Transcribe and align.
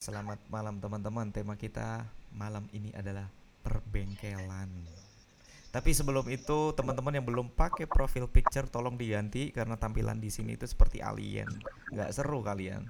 Selamat 0.00 0.40
malam 0.48 0.80
teman-teman. 0.80 1.28
Tema 1.28 1.60
kita 1.60 2.08
malam 2.32 2.64
ini 2.72 2.88
adalah 2.96 3.28
perbengkelan. 3.60 4.72
Tapi 5.68 5.92
sebelum 5.92 6.24
itu, 6.32 6.72
teman-teman 6.72 7.20
yang 7.20 7.26
belum 7.28 7.52
pakai 7.52 7.84
profil 7.84 8.24
picture 8.24 8.64
tolong 8.64 8.96
diganti 8.96 9.52
karena 9.52 9.76
tampilan 9.76 10.16
di 10.16 10.32
sini 10.32 10.56
itu 10.56 10.64
seperti 10.64 11.04
alien. 11.04 11.52
Nggak 11.92 12.16
seru 12.16 12.40
kalian. 12.40 12.88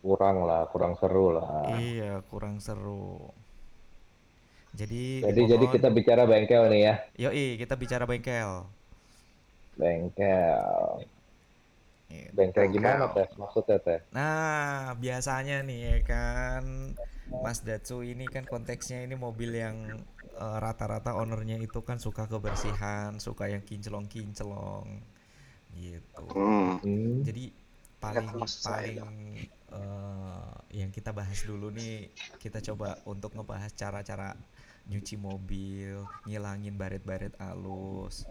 Kurang 0.00 0.48
lah, 0.48 0.64
kurang 0.72 0.96
seru 0.96 1.28
lah. 1.28 1.76
Iya, 1.76 2.24
kurang 2.32 2.64
seru. 2.64 3.20
Jadi 4.72 5.20
Jadi 5.20 5.40
jadi 5.44 5.60
dimohon 5.60 5.76
kita 5.76 5.88
bicara 5.92 6.24
bengkel 6.24 6.72
nih 6.72 6.80
ya. 6.80 6.94
Yoi, 7.28 7.60
kita 7.60 7.76
bicara 7.76 8.08
bengkel. 8.08 8.64
Bengkel. 9.76 11.04
Gitu. 12.06 12.30
Bengkel 12.36 12.70
gimana 12.70 13.10
teh? 13.10 13.26
Maksudnya 13.34 13.78
teh? 13.82 14.00
Nah, 14.14 14.94
biasanya 14.94 15.62
nih 15.66 15.80
ya 15.82 15.98
kan 16.06 16.62
Mas 17.42 17.60
Datsu 17.66 18.06
ini 18.06 18.30
kan 18.30 18.46
konteksnya 18.46 19.02
ini 19.02 19.18
mobil 19.18 19.50
yang 19.58 19.76
eh, 20.38 20.58
rata-rata 20.62 21.18
ownernya 21.18 21.58
itu 21.58 21.82
kan 21.82 21.98
suka 21.98 22.30
kebersihan, 22.30 23.18
suka 23.18 23.50
yang 23.50 23.62
kinclong-kinclong 23.66 25.02
gitu. 25.74 26.26
Hmm. 26.30 26.78
Jadi 27.26 27.50
paling 27.98 28.26
paling 28.30 28.48
saya. 28.48 29.02
eh, 29.74 30.52
yang 30.78 30.94
kita 30.94 31.10
bahas 31.10 31.42
dulu 31.42 31.74
nih, 31.74 32.06
kita 32.38 32.62
coba 32.62 33.02
untuk 33.02 33.34
ngebahas 33.34 33.74
cara-cara 33.74 34.38
nyuci 34.86 35.18
mobil, 35.18 36.06
ngilangin 36.22 36.78
baret-baret 36.78 37.34
halus. 37.42 38.24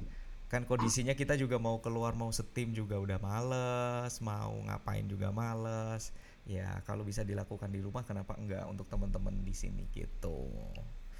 Kan 0.55 0.63
kondisinya 0.63 1.11
kita 1.11 1.35
juga 1.35 1.59
mau 1.59 1.83
keluar 1.83 2.15
mau 2.15 2.31
setim 2.31 2.71
juga 2.71 2.95
udah 2.95 3.19
males, 3.19 4.23
mau 4.23 4.55
ngapain 4.63 5.03
juga 5.03 5.27
males. 5.27 6.15
Ya, 6.47 6.79
kalau 6.87 7.03
bisa 7.03 7.27
dilakukan 7.27 7.67
di 7.75 7.83
rumah 7.83 8.07
kenapa 8.07 8.39
enggak 8.39 8.63
untuk 8.71 8.87
teman-teman 8.87 9.35
di 9.43 9.51
sini 9.51 9.83
gitu. 9.91 10.47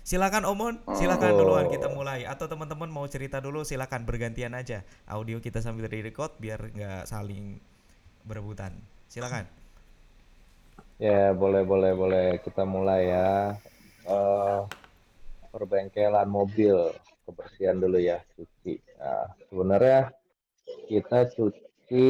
Silakan 0.07 0.47
Omon, 0.47 0.79
silakan 0.95 1.35
duluan 1.35 1.67
kita 1.67 1.91
mulai. 1.91 2.23
Atau 2.23 2.47
teman-teman 2.47 2.87
mau 2.87 3.03
cerita 3.11 3.43
dulu 3.43 3.67
silakan 3.67 4.07
bergantian 4.07 4.55
aja. 4.55 4.87
Audio 5.03 5.43
kita 5.43 5.59
sambil 5.59 5.91
di-record 5.91 6.31
biar 6.39 6.71
nggak 6.71 7.03
saling 7.03 7.59
berebutan. 8.23 8.71
Silakan. 9.11 9.51
Ya 10.95 11.35
boleh 11.35 11.67
boleh 11.67 11.91
boleh 11.91 12.39
kita 12.39 12.63
mulai 12.63 13.11
ya. 13.11 13.59
Eh 14.07 14.59
perbengkelan 15.51 16.31
mobil 16.31 16.95
kebersihan 17.25 17.81
dulu 17.81 17.97
ya 17.99 18.21
cuci. 18.37 18.79
Nah, 19.01 19.27
sebenarnya 19.49 20.13
kita 20.85 21.27
cuci 21.33 22.07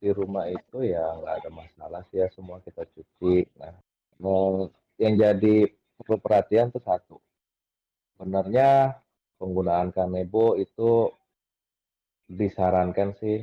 di 0.00 0.08
rumah 0.16 0.48
itu 0.48 0.84
ya 0.84 1.02
nggak 1.20 1.34
ada 1.44 1.50
masalah 1.52 2.00
sih 2.10 2.20
ya 2.20 2.28
semua 2.34 2.60
kita 2.60 2.84
cuci. 2.84 3.46
Nah, 3.56 3.72
yang 5.00 5.14
jadi 5.16 5.56
perlu 5.96 6.16
perhatian 6.20 6.68
tuh 6.68 6.84
satu. 6.84 7.16
Sebenarnya 8.16 9.00
penggunaan 9.40 9.96
kanebo 9.96 10.60
itu 10.60 11.08
disarankan 12.28 13.16
sih 13.16 13.40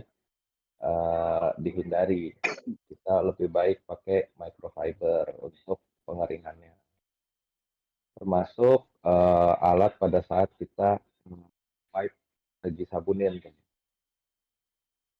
eh, 0.81 1.49
dihindari. 1.57 2.37
Kita 2.85 3.25
lebih 3.25 3.49
baik 3.49 3.89
pakai 3.89 4.37
microfiber 4.37 5.41
untuk 5.41 5.81
pengeringannya. 6.05 6.76
Termasuk 8.17 8.89
eh, 9.05 9.53
alat 9.61 9.93
pada 10.01 10.25
saat 10.25 10.49
kita 10.57 10.97
wipe 11.93 12.17
lagi 12.65 12.83
sabunin. 12.89 13.37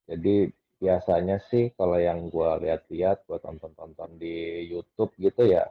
Jadi 0.10 0.50
biasanya 0.82 1.38
sih 1.50 1.70
kalau 1.78 2.02
yang 2.02 2.30
gua 2.34 2.58
lihat-lihat, 2.58 3.30
gua 3.30 3.38
tonton-tonton 3.38 4.18
di 4.18 4.66
YouTube 4.66 5.14
gitu 5.22 5.46
ya, 5.46 5.70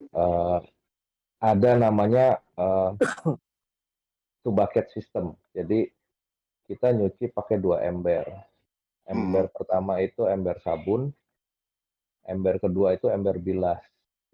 eh, 0.00 0.58
ada 1.42 1.70
namanya 1.76 2.38
eh, 2.54 2.90
two 4.46 4.54
bucket 4.54 4.86
system. 4.94 5.34
Jadi 5.50 5.90
kita 6.70 6.94
nyuci 6.94 7.34
pakai 7.34 7.58
dua 7.58 7.82
ember. 7.82 8.22
Ember 9.06 9.46
pertama 9.50 10.02
itu 10.02 10.26
ember 10.26 10.58
sabun, 10.62 11.10
ember 12.26 12.58
kedua 12.58 12.94
itu 12.94 13.06
ember 13.10 13.38
bilas. 13.38 13.82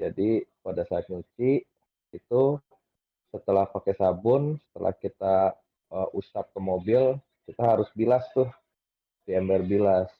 Jadi 0.01 0.45
pada 0.65 0.84
saat 0.89 1.09
nyuci 1.12 1.61
itu 2.12 2.61
setelah 3.33 3.65
pakai 3.65 3.97
sabun, 3.97 4.61
setelah 4.69 4.93
kita 4.93 5.56
eh, 5.93 6.09
usap 6.17 6.53
ke 6.53 6.61
mobil, 6.61 7.17
kita 7.49 7.62
harus 7.65 7.89
bilas 7.97 8.28
tuh 8.37 8.49
di 9.25 9.33
ember 9.33 9.65
bilas. 9.65 10.12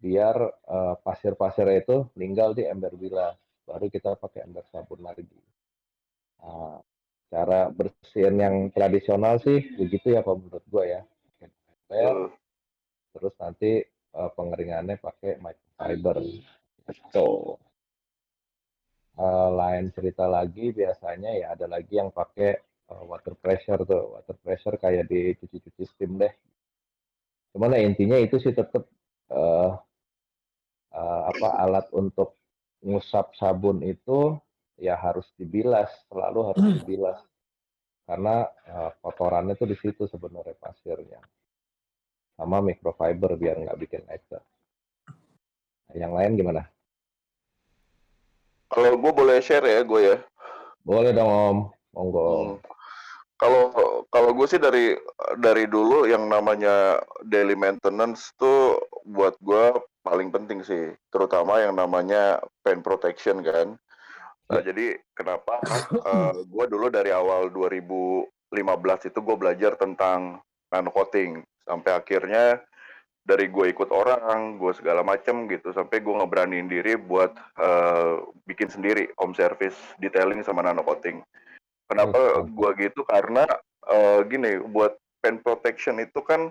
Biar 0.00 0.36
eh, 0.48 0.94
pasir-pasirnya 1.00 1.80
itu 1.80 1.96
tinggal 2.12 2.52
di 2.52 2.68
ember 2.68 2.92
bilas. 2.96 3.36
Baru 3.64 3.88
kita 3.88 4.16
pakai 4.20 4.44
ember 4.44 4.64
sabun 4.68 5.00
lagi. 5.00 5.24
Nah, 6.40 6.80
cara 7.30 7.70
bersihin 7.70 8.36
yang 8.40 8.56
tradisional 8.74 9.38
sih 9.38 9.62
begitu 9.78 10.16
ya 10.16 10.20
kalau 10.24 10.42
menurut 10.42 10.64
gua 10.68 10.84
ya. 10.84 11.02
Ember, 11.40 12.30
Hmm. 12.30 12.30
terus 13.16 13.34
nanti 13.40 13.82
eh, 13.86 14.30
pengeringannya 14.36 14.98
pakai 14.98 15.38
microfiber. 15.38 16.16
Gitu. 16.90 17.28
Eh, 19.18 19.50
lain 19.50 19.90
cerita 19.90 20.24
lagi 20.30 20.70
biasanya 20.70 21.30
ya 21.34 21.46
ada 21.58 21.66
lagi 21.66 21.98
yang 21.98 22.14
pakai 22.14 22.50
eh, 22.62 23.02
water 23.04 23.34
pressure 23.34 23.82
tuh. 23.82 24.16
Water 24.16 24.36
pressure 24.38 24.76
kayak 24.78 25.10
di 25.10 25.34
cuci-cuci 25.34 25.84
steam 25.88 26.16
deh. 26.20 26.32
Cuman 27.50 27.74
ya 27.74 27.82
intinya 27.82 28.16
itu 28.16 28.38
sih 28.38 28.54
tetap 28.54 28.86
eh, 29.34 29.70
eh, 30.94 31.22
apa 31.26 31.48
alat 31.58 31.86
untuk 31.90 32.38
ngusap 32.80 33.36
sabun 33.36 33.84
itu 33.84 34.38
ya 34.80 34.96
harus 34.96 35.28
dibilas, 35.36 35.90
selalu 36.08 36.40
harus 36.54 36.64
dibilas. 36.80 37.18
Karena 38.06 38.46
eh, 38.46 38.90
kotorannya 39.02 39.58
tuh 39.58 39.68
di 39.68 39.76
situ 39.76 40.06
sebenarnya 40.06 40.56
pasirnya. 40.56 41.20
Sama 42.38 42.64
microfiber 42.64 43.36
biar 43.36 43.56
nggak 43.60 43.78
bikin 43.84 44.02
lecet. 44.08 44.40
Yang 45.92 46.12
lain 46.14 46.32
gimana? 46.38 46.62
Kalau 48.70 48.94
gue 48.94 49.12
boleh 49.12 49.42
share 49.42 49.66
ya, 49.66 49.82
gue 49.82 50.00
ya. 50.14 50.16
Boleh 50.86 51.10
dong 51.10 51.28
Om, 51.28 51.58
monggo. 51.92 52.26
Hmm. 52.30 52.54
Kalau 53.40 53.72
kalau 54.12 54.30
gue 54.36 54.46
sih 54.46 54.60
dari 54.60 54.92
dari 55.40 55.64
dulu 55.64 56.04
yang 56.04 56.28
namanya 56.28 57.00
daily 57.24 57.56
maintenance 57.56 58.36
tuh 58.36 58.76
buat 59.08 59.32
gue 59.40 59.80
paling 60.04 60.28
penting 60.28 60.60
sih, 60.60 60.92
terutama 61.08 61.56
yang 61.58 61.72
namanya 61.72 62.36
paint 62.60 62.84
protection 62.84 63.40
kan. 63.40 63.80
Nah, 64.50 64.60
jadi 64.60 64.98
kenapa 65.16 65.62
gue 66.52 66.64
dulu 66.68 66.92
dari 66.92 67.16
awal 67.16 67.48
2015 67.48 68.28
itu 69.08 69.18
gue 69.24 69.36
belajar 69.40 69.72
tentang 69.80 70.42
nano 70.68 70.90
coating 70.92 71.40
sampai 71.64 71.96
akhirnya 71.96 72.60
dari 73.30 73.46
gue 73.46 73.70
ikut 73.70 73.94
orang, 73.94 74.58
gue 74.58 74.74
segala 74.74 75.06
macem 75.06 75.46
gitu 75.46 75.70
sampai 75.70 76.02
gue 76.02 76.10
ngeberaniin 76.18 76.66
diri 76.66 76.98
buat 76.98 77.30
eh, 77.62 78.18
bikin 78.50 78.66
sendiri 78.66 79.06
home 79.22 79.38
service 79.38 79.78
detailing 80.02 80.42
sama 80.42 80.66
nano 80.66 80.82
coating. 80.82 81.22
Kenapa 81.86 82.42
Hmm. 82.42 82.50
gua 82.54 82.70
gitu? 82.74 83.06
Karena 83.06 83.46
eh, 83.90 84.18
gini, 84.26 84.58
buat 84.70 84.98
pen 85.22 85.38
protection 85.42 86.02
itu 86.02 86.22
kan 86.26 86.50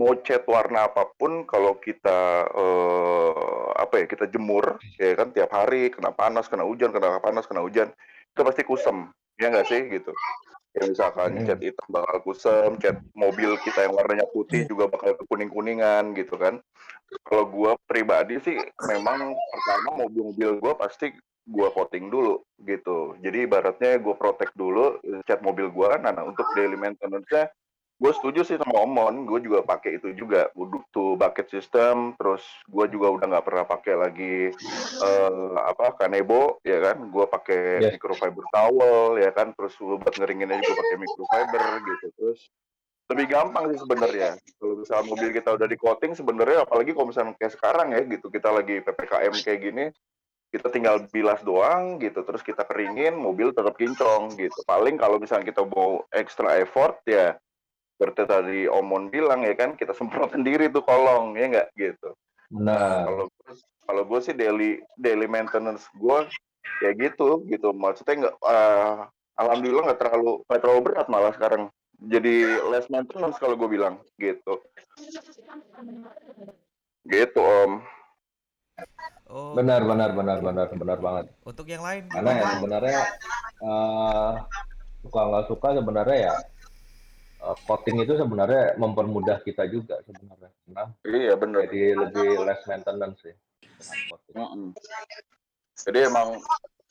mau 0.00 0.16
cat 0.24 0.42
warna 0.48 0.88
apa 0.88 1.12
pun 1.16 1.44
kalau 1.44 1.76
kita 1.78 2.48
eh, 2.48 3.66
apa 3.76 3.94
ya 4.02 4.06
kita 4.08 4.26
jemur 4.32 4.80
ya 4.96 5.14
kan 5.14 5.30
tiap 5.30 5.52
hari 5.52 5.92
kena 5.92 6.10
panas 6.10 6.48
kena 6.48 6.64
hujan 6.64 6.90
kena 6.90 7.20
panas 7.20 7.44
kena 7.46 7.62
hujan 7.62 7.92
itu 8.32 8.40
pasti 8.40 8.64
kusem 8.64 9.12
ya 9.40 9.46
nggak 9.48 9.68
sih 9.68 9.80
gitu 9.88 10.12
ya 10.72 10.88
misalkan 10.88 11.36
Hmm. 11.36 11.46
cat 11.48 11.60
hitam 11.60 11.88
bakal 11.92 12.16
kusem 12.24 12.70
cat 12.80 12.96
mobil 13.12 13.60
kita 13.60 13.84
yang 13.84 13.94
warnanya 13.96 14.24
putih 14.32 14.64
juga 14.64 14.88
bakal 14.88 15.12
kuning 15.28 15.52
kuningan 15.52 16.16
gitu 16.16 16.40
kan 16.40 16.64
kalau 17.28 17.44
gua 17.44 17.76
pribadi 17.84 18.40
sih 18.40 18.56
memang 18.88 19.36
pertama 19.36 20.08
mobil-mobil 20.08 20.56
gua 20.64 20.72
pasti 20.80 21.12
gua 21.44 21.74
coating 21.74 22.06
dulu 22.06 22.38
gitu. 22.62 23.18
Jadi 23.18 23.50
ibaratnya 23.50 23.98
gue 23.98 24.14
protect 24.14 24.54
dulu 24.54 25.02
cat 25.26 25.42
mobil 25.42 25.68
gua 25.74 25.98
nah, 25.98 26.14
nah 26.14 26.22
untuk 26.22 26.46
daily 26.54 26.78
maintenance-nya 26.78 27.50
gue 28.02 28.12
setuju 28.18 28.42
sih 28.42 28.58
sama 28.58 28.82
Omon, 28.82 29.30
gue 29.30 29.38
juga 29.46 29.62
pakai 29.62 30.02
itu 30.02 30.10
juga. 30.18 30.50
Tuh 30.90 31.14
bucket 31.14 31.46
system, 31.54 32.18
terus 32.18 32.42
gue 32.66 32.90
juga 32.90 33.14
udah 33.14 33.26
nggak 33.30 33.46
pernah 33.46 33.64
pakai 33.64 33.94
lagi 33.94 34.36
eh, 34.98 35.50
apa 35.62 35.94
kanebo 35.94 36.58
ya 36.66 36.82
kan, 36.82 36.98
gue 36.98 37.24
pakai 37.30 37.62
Yes. 37.78 37.94
microfiber 37.94 38.44
towel 38.50 39.22
ya 39.22 39.30
kan, 39.30 39.54
terus 39.54 39.78
gua 39.78 39.96
buat 40.02 40.14
ngeringinnya 40.18 40.58
juga 40.58 40.74
pakai 40.82 40.96
microfiber 40.98 41.62
gitu, 41.86 42.06
terus 42.18 42.40
lebih 43.12 43.26
gampang 43.28 43.64
sih 43.72 43.78
sebenarnya. 43.80 44.30
Kalau 44.56 44.74
misalnya 44.80 45.04
mobil 45.04 45.28
kita 45.36 45.50
udah 45.52 45.68
di 45.68 45.76
coating 45.76 46.12
sebenarnya 46.16 46.64
apalagi 46.64 46.90
kalau 46.96 47.06
misalnya 47.12 47.36
kayak 47.36 47.52
sekarang 47.52 47.92
ya 47.92 48.00
gitu. 48.08 48.26
Kita 48.32 48.48
lagi 48.48 48.80
ppkm 48.80 49.34
kayak 49.44 49.60
gini 49.60 49.86
kita 50.52 50.68
tinggal 50.72 50.96
bilas 51.12 51.40
doang 51.44 52.00
gitu. 52.00 52.24
Terus 52.24 52.40
kita 52.40 52.64
keringin 52.64 53.12
mobil 53.20 53.52
tetap 53.52 53.76
kinclong 53.76 54.32
gitu. 54.40 54.56
Paling 54.64 54.96
kalau 54.96 55.20
misalnya 55.20 55.44
kita 55.44 55.60
mau 55.68 56.08
extra 56.08 56.56
effort 56.56 57.04
ya 57.04 57.36
seperti 58.02 58.26
tadi 58.26 58.60
Omon 58.66 59.14
bilang 59.14 59.46
ya 59.46 59.54
kan 59.54 59.78
kita 59.78 59.94
semprot 59.94 60.34
sendiri 60.34 60.66
tuh 60.74 60.82
kolong 60.82 61.38
ya 61.38 61.46
nggak? 61.46 61.68
Gitu. 61.78 62.10
Benar. 62.50 63.06
kalau 63.06 63.26
kalau 63.86 64.02
gue 64.10 64.20
sih 64.26 64.34
daily 64.34 64.82
daily 64.98 65.30
maintenance 65.30 65.86
gue 65.94 66.18
kayak 66.82 66.98
gitu 66.98 67.46
gitu. 67.46 67.70
Maksudnya 67.70 68.26
nggak 68.26 68.34
uh, 68.42 69.06
alhamdulillah 69.38 69.86
nggak 69.86 70.00
terlalu 70.02 70.42
nggak 70.50 70.60
terlalu 70.66 70.80
berat 70.82 71.06
malah 71.06 71.30
sekarang. 71.38 71.70
Jadi 72.02 72.42
less 72.74 72.90
maintenance 72.90 73.38
kalau 73.38 73.54
gue 73.54 73.70
bilang 73.70 74.02
gitu. 74.18 74.58
Gitu 77.06 77.38
om. 77.38 77.86
Oh, 79.30 79.54
Benar, 79.54 79.86
benar, 79.86 80.10
benar, 80.10 80.42
benar, 80.42 80.66
benar 80.74 80.98
banget. 80.98 81.26
untuk 81.46 81.70
yang 81.70 81.86
lain? 81.86 82.10
Karena 82.10 82.30
ya 82.34 82.44
sebenarnya 82.58 83.00
eh, 83.62 84.32
suka 85.06 85.20
nggak 85.22 85.44
suka 85.46 85.68
sebenarnya 85.78 86.18
ya 86.18 86.34
eh, 87.42 87.56
coating 87.66 87.96
itu 88.02 88.14
sebenarnya 88.14 88.78
mempermudah 88.78 89.42
kita 89.42 89.66
juga 89.66 89.98
sebenarnya. 90.06 90.50
Nah, 90.70 90.88
iya 91.04 91.34
bener 91.34 91.66
jadi 91.66 91.98
lebih 91.98 92.46
less 92.46 92.62
maintenance 92.70 93.18
sih. 93.22 93.34
Coating. 94.10 94.34
Mm-mm. 94.38 94.68
jadi 95.82 96.06
emang 96.06 96.38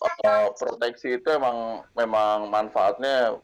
uh, 0.03 0.47
proteksi 0.59 1.15
itu 1.15 1.27
emang 1.31 1.87
memang 1.95 2.51
manfaatnya 2.51 3.39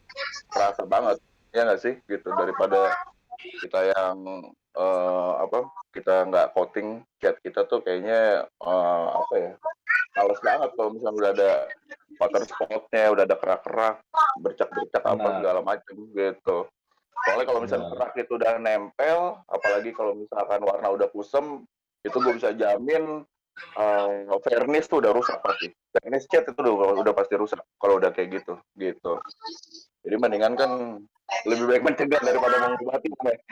terasa 0.51 0.83
banget 0.83 1.18
ya 1.56 1.63
nggak 1.63 1.81
sih 1.81 1.95
gitu 2.12 2.27
daripada 2.36 2.92
kita 3.38 3.94
yang 3.94 4.18
eh, 4.77 5.33
apa 5.42 5.69
kita 5.94 6.30
nggak 6.30 6.54
coating 6.54 7.01
cat 7.18 7.38
kita 7.42 7.65
tuh 7.65 7.81
kayaknya 7.81 8.45
eh, 8.45 9.07
apa 9.13 9.33
ya 9.38 9.51
males 10.18 10.42
banget 10.42 10.69
kalau 10.74 10.89
misalnya 10.94 11.18
udah 11.18 11.31
ada 11.33 11.51
water 12.18 12.44
spotnya 12.45 13.04
udah 13.13 13.24
ada 13.25 13.38
kerak-kerak 13.38 13.95
bercak-bercak 14.42 15.04
apa 15.06 15.18
Benar. 15.18 15.36
segala 15.42 15.59
macam 15.62 15.95
gitu 16.13 16.57
soalnya 17.25 17.46
kalau 17.50 17.60
misalnya 17.66 17.88
kerak 17.94 18.14
itu 18.19 18.31
udah 18.38 18.52
nempel 18.62 19.19
apalagi 19.50 19.90
kalau 19.96 20.14
misalkan 20.14 20.62
warna 20.62 20.88
udah 20.94 21.08
kusem 21.10 21.66
itu 22.06 22.18
gue 22.18 22.34
bisa 22.38 22.54
jamin 22.54 23.25
eh 23.58 24.38
vernis 24.46 24.86
tuh 24.86 25.02
udah 25.02 25.12
rusak 25.14 25.42
pasti. 25.42 25.74
Vernis 25.98 26.30
cat 26.30 26.46
itu 26.46 26.60
udah, 26.62 27.02
udah 27.02 27.14
pasti 27.14 27.34
rusak 27.38 27.58
kalau 27.81 27.98
udah 27.98 28.14
kayak 28.14 28.42
gitu 28.42 28.54
gitu. 28.78 29.18
Jadi 30.06 30.16
mendingan 30.18 30.54
kan 30.54 31.02
lebih 31.44 31.66
baik 31.68 31.84
mencegah 31.84 32.22
daripada 32.22 32.56
mengobati 32.64 33.08
kan 33.18 33.34
ya? 33.34 33.38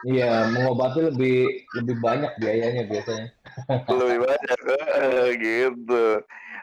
Iya, 0.00 0.48
mengobati 0.48 1.12
lebih 1.12 1.68
lebih 1.76 1.96
banyak 2.00 2.32
biayanya 2.40 2.88
biasanya. 2.88 3.26
lebih 4.00 4.18
banyak 4.24 4.60
eh, 4.96 5.28
gitu. 5.36 6.04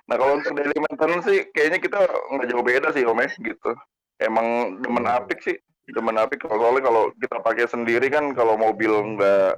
Nah 0.10 0.16
kalau 0.18 0.42
untuk 0.42 0.58
daily 0.58 0.74
maintenance 0.82 1.26
sih 1.30 1.46
kayaknya 1.54 1.78
kita 1.78 2.02
nggak 2.34 2.48
jauh 2.50 2.66
beda 2.66 2.90
sih 2.98 3.06
om 3.06 3.20
ya 3.22 3.30
gitu 3.30 3.78
emang 4.18 4.78
demen 4.82 5.06
Hmm. 5.06 5.18
apik 5.24 5.40
sih 5.42 5.58
demen 5.88 6.18
apik 6.20 6.44
kalau 6.44 6.58
soalnya 6.60 6.84
kalau 6.84 7.04
kita 7.16 7.38
pakai 7.40 7.66
sendiri 7.66 8.08
kan 8.12 8.36
kalau 8.36 8.60
mobil 8.60 9.16
nggak 9.16 9.58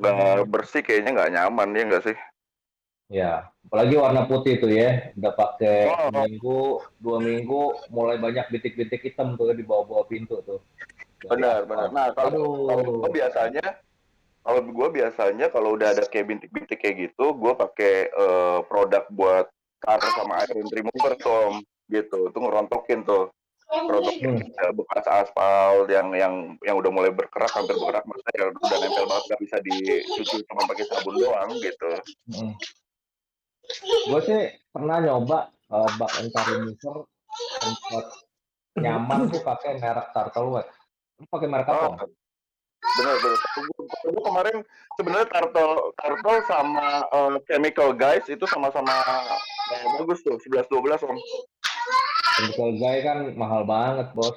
nggak 0.00 0.48
bersih 0.48 0.80
kayaknya 0.80 1.10
nggak 1.12 1.32
nyaman 1.34 1.76
ya 1.76 1.82
nggak 1.86 2.04
sih 2.12 2.18
Ya, 3.12 3.52
apalagi 3.68 4.00
warna 4.00 4.24
putih 4.24 4.56
tuh 4.64 4.72
ya, 4.72 5.12
udah 5.12 5.36
pakai 5.36 5.92
Oh. 5.92 6.08
seminggu, 6.08 6.80
dua 6.96 7.20
minggu, 7.20 7.92
mulai 7.92 8.16
banyak 8.16 8.48
bintik-bintik 8.48 9.04
hitam 9.04 9.36
tuh 9.36 9.52
di 9.52 9.60
bawah-bawah 9.60 10.08
pintu 10.08 10.40
tuh. 10.40 10.64
Benar 11.24 11.68
benar 11.68 11.88
nah 11.92 12.12
kalau 12.16 12.68
kalau 12.68 13.08
biasanya 13.12 13.80
kalau 14.44 14.60
gue 14.60 14.88
biasanya 14.92 15.46
kalau 15.48 15.76
udah 15.76 15.96
ada 15.96 16.04
kayak 16.04 16.32
bintik-bintik 16.32 16.80
kayak 16.80 17.12
gitu 17.12 17.32
gue 17.32 17.52
pakai 17.56 18.08
eh, 18.08 18.58
produk 18.68 19.04
buat 19.08 19.46
car 19.80 20.00
sama 20.16 20.44
iron 20.44 20.68
remover 20.68 21.12
tuh 21.16 21.32
Om. 21.32 21.54
gitu 21.88 22.28
itu 22.28 22.38
ngerontokin 22.40 23.04
tuh 23.04 23.32
rontokin 23.72 24.38
Hmm. 24.38 24.60
eh, 24.60 24.72
bekas 24.76 25.06
aspal 25.08 25.88
yang 25.88 26.12
yang 26.14 26.34
yang 26.62 26.76
udah 26.78 26.90
mulai 26.92 27.10
berkerak 27.10 27.50
hampir 27.50 27.74
berkerak 27.74 28.04
maksudnya 28.06 28.34
ya 28.36 28.44
udah 28.52 28.78
nempel 28.80 29.04
banget 29.08 29.24
nggak 29.28 29.40
bisa 29.42 29.56
dicuci 29.64 30.36
cuma 30.46 30.62
pakai 30.68 30.84
sabun 30.88 31.14
doang 31.18 31.50
gitu 31.58 31.90
Mm. 32.28 32.52
Gue 34.12 34.20
sih 34.28 34.40
pernah 34.68 35.00
nyoba 35.00 35.48
uh, 35.72 35.88
bak 35.96 36.10
anti 36.20 36.40
remover 36.52 37.08
sempat 37.64 38.04
nyaman 38.76 39.32
sih 39.32 39.40
pakai 39.40 39.80
merek 39.80 40.12
Turtle 40.12 40.52
Wax. 40.52 40.68
Pakai 41.32 41.48
merek 41.48 41.68
apa? 41.72 41.80
Oh, 41.88 41.96
Om? 41.96 42.12
bener 42.84 43.16
bener 43.16 43.38
gue 44.04 44.22
kemarin 44.28 44.56
sebenarnya 45.00 45.26
turtle 45.32 45.96
turtle 45.96 46.38
sama 46.44 47.00
eh, 47.08 47.36
chemical 47.48 47.96
guys 47.96 48.28
itu 48.28 48.44
sama-sama 48.44 48.92
eh, 49.72 49.84
bagus 49.98 50.20
tuh 50.20 50.36
11 50.36 50.68
12 50.68 51.08
om 51.08 51.16
Chemical 52.34 52.70
Guy 52.78 52.96
kan 53.02 53.18
mahal 53.38 53.62
banget, 53.62 54.10
Bos. 54.12 54.34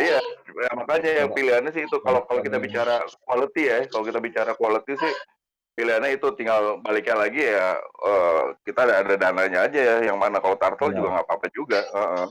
Iya, 0.00 0.18
ya, 0.56 0.70
makanya 0.72 1.10
yang 1.24 1.30
pilihannya 1.36 1.70
sih 1.72 1.84
itu 1.84 1.96
kalau 2.00 2.24
kalau 2.24 2.40
kita 2.40 2.56
bicara 2.56 3.04
quality 3.28 3.62
ya, 3.68 3.76
kalau 3.92 4.04
kita 4.08 4.18
bicara 4.24 4.52
quality 4.56 4.96
sih 4.96 5.12
pilihannya 5.76 6.16
itu 6.16 6.28
tinggal 6.36 6.80
baliknya 6.80 7.16
lagi 7.16 7.44
ya 7.44 7.76
eh, 7.80 8.42
kita 8.64 8.88
ada, 8.88 8.94
ada 9.04 9.14
dananya 9.20 9.68
aja 9.68 9.80
ya 9.80 9.96
yang 10.12 10.16
mana 10.20 10.40
kalau 10.40 10.56
turtle 10.56 10.92
Iya. 10.92 10.96
juga 11.00 11.08
nggak 11.16 11.26
apa-apa 11.28 11.46
juga. 11.52 11.80
Heeh. 11.92 12.26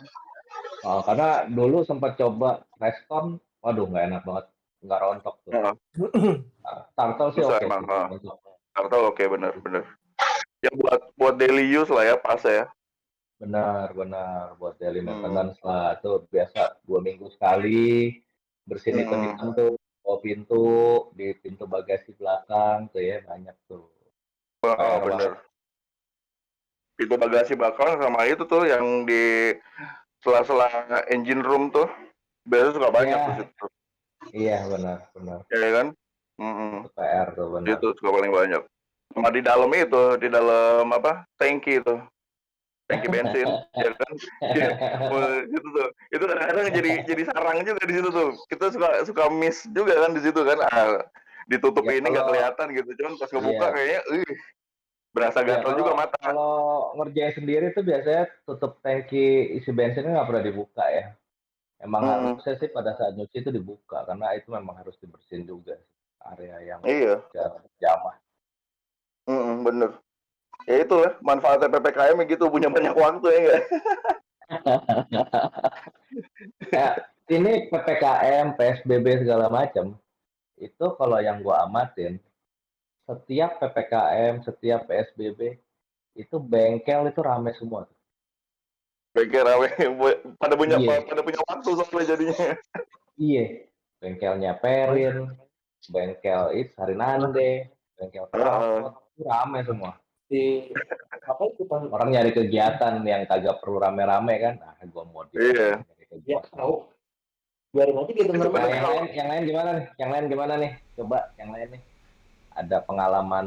Uh, 0.82 1.00
karena 1.06 1.46
dulu 1.48 1.86
sempat 1.86 2.18
coba 2.18 2.66
Reston, 2.82 3.38
waduh 3.62 3.86
nggak 3.88 4.04
enak 4.10 4.22
banget, 4.26 4.46
nggak 4.82 5.00
rontok 5.00 5.36
tuh. 5.46 5.52
Uh, 5.54 5.74
Turtle 6.98 7.30
sih 7.38 7.42
Bisa 7.46 7.56
oke 7.56 7.66
emang, 7.66 7.82
sih. 7.86 7.94
ha. 7.94 8.02
rontok. 8.10 8.38
Turtle 8.74 9.06
oke 9.14 9.24
bener 9.38 9.54
bener. 9.62 9.84
Ya 10.62 10.72
buat 10.74 11.00
buat 11.18 11.36
daily 11.38 11.66
use 11.70 11.90
lah 11.94 12.04
ya 12.10 12.16
pas 12.18 12.42
ya. 12.42 12.66
Benar, 13.42 13.98
benar. 13.98 14.54
Buat 14.62 14.78
daily 14.78 15.02
Hmm. 15.02 15.18
maintenance 15.18 15.58
lah. 15.66 15.98
Tuh 15.98 16.30
biasa 16.30 16.78
dua 16.86 17.02
minggu 17.02 17.26
sekali 17.34 18.22
bersihin 18.70 19.02
Hmm. 19.02 19.04
hitam-hitam 19.10 19.50
tuh. 19.58 19.74
Bawa 20.02 20.18
pintu, 20.18 20.66
di 21.14 21.34
pintu 21.38 21.66
bagasi 21.70 22.14
belakang 22.18 22.90
tuh 22.90 23.02
ya 23.02 23.22
banyak 23.22 23.54
tuh. 23.66 23.86
Oh, 24.62 24.74
PR 24.78 25.02
bener. 25.06 25.32
Pintu 26.98 27.16
bagasi 27.18 27.54
belakang 27.58 27.98
sama 28.02 28.26
itu 28.30 28.46
tuh 28.46 28.66
yang 28.66 29.06
di 29.06 29.54
sela-sela 30.22 30.70
engine 31.10 31.42
room 31.42 31.70
tuh 31.74 31.90
biasanya 32.46 32.74
suka 32.78 32.90
banyak 32.94 33.18
Ya. 33.18 33.26
tuh 33.26 33.34
situ. 33.42 33.66
Iya 34.34 34.58
benar, 34.70 34.98
benar. 35.18 35.40
Ya 35.50 35.70
kan? 35.82 35.88
Mm-mm. 36.38 36.74
Itu 36.86 36.90
PR 36.98 37.28
tuh 37.38 37.48
benar. 37.58 37.70
Itu 37.78 37.88
suka 37.98 38.10
paling 38.22 38.34
banyak. 38.34 38.62
Sama 39.14 39.30
di 39.34 39.42
dalam 39.46 39.70
itu, 39.74 40.04
di 40.18 40.28
dalam 40.34 40.86
apa? 40.94 41.26
Tangki 41.38 41.78
itu. 41.78 41.96
Tangki 42.92 43.08
bensin, 43.08 43.48
ya 43.74 43.92
kan? 43.96 44.14
Iya. 44.52 44.70
Wah, 45.08 45.32
itu 45.42 45.68
tuh. 45.72 45.88
Itu 46.12 46.24
kadang-kadang 46.28 46.66
jadi 46.76 46.92
jadi 47.08 47.24
sarang 47.32 47.64
juga 47.64 47.82
di 47.82 47.94
situ 47.96 48.10
tuh. 48.12 48.30
Kita 48.52 48.66
suka 48.70 48.90
suka 49.08 49.24
miss 49.32 49.64
juga 49.72 49.96
kan 49.96 50.12
di 50.12 50.22
situ 50.22 50.42
kan. 50.44 50.60
Ah, 50.68 51.00
ditutup 51.48 51.88
Ya, 51.88 51.98
ini 51.98 52.08
nggak 52.12 52.28
kelihatan 52.28 52.68
gitu. 52.76 52.90
Cuman 53.00 53.14
pas 53.16 53.30
ngebuka 53.32 53.66
Iya. 53.66 53.74
kayaknya 53.74 54.00
ih, 54.14 54.36
berasa 55.12 55.40
Ya, 55.42 55.46
gatel 55.48 55.64
kalau- 55.66 55.80
juga 55.80 55.92
mata. 55.96 56.18
Kalau 56.20 56.56
ngerjain 56.96 57.34
sendiri 57.36 57.66
tuh 57.72 57.84
biasanya 57.84 58.24
tutup 58.44 58.80
tangki 58.80 59.26
isi 59.56 59.72
bensinnya 59.72 60.12
nggak 60.16 60.28
pernah 60.28 60.44
dibuka 60.44 60.84
ya. 60.88 61.06
Emang 61.82 62.06
Hmm. 62.06 62.14
harusnya 62.38 62.62
sih 62.62 62.70
pada 62.70 62.94
saat 62.94 63.18
nyuci 63.18 63.42
itu 63.42 63.50
dibuka 63.50 64.06
karena 64.06 64.38
itu 64.38 64.54
memang 64.54 64.78
harus 64.78 64.94
dibersihin 65.02 65.50
juga 65.50 65.74
area 66.22 66.62
yang 66.62 66.80
Iya, 66.86 67.18
jamah. 67.82 68.14
mm 69.26 69.66
bener. 69.66 69.92
Ya 70.70 70.76
itu 70.86 70.96
lah, 70.96 71.14
manfaatnya 71.26 71.68
PPKM 71.74 72.18
gitu, 72.30 72.46
punya 72.52 72.70
banyak 72.70 72.94
waktu 72.94 73.28
ya 73.34 73.40
nggak? 73.42 73.62
Ya, 76.70 76.88
ini 77.36 77.72
PPKM, 77.72 78.60
PSBB 78.60 79.26
segala 79.26 79.48
macam 79.50 79.98
itu 80.62 80.86
kalau 80.94 81.18
yang 81.18 81.42
gua 81.42 81.66
amatin 81.66 82.22
setiap 83.10 83.58
PPKM, 83.58 84.46
setiap 84.46 84.86
PSBB 84.86 85.58
itu 86.14 86.36
bengkel 86.38 87.10
itu 87.10 87.22
rame 87.26 87.52
semua. 87.58 87.90
Pikir 89.12 89.44
rame, 89.44 89.68
pada 90.38 90.54
punya 90.56 90.78
Iya. 90.80 91.04
pada 91.04 91.26
punya 91.26 91.42
waktu 91.50 91.70
soalnya 91.76 92.06
jadinya. 92.16 92.38
Iya, 93.20 93.68
bengkelnya 94.00 94.52
Perin, 94.62 95.36
bengkel 95.90 96.44
itu 96.56 96.72
Sarinande, 96.78 97.74
bengkel 97.98 98.30
Prapot, 98.32 99.02
itu 99.18 99.22
rame 99.28 99.60
semua. 99.68 99.92
Di 100.32 100.72
apa 101.22 101.44
itu 101.46 101.68
kan 101.68 101.92
Orang 101.92 102.10
nyari 102.10 102.32
kegiatan 102.32 103.04
yang 103.04 103.28
kagak 103.28 103.60
perlu 103.60 103.78
rame-rame 103.78 104.34
kan, 104.40 104.54
nah 104.58 104.74
gua 104.88 105.04
mau 105.06 105.28
di 105.28 105.36
Iya. 105.38 105.84
nyari 105.84 106.02
ya 106.02 106.08
kegiatan. 106.10 106.52
tahu 106.56 106.74
biarin 107.72 108.00
aja 108.00 108.12
gitu 108.12 108.32
Itu 108.32 108.40
Nah, 108.40 108.48
bener. 108.50 108.70
yang 108.72 108.88
lain, 108.88 109.06
yang 109.12 109.28
lain 109.28 109.44
gimana 109.46 109.70
nih? 109.76 109.86
Yang 109.96 110.10
lain 110.10 110.26
gimana 110.28 110.54
nih? 110.56 110.72
Coba 110.96 111.18
yang 111.36 111.50
lain 111.52 111.68
nih. 111.76 111.82
Ada 112.52 112.78
pengalaman 112.84 113.46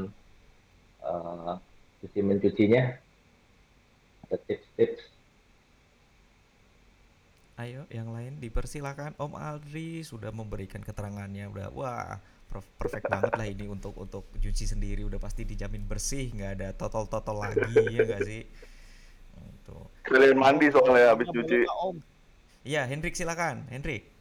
eh 1.01 1.55
cuci 2.01 2.21
mencucinya? 2.21 2.83
Ada 4.29 4.37
tips-tips? 4.45 5.03
Ayo, 7.55 7.87
yang 7.87 8.11
lain 8.11 8.43
dipersilakan. 8.43 9.15
Om 9.15 9.39
Aldri 9.39 10.03
sudah 10.03 10.35
memberikan 10.35 10.83
keterangannya. 10.83 11.47
Udah, 11.47 11.69
wah, 11.71 12.19
perfect 12.51 13.07
banget 13.11 13.33
lah 13.35 13.47
ini 13.49 13.67
untuk 13.67 13.97
untuk 13.99 14.25
cuci 14.37 14.65
sendiri. 14.69 15.03
Udah 15.05 15.19
pasti 15.19 15.43
dijamin 15.43 15.85
bersih, 15.85 16.31
nggak 16.31 16.53
ada 16.61 16.69
totol-totol 16.77 17.43
lagi, 17.43 17.75
ya 17.91 18.07
nggak 18.07 18.23
sih? 18.25 18.43
Gitu. 19.35 19.77
Kalian 20.07 20.39
mandi 20.39 20.71
soalnya 20.71 21.17
habis 21.17 21.29
cuci. 21.33 21.67
Iya, 22.65 22.89
Hendrik 22.89 23.17
silakan. 23.17 23.67
Hendrik. 23.69 24.15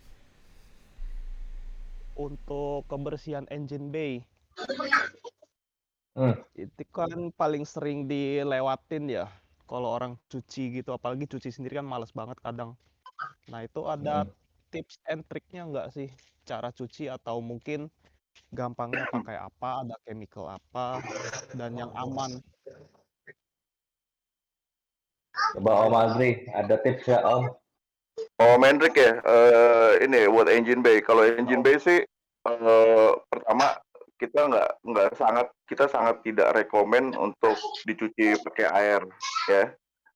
untuk 2.13 2.85
kebersihan 2.85 3.49
engine 3.49 3.89
bay 3.89 4.21
Hmm. 6.13 6.37
Itu 6.53 6.85
kan 6.93 7.33
paling 7.33 7.65
sering 7.65 8.05
dilewatin 8.05 9.09
ya. 9.09 9.33
Kalau 9.65 9.97
orang 9.97 10.13
cuci 10.29 10.77
gitu, 10.77 10.93
apalagi 10.93 11.25
cuci 11.25 11.49
sendiri 11.49 11.81
kan 11.81 11.89
males 11.89 12.13
banget 12.13 12.37
kadang. 12.45 12.77
Nah, 13.49 13.65
itu 13.65 13.81
ada 13.89 14.21
Hmm. 14.21 14.29
tips 14.69 15.01
and 15.09 15.25
triknya 15.25 15.65
nggak 15.65 15.89
sih? 15.89 16.13
Cara 16.45 16.69
cuci 16.69 17.09
atau 17.09 17.41
mungkin 17.41 17.89
gampangnya 18.53 19.05
pakai 19.09 19.37
apa, 19.37 19.69
ada 19.85 19.95
chemical 20.05 20.45
apa, 20.49 21.01
dan 21.57 21.73
yang 21.77 21.91
aman. 21.97 22.39
Coba 25.57 25.85
Om 25.89 25.93
Azri, 25.97 26.45
ada 26.53 26.77
tips 26.81 27.09
nggak 27.09 27.25
Om? 27.25 27.43
Oh, 28.41 28.55
Mendrik 28.61 28.93
ya. 28.93 29.17
Eh, 29.21 30.05
ini 30.05 30.29
buat 30.29 30.45
engine 30.49 30.85
bay. 30.85 31.01
Kalau 31.01 31.25
engine 31.25 31.65
bay 31.65 31.81
sih 31.81 32.05
eh, 32.45 33.11
pertama 33.29 33.77
kita 34.21 34.45
nggak 34.47 34.69
nggak 34.85 35.09
sangat 35.17 35.47
kita 35.65 35.89
sangat 35.89 36.21
tidak 36.21 36.53
rekomen 36.53 37.11
untuk 37.17 37.57
dicuci 37.85 38.37
pakai 38.45 38.67
air 38.69 39.01
ya. 39.49 39.73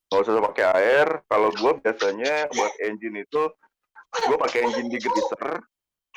Nggak 0.09 0.21
usah 0.21 0.45
pakai 0.53 0.65
air. 0.77 1.07
Kalau 1.25 1.50
gue 1.50 1.71
biasanya 1.81 2.50
buat 2.53 2.74
engine 2.86 3.25
itu 3.25 3.43
gue 4.29 4.38
pakai 4.38 4.59
engine 4.69 4.89
degreaser. 4.93 5.62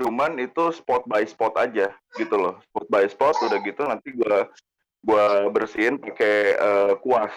Cuman 0.00 0.40
itu 0.40 0.72
spot 0.72 1.04
by 1.04 1.28
spot 1.28 1.54
aja 1.60 1.92
gitu 2.16 2.34
loh. 2.34 2.56
Spot 2.72 2.86
by 2.88 3.04
spot 3.06 3.36
udah 3.44 3.58
gitu 3.60 3.84
nanti 3.84 4.16
gue 4.16 4.36
gua 5.04 5.48
bersihin 5.52 6.00
pakai 6.00 6.56
eh, 6.56 6.92
kuas. 7.04 7.32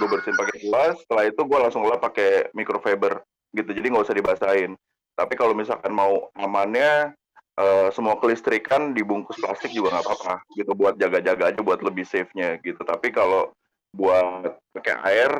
Gue 0.00 0.08
bersihin 0.08 0.40
pakai 0.40 0.56
kuas. 0.64 0.96
Setelah 1.04 1.24
itu 1.28 1.40
gue 1.44 1.58
langsung 1.60 1.84
lap 1.84 2.00
pakai 2.00 2.48
microfiber 2.56 3.20
gitu 3.52 3.70
jadi 3.76 3.86
nggak 3.92 4.04
usah 4.08 4.16
dibasahin 4.16 4.72
tapi 5.12 5.36
kalau 5.36 5.52
misalkan 5.52 5.92
mau 5.92 6.32
amannya 6.40 7.12
uh, 7.60 7.88
semua 7.92 8.16
kelistrikan 8.16 8.96
dibungkus 8.96 9.36
plastik 9.38 9.70
juga 9.76 9.92
nggak 9.92 10.04
apa-apa 10.08 10.34
gitu 10.56 10.72
buat 10.72 10.96
jaga-jaga 10.96 11.52
aja 11.52 11.60
buat 11.60 11.84
lebih 11.84 12.08
safe-nya 12.08 12.56
gitu 12.64 12.80
tapi 12.82 13.12
kalau 13.12 13.52
buat 13.92 14.56
pakai 14.72 14.96
air 15.04 15.32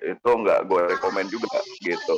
itu 0.00 0.30
nggak 0.30 0.64
gue 0.64 0.82
rekomend 0.96 1.28
juga 1.28 1.60
gitu 1.84 2.16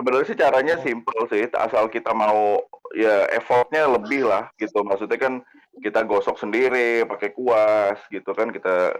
sebenarnya 0.00 0.26
sih 0.32 0.40
caranya 0.40 0.74
simple 0.80 1.28
sih 1.28 1.44
asal 1.52 1.92
kita 1.92 2.16
mau 2.16 2.56
ya 2.96 3.28
effortnya 3.36 3.84
lebih 3.84 4.24
lah 4.24 4.48
gitu. 4.56 4.80
Maksudnya 4.80 5.20
kan 5.20 5.44
kita 5.84 6.08
gosok 6.08 6.40
sendiri 6.40 7.04
pakai 7.04 7.36
kuas 7.36 8.00
gitu 8.08 8.32
kan 8.32 8.48
kita 8.48 8.96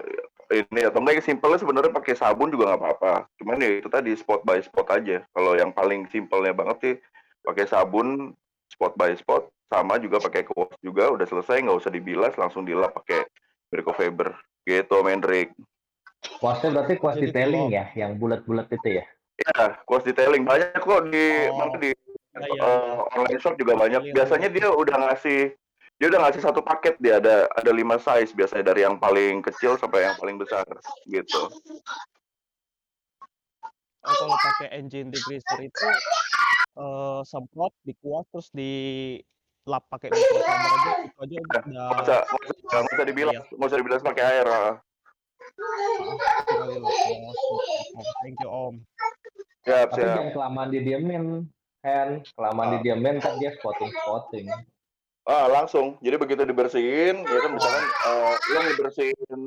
ini 0.53 0.85
atau 0.85 1.01
enggak 1.01 1.25
simpelnya 1.25 1.57
sebenarnya 1.57 1.97
pakai 1.97 2.13
sabun 2.13 2.53
juga 2.53 2.77
nggak 2.77 2.81
apa-apa. 2.85 3.15
Cuman 3.41 3.65
ya 3.65 3.81
itu 3.81 3.89
tadi 3.89 4.13
spot 4.13 4.45
by 4.45 4.61
spot 4.61 4.93
aja. 4.93 5.25
Kalau 5.33 5.57
yang 5.57 5.73
paling 5.73 6.05
simpelnya 6.13 6.53
banget 6.53 6.77
sih 6.85 6.95
pakai 7.41 7.65
sabun 7.65 8.37
spot 8.69 8.93
by 9.01 9.17
spot 9.17 9.49
sama 9.73 9.97
juga 9.97 10.21
pakai 10.21 10.45
kuas 10.45 10.77
juga 10.85 11.09
udah 11.09 11.25
selesai 11.25 11.65
nggak 11.65 11.81
usah 11.81 11.95
dibilas 11.95 12.37
langsung 12.37 12.69
dilap 12.69 12.93
pakai 12.93 13.25
Fiber 13.71 14.35
gitu 14.67 14.99
Mendrik. 15.07 15.55
Kuasnya 16.43 16.75
berarti 16.75 16.95
kuas 17.01 17.17
detailing 17.17 17.73
ya, 17.73 17.89
yang 17.97 18.19
bulat-bulat 18.21 18.69
itu 18.69 19.01
ya? 19.01 19.05
Ya, 19.41 19.81
kuas 19.89 20.05
detailing 20.05 20.45
banyak 20.45 20.77
kok 20.77 21.03
di 21.09 21.25
Oh. 21.49 21.57
mana 21.57 21.77
di 21.81 21.91
Ya, 22.31 22.47
ya, 22.47 22.63
uh, 22.63 23.11
online 23.19 23.43
shop 23.43 23.59
juga 23.59 23.75
banyak. 23.75 24.07
Iya, 24.07 24.15
Biasanya 24.23 24.49
dia 24.55 24.71
udah 24.71 24.97
ngasih 25.03 25.51
dia 25.99 26.07
udah 26.09 26.21
ngasih 26.23 26.41
satu 26.47 26.63
paket 26.63 26.95
dia 27.03 27.19
ada 27.19 27.51
ada 27.53 27.71
lima 27.75 27.99
size 27.99 28.31
biasanya 28.33 28.71
dari 28.71 28.87
yang 28.87 29.03
paling 29.03 29.43
kecil 29.43 29.75
sampai 29.75 30.07
yang 30.07 30.15
paling 30.15 30.39
besar 30.39 30.63
gitu. 31.11 31.51
Oh, 34.01 34.15
kalau 34.15 34.37
pakai 34.39 34.79
engine 34.79 35.11
degreaser 35.11 35.59
itu 35.59 35.87
eh 36.79 37.21
semprot, 37.27 37.75
dikuas 37.83 38.25
terus 38.31 38.49
di 38.55 38.73
lap 39.67 39.85
pakai 39.91 40.09
microfiber 40.09 40.71
aja 40.71 40.91
itu 41.03 41.19
aja 41.21 41.35
udah 41.35 41.63
Nggak 41.67 42.01
usah 42.07 42.19
nggak 42.25 42.47
usah, 42.47 42.79
nggak 42.81 42.95
usah 42.95 43.07
dibilas 43.11 43.35
Iya. 43.35 43.43
nggak 43.59 43.69
usah 43.69 43.79
dibilas 43.83 44.01
pakai 44.07 44.23
air. 44.25 44.47
Oh. 44.47 44.75
Thank 48.23 48.39
you 48.39 48.49
Om. 48.49 48.75
Siap 49.61 49.89
Tapi 49.91 50.01
siap. 50.01 50.09
jangan 50.17 50.31
kelamaan 50.33 50.69
didiemin, 50.71 51.25
Hen. 51.81 52.11
Kelamaan 52.33 52.69
Ah. 52.69 52.73
didiemin 52.79 53.17
kan 53.19 53.37
dia 53.37 53.53
spotting-spotting. 53.55 54.49
Ah 55.23 55.47
langsung. 55.47 56.01
Jadi 56.01 56.17
begitu 56.17 56.43
dibersihin, 56.43 57.23
ya 57.23 57.39
kan 57.39 57.51
misalkan 57.53 57.85
eh, 57.85 58.35
lo 58.35 58.59
ngebersihin 58.63 59.41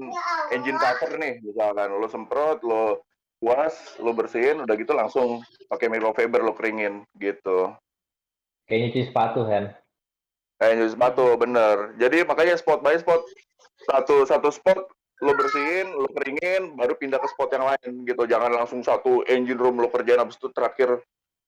engine 0.49 0.77
cover 0.77 1.17
nih, 1.17 1.41
misalkan 1.41 1.89
lo 1.91 2.07
semprot, 2.07 2.61
lo 2.61 3.01
kuas, 3.41 3.73
lo 3.97 4.13
bersihin, 4.13 4.63
udah 4.63 4.75
gitu 4.77 4.93
langsung 4.93 5.41
pakai 5.67 5.89
microfiber 5.89 6.39
lo 6.39 6.53
keringin 6.53 7.03
gitu. 7.17 7.73
Kayak 8.63 8.79
nyuci 8.87 9.01
sepatu, 9.09 9.43
Hen. 9.43 9.73
Kayak 10.55 10.73
nyuci 10.77 10.91
sepatu, 10.93 11.25
bener. 11.35 11.75
Jadi 11.97 12.21
makanya 12.23 12.55
spot 12.55 12.79
by 12.79 12.95
spot. 12.95 13.19
Satu 13.83 14.23
satu 14.23 14.47
spot 14.47 14.77
lo 15.21 15.31
bersihin, 15.37 15.93
lo 15.93 16.09
keringin, 16.09 16.73
baru 16.73 16.97
pindah 16.97 17.21
ke 17.21 17.27
spot 17.29 17.53
yang 17.53 17.65
lain 17.69 17.91
gitu. 18.07 18.23
Jangan 18.25 18.49
langsung 18.49 18.81
satu 18.81 19.21
engine 19.29 19.59
room 19.59 19.77
lo 19.77 19.91
kerjain 19.93 20.17
habis 20.17 20.39
itu 20.39 20.49
terakhir 20.49 21.03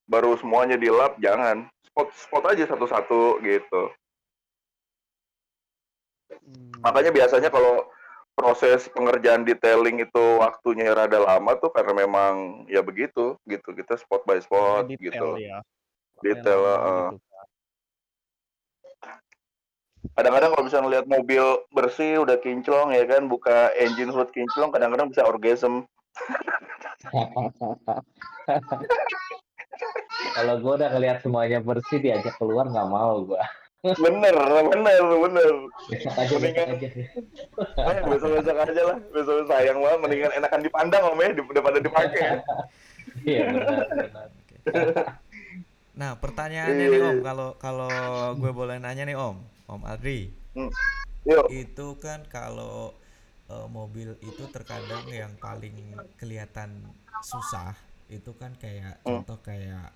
baru 0.06 0.38
semuanya 0.38 0.78
di 0.78 0.92
lap, 0.94 1.18
jangan. 1.18 1.66
Spot 1.82 2.08
spot 2.14 2.44
aja 2.54 2.64
satu-satu 2.70 3.42
gitu. 3.42 3.84
Hmm. 6.30 6.84
Makanya 6.86 7.12
biasanya 7.16 7.50
kalau 7.50 7.90
proses 8.36 8.92
pengerjaan 8.92 9.48
detailing 9.48 10.04
itu 10.04 10.24
waktunya 10.44 10.92
rada 10.92 11.24
lama 11.24 11.56
tuh 11.56 11.72
karena 11.72 12.06
memang 12.06 12.66
ya 12.70 12.84
begitu 12.84 13.40
gitu. 13.48 13.70
Kita 13.74 13.98
spot 13.98 14.28
by 14.28 14.44
spot 14.44 14.92
Makanya 14.92 15.00
gitu. 15.00 15.10
detail 15.10 15.32
ya. 15.40 15.58
Detail, 16.24 16.62
gitu 16.64 17.18
kan. 17.20 17.35
Kadang-kadang 20.16 20.50
kalau 20.50 20.64
bisa 20.64 20.80
ngelihat 20.80 21.06
mobil 21.06 21.44
bersih 21.70 22.20
udah 22.20 22.38
kinclong 22.38 22.90
ya 22.90 23.04
kan 23.04 23.28
buka 23.28 23.70
engine 23.76 24.10
hood 24.10 24.32
kinclong 24.32 24.72
kadang-kadang 24.72 25.12
bisa 25.12 25.24
orgasm 25.24 25.84
Kalau 30.36 30.56
gue 30.58 30.74
udah 30.74 30.90
ngeliat 30.90 31.20
semuanya 31.20 31.60
bersih, 31.60 31.98
diajak 31.98 32.36
keluar 32.36 32.66
nggak 32.66 32.88
mau 32.88 33.24
gue. 33.24 33.40
bener 33.86 34.34
bener 34.34 34.66
bener 35.22 35.52
Besok 35.86 36.12
aja, 36.12 36.26
besok 36.26 36.42
Mendingan- 36.42 36.74
aja. 36.74 36.90
eh, 37.86 38.00
besok-besok 38.04 38.58
aja 38.58 38.82
lah 38.84 38.98
besok 39.08 39.46
sayang 39.46 39.78
banget 39.78 40.00
mendingan 40.02 40.32
enakan 40.34 40.60
dipandang 40.60 41.04
om 41.06 41.20
ya 41.20 41.30
daripada 41.32 41.78
dipakai 41.78 42.22
Iya, 43.30 43.42
benar, 43.48 43.86
benar. 43.88 44.28
Nah, 45.94 46.12
pertanyaannya 46.18 46.86
nih. 46.90 47.00
Om, 47.00 47.18
kalau 47.22 47.48
kalau 47.56 47.96
gue 48.34 48.52
boleh 48.52 48.76
nanya 48.76 49.06
nih 49.06 49.14
Om, 49.14 49.38
Om 49.68 49.82
Adri, 49.86 50.20
yuk 51.26 51.52
itu 51.62 51.88
kan 52.04 52.20
kalau 52.36 52.94
eh, 53.54 53.68
mobil 53.78 54.10
itu 54.30 54.44
terkadang 54.56 55.06
yang 55.22 55.34
paling 55.46 55.78
kelihatan 56.20 56.72
susah 57.22 57.74
itu 58.18 58.32
kan 58.42 58.54
kayak 58.64 58.96
Hmm. 59.06 59.20
contoh 59.20 59.38
kayak 59.42 59.90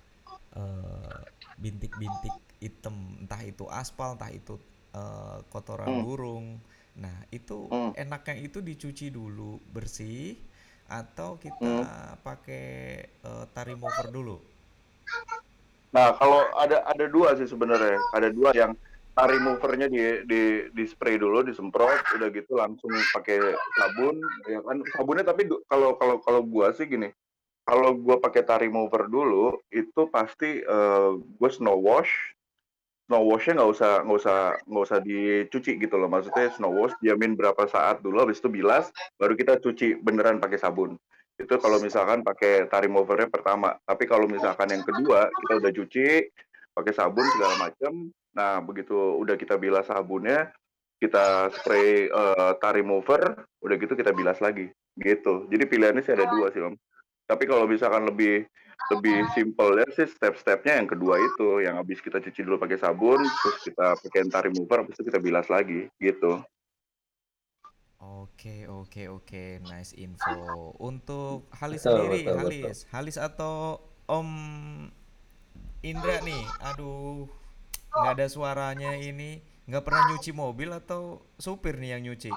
eh, 0.60 1.20
bintik-bintik 1.60 2.34
hitam, 2.62 2.96
entah 3.22 3.42
itu 3.44 3.64
aspal, 3.70 4.10
entah 4.16 4.30
itu 4.40 4.54
eh, 4.94 5.38
kotoran 5.52 5.94
Hmm. 5.94 6.04
burung. 6.04 6.46
Nah, 7.02 7.16
itu 7.38 7.70
Hmm. 7.70 7.92
enaknya 7.94 8.36
itu 8.46 8.58
dicuci 8.68 9.06
dulu 9.18 9.58
bersih 9.74 10.34
atau 10.90 11.38
kita 11.44 11.76
Hmm. 11.78 11.84
pakai 12.26 12.66
eh, 13.28 13.44
tar 13.54 13.66
remover 13.70 14.06
dulu? 14.10 14.36
Nah, 15.90 16.14
kalau 16.14 16.46
ada 16.54 16.86
ada 16.86 17.04
dua 17.10 17.34
sih 17.38 17.46
sebenarnya. 17.50 17.98
Ada 18.14 18.28
dua 18.30 18.50
yang 18.54 18.72
removernya 19.28 19.90
di 19.90 20.24
di 20.24 20.42
di 20.70 20.84
spray 20.86 21.18
dulu, 21.20 21.42
disemprot, 21.44 22.16
udah 22.16 22.28
gitu 22.30 22.56
langsung 22.56 22.88
pakai 23.12 23.42
sabun, 23.76 24.16
ya 24.46 24.62
kan. 24.64 24.80
Sabunnya 24.96 25.24
tapi 25.26 25.50
kalau 25.66 25.98
kalau 25.98 26.16
kalau 26.22 26.40
gua 26.46 26.70
sih 26.72 26.86
gini, 26.86 27.10
kalau 27.66 27.92
gua 27.98 28.16
pakai 28.22 28.46
tar 28.46 28.62
remover 28.62 29.10
dulu, 29.10 29.58
itu 29.68 30.06
pasti 30.08 30.62
eh, 30.62 31.10
gua 31.36 31.50
snow 31.50 31.76
wash. 31.76 32.12
Snow 33.10 33.26
washnya 33.26 33.58
nggak 33.60 33.70
usah 33.74 33.92
nggak 34.06 34.18
usah 34.22 34.38
nggak 34.70 34.84
usah 34.86 34.98
dicuci 35.02 35.72
gitu 35.82 35.94
loh. 35.98 36.08
Maksudnya 36.08 36.54
snow 36.54 36.72
wash 36.72 36.94
diamin 37.02 37.34
berapa 37.34 37.66
saat 37.66 38.00
dulu, 38.00 38.22
habis 38.22 38.38
itu 38.38 38.48
bilas, 38.48 38.88
baru 39.18 39.34
kita 39.34 39.58
cuci 39.58 39.98
beneran 40.00 40.38
pakai 40.38 40.56
sabun 40.62 40.94
itu 41.40 41.56
kalau 41.56 41.80
misalkan 41.80 42.20
pakai 42.20 42.68
tar 42.68 42.84
removernya 42.84 43.32
pertama 43.32 43.72
tapi 43.88 44.04
kalau 44.04 44.28
misalkan 44.28 44.68
yang 44.68 44.84
kedua 44.84 45.32
kita 45.32 45.52
udah 45.56 45.72
cuci 45.72 46.06
pakai 46.76 46.92
sabun 46.92 47.24
segala 47.32 47.56
macam 47.56 48.12
nah 48.30 48.62
begitu 48.62 48.94
udah 48.94 49.34
kita 49.34 49.58
bilas 49.58 49.90
sabunnya 49.90 50.54
kita 51.00 51.48
spray 51.56 52.12
eh, 52.12 52.52
tar 52.60 52.76
remover 52.76 53.48
udah 53.64 53.76
gitu 53.80 53.96
kita 53.96 54.12
bilas 54.12 54.38
lagi. 54.44 54.68
Gitu. 55.00 55.48
Jadi 55.48 55.64
pilihannya 55.64 56.04
sih 56.04 56.12
ada 56.12 56.28
dua 56.28 56.52
sih 56.52 56.60
om. 56.60 56.76
Tapi 57.24 57.48
kalau 57.48 57.64
misalkan 57.64 58.04
lebih 58.04 58.44
lebih 58.90 59.22
simple 59.32 59.80
ya 59.80 59.86
sih 59.96 60.08
step-stepnya 60.08 60.82
yang 60.82 60.88
kedua 60.90 61.14
itu 61.16 61.62
yang 61.62 61.78
habis 61.78 62.02
kita 62.02 62.18
cuci 62.18 62.42
dulu 62.42 62.58
pakai 62.58 62.80
sabun 62.80 63.22
terus 63.22 63.56
kita 63.62 63.94
pakai 63.96 64.20
tar 64.28 64.44
remover 64.50 64.84
habis 64.84 64.98
itu 65.00 65.08
kita 65.08 65.18
bilas 65.22 65.48
lagi. 65.48 65.88
Gitu. 65.96 66.36
Oke, 68.00 68.64
oke, 68.64 69.12
oke, 69.12 69.44
nice 69.60 69.92
info. 69.96 70.72
Untuk 70.80 71.52
Halis 71.52 71.84
Betul, 71.84 71.92
sendiri, 71.92 72.20
betul, 72.24 72.36
Halis, 72.40 72.76
Halis 72.88 73.16
atau 73.20 73.76
Om 74.08 74.28
Indra 75.84 76.20
nih, 76.24 76.44
aduh, 76.64 77.28
nggak 77.90 78.12
ada 78.18 78.26
suaranya 78.30 78.94
ini, 78.96 79.42
nggak 79.66 79.82
pernah 79.82 80.02
nyuci 80.14 80.30
mobil 80.32 80.70
atau 80.70 81.22
supir 81.36 81.76
nih 81.78 81.98
yang 81.98 82.02
nyuci? 82.10 82.30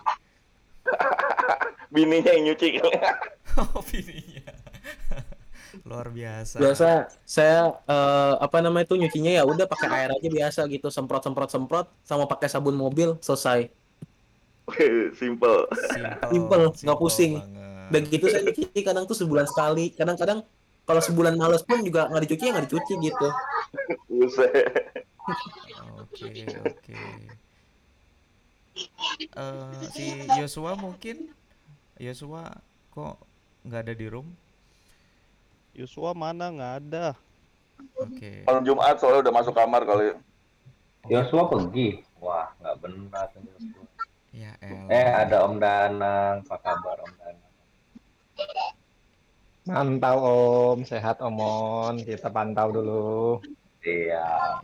bininya 1.94 2.32
yang 2.34 2.44
nyuci 2.52 2.82
Oh, 3.62 3.82
bininya. 3.86 4.50
Luar 5.90 6.10
biasa. 6.10 6.58
Biasa 6.58 6.90
saya 7.26 7.74
eh, 7.86 8.34
apa 8.42 8.58
namanya 8.62 8.86
itu 8.90 8.98
nyucinya 8.98 9.30
ya 9.30 9.44
udah 9.46 9.66
pakai 9.70 9.90
air 9.90 10.10
aja 10.14 10.30
biasa 10.30 10.62
gitu, 10.70 10.90
semprot 10.90 11.22
semprot 11.22 11.50
semprot 11.50 11.88
sama 12.06 12.26
pakai 12.26 12.50
sabun 12.50 12.78
mobil 12.78 13.18
selesai. 13.22 13.70
simple 15.20 15.68
Simple, 15.68 15.68
Simple, 16.32 16.64
nggak 16.88 16.98
pusing. 16.98 17.36
banget. 17.36 17.92
Dan 17.92 18.02
gitu 18.10 18.26
saya 18.32 18.42
nyuci 18.48 18.80
kadang 18.82 19.04
tuh 19.06 19.18
sebulan 19.18 19.46
sekali, 19.46 19.92
kadang-kadang 19.92 20.40
kalau 20.84 21.02
sebulan 21.04 21.36
males 21.36 21.62
pun 21.68 21.84
juga 21.84 22.08
nggak 22.08 22.24
dicuci 22.26 22.44
ya 22.48 22.52
nggak 22.56 22.66
dicuci 22.72 22.94
gitu. 23.04 23.28
Buset. 24.08 25.03
Oke, 26.04 26.46
oke. 26.68 27.04
Eh, 29.34 29.82
si 29.94 30.06
Yosua 30.42 30.74
mungkin 30.74 31.30
Yosua 32.02 32.50
kok 32.90 33.22
nggak 33.64 33.82
ada 33.88 33.94
di 33.94 34.08
room? 34.10 34.28
Yosua 35.78 36.12
mana 36.18 36.50
nggak 36.50 36.74
ada. 36.84 37.08
Oke. 38.00 38.46
malam 38.48 38.64
Jumat 38.64 38.96
soalnya 39.02 39.28
udah 39.28 39.34
masuk 39.34 39.54
kamar 39.54 39.82
kali 39.86 40.16
Yosua 41.12 41.52
pergi. 41.52 42.00
Wah, 42.24 42.52
nggak 42.60 42.76
benar. 42.80 43.28
kan 43.32 43.42
Yosua. 43.44 43.84
Ya 44.34 44.52
elah. 44.66 44.90
Eh, 44.90 45.10
ada 45.14 45.38
Om 45.46 45.56
Danang. 45.62 46.36
Apa 46.48 46.58
kabar 46.58 46.98
Om 47.04 47.14
Danang? 47.22 47.54
Mantau 49.64 50.18
Om, 50.20 50.78
sehat 50.84 51.22
Omon. 51.22 52.02
Kita 52.02 52.34
pantau 52.34 52.74
dulu. 52.74 53.40
Iya. 53.84 54.60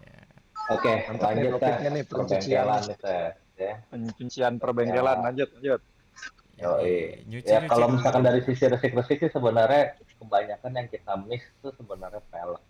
Oke, 0.70 0.92
nih 1.02 1.18
lanjut 1.18 1.52
topiknya 1.58 1.90
nih, 1.90 2.04
pencucian. 2.06 2.66
Tes. 3.02 3.34
Ya. 3.58 3.74
Pencucian 3.90 4.54
perbengkelan, 4.62 5.18
Ya. 5.18 5.24
lanjut, 5.26 5.50
lanjut. 5.58 5.82
Nyuci, 6.60 7.48
Ya 7.48 7.64
kalau 7.66 7.88
misalkan 7.88 8.22
dari 8.22 8.44
sisi 8.44 8.68
resik-resik 8.68 9.18
sih 9.24 9.32
sebenarnya 9.32 9.96
kebanyakan 10.20 10.72
yang 10.76 10.88
kita 10.92 11.16
miss 11.24 11.42
itu 11.42 11.70
sebenarnya 11.74 12.20
pelek. 12.30 12.64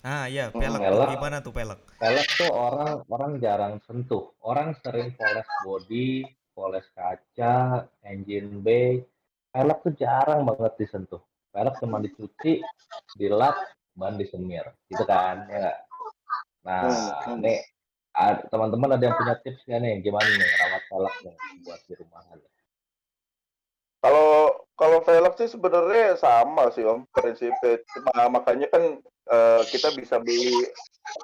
Ah 0.00 0.24
ya, 0.26 0.48
Hmm, 0.48 0.62
pelek 0.62 0.80
tuh 0.80 0.90
pelek. 0.96 1.08
gimana 1.14 1.36
tuh 1.44 1.52
pelek? 1.52 1.78
Pelek 2.00 2.28
tuh 2.38 2.50
orang 2.50 3.04
orang 3.06 3.32
jarang 3.38 3.74
sentuh. 3.84 4.32
Orang 4.40 4.72
sering 4.80 5.12
poles 5.14 5.46
body, 5.66 6.24
poles 6.56 6.86
kaca, 6.96 7.86
engine 8.02 8.64
bay. 8.64 9.04
Pelek 9.52 9.78
tuh 9.84 9.92
jarang 9.98 10.48
banget 10.48 10.72
disentuh. 10.80 11.20
Pelek 11.52 11.76
cuma 11.82 12.00
dicuci, 12.00 12.64
dilap, 13.18 13.58
ban 13.92 14.16
disemir. 14.16 14.64
Gitu 14.88 15.04
kan, 15.04 15.44
ya? 15.50 15.87
Nah, 16.66 16.82
Hmm, 17.26 17.38
nih 17.42 17.58
ad- 18.14 18.44
teman-teman 18.50 18.98
ada 18.98 19.04
yang 19.06 19.16
punya 19.16 19.34
tips 19.42 19.62
nggak 19.66 19.80
nih? 19.82 19.94
Gimana 20.04 20.26
nih 20.28 20.48
rawat 20.62 20.82
pelek 20.90 21.16
nih 21.24 21.36
buat 21.64 21.80
di 21.86 21.94
rumahan? 21.98 22.38
Kalau 23.98 24.30
kalau 24.78 24.98
velg 25.02 25.34
sih 25.42 25.50
sebenarnya 25.50 26.14
sama 26.14 26.70
sih 26.70 26.86
om 26.86 27.02
prinsipnya. 27.10 27.82
Cuma 27.94 28.30
makanya 28.30 28.70
kan 28.70 28.82
eh, 29.26 29.62
kita 29.74 29.90
bisa 29.90 30.22
beli 30.22 30.62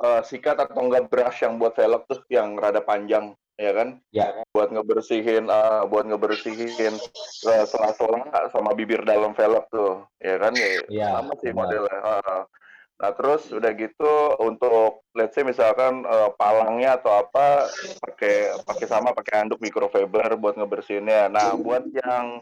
eh, 0.02 0.22
sikat 0.26 0.58
atau 0.58 0.82
enggak 0.82 1.06
brush 1.06 1.46
yang 1.46 1.54
buat 1.62 1.74
velg 1.78 2.02
tuh 2.10 2.20
yang 2.30 2.58
rada 2.58 2.82
panjang 2.82 3.34
ya 3.54 3.70
kan 3.70 4.02
Ya, 4.10 4.42
buat 4.50 4.74
ngebersihin 4.74 5.46
eh, 5.46 5.82
buat 5.86 6.04
ngebersihin 6.10 6.94
eh, 7.46 7.64
sela-sela 7.70 8.50
sama 8.50 8.74
bibir 8.74 9.06
dalam 9.06 9.30
velg 9.38 9.64
tuh 9.70 10.02
ya 10.18 10.34
kan 10.42 10.52
ya 10.58 10.70
Iya, 10.90 11.06
sama 11.14 11.32
sih 11.38 11.52
modelnya 11.54 11.98
Heeh. 12.02 12.42
Nah 12.94 13.10
terus 13.10 13.50
udah 13.50 13.74
gitu 13.74 14.12
untuk 14.38 15.02
let's 15.18 15.34
say 15.34 15.42
misalkan 15.42 16.06
eh, 16.06 16.30
palangnya 16.38 16.94
atau 16.94 17.26
apa 17.26 17.66
pakai 18.00 18.54
pakai 18.62 18.86
sama 18.86 19.10
pakai 19.10 19.42
handuk 19.42 19.58
microfiber 19.58 20.38
buat 20.38 20.54
ngebersihinnya 20.54 21.26
nah 21.26 21.58
buat 21.58 21.82
yang 21.90 22.38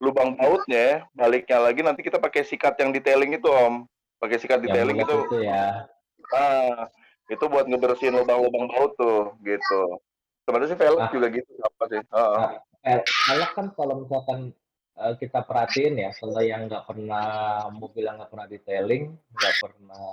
lubang 0.00 0.40
bautnya 0.40 1.04
baliknya 1.12 1.60
lagi 1.60 1.84
nanti 1.84 2.00
kita 2.00 2.16
pakai 2.16 2.48
sikat 2.48 2.80
yang 2.80 2.96
detailing 2.96 3.36
itu 3.36 3.48
om 3.52 3.84
pakai 4.16 4.40
sikat 4.40 4.64
yang 4.64 4.72
detailing 4.72 4.98
itu 5.04 5.16
itu 5.28 5.38
ya. 5.44 5.84
ah 6.32 6.88
itu 7.28 7.44
buat 7.46 7.68
ngebersihin 7.68 8.16
lubang-lubang 8.16 8.72
baut 8.72 8.96
tuh 8.96 9.36
gitu 9.44 10.00
sebenarnya 10.48 10.72
sih 10.74 10.80
velg 10.80 10.98
Ah. 10.98 11.12
juga 11.12 11.28
gitu 11.28 11.50
apa 11.60 11.82
sih 11.92 12.00
Heeh. 12.00 12.48
Nah, 12.88 12.98
eh, 13.36 13.48
kan 13.52 13.66
kalau 13.76 14.02
misalkan 14.02 14.56
eh, 15.00 15.14
kita 15.16 15.40
perhatiin 15.48 15.96
ya, 15.96 16.10
kalau 16.12 16.40
yang 16.44 16.68
nggak 16.68 16.84
pernah 16.84 17.26
mobil 17.72 18.04
yang 18.04 18.20
nggak 18.20 18.30
pernah 18.30 18.48
detailing, 18.48 19.04
nggak 19.32 19.54
pernah 19.58 20.08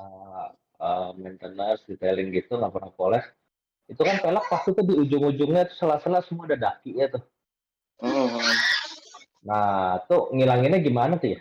eh, 0.80 1.10
maintenance, 1.20 1.84
detailing 1.86 2.32
gitu, 2.32 2.56
nggak 2.56 2.72
pernah 2.72 2.92
poles, 2.96 3.26
itu 3.92 4.00
kan 4.00 4.18
pelek 4.24 4.46
pasti 4.48 4.72
tuh 4.72 4.86
di 4.88 4.96
ujung-ujungnya 4.96 5.68
tuh 5.70 5.76
sela-sela 5.76 6.24
semua 6.24 6.48
ada 6.48 6.58
dakinya 6.72 7.20
tuh. 7.20 7.24
Mhm. 8.02 8.52
Nah, 9.48 10.02
tuh 10.12 10.32
ngilanginnya 10.36 10.80
gimana 10.84 11.16
tuh 11.20 11.36
ya? 11.36 11.40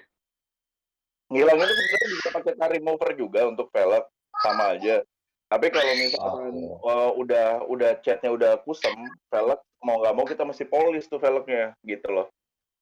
ngilangin 1.27 1.67
itu 1.67 1.75
sebenarnya 1.75 2.09
bisa 2.15 2.29
pakai 2.31 2.53
car 2.55 2.71
remover 2.71 3.11
juga 3.19 3.41
untuk 3.51 3.67
velg 3.75 4.05
sama 4.47 4.79
aja 4.79 5.03
tapi 5.47 5.67
kalau 5.71 5.93
misalkan 5.95 6.55
Oh. 6.83 6.87
uh, 6.87 7.11
udah 7.19 7.67
udah 7.67 7.91
catnya 8.03 8.31
udah 8.31 8.53
kusam 8.63 8.95
velg 9.31 9.59
mau 9.83 9.99
nggak 10.03 10.15
mau 10.15 10.27
kita 10.27 10.43
mesti 10.47 10.65
polish 10.67 11.11
tuh 11.11 11.19
velgnya 11.19 11.75
gitu 11.83 12.07
loh 12.11 12.27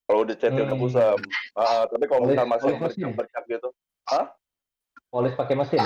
kalau 0.04 0.20
udah 0.24 0.36
catnya 0.36 0.62
udah 0.64 0.76
Hmm. 0.76 0.84
kusam 0.84 1.18
Ah, 1.56 1.82
tapi 1.88 2.04
kalau 2.08 2.20
misalkan 2.28 2.50
masih 2.50 2.72
mesin? 2.76 2.82
bercak-bercak 3.08 3.44
gitu 3.48 3.68
Polis 5.08 5.32
pakai 5.38 5.54
mesin? 5.54 5.82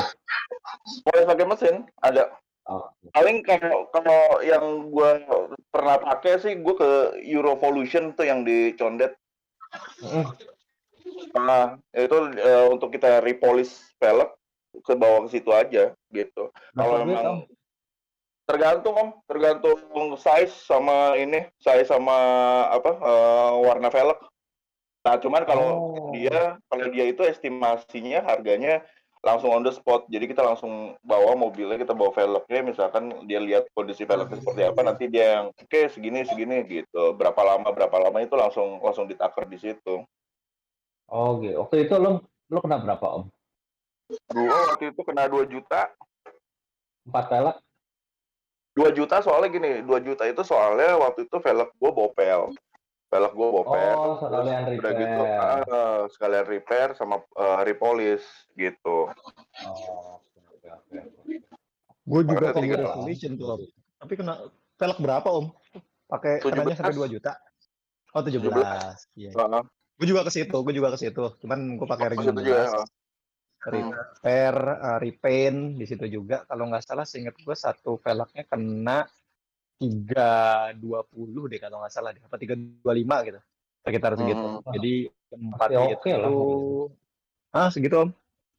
polish 1.05 1.29
pakai 1.29 1.47
mesin 1.47 1.75
ada 2.01 2.33
Oh, 2.69 2.85
paling 3.17 3.41
kalau 3.49 3.89
kalau 3.89 4.45
yang 4.45 4.93
gua 4.93 5.25
pernah 5.73 5.97
pakai 5.97 6.37
sih 6.37 6.53
gua 6.61 6.77
ke 6.77 6.91
Eurovolution 7.25 8.13
tuh 8.13 8.29
yang 8.29 8.45
di 8.45 8.77
Condet 8.77 9.17
mm, 10.05 10.29
Nah, 11.33 11.81
itu 11.97 12.17
eh, 12.37 12.65
untuk 12.69 12.93
kita 12.93 13.25
repolish 13.25 13.73
velg 13.97 14.37
ke 14.85 14.93
bawah 14.93 15.25
ke 15.25 15.29
situ 15.33 15.49
aja 15.49 15.97
gitu. 16.13 16.53
Kalau 16.77 17.05
memang? 17.05 17.49
Tergantung 18.49 18.95
om, 18.97 19.09
tergantung 19.29 19.77
size 20.17 20.57
sama 20.65 21.13
ini, 21.21 21.45
size 21.61 21.85
sama 21.85 22.17
apa 22.73 22.97
eh, 22.97 23.53
warna 23.61 23.93
velg. 23.93 24.17
Nah, 25.05 25.15
cuman 25.21 25.43
kalau 25.45 25.69
Oh. 25.69 26.11
dia 26.17 26.57
kalau 26.73 26.87
dia 26.89 27.05
itu 27.13 27.21
estimasinya 27.29 28.25
harganya 28.25 28.81
langsung 29.21 29.53
on 29.53 29.61
the 29.61 29.73
spot. 29.73 30.09
Jadi 30.09 30.33
kita 30.33 30.41
langsung 30.41 30.97
bawa 31.05 31.37
mobilnya, 31.37 31.77
kita 31.77 31.93
bawa 31.93 32.09
velgnya, 32.17 32.61
misalkan 32.65 33.13
dia 33.29 33.37
lihat 33.37 33.69
kondisi 33.77 34.09
velgnya 34.09 34.41
seperti 34.41 34.63
apa, 34.65 34.81
nanti 34.81 35.05
dia 35.13 35.39
yang 35.39 35.47
oke 35.53 35.81
segini 35.93 36.25
segini 36.25 36.65
gitu. 36.65 37.13
Berapa 37.15 37.45
lama 37.45 37.69
berapa 37.69 37.97
lama 38.01 38.19
itu 38.25 38.33
langsung 38.33 38.81
langsung 38.81 39.05
ditakar 39.05 39.45
di 39.45 39.61
situ. 39.61 40.09
Oh, 41.13 41.41
gitu. 41.45 41.61
Waktu 41.61 41.89
itu 41.89 41.95
lo 42.01 42.25
lo 42.49 42.59
kena 42.65 42.81
berapa 42.81 43.07
om? 43.13 43.29
Gua 44.33 44.73
waktu 44.73 44.97
itu 44.97 45.01
kena 45.05 45.29
2 45.29 45.45
juta 45.53 45.93
Empat 47.09 47.25
pelek? 47.33 47.57
2 48.79 48.95
juta 48.95 49.17
soalnya 49.19 49.49
gini, 49.51 49.71
2 49.83 50.07
juta 50.07 50.23
itu 50.31 50.43
soalnya 50.47 50.95
waktu 51.03 51.27
itu 51.27 51.37
velg 51.43 51.69
gue 51.75 51.91
bopel. 51.91 52.55
Velg 53.11 53.33
gue 53.35 53.49
bopel. 53.51 53.95
Oh, 53.99 54.15
sekalian 54.23 54.61
terus 54.63 54.79
udah 54.79 54.93
gitu, 54.95 55.23
repair. 55.27 55.63
ah, 55.67 56.01
sekalian 56.15 56.47
repair 56.47 56.89
sama 56.95 57.17
eh, 57.19 57.59
repolish 57.67 58.27
gitu. 58.55 59.11
Oh, 59.67 60.23
oke, 60.23 60.69
oke. 60.71 60.99
Gue 62.07 62.21
juga 62.25 62.47
lah. 62.55 62.95
Revolution 62.95 63.33
tuh. 63.35 63.67
Tapi 63.99 64.13
kena 64.15 64.35
velg 64.79 64.99
berapa 65.03 65.29
Om? 65.29 65.47
Pakai 66.09 66.41
kenanya 66.41 66.73
17. 66.73 66.79
sampai 66.79 66.95
2 66.95 67.15
juta? 67.19 67.33
Oh 68.17 68.23
17. 68.23 68.39
Iya. 69.19 69.31
Heeh. 69.35 69.63
Gue 69.99 70.07
juga 70.07 70.23
ke 70.23 70.31
situ, 70.31 70.57
gue 70.63 70.75
juga 70.75 70.95
ke 70.95 70.99
situ. 71.03 71.25
Cuman 71.43 71.75
gue 71.75 71.89
pakai 71.91 72.15
ring 72.15 72.23
Pas 72.23 72.31
itu 72.31 72.41
juga. 72.47 72.87
16. 72.87 72.98
Repair, 73.71 74.55
uh, 74.57 74.99
repaint 74.99 75.77
di 75.77 75.85
situ 75.85 76.05
juga. 76.09 76.43
Kalau 76.49 76.69
nggak 76.69 76.85
salah, 76.85 77.07
seingat 77.07 77.37
gue 77.39 77.57
satu 77.57 78.01
velgnya 78.01 78.45
kena 78.49 79.07
320 79.79 81.51
deh 81.51 81.61
kalau 81.63 81.79
nggak 81.85 81.93
salah 81.93 82.11
deh. 82.11 82.23
Apa 82.25 82.37
325 82.41 83.29
gitu. 83.31 83.41
Sekitar 83.87 84.13
segitu. 84.19 84.47
Hmm. 84.47 84.73
Jadi 84.75 84.95
empat 85.29 85.69
Masih 85.71 85.85
itu, 85.85 85.95
oke 85.95 86.11
lah. 86.17 86.31
ah 87.55 87.69
segitu 87.71 87.97
om. 87.97 88.11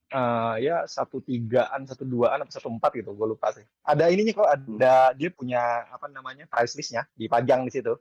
Eh, 0.09 0.55
ya 0.65 0.89
satu 0.89 1.21
tigaan, 1.21 1.85
satu 1.85 2.01
duaan, 2.01 2.41
atau 2.41 2.53
satu 2.57 2.69
empat 2.73 2.97
gitu. 2.97 3.13
Gue 3.13 3.37
lupa 3.37 3.53
sih. 3.53 3.61
Ada 3.85 4.09
ininya 4.09 4.33
kok, 4.33 4.49
ada 4.49 5.13
dia 5.13 5.29
punya 5.29 5.85
apa 5.85 6.09
namanya 6.09 6.49
price 6.49 6.73
listnya 6.73 7.05
dipajang 7.13 7.61
di 7.69 7.71
situ. 7.77 7.93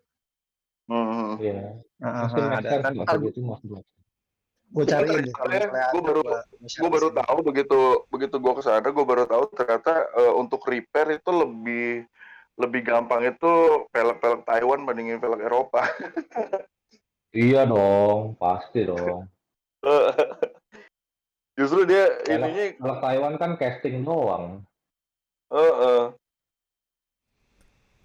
Hmm. 0.88 1.37
Iya. 1.37 1.85
Ah, 2.01 2.33
Mungkin 2.33 2.42
ah, 2.49 2.51
next 2.64 2.73
ada. 2.73 3.05
Kan 3.05 3.18
gitu. 3.29 3.40
Gue 4.68 4.85
cariin 4.85 5.24
deh 5.24 5.33
kalau 5.33 5.48
Soalnya 5.48 5.66
misalnya 5.66 5.88
gua 5.88 6.00
ada, 6.00 6.09
baru- 6.12 6.26
Gue 6.68 6.90
baru 6.92 7.09
tahu 7.11 7.38
begitu 7.40 7.81
begitu 8.12 8.37
gue 8.37 8.52
ke 8.52 8.62
sana, 8.62 8.88
gue 8.88 9.07
baru 9.07 9.24
tahu 9.24 9.44
ternyata 9.57 9.92
eh, 10.14 10.33
untuk 10.37 10.61
repair 10.68 11.16
itu 11.16 11.31
lebih 11.33 12.04
lebih 12.59 12.81
gampang 12.83 13.22
itu 13.24 13.52
velg-velg 13.88 14.42
Taiwan 14.44 14.83
bandingin 14.85 15.18
velg 15.18 15.40
Eropa. 15.40 15.83
Iya 17.28 17.68
dong, 17.68 18.40
pasti 18.40 18.88
dong. 18.88 19.28
Justru 21.61 21.85
dia 21.85 22.09
Velg- 22.24 22.40
ininya 22.40 22.64
Kalau 22.81 22.96
Taiwan 23.04 23.35
kan 23.37 23.50
casting 23.61 24.00
doang. 24.00 24.64
eh, 25.52 25.74
eh. 25.76 26.04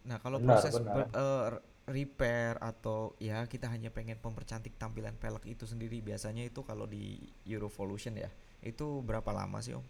Nah, 0.04 0.18
kalau 0.20 0.44
Benar, 0.44 0.60
proses 0.60 0.76
benar. 0.76 0.96
ber- 0.96 1.12
r- 1.16 1.64
repair 1.88 2.56
atau 2.64 3.12
ya 3.20 3.44
kita 3.48 3.68
hanya 3.68 3.92
pengen 3.92 4.20
mempercantik 4.24 4.76
tampilan 4.80 5.16
pelek 5.20 5.44
itu 5.48 5.68
sendiri 5.68 6.00
biasanya 6.00 6.48
itu 6.48 6.64
kalau 6.64 6.88
di 6.88 7.20
Eurovolution 7.44 8.16
ya 8.16 8.32
itu 8.64 9.04
berapa 9.04 9.28
lama 9.36 9.60
sih 9.60 9.76
om? 9.76 9.84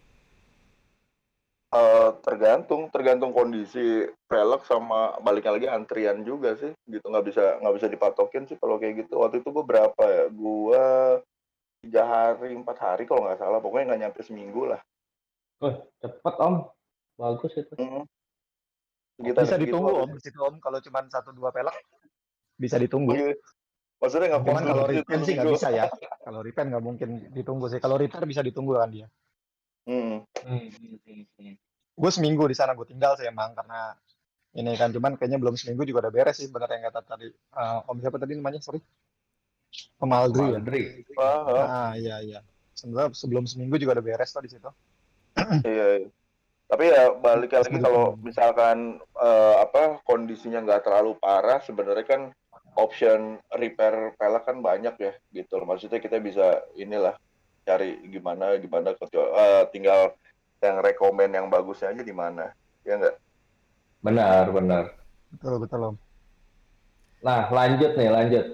Eh, 1.74 2.10
tergantung 2.22 2.86
tergantung 2.90 3.34
kondisi 3.34 4.06
pelek 4.30 4.62
sama 4.66 5.18
baliknya 5.22 5.54
lagi 5.58 5.68
antrian 5.70 6.22
juga 6.22 6.54
sih 6.54 6.70
gitu 6.86 7.02
nggak 7.10 7.26
bisa 7.26 7.58
nggak 7.58 7.74
bisa 7.78 7.86
dipatokin 7.90 8.46
sih 8.46 8.58
kalau 8.58 8.78
kayak 8.78 9.06
gitu 9.06 9.18
waktu 9.18 9.42
itu 9.42 9.50
gue 9.50 9.64
berapa 9.66 10.04
ya 10.06 10.24
gue 10.30 10.84
tiga 11.82 12.02
hari 12.06 12.54
empat 12.54 12.78
hari 12.78 13.04
kalau 13.10 13.26
nggak 13.26 13.42
salah 13.42 13.58
pokoknya 13.58 13.94
nggak 13.94 14.02
nyampe 14.06 14.20
seminggu 14.22 14.70
lah 14.70 14.80
Oh, 15.64 15.74
cepet 16.02 16.34
om. 16.44 16.54
Bagus 17.16 17.52
itu. 17.56 17.72
Mm. 17.78 18.04
Sekitar 19.14 19.42
Bisa 19.46 19.54
segitu 19.54 19.70
ditunggu 19.70 19.90
om 19.94 20.10
di 20.10 20.22
situ 20.22 20.38
om 20.42 20.54
kalau 20.58 20.78
cuma 20.82 21.06
satu 21.06 21.30
dua 21.30 21.54
pelek 21.54 21.76
bisa 22.58 22.76
ditunggu. 22.78 23.14
Iya. 23.14 23.34
maksudnya 24.02 24.36
nggak 24.36 24.42
Cuman 24.44 24.62
kalau 24.68 24.84
repair 24.84 25.20
sih 25.24 25.32
nggak 25.32 25.48
bisa 25.54 25.68
ya. 25.72 25.84
Kalau 26.20 26.40
repair 26.44 26.66
nggak 26.68 26.84
mungkin 26.84 27.08
ditunggu 27.32 27.66
sih. 27.72 27.80
Kalau 27.80 27.96
repair 27.96 28.26
bisa 28.26 28.42
ditunggu 28.42 28.76
kan 28.76 28.90
dia. 28.90 29.06
Hmm. 29.86 30.26
Gue 31.94 32.10
seminggu 32.10 32.44
di 32.50 32.56
sana 32.58 32.74
gue 32.74 32.84
tinggal 32.84 33.14
sih 33.16 33.30
emang 33.30 33.54
karena 33.54 33.94
ini 34.54 34.70
kan 34.78 34.94
cuman 34.94 35.18
kayaknya 35.18 35.38
belum 35.42 35.54
seminggu 35.58 35.82
juga 35.82 36.06
udah 36.06 36.12
beres 36.14 36.38
sih 36.38 36.46
bener 36.46 36.70
yang 36.70 36.86
kata 36.90 37.00
tadi 37.02 37.26
Eh, 37.30 37.78
om 37.90 37.98
siapa 37.98 38.16
tadi 38.22 38.38
namanya 38.38 38.62
sorry 38.62 38.78
Om 39.98 40.10
Aldri 40.14 40.46
ya. 40.54 40.58
Ah, 41.18 41.42
ah. 41.42 41.66
ah 41.66 41.92
iya 41.98 42.22
iya 42.22 42.40
sebenarnya 42.74 43.10
sebelum 43.18 43.50
seminggu 43.50 43.74
juga 43.82 43.98
udah 43.98 44.04
beres 44.06 44.30
tuh 44.30 44.42
di 44.46 44.50
situ 44.54 44.70
Iya, 45.66 45.86
iya. 46.06 46.08
Tapi 46.64 46.84
ya 46.90 47.12
balik 47.20 47.52
lagi 47.52 47.76
kalau 47.76 48.16
misalkan 48.24 48.98
eh, 49.20 49.56
apa 49.60 50.00
kondisinya 50.08 50.64
nggak 50.64 50.84
terlalu 50.88 51.14
parah, 51.20 51.60
sebenarnya 51.60 52.06
kan 52.08 52.22
option 52.74 53.38
repair 53.54 54.16
pelek 54.18 54.44
kan 54.48 54.58
banyak 54.64 54.94
ya 54.98 55.12
gitu. 55.30 55.60
Maksudnya 55.62 56.00
kita 56.00 56.18
bisa 56.18 56.64
inilah 56.74 57.14
cari 57.64 58.00
gimana 58.08 58.56
gimana 58.60 58.96
eh, 58.96 59.64
tinggal 59.70 60.16
yang 60.64 60.80
rekomen 60.80 61.30
yang 61.36 61.46
bagusnya 61.52 61.92
aja 61.92 62.02
di 62.02 62.14
mana. 62.16 62.50
Ya 62.84 62.96
nggak? 62.96 63.16
Benar, 64.04 64.44
benar. 64.52 64.84
betul 65.32 65.56
betul 65.60 65.80
om 65.92 65.96
Nah, 67.24 67.48
lanjut 67.48 67.96
nih, 67.96 68.12
lanjut. 68.12 68.46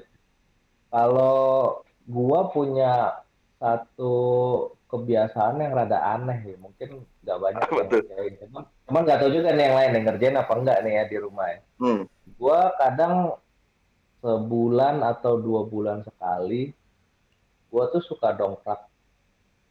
Kalau 0.95 1.83
gua 2.07 2.55
punya 2.55 3.19
satu 3.59 4.15
kebiasaan 4.91 5.63
yang 5.63 5.73
rada 5.73 5.99
aneh 6.03 6.39
nih, 6.43 6.59
mungkin 6.59 7.07
nggak 7.23 7.39
banyak 7.39 7.63
Apa 7.63 7.75
yang 7.79 7.89
ngerjain. 7.89 8.33
Cuman, 8.43 8.63
cuman 8.91 9.01
nggak 9.07 9.19
tahu 9.23 9.31
juga 9.31 9.49
nih 9.55 9.65
yang 9.71 9.77
lain 9.79 9.91
yang 9.95 10.05
ngerjain 10.11 10.37
apa 10.37 10.53
enggak 10.59 10.79
nih 10.83 10.93
ya 10.93 11.05
di 11.07 11.17
rumah 11.23 11.47
ya. 11.47 11.61
Hmm. 11.79 12.03
Gua 12.35 12.61
kadang 12.77 13.15
sebulan 14.21 14.97
atau 15.07 15.39
dua 15.39 15.63
bulan 15.65 16.03
sekali, 16.03 16.75
gua 17.71 17.89
tuh 17.89 18.03
suka 18.03 18.35
dongkrak 18.35 18.91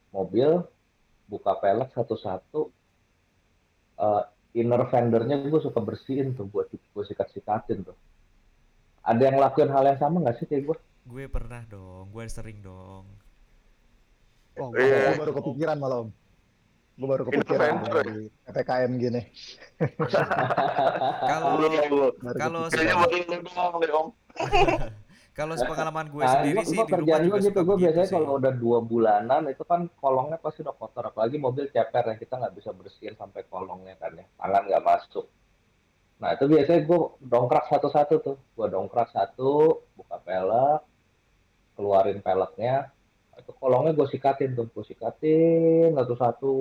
mobil, 0.09 0.65
buka 1.29 1.53
pelek 1.61 1.93
satu-satu, 1.93 2.73
eh, 4.01 4.23
inner 4.57 4.81
fendernya 4.89 5.45
gue 5.45 5.61
suka 5.61 5.77
bersihin 5.77 6.33
tuh, 6.33 6.49
buat 6.49 6.69
gue 6.73 7.03
sikat-sikatin 7.05 7.85
tuh. 7.85 7.97
Ada 9.05 9.29
yang 9.29 9.37
lakuin 9.37 9.69
hal 9.69 9.85
yang 9.85 9.99
sama 10.01 10.21
nggak 10.21 10.37
sih 10.41 10.47
kayak 10.49 10.63
gue? 10.65 10.77
Gue 11.05 11.25
pernah 11.29 11.61
dong, 11.69 12.09
gue 12.09 12.25
sering 12.25 12.61
dong. 12.61 13.05
Wah, 14.59 14.69
Iya. 14.75 14.97
gue 15.07 15.17
baru 15.17 15.33
kepikiran 15.33 15.77
malah 15.77 15.97
om 16.03 16.09
gue 16.93 17.07
baru 17.07 17.23
kepikiran 17.25 17.67
Interventor. 17.79 18.03
di 18.03 18.15
ppkm 18.43 18.91
gini 18.97 19.21
Kalau 21.31 21.47
baru 21.55 22.11
kalau 22.35 22.61
kepikiran. 22.67 22.97
Kayaknya 22.99 23.37
deh 23.79 23.91
om. 23.93 24.07
kalau 25.39 25.55
sepengalaman 25.55 26.05
gue 26.09 26.19
Nah, 26.19 26.33
sendiri 26.35 26.57
gua- 26.57 26.67
sih 26.67 26.75
gua 26.75 26.83
di 26.83 26.91
rumah 26.91 27.19
juga 27.21 27.31
gue 27.31 27.47
gitu, 27.47 27.59
gue 27.63 27.77
biasanya 27.79 28.07
kalau 28.09 28.31
udah 28.35 28.53
dua 28.53 28.77
bulanan 28.81 29.41
itu 29.47 29.63
kan 29.63 29.87
kolongnya 29.95 30.35
pasti 30.35 30.59
udah 30.59 30.75
kotor, 30.75 31.03
apalagi 31.05 31.39
mobil 31.39 31.65
ceper 31.65 32.03
ya 32.05 32.15
kita 32.17 32.33
nggak 32.35 32.53
bisa 32.53 32.69
bersihin 32.71 33.15
sampai 33.15 33.47
kolongnya 33.47 33.95
kan 33.95 34.11
ya, 34.13 34.27
tangan 34.35 34.63
nggak 34.67 34.83
masuk. 34.83 35.25
Nah 36.19 36.35
itu 36.35 36.43
biasanya 36.43 36.81
gue 36.83 36.99
dongkrak 37.23 37.65
satu-satu 37.65 38.15
tuh, 38.19 38.35
gue 38.35 38.67
dongkrak 38.67 39.07
satu, 39.09 39.51
buka 39.95 40.19
pelek, 40.19 40.83
keluarin 41.73 42.19
peleknya, 42.19 42.91
itu 43.39 43.51
kolongnya 43.55 43.95
gue 43.95 44.07
sikatin 44.11 44.53
tuh, 44.53 44.67
gue 44.69 44.83
sikatin 44.83 45.95
satu-satu 45.95 46.53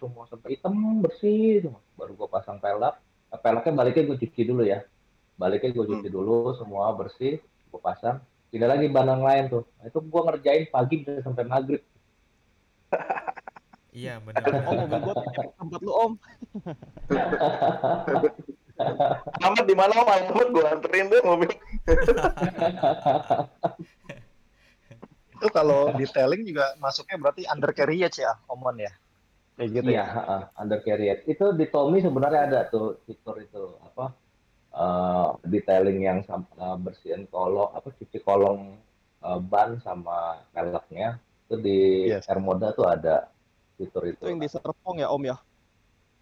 semua 0.00 0.24
sampai 0.26 0.56
hitam 0.56 1.04
bersih, 1.04 1.68
semua. 1.68 1.80
baru 1.94 2.16
gue 2.16 2.28
pasang 2.32 2.58
pelek, 2.58 2.96
Nah, 3.32 3.40
peleknya 3.40 3.72
baliknya 3.72 4.02
gue 4.12 4.18
cuci 4.20 4.42
dulu 4.44 4.62
ya, 4.64 4.84
baliknya 5.40 5.72
gue 5.72 5.84
cuci 5.88 6.08
dulu 6.12 6.52
semua 6.56 6.92
bersih, 6.92 7.40
gue 7.40 7.80
pasang, 7.80 8.20
tidak 8.52 8.76
lagi 8.76 8.86
ban 8.92 9.08
yang 9.08 9.24
lain 9.24 9.48
tuh, 9.48 9.64
nah, 9.80 9.88
itu 9.88 9.98
gue 10.00 10.20
ngerjain 10.20 10.64
pagi 10.68 10.94
bisa 11.00 11.24
sampai 11.24 11.44
maghrib. 11.48 11.82
Iya 13.92 14.24
benar. 14.24 14.48
Oh, 14.64 14.88
mobil 14.88 15.12
ke 15.36 15.52
tempat 15.52 15.80
lu, 15.84 15.92
Om. 15.92 16.12
Amat 19.44 19.64
di 19.68 19.76
mana 19.76 19.92
om? 20.00 20.08
Amat 20.08 20.48
gue 20.48 20.64
anterin 20.64 21.12
deh 21.12 21.20
mobil. 21.20 21.52
itu 25.42 25.50
kalau 25.50 25.90
detailing 25.98 26.46
juga 26.46 26.78
masuknya 26.78 27.18
berarti 27.18 27.42
under 27.50 27.74
carriage 27.74 28.22
ya 28.22 28.38
omon 28.46 28.78
ya 28.78 28.92
kayak 29.58 29.68
gitu 29.74 29.88
Iya, 29.90 29.98
ya 29.98 30.04
heeh, 30.06 30.40
undercarriage. 30.56 31.22
Itu 31.26 31.52
di 31.52 31.66
Tommy 31.68 31.98
sebenarnya 32.00 32.40
ada 32.46 32.60
tuh 32.70 33.02
fitur 33.04 33.42
itu 33.42 33.74
apa 33.82 34.14
eh, 34.72 35.28
detailing 35.44 35.98
yang 36.06 36.18
eh, 36.22 36.76
bersihin 36.80 37.26
kolong 37.28 37.74
apa 37.74 37.90
cuci 37.90 38.18
kolong 38.22 38.78
eh, 39.20 39.38
ban 39.42 39.76
sama 39.82 40.40
peleknya 40.54 41.18
itu 41.50 41.54
di 41.60 41.78
Yes. 42.08 42.30
Airmoda 42.30 42.72
tuh 42.72 42.86
ada 42.88 43.28
fitur 43.76 44.08
itu. 44.08 44.24
Itu 44.24 44.30
yang 44.32 44.40
di 44.40 44.48
Serpong 44.48 44.96
ya, 45.02 45.12
Om 45.12 45.24
ya? 45.26 45.36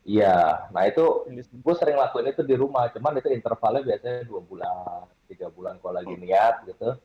Iya, 0.01 0.67
nah 0.73 0.89
itu 0.89 1.29
gue 1.37 1.75
sering 1.77 2.01
lakuin 2.01 2.33
itu 2.33 2.41
di 2.41 2.57
rumah, 2.57 2.89
cuman 2.89 3.21
itu 3.21 3.29
intervalnya 3.37 3.85
biasanya 3.85 4.25
dua 4.25 4.41
bulan, 4.41 5.05
tiga 5.29 5.53
bulan 5.53 5.77
kalau 5.77 6.01
lagi 6.01 6.17
niat 6.17 6.65
gitu, 6.65 6.97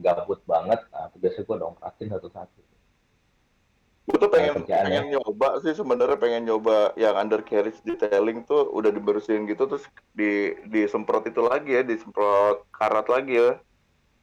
gabut 0.00 0.40
banget, 0.48 0.80
nah 0.90 1.12
biasanya 1.12 1.44
gue 1.44 1.56
dongkrakin 1.60 2.08
satu-satu. 2.16 2.60
Gue 4.08 4.16
tuh 4.16 4.30
pengen 4.32 4.66
pengen 4.66 5.06
nyoba 5.12 5.62
sih 5.62 5.76
sebenarnya 5.76 6.18
pengen 6.18 6.48
nyoba 6.48 6.96
yang 6.98 7.14
undercarriage 7.14 7.78
detailing 7.86 8.42
tuh 8.42 8.66
udah 8.72 8.90
dibersihin 8.90 9.46
gitu 9.46 9.70
terus 9.70 9.86
di 10.16 10.56
disemprot 10.66 11.28
itu 11.30 11.44
lagi 11.44 11.78
ya, 11.78 11.82
disemprot 11.86 12.66
karat 12.74 13.06
lagi 13.06 13.38
ya. 13.38 13.60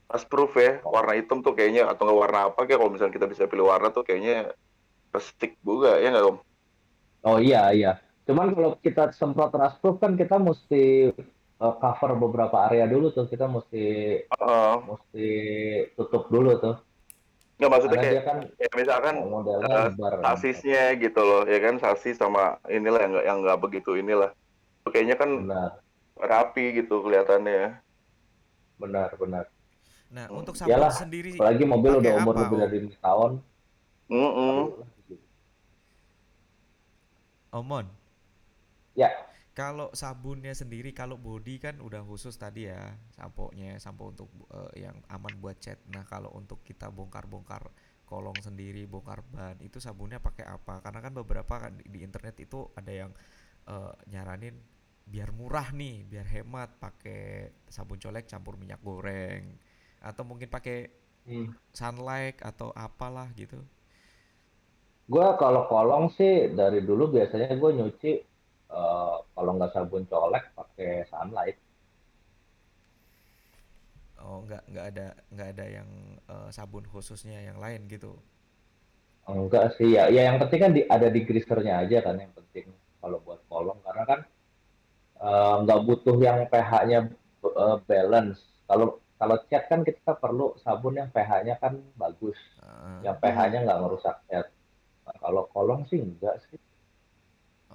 Pas 0.07 0.23
proof 0.23 0.55
ya, 0.59 0.79
warna 0.87 1.15
hitam 1.15 1.43
tuh 1.43 1.55
kayaknya 1.55 1.87
atau 1.87 2.07
nggak 2.07 2.19
warna 2.19 2.39
apa 2.51 2.63
kayak 2.63 2.79
kalau 2.79 2.91
misalnya 2.91 3.15
kita 3.15 3.27
bisa 3.27 3.43
pilih 3.47 3.67
warna 3.67 3.91
tuh 3.91 4.03
kayaknya 4.07 4.55
restik 5.13 5.55
juga 5.63 5.99
ya 5.99 6.11
nggak 6.11 6.25
om? 6.25 6.37
Oh 7.27 7.37
iya 7.39 7.71
iya. 7.71 7.93
Cuman 8.27 8.51
kalau 8.51 8.75
kita 8.79 9.11
semprot 9.15 9.55
rust 9.55 9.79
proof 9.79 10.03
kan 10.03 10.19
kita 10.19 10.35
mesti 10.35 11.11
uh, 11.57 11.73
cover 11.77 12.15
beberapa 12.15 12.57
area 12.65 12.85
dulu 12.85 13.09
tuh. 13.09 13.25
Kita 13.25 13.45
mesti 13.45 13.83
Heeh. 14.23 14.73
mesti 14.83 15.27
tutup 15.93 16.29
dulu 16.29 16.57
tuh. 16.57 16.75
nggak 17.57 17.71
maksudnya 17.73 17.97
Karena 17.97 18.05
kayak, 18.05 18.13
dia 18.13 18.29
kan 18.29 18.37
kayak 18.53 18.73
misalkan 18.77 19.15
modelnya 19.25 19.65
eh, 19.65 19.85
lebar. 19.89 20.13
sasisnya 20.21 20.93
gitu 20.93 21.17
loh 21.17 21.41
ya 21.41 21.57
kan 21.57 21.81
sasis 21.81 22.21
sama 22.21 22.61
inilah 22.69 23.01
yang 23.01 23.11
nggak 23.17 23.25
yang 23.25 23.37
nggak 23.41 23.57
begitu 23.57 23.91
inilah. 23.97 24.29
Kayaknya 24.85 25.15
kan 25.17 25.29
Benar, 25.41 25.71
rapi 26.15 26.77
gitu 26.77 27.01
kelihatannya 27.01 27.53
ya. 27.53 27.69
benar, 28.77 29.09
benar. 29.17 29.49
Nah, 30.07 30.29
Hmm. 30.29 30.39
untuk 30.39 30.53
sabun 30.53 30.69
Iyalah, 30.71 30.93
sendiri 30.93 31.33
Apalagi 31.33 31.65
mobil 31.65 31.91
udah 31.97 32.13
umur 32.15 32.31
apa, 32.31 32.41
lebih 32.45 32.55
Om? 32.55 32.61
dari 32.61 32.77
lima 32.85 32.97
tahun. 33.01 33.31
Lah, 34.07 34.65
gitu. 35.03 35.15
Omon. 37.51 37.85
Ya. 38.93 39.26
Kalau 39.57 39.89
sabunnya 40.01 40.53
sendiri, 40.53 40.93
kalau 40.93 41.17
body 41.17 41.55
kan 41.57 41.75
udah 41.81 42.05
khusus 42.05 42.37
tadi 42.37 42.69
ya, 42.69 42.93
sampo-nya, 43.17 43.81
sampo 43.81 44.03
untuk 44.13 44.29
eh, 44.53 44.85
yang 44.85 44.95
aman 45.09 45.33
buat 45.41 45.57
cat. 45.57 45.81
Nah, 45.89 46.05
kalau 46.05 46.29
untuk 46.37 46.61
kita 46.61 46.87
bongkar-bongkar 46.93 47.63
kolong 48.05 48.37
sendiri, 48.47 48.85
bongkar 48.85 49.25
ban, 49.33 49.57
itu 49.67 49.81
sabunnya 49.81 50.21
pakai 50.21 50.45
apa? 50.45 50.73
Karena 50.85 50.99
kan 51.01 51.13
beberapa 51.17 51.53
kan 51.57 51.73
di, 51.73 51.89
di 51.89 51.99
internet 52.05 52.37
itu 52.37 52.69
ada 52.77 52.91
yang 52.93 53.11
eh, 53.65 53.93
nyaranin 54.13 54.55
biar 55.09 55.29
murah 55.33 55.73
nih, 55.73 56.05
biar 56.05 56.27
hemat 56.37 56.69
pakai 56.77 57.49
sabun 57.75 57.97
colek 57.97 58.29
campur 58.29 58.61
minyak 58.61 58.77
goreng 58.85 59.57
atau 60.05 60.21
mungkin 60.29 60.53
pakai 60.53 60.77
Hmm. 61.25 61.51
sunlight 61.79 62.37
atau 62.43 62.69
apalah 62.75 63.29
gitu. 63.37 63.59
Gue 65.13 65.27
kalau 65.41 65.63
kolong 65.71 66.05
sih 66.17 66.33
dari 66.59 66.79
dulu 66.89 67.03
biasanya 67.15 67.47
gue 67.61 67.71
nyuci 67.79 68.11
eh, 68.71 69.15
kalau 69.35 69.51
nggak 69.57 69.71
sabun 69.75 70.03
colek 70.11 70.43
pakai 70.57 71.05
sunlight. 71.11 71.57
Oh, 74.17 74.41
nggak 74.43 74.63
nggak 74.73 74.85
ada 74.91 75.07
nggak 75.31 75.49
ada 75.55 75.65
yang 75.81 75.89
eh, 76.27 76.49
sabun 76.51 76.83
khususnya 76.89 77.39
yang 77.39 77.57
lain 77.61 77.85
gitu. 77.87 78.17
Enggak 79.27 79.75
sih 79.75 79.91
ya, 79.95 80.07
ya 80.07 80.31
yang 80.31 80.39
penting 80.39 80.59
kan 80.63 80.71
di, 80.71 80.81
ada 80.87 81.07
di 81.11 81.21
greasernya 81.27 81.83
aja 81.83 81.99
kan 81.99 82.15
yang 82.15 82.31
penting 82.31 82.71
kalau 83.03 83.19
buat 83.27 83.43
kolong 83.51 83.79
karena 83.83 84.03
kan 84.07 84.19
eh, 85.21 85.55
nggak 85.63 85.79
butuh 85.87 86.17
yang 86.19 86.39
pH-nya 86.51 86.99
eh, 87.43 87.77
balance. 87.87 88.39
Kalau 88.67 88.99
kalau 89.17 89.35
cat 89.49 89.63
kan 89.71 89.81
kita 89.81 90.13
perlu 90.17 90.53
sabun 90.61 90.93
yang 91.01 91.09
pH-nya 91.09 91.57
kan 91.57 91.73
bagus, 91.97 92.37
Heeh. 92.61 93.09
yang 93.09 93.17
pH-nya 93.17 93.59
nggak 93.65 93.79
ngerusak 93.81 94.17
cat. 94.29 94.47
Nah, 95.05 95.15
kalau 95.23 95.43
kolong 95.53 95.81
sih 95.89 95.99
enggak 96.03 96.37
sih. 96.47 96.59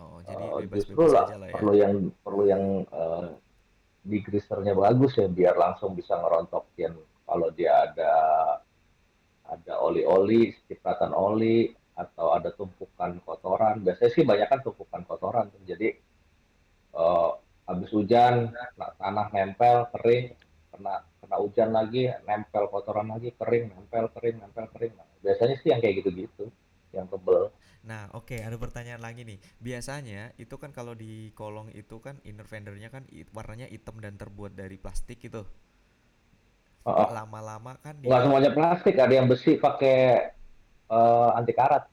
Oh, 0.03 0.19
jadi 0.27 0.43
Eh, 0.43 0.67
justru 0.67 0.99
bebas-bebas 0.99 1.11
lah 1.15 1.27
aja 1.31 1.37
lah 1.39 1.49
ya. 1.49 1.55
perlu 1.55 1.73
yang 1.79 1.95
perlu 2.27 2.45
yang 2.51 2.65
eh, 2.91 3.29
degreasernya 4.03 4.75
bagus 4.75 5.13
ya 5.15 5.27
biar 5.31 5.55
langsung 5.55 5.95
bisa 5.95 6.19
ngerontokin 6.19 6.93
kalau 7.23 7.49
dia 7.55 7.87
ada 7.87 8.13
ada 9.47 9.75
oli-oli, 9.85 10.57
cipratan 10.67 11.15
oli 11.15 11.71
atau 11.95 12.33
ada 12.35 12.51
tumpukan 12.57 13.21
kotoran. 13.23 13.85
Biasanya 13.85 14.11
sih 14.11 14.25
banyak 14.25 14.49
kan 14.49 14.61
tumpukan 14.65 15.07
kotoran. 15.07 15.47
Jadi 15.63 15.89
eh, 16.99 17.31
habis 17.69 17.91
hujan 17.95 18.51
nah, 18.75 18.91
tanah 18.99 19.27
nempel 19.31 19.87
kering 19.95 20.35
kena 20.73 21.05
kena 21.23 21.37
hujan 21.39 21.71
lagi 21.71 22.11
nempel 22.27 22.67
kotoran 22.73 23.13
lagi 23.13 23.31
kering 23.39 23.71
nempel 23.71 24.11
kering 24.11 24.43
nempel 24.43 24.67
kering 24.73 24.93
nah, 24.99 25.07
biasanya 25.23 25.57
sih 25.63 25.69
yang 25.71 25.79
kayak 25.79 26.03
gitu-gitu 26.03 26.51
yang 26.91 27.07
tebel 27.07 27.55
Nah, 27.83 28.07
oke, 28.15 28.39
ada 28.39 28.55
pertanyaan 28.55 29.03
lagi 29.03 29.27
nih. 29.27 29.43
Biasanya 29.59 30.31
itu 30.39 30.55
kan 30.55 30.71
kalau 30.71 30.95
di 30.95 31.35
kolong 31.35 31.75
itu 31.75 31.99
kan 31.99 32.23
inner 32.23 32.47
fendernya 32.47 32.95
kan 32.95 33.03
warnanya 33.35 33.67
hitam 33.67 33.99
dan 33.99 34.15
terbuat 34.15 34.55
dari 34.55 34.79
plastik 34.79 35.19
gitu. 35.19 35.43
Heeh. 36.87 37.09
Lama-lama 37.11 37.79
kan 37.83 37.99
dia 37.99 38.11
nggak 38.11 38.23
semuanya 38.27 38.51
plastik 38.55 38.95
ada 38.99 39.15
yang 39.15 39.27
besi 39.31 39.59
pakai 39.59 39.99
eh, 40.91 41.31
anti 41.39 41.53
karat 41.55 41.87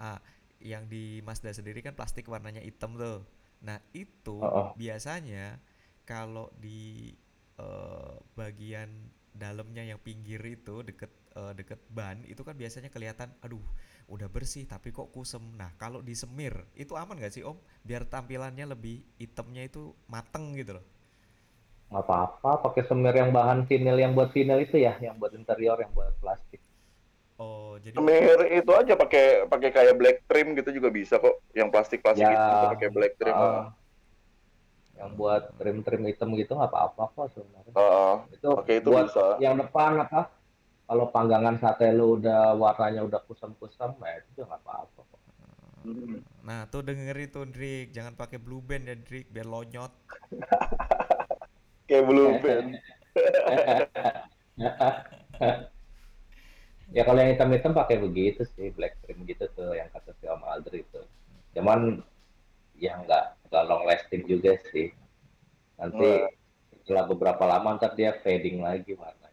ah, 0.00 0.20
yang 0.60 0.88
di 0.88 1.20
Mazda 1.24 1.52
sendiri 1.52 1.80
kan 1.84 1.92
plastik 1.96 2.28
warnanya 2.28 2.60
hitam 2.64 2.96
tuh. 2.96 3.24
Nah, 3.64 3.80
itu 3.92 4.40
Heeh. 4.40 4.68
biasanya 4.76 5.60
kalau 6.08 6.48
di 6.60 7.12
eh, 7.60 8.14
bagian 8.36 8.88
dalamnya 9.42 9.82
yang 9.90 10.00
pinggir 10.08 10.40
itu 10.56 10.74
deket 10.88 11.10
eh, 11.40 11.52
deket 11.58 11.80
ban 11.96 12.18
itu 12.32 12.42
kan 12.48 12.54
biasanya 12.62 12.90
kelihatan 12.94 13.28
aduh 13.44 13.62
udah 14.14 14.28
bersih 14.36 14.64
tapi 14.72 14.88
kok 14.94 15.08
kusem. 15.14 15.42
Nah, 15.60 15.70
kalau 15.82 16.00
disemir 16.08 16.54
itu 16.82 16.92
aman 17.02 17.18
gak 17.18 17.34
sih 17.36 17.42
Om? 17.50 17.58
Biar 17.88 18.02
tampilannya 18.14 18.66
lebih 18.74 18.96
hitamnya 19.22 19.62
itu 19.70 19.82
mateng 20.14 20.54
gitu 20.60 20.72
loh. 20.78 20.84
nggak 21.90 22.04
apa-apa 22.06 22.50
pakai 22.64 22.82
semir 22.88 23.14
yang 23.20 23.30
bahan 23.38 23.60
vinil 23.68 23.96
yang 24.02 24.12
buat 24.16 24.30
vinil 24.36 24.58
itu 24.66 24.76
ya 24.86 24.94
yang 25.06 25.14
buat 25.20 25.32
interior 25.40 25.76
yang 25.82 25.92
buat 25.96 26.12
plastik 26.22 26.60
Oh, 27.38 27.76
jadi 27.84 27.96
Semir 27.96 28.38
itu 28.58 28.70
aja 28.80 28.92
pakai 29.02 29.24
pakai 29.52 29.70
kayak 29.76 29.94
black 30.00 30.16
trim 30.28 30.46
gitu 30.58 30.70
juga 30.76 30.88
bisa 30.98 31.14
kok. 31.24 31.34
Yang 31.58 31.68
plastik-plastik 31.72 32.28
Ya, 32.28 32.30
itu 32.36 32.46
bisa 32.52 32.66
pakai 32.72 32.88
black 32.96 33.12
trim. 33.20 33.36
ah. 33.40 33.72
Yang 34.96 35.10
buat 35.20 35.42
trim-trim 35.60 36.02
hitam 36.08 36.32
gitu 36.40 36.56
nggak 36.56 36.72
apa-apa 36.72 37.02
kok 37.12 37.26
sebenarnya 37.36 37.72
Ah, 37.76 38.24
itu 38.32 38.48
Oke, 38.48 38.72
itu 38.80 38.88
buat 38.88 39.06
bisa. 39.12 39.24
yang 39.44 39.54
depan 39.60 39.92
apa 40.04 40.20
kalau 40.88 41.04
panggangan 41.14 41.56
sate 41.62 41.86
lu 41.92 42.16
udah 42.18 42.56
warnanya 42.56 43.00
udah 43.08 43.20
kusam-kusam 43.28 43.90
ya 44.00 44.12
itu 44.22 44.28
juga 44.40 44.44
nggak 44.54 44.62
apa-apa 44.64 45.00
kok. 45.04 45.20
Hmm. 45.86 46.18
Nah, 46.46 46.60
tuh 46.70 46.82
denger 46.82 47.16
itu 47.26 47.40
Drik, 47.46 47.86
jangan 47.94 48.14
pakai 48.18 48.38
blue 48.42 48.62
band 48.62 48.90
ya 48.90 48.96
Drik, 48.98 49.26
biar 49.34 49.46
lonyot. 49.46 49.92
Kayak 51.88 52.04
blue 52.08 52.32
band. 52.42 52.68
ya 56.96 57.02
kalau 57.02 57.18
yang 57.18 57.34
hitam-hitam 57.34 57.72
pakai 57.74 57.98
begitu 57.98 58.46
sih 58.46 58.70
black 58.70 58.94
trim 59.02 59.26
gitu 59.26 59.50
tuh 59.52 59.74
yang 59.74 59.90
kata 59.90 60.14
si 60.18 60.24
Om 60.30 60.42
Aldri 60.46 60.86
itu 60.86 61.02
cuman 61.56 61.98
ya 62.78 63.00
nggak 63.02 63.35
nggak 63.56 63.66
long 63.72 63.88
lasting 63.88 64.28
juga 64.28 64.52
sih 64.68 64.92
nanti 65.80 66.04
Nggak. 66.04 66.28
setelah 66.84 67.04
beberapa 67.08 67.44
lama 67.48 67.80
ntar 67.80 67.96
dia 67.96 68.12
fading 68.20 68.60
lagi 68.60 68.92
warnanya 68.92 69.32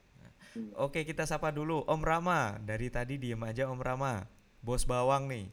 Oke, 0.78 1.02
kita 1.02 1.26
sapa 1.26 1.50
dulu 1.50 1.82
Om 1.90 2.06
Rama. 2.06 2.62
Dari 2.62 2.86
tadi 2.94 3.18
diem 3.18 3.42
aja 3.42 3.66
Om 3.74 3.82
Rama. 3.82 4.22
Bos 4.62 4.86
bawang 4.86 5.26
nih. 5.26 5.50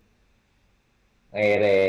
Ngere. 1.32 1.80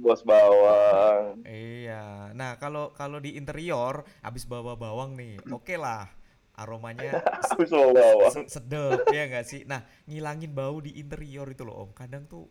Bos 0.00 0.24
bawang. 0.24 1.44
Iya. 1.44 2.32
Nah, 2.32 2.56
kalau 2.56 2.96
kalau 2.96 3.20
di 3.20 3.36
interior 3.36 4.08
habis 4.24 4.48
bawa 4.48 4.80
bawang 4.80 5.12
nih, 5.12 5.36
oke 5.52 5.76
lah. 5.76 6.08
Aromanya 6.56 7.24
sedep 8.52 9.04
ya 9.12 9.22
nggak 9.28 9.44
sih? 9.48 9.64
Nah, 9.64 9.84
ngilangin 10.08 10.52
bau 10.56 10.80
di 10.80 10.96
interior 10.96 11.48
itu 11.52 11.68
loh 11.68 11.84
Om. 11.84 11.92
Kadang 11.92 12.24
tuh 12.24 12.48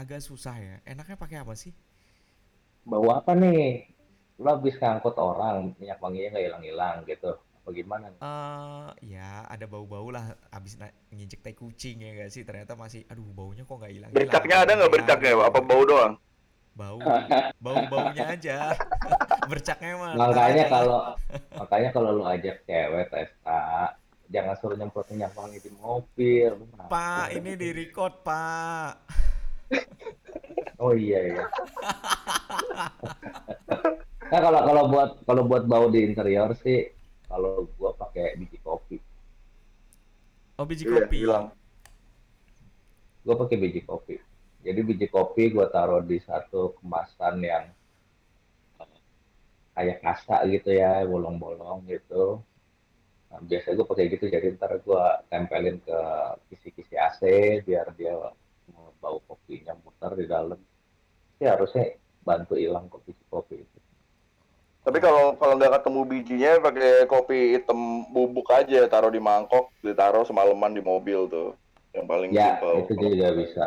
agak 0.00 0.24
susah 0.24 0.56
ya. 0.56 0.76
Enaknya 0.88 1.20
pakai 1.20 1.44
apa 1.44 1.52
sih? 1.52 1.76
Bawa 2.88 3.20
apa 3.20 3.36
nih 3.36 3.84
lo 4.38 4.48
habis 4.56 4.78
ngangkut 4.80 5.18
orang 5.18 5.76
minyak 5.76 5.98
wanginya 6.00 6.28
nggak 6.38 6.44
hilang-hilang 6.48 6.96
gitu 7.04 7.36
apa 7.36 7.68
gimana 7.74 8.06
nih? 8.08 8.20
eh 8.24 8.88
ya 9.12 9.44
ada 9.44 9.68
bau-bau 9.68 10.08
lah 10.08 10.32
habis 10.48 10.80
na- 10.80 10.94
nginjek 11.12 11.44
tai 11.44 11.52
kucing 11.52 12.00
ya 12.00 12.16
nggak 12.16 12.30
sih? 12.32 12.42
Ternyata 12.48 12.72
masih 12.78 13.04
aduh 13.12 13.28
baunya 13.28 13.68
kok 13.68 13.76
nggak 13.76 13.92
hilang-hilang. 13.92 14.24
Bercaknya 14.24 14.56
ada 14.64 14.72
nggak 14.72 14.92
bercaknya? 14.96 15.30
Apa 15.36 15.60
bau 15.60 15.82
doang? 15.84 16.14
Bau. 16.72 16.96
Bau-baunya 17.60 18.24
aja. 18.38 18.72
Bercaknya 19.50 19.92
mah. 20.00 20.12
makanya 20.16 20.64
kalau 20.72 21.00
makanya 21.56 21.90
kalau 21.92 22.10
lu 22.16 22.24
ajak 22.24 22.56
cewek 22.64 23.06
pesta 23.12 23.92
jangan 24.28 24.54
suruh 24.60 24.76
nyemprot 24.76 25.08
minyak 25.12 25.32
wangi 25.36 25.58
di 25.60 25.72
mobil? 25.76 26.52
Pak, 26.88 27.32
ini 27.36 27.52
di 27.60 27.68
record, 27.72 28.24
Pak. 28.24 28.92
oh 30.82 30.92
iya 30.92 31.18
iya 31.26 31.44
nah 34.30 34.38
kalau 34.38 34.60
kalau 34.62 34.82
buat 34.88 35.10
kalau 35.24 35.42
buat 35.44 35.64
bau 35.64 35.86
di 35.88 36.04
interior 36.04 36.52
sih 36.60 36.92
kalau 37.24 37.64
gua 37.76 37.92
pakai 37.94 38.36
biji 38.36 38.58
kopi 38.60 38.96
Oh, 40.58 40.66
biji 40.66 40.84
Iya, 40.84 41.06
kopi. 41.06 41.16
hilang. 41.22 41.46
gue 43.22 43.34
pakai 43.36 43.56
biji 43.56 43.80
kopi 43.84 44.16
jadi 44.58 44.80
biji 44.80 45.06
kopi 45.06 45.48
gue 45.48 45.64
taruh 45.68 46.00
di 46.00 46.16
satu 46.18 46.72
kemasan 46.80 47.44
yang 47.44 47.64
eh, 48.80 48.88
kayak 49.72 50.00
kasa 50.00 50.44
gitu 50.48 50.72
ya 50.72 51.04
bolong-bolong 51.04 51.84
gitu 51.86 52.40
nah, 53.28 53.38
biasa 53.38 53.70
gue 53.70 53.86
pakai 53.86 54.04
gitu 54.10 54.24
jadi 54.26 54.50
ntar 54.56 54.80
gue 54.80 55.04
tempelin 55.28 55.76
ke 55.78 55.98
kisi-kisi 56.48 56.96
AC 56.96 57.20
biar 57.62 57.92
dia 57.94 58.16
bau 59.08 59.24
kopinya 59.24 59.72
muter 59.80 60.12
di 60.20 60.26
dalam 60.28 60.60
ya 61.40 61.56
harusnya 61.56 61.96
bantu 62.20 62.60
hilang 62.60 62.92
biji 62.92 63.24
kopi 63.32 63.64
itu 63.64 63.78
Tapi 64.84 64.98
kalau 65.04 65.36
kalau 65.40 65.56
nggak 65.56 65.80
ketemu 65.80 66.00
bijinya 66.08 66.50
pakai 66.64 67.04
kopi 67.04 67.38
hitam 67.56 68.08
bubuk 68.08 68.48
aja, 68.48 68.88
taruh 68.88 69.12
di 69.12 69.20
mangkok, 69.20 69.68
ditaruh 69.84 70.24
semalaman 70.24 70.72
di 70.72 70.80
mobil 70.80 71.28
tuh. 71.28 71.52
Yang 71.92 72.06
paling 72.08 72.30
ya 72.32 72.56
simpel. 72.56 72.72
itu 72.80 72.92
juga 72.96 73.28
bisa 73.36 73.66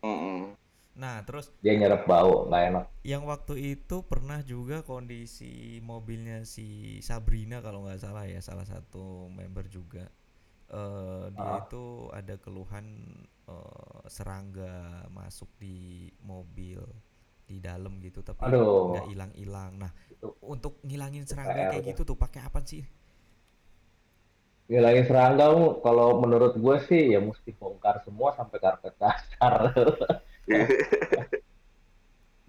Mm-mm. 0.00 0.56
Nah, 0.96 1.22
terus 1.26 1.52
dia 1.62 1.74
nyerap 1.78 2.02
bau 2.08 2.48
nggak 2.48 2.64
enak 2.72 2.84
yang 3.12 3.22
waktu 3.24 3.54
itu 3.78 3.96
pernah 4.04 4.40
juga 4.44 4.82
kondisi 4.84 5.78
mobilnya 5.90 6.44
si 6.44 6.98
Sabrina 7.08 7.64
kalau 7.64 7.86
nggak 7.86 8.00
salah 8.04 8.24
ya, 8.28 8.40
salah 8.44 8.66
satu 8.68 9.32
member 9.32 9.64
juga. 9.70 10.04
Eh 10.68 11.24
dia 11.32 11.44
Ah. 11.44 11.58
itu 11.64 11.82
ada 12.12 12.34
keluhan 12.44 12.86
eh, 13.48 13.98
serangga 14.08 15.08
masuk 15.08 15.48
di 15.56 16.08
mobil 16.20 16.84
di 17.48 17.56
dalam 17.64 17.96
gitu, 18.04 18.20
tapi 18.20 18.44
nggak 18.44 19.08
hilang-hilang. 19.08 19.72
Nah, 19.80 19.88
Itu 20.12 20.36
untuk 20.44 20.84
ngilangin 20.84 21.24
serangga 21.24 21.72
kayak 21.72 21.84
gitu 21.96 22.04
tuh 22.04 22.16
pakai 22.20 22.44
apa 22.44 22.60
sih? 22.60 22.84
Ngilangin 24.68 25.04
serangga 25.08 25.46
kalau 25.86 26.20
menurut 26.22 26.52
gue 26.60 26.76
sih 26.88 27.02
ya 27.16 27.20
mesti 27.24 27.50
bongkar 27.56 28.04
semua 28.06 28.36
sampai 28.36 28.58
karpet 28.64 28.94
dasar. 29.00 29.52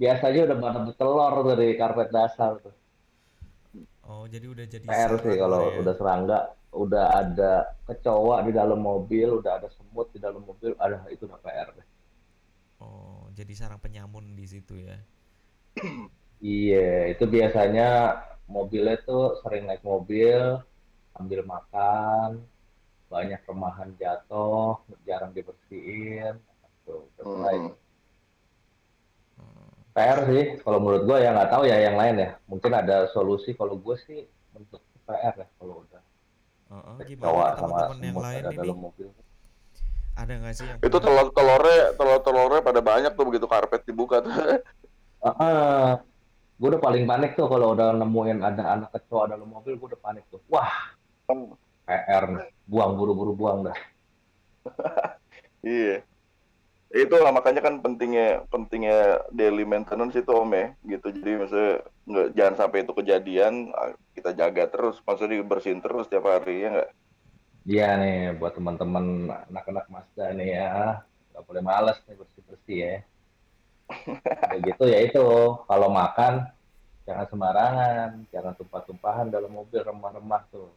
Biasanya 0.01 0.41
udah 0.47 0.58
pada 0.63 0.79
telur 0.99 1.34
dari 1.49 1.67
karpet 1.79 2.10
dasar 2.15 2.51
tuh. 2.63 2.75
Oh, 4.10 4.25
jadi 4.25 4.45
udah 4.49 4.65
jadi 4.65 4.86
PR 4.89 5.12
sih 5.21 5.36
kalau 5.38 5.62
ya. 5.69 5.75
udah 5.86 5.93
serangga, 5.99 6.39
udah 6.69 7.05
ada 7.17 7.73
kecoa 7.89 8.45
di 8.45 8.51
dalam 8.53 8.79
mobil, 8.79 9.41
udah 9.41 9.58
ada 9.58 9.69
semut 9.73 10.10
di 10.13 10.21
dalam 10.21 10.45
mobil, 10.45 10.77
ada 10.77 11.01
itu 11.10 11.25
udah 11.25 11.39
PR 11.41 11.69
deh. 11.73 11.88
Oh, 12.79 13.27
jadi 13.34 13.51
sarang 13.58 13.82
penyamun 13.82 14.38
di 14.38 14.45
situ 14.45 14.77
ya. 14.77 14.97
Iya, 16.39 17.12
itu 17.12 17.27
biasanya 17.27 18.15
mobilnya 18.47 18.95
tuh 19.03 19.43
sering 19.43 19.67
naik 19.67 19.84
mobil, 19.84 20.55
ambil 21.19 21.43
makan, 21.43 22.39
banyak 23.12 23.41
remahan 23.43 23.91
jatuh, 23.99 24.79
jarang 25.03 25.36
dibersihin. 25.36 26.39
Tuh, 26.88 27.03
selesai. 27.19 27.55
Hmm. 27.60 27.75
Hmm. 29.36 29.69
PR 29.91 30.19
sih, 30.32 30.45
kalau 30.63 30.79
menurut 30.79 31.03
gue 31.03 31.17
ya 31.19 31.36
nggak 31.36 31.51
tahu 31.51 31.63
ya 31.67 31.77
yang 31.91 31.99
lain 31.99 32.15
ya. 32.23 32.29
Mungkin 32.47 32.71
ada 32.71 33.12
solusi. 33.12 33.51
Kalau 33.58 33.75
gue 33.75 33.99
sih 34.08 34.23
untuk 34.55 34.79
PR 35.03 35.36
ya 35.43 35.47
kalau 35.60 35.84
udah 35.84 35.98
Gimana 36.69 37.58
sama 37.58 37.77
teman-teman 37.89 37.97
yang 37.97 38.13
semut 38.13 38.25
lain 38.25 38.41
ada 38.45 38.49
ini? 38.53 38.60
dalam 38.62 38.77
mobil. 38.77 39.08
Ada 40.19 40.32
nggak 40.36 40.53
sih 40.53 40.65
yang 40.67 40.77
Itu 40.84 40.97
telur 41.01 41.27
telurnya 41.34 41.82
telur 41.97 42.19
telurnya 42.21 42.62
pada 42.62 42.79
banyak 42.84 43.12
tuh 43.17 43.25
begitu 43.25 43.45
karpet 43.49 43.82
dibuka 43.88 44.21
tuh. 44.21 44.32
Ah, 45.19 45.99
gue 46.60 46.67
udah 46.75 46.82
paling 46.84 47.08
panik 47.08 47.39
tuh 47.39 47.47
kalau 47.47 47.71
udah 47.71 47.95
nemuin 47.95 48.39
ada 48.43 48.63
anak 48.75 48.89
kecoa 48.91 49.32
dalam 49.32 49.47
mobil 49.47 49.79
gue 49.79 49.88
udah 49.95 50.01
panik 50.03 50.27
tuh 50.27 50.43
wah 50.51 50.91
PR 51.88 52.23
nih. 52.36 52.51
buang 52.67 52.99
buru-buru 52.99 53.32
buang 53.32 53.67
dah 53.67 53.77
Iya. 55.63 56.03
Itulah 56.89 57.30
makanya 57.30 57.62
kan 57.62 57.86
pentingnya 57.86 58.49
pentingnya 58.49 59.21
daily 59.30 59.62
maintenance 59.62 60.17
itu 60.17 60.32
Om 60.34 60.52
ya, 60.58 60.67
gitu. 60.89 61.08
Jadi 61.13 61.32
maksudnya 61.38 61.73
nggak 62.10 62.28
jangan 62.34 62.56
sampai 62.58 62.82
itu 62.82 62.93
kejadian, 62.97 63.69
ah, 63.78 63.93
kita 64.17 64.34
jaga 64.34 64.65
terus, 64.65 64.97
maksudnya 65.06 65.38
dibersihin 65.38 65.86
terus 65.86 66.10
tiap 66.10 66.25
hari 66.25 66.65
ya 66.65 66.69
nggak? 66.73 66.89
Iya 67.69 67.88
nih 68.02 68.17
buat 68.41 68.58
teman-teman 68.58 69.30
anak-anak 69.54 69.86
Mazda 69.93 70.34
nih 70.34 70.49
ya. 70.58 71.06
Nggak 71.30 71.43
boleh 71.45 71.62
males 71.62 71.97
nih 72.10 72.15
bersih-bersih 72.17 72.78
ya. 72.82 72.95
Udah 74.49 74.60
gitu 74.65 74.84
ya 74.89 74.99
itu. 75.06 75.28
Kalau 75.69 75.89
makan 75.93 76.49
jangan 77.06 77.25
sembarangan. 77.30 78.10
Jangan 78.34 78.54
tumpah-tumpahan 78.58 79.30
dalam 79.30 79.54
mobil 79.54 79.86
remah-remah 79.86 80.41
tuh. 80.49 80.73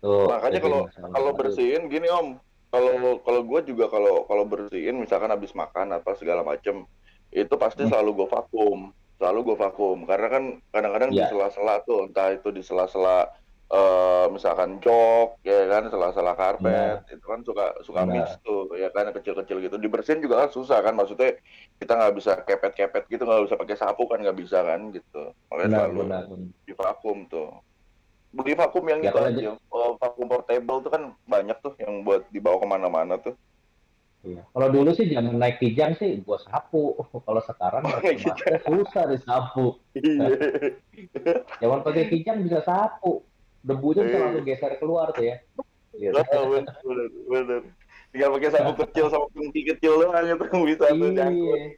Tuh 0.00 0.32
Makanya 0.32 0.60
kalau 0.64 0.80
kalau 0.88 1.30
bersihin 1.36 1.92
gini 1.92 2.08
Om, 2.08 2.40
kalau 2.74 2.94
kalau 3.22 3.40
gue 3.46 3.60
juga 3.70 3.84
kalau 3.86 4.26
kalau 4.26 4.44
bersihin 4.44 4.98
misalkan 4.98 5.30
habis 5.30 5.54
makan 5.54 5.94
apa 5.94 6.10
segala 6.18 6.42
macem, 6.42 6.82
itu 7.30 7.54
pasti 7.54 7.86
Hmm. 7.86 7.90
selalu 7.94 8.10
gue 8.18 8.28
vakum, 8.34 8.78
selalu 9.18 9.38
gue 9.52 9.56
vakum 9.62 9.98
karena 10.04 10.28
kan 10.28 10.44
kadang-kadang 10.74 11.10
di 11.14 11.22
Iya. 11.22 11.30
sela-sela 11.30 11.74
tuh 11.86 12.10
entah 12.10 12.34
itu 12.34 12.48
di 12.50 12.62
sela-sela 12.62 13.30
eh, 13.64 14.26
misalkan 14.30 14.78
jok 14.78 15.40
ya 15.42 15.66
kan 15.66 15.88
sela-sela 15.88 16.36
karpet 16.36 17.00
itu 17.10 17.24
kan 17.24 17.40
suka 17.42 17.64
suka 17.82 18.02
Benar. 18.04 18.12
mix 18.12 18.26
tuh 18.44 18.70
ya 18.76 18.92
kan 18.92 19.08
kecil-kecil 19.10 19.56
gitu 19.64 19.76
dibersihin 19.80 20.20
juga 20.20 20.44
kan 20.46 20.50
susah 20.52 20.78
kan 20.84 20.94
maksudnya 20.94 21.34
kita 21.80 21.92
nggak 21.96 22.14
bisa 22.14 22.32
kepet-kepet 22.44 23.02
gitu 23.08 23.24
nggak 23.24 23.48
bisa 23.48 23.56
pakai 23.56 23.76
sapu 23.80 24.04
kan 24.06 24.20
nggak 24.20 24.36
bisa 24.36 24.62
kan 24.62 24.92
gitu 24.92 25.32
makanya 25.48 25.66
benar 25.66 25.80
selalu 25.80 26.00
benar. 26.06 26.22
di 26.68 26.72
vakum 26.76 27.18
tuh 27.26 27.50
beli 28.34 28.52
vakum 28.52 28.84
yang 28.84 29.00
Ya, 29.00 29.10
itu 29.10 29.16
kalau 29.16 29.30
aja 29.30 29.50
Oh, 29.70 29.90
vakum 29.96 30.26
portable 30.26 30.78
tuh 30.82 30.90
kan 30.90 31.02
banyak 31.24 31.56
tuh 31.62 31.72
yang 31.78 32.02
buat 32.02 32.26
dibawa 32.28 32.58
ke 32.58 32.66
mana-mana 32.66 33.14
tuh 33.16 33.34
Iya. 34.24 34.40
Kalau 34.56 34.68
dulu 34.72 34.88
sih 34.96 35.04
zaman 35.04 35.36
naik 35.36 35.60
kijang 35.60 36.00
sih 36.00 36.16
gua 36.24 36.40
sapu. 36.40 36.96
Kalau 37.28 37.44
sekarang 37.44 37.84
Oh, 37.84 38.00
susah 38.64 39.04
disapu. 39.04 39.76
iya 39.92 40.32
Zaman 41.60 41.84
pakai 41.84 42.08
kijang 42.08 42.40
bisa 42.40 42.64
sapu. 42.64 43.28
Debunya 43.60 44.00
bisa 44.00 44.16
Iya. 44.16 44.24
langsung 44.24 44.44
geser 44.48 44.72
keluar 44.80 45.12
tuh 45.12 45.28
ya. 45.28 45.36
Gitu. 45.92 46.10
bener 46.10 46.74
bener 46.82 47.06
bener 47.30 47.60
tinggal 48.10 48.34
pakai 48.34 48.50
sapu 48.50 48.72
kecil 48.82 49.06
sama 49.14 49.26
kunci 49.30 49.60
kecil 49.62 49.92
doang 50.02 50.26
itu 50.26 50.46
bisa 50.66 50.86
tuh 50.90 51.10
nyangkut 51.12 51.54
Iya. 51.54 51.68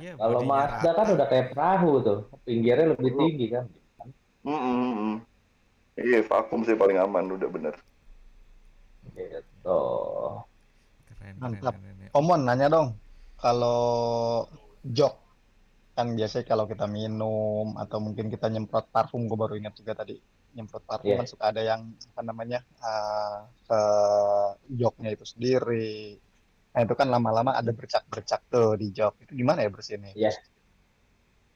Iya, 0.00 0.10
Kalau 0.18 0.40
Mazda 0.42 0.90
kan 0.90 1.06
udah 1.14 1.26
kayak 1.30 1.54
perahu 1.54 1.92
tuh, 2.02 2.18
pinggirnya 2.42 2.92
lebih 2.92 3.12
tinggi 3.14 3.46
kan. 3.48 3.64
Mm, 4.40 4.56
mm, 4.56 4.92
mm. 4.96 5.16
iya 6.00 6.20
vakum 6.24 6.64
sih 6.64 6.76
paling 6.78 6.96
aman 6.96 7.28
udah 7.36 7.48
bener 7.50 7.74
Gitu. 9.16 9.80
Keren, 11.08 11.34
keren, 11.36 11.36
Mantap. 11.40 11.74
keren, 11.76 11.96
ya. 12.04 12.08
Omon 12.16 12.40
nanya 12.44 12.66
dong, 12.68 12.88
kalau 13.40 14.44
jok 14.84 15.14
kan 15.96 16.16
biasanya 16.16 16.44
kalau 16.48 16.64
kita 16.64 16.88
minum 16.88 17.76
atau 17.76 18.00
mungkin 18.00 18.32
kita 18.32 18.48
nyemprot 18.48 18.88
parfum, 18.88 19.28
gue 19.28 19.36
baru 19.36 19.56
ingat 19.60 19.76
juga 19.76 19.92
tadi 20.00 20.16
nyemprot 20.56 20.84
parfum 20.88 21.12
Iya. 21.12 21.18
kan 21.20 21.28
suka 21.28 21.44
ada 21.52 21.60
yang 21.60 21.92
apa 22.14 22.20
namanya 22.24 22.64
eh, 22.80 23.38
ke 23.68 23.80
joknya 24.72 25.08
itu 25.12 25.24
sendiri. 25.28 26.16
Nah 26.70 26.80
itu 26.86 26.94
kan 26.94 27.08
lama-lama 27.10 27.56
ada 27.56 27.72
bercak-bercak 27.74 28.40
tuh 28.48 28.78
di 28.78 28.94
jok. 28.94 29.26
Itu 29.26 29.32
gimana 29.36 29.66
ya 29.66 29.70
bersihinnya? 29.72 30.12
Iya. 30.16 30.32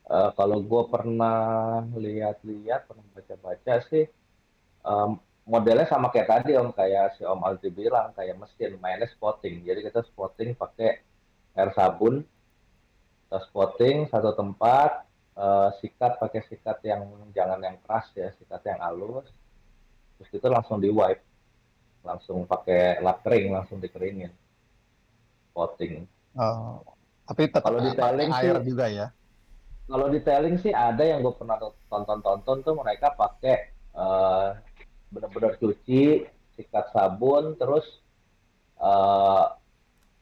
Eh, 0.04 0.30
kalau 0.36 0.60
gue 0.60 0.82
pernah 0.92 1.80
lihat-lihat, 1.96 2.80
pernah 2.92 3.06
baca-baca 3.16 3.74
sih, 3.88 4.04
em, 4.84 5.10
modelnya 5.48 5.88
sama 5.88 6.12
kayak 6.12 6.28
tadi 6.28 6.52
om, 6.60 6.72
kayak 6.76 7.16
si 7.16 7.24
Om 7.24 7.40
Aldi 7.40 7.68
bilang, 7.72 8.12
kayak 8.12 8.36
mesin 8.36 8.76
mainnya 8.84 9.08
spotting. 9.08 9.64
Jadi 9.64 9.80
kita 9.88 10.04
spotting 10.04 10.52
pakai 10.56 11.00
air 11.56 11.70
sabun, 11.72 12.20
kita 13.24 13.38
spotting 13.48 14.04
satu 14.12 14.36
tempat, 14.36 15.08
eh, 15.40 15.68
sikat 15.80 16.20
pakai 16.20 16.40
sikat 16.52 16.78
yang 16.84 17.02
jangan 17.32 17.60
yang 17.64 17.76
keras 17.80 18.12
ya, 18.12 18.28
sikat 18.36 18.60
yang 18.68 18.80
halus, 18.84 19.24
terus 20.20 20.30
itu 20.36 20.48
langsung 20.52 20.84
di 20.84 20.92
wipe, 20.92 21.24
langsung 22.04 22.44
pakai 22.44 23.00
lap 23.00 23.24
kering, 23.24 23.56
langsung 23.56 23.80
dikeringin, 23.80 24.32
spotting. 25.48 26.04
Oh, 26.36 26.84
tapi 27.24 27.48
tetap 27.48 27.72
Kalau 27.72 27.80
pakai 27.80 28.28
air 28.36 28.56
sih- 28.60 28.68
juga 28.68 28.86
ya. 28.92 29.08
Kalau 29.84 30.06
detailing 30.08 30.56
sih 30.64 30.72
ada 30.72 31.04
yang 31.04 31.20
gue 31.20 31.34
pernah 31.36 31.60
tonton-tonton 31.92 32.64
tuh 32.64 32.74
mereka 32.74 33.12
pakai 33.12 33.68
eh, 33.92 34.48
bener-bener 35.12 35.54
cuci, 35.60 36.24
sikat 36.56 36.88
sabun, 36.90 37.52
terus 37.60 37.84
eh, 38.80 39.44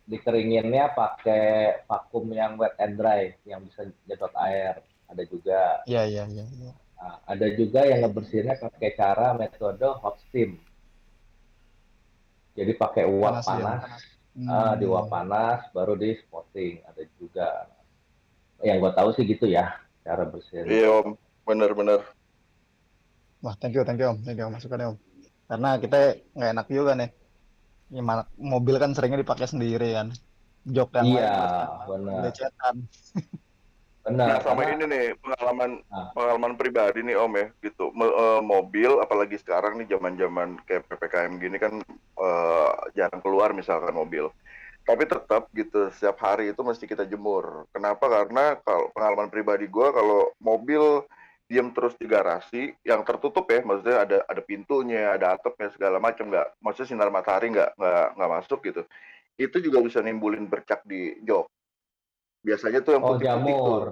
dikeringinnya 0.02 0.92
pakai 0.98 1.86
vakum 1.86 2.26
yang 2.34 2.58
wet 2.58 2.74
and 2.82 2.98
dry, 2.98 3.32
yang 3.46 3.62
bisa 3.62 3.86
nyedot 4.04 4.34
air. 4.42 4.82
Ada 5.06 5.22
juga. 5.30 5.60
Iya 5.86 6.02
iya 6.10 6.24
iya. 6.26 6.44
iya. 6.58 6.72
Nah, 6.98 7.18
ada 7.26 7.46
juga 7.54 7.82
yang 7.86 8.06
ngebersihinnya 8.06 8.56
pakai 8.58 8.90
cara 8.94 9.34
metode 9.34 9.86
hot 10.02 10.16
steam. 10.26 10.58
Jadi 12.52 12.72
pakai 12.76 13.04
uap 13.08 13.40
Panas 13.40 13.46
ya. 13.46 13.52
panas, 13.56 14.02
ah, 14.44 14.72
di 14.76 14.84
uap 14.84 15.06
Hmm. 15.08 15.12
panas 15.12 15.60
baru 15.72 15.94
di 15.96 16.16
spotting. 16.18 16.82
Ada 16.84 17.02
juga. 17.16 17.48
Yang 18.62 18.76
gue 18.78 18.92
tahu 18.94 19.08
sih 19.12 19.24
gitu 19.26 19.46
ya 19.46 19.74
cara 20.02 20.22
bersihin. 20.24 20.66
iya 20.66 20.88
om 20.92 21.14
bener-bener 21.42 22.02
Wah, 23.38 23.58
thank 23.58 23.74
you, 23.74 23.82
thank 23.82 23.98
you, 23.98 24.06
Om. 24.06 24.22
Thank 24.22 24.38
you, 24.38 24.46
masukannya, 24.46 24.94
Om. 24.94 24.98
Karena 25.44 25.74
kita 25.76 25.98
nggak 26.30 26.50
enak 26.54 26.66
juga 26.68 26.94
nih. 26.94 27.10
Gimana, 27.90 28.22
mobil 28.38 28.78
kan 28.78 28.94
seringnya 28.94 29.18
dipakai 29.18 29.44
sendiri 29.44 29.92
kan. 29.92 30.14
Jok 30.62 30.94
yang 30.94 31.06
Iya, 31.10 31.34
lain 31.90 32.06
benar. 32.06 32.30
Benar. 34.02 34.26
Nah, 34.28 34.38
sama 34.40 34.62
karena- 34.62 34.74
ini 34.76 34.84
nih 34.88 35.04
pengalaman 35.16 35.70
Ah. 35.86 36.10
pengalaman 36.10 36.52
pribadi 36.54 37.02
nih 37.02 37.14
Om 37.14 37.34
ya 37.34 37.46
gitu. 37.60 37.90
Me- 37.92 38.10
eh, 38.12 38.40
mobil 38.40 38.90
apalagi 38.98 39.34
sekarang 39.36 39.74
nih 39.74 39.90
zaman-zaman 39.90 40.58
kayak 40.64 40.86
PPKM 40.86 41.38
gini 41.38 41.58
kan 41.58 41.82
eh, 42.16 42.70
jarang 42.94 43.18
keluar 43.18 43.50
misalkan 43.50 43.90
mobil. 43.92 44.30
Tapi 44.82 45.06
tetap 45.06 45.46
gitu 45.54 45.88
setiap 45.94 46.18
hari 46.26 46.50
itu 46.50 46.60
mesti 46.66 46.84
kita 46.90 47.06
jemur. 47.06 47.70
Kenapa? 47.70 48.02
Karena 48.10 48.58
kalau 48.66 48.90
pengalaman 48.90 49.30
pribadi 49.30 49.70
gua 49.70 49.94
kalau 49.94 50.34
mobil 50.42 51.06
diam 51.46 51.70
terus 51.70 51.94
di 52.00 52.08
garasi 52.08 52.72
yang 52.82 53.04
tertutup 53.06 53.44
ya, 53.52 53.60
maksudnya 53.62 53.98
ada 54.02 54.18
ada 54.26 54.42
pintunya, 54.42 55.14
ada 55.14 55.36
atapnya 55.36 55.68
segala 55.70 56.00
macam 56.02 56.32
nggak, 56.32 56.58
maksudnya 56.64 56.88
sinar 56.88 57.10
matahari 57.12 57.52
nggak 57.52 57.76
nggak 57.78 58.06
nggak 58.18 58.30
masuk 58.40 58.58
gitu. 58.66 58.82
Itu 59.38 59.56
juga 59.62 59.78
bisa 59.84 60.00
nimbulin 60.02 60.48
bercak 60.50 60.82
di 60.88 61.18
jok. 61.22 61.46
Biasanya 62.42 62.82
tuh 62.82 62.92
yang 62.98 63.04
Oh, 63.06 63.14
putih-putih 63.14 63.54
tuh. 63.62 63.80
jamur. 63.80 63.82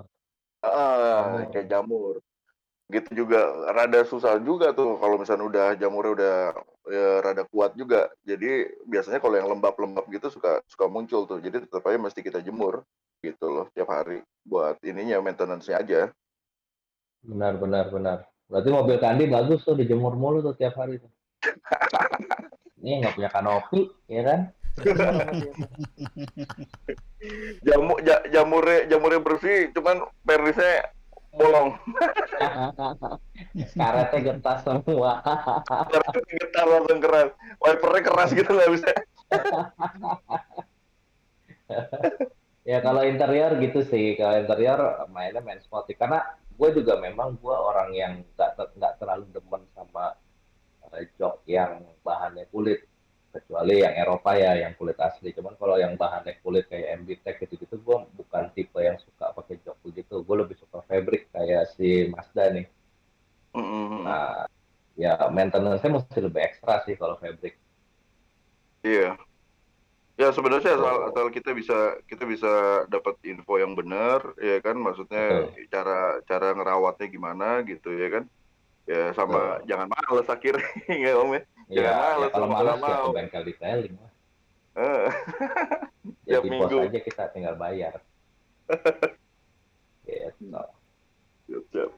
Ah, 0.61 1.47
Jamur. 1.47 1.51
kayak 1.55 1.67
jamur. 1.71 2.15
Gitu 2.91 3.11
juga 3.15 3.39
rada 3.71 4.01
susah 4.03 4.43
juga 4.43 4.75
tuh 4.75 4.99
kalau 4.99 5.17
misalnya 5.23 5.47
udah 5.47 5.67
jamurnya 5.79 6.13
udah 6.19 6.37
ya, 6.89 7.21
rada 7.21 7.45
kuat 7.49 7.77
juga. 7.77 8.09
Jadi 8.25 8.71
biasanya 8.89 9.21
kalau 9.21 9.37
yang 9.37 9.49
lembab-lembab 9.51 10.09
gitu 10.09 10.33
suka 10.33 10.65
suka 10.65 10.87
muncul 10.89 11.29
tuh. 11.29 11.43
Jadi 11.43 11.67
tetap 11.69 11.85
aja 11.85 11.99
mesti 12.01 12.21
kita 12.25 12.41
jemur 12.41 12.87
gitu 13.21 13.47
loh 13.53 13.67
tiap 13.77 13.93
hari 13.93 14.25
buat 14.47 14.81
ininya 14.81 15.21
maintenance-nya 15.21 15.77
aja. 15.81 16.01
Benar, 17.21 17.61
benar, 17.61 17.93
benar. 17.93 18.19
Berarti 18.49 18.69
mobil 18.73 18.97
Kandi 18.97 19.29
bagus 19.29 19.61
tuh 19.63 19.77
dijemur 19.77 20.17
mulu 20.17 20.41
tuh 20.41 20.57
tiap 20.57 20.75
hari 20.81 20.99
tuh. 20.99 21.11
Ini 22.81 23.05
nggak 23.05 23.15
punya 23.21 23.29
kanopi, 23.29 23.93
ya 24.09 24.23
kan? 24.25 24.41
Jamu 27.61 28.01
ja- 28.01 28.25
jamurnya 28.33 28.89
jamurnya 28.89 29.21
bersih, 29.21 29.69
cuman 29.77 30.09
pernisnya 30.25 30.89
bolong. 31.31 31.79
Karetnya 33.79 34.21
getas 34.35 34.59
semua. 34.67 35.23
Karena 35.65 36.11
getar 36.27 36.67
langsung 36.67 36.99
keras. 36.99 37.31
Wipernya 37.63 38.01
keras 38.03 38.31
gitu 38.35 38.51
nggak 38.51 38.73
bisa. 38.75 38.91
ya 42.67 42.79
kalau 42.83 43.03
interior 43.07 43.55
gitu 43.63 43.81
sih. 43.87 44.19
Kalau 44.19 44.35
interior 44.43 45.07
mainnya 45.15 45.41
main 45.41 45.63
sporty. 45.63 45.95
Karena 45.95 46.27
gue 46.51 46.69
juga 46.75 46.99
memang 46.99 47.39
gue 47.39 47.55
orang 47.55 47.91
yang 47.95 48.13
nggak 48.35 48.51
ter- 48.59 48.73
nggak 48.77 48.95
terlalu 48.99 49.25
demen 49.31 49.63
sama 49.73 50.19
eh, 50.99 51.07
jok 51.15 51.47
yang 51.47 51.87
bahannya 52.03 52.51
kulit. 52.51 52.90
Kecuali 53.31 53.79
yang 53.79 53.95
Eropa 53.95 54.35
ya, 54.35 54.59
yang 54.59 54.75
kulit 54.75 54.99
asli. 54.99 55.31
Cuman 55.31 55.55
kalau 55.55 55.79
yang 55.79 55.95
bahannya 55.95 56.43
kulit 56.43 56.67
kayak 56.67 57.07
MB 57.07 57.09
Tech 57.23 57.39
gitu-gitu, 57.39 57.79
gue 57.79 57.97
bukan 58.19 58.51
tipe 58.51 58.79
yang 58.83 58.99
suka 58.99 59.31
pakai 59.31 59.63
jok 59.63 59.79
begitu. 59.87 60.27
Gue 60.27 60.37
lebih 60.43 60.59
suka 60.59 60.83
fabric 60.83 61.31
kayak 61.31 61.71
si 61.79 62.11
Mazda 62.11 62.51
nih. 62.51 62.67
Mm-mm. 63.55 64.03
Nah, 64.03 64.51
ya 64.99 65.15
maintenance-nya 65.31 65.91
mesti 65.95 66.19
lebih 66.19 66.43
ekstra 66.43 66.83
sih 66.83 66.99
kalau 66.99 67.15
fabric. 67.23 67.55
Iya. 68.83 69.15
Ya 70.21 70.29
sebenarnya 70.37 70.77
asal, 70.77 70.97
asal 71.09 71.27
kita 71.33 71.57
bisa 71.57 71.97
kita 72.05 72.29
bisa 72.29 72.85
dapat 72.93 73.17
info 73.25 73.57
yang 73.57 73.73
benar, 73.73 74.21
ya 74.37 74.61
kan, 74.61 74.77
maksudnya 74.77 75.49
Betul. 75.49 75.65
cara 75.73 76.21
cara 76.29 76.49
ngerawatnya 76.53 77.07
gimana 77.09 77.65
gitu 77.65 77.89
ya 77.97 78.21
kan. 78.21 78.25
Ya 78.85 79.17
sama 79.17 79.63
Betul. 79.63 79.71
jangan 79.71 79.89
males 79.89 80.29
akhirnya 80.29 80.69
ya 81.09 81.17
Om 81.17 81.41
ya. 81.41 81.43
Iya, 81.71 82.19
ya 82.19 82.29
kalau 82.35 82.51
malas 82.51 82.83
ya 82.83 82.83
ke 82.83 83.07
mau. 83.07 83.15
bengkel 83.15 83.43
detailing 83.47 83.95
lah. 83.95 84.13
Tiap 86.27 86.43
Jadi 86.43 86.49
bos 86.51 86.67
minggu. 86.67 86.77
aja 86.83 86.99
kita 86.99 87.25
tinggal 87.31 87.55
bayar. 87.55 88.03
Gitu. 91.51 91.63
Siap. 91.71 91.91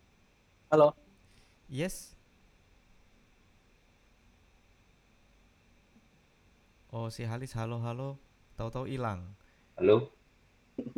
Halo. 0.73 0.93
Yes. 1.73 2.17
Oh, 6.93 7.09
si 7.09 7.25
Halis 7.25 7.57
halo 7.57 7.81
halo, 7.81 8.21
tahu-tahu 8.61 8.85
hilang. 8.85 9.25
Halo? 9.81 10.13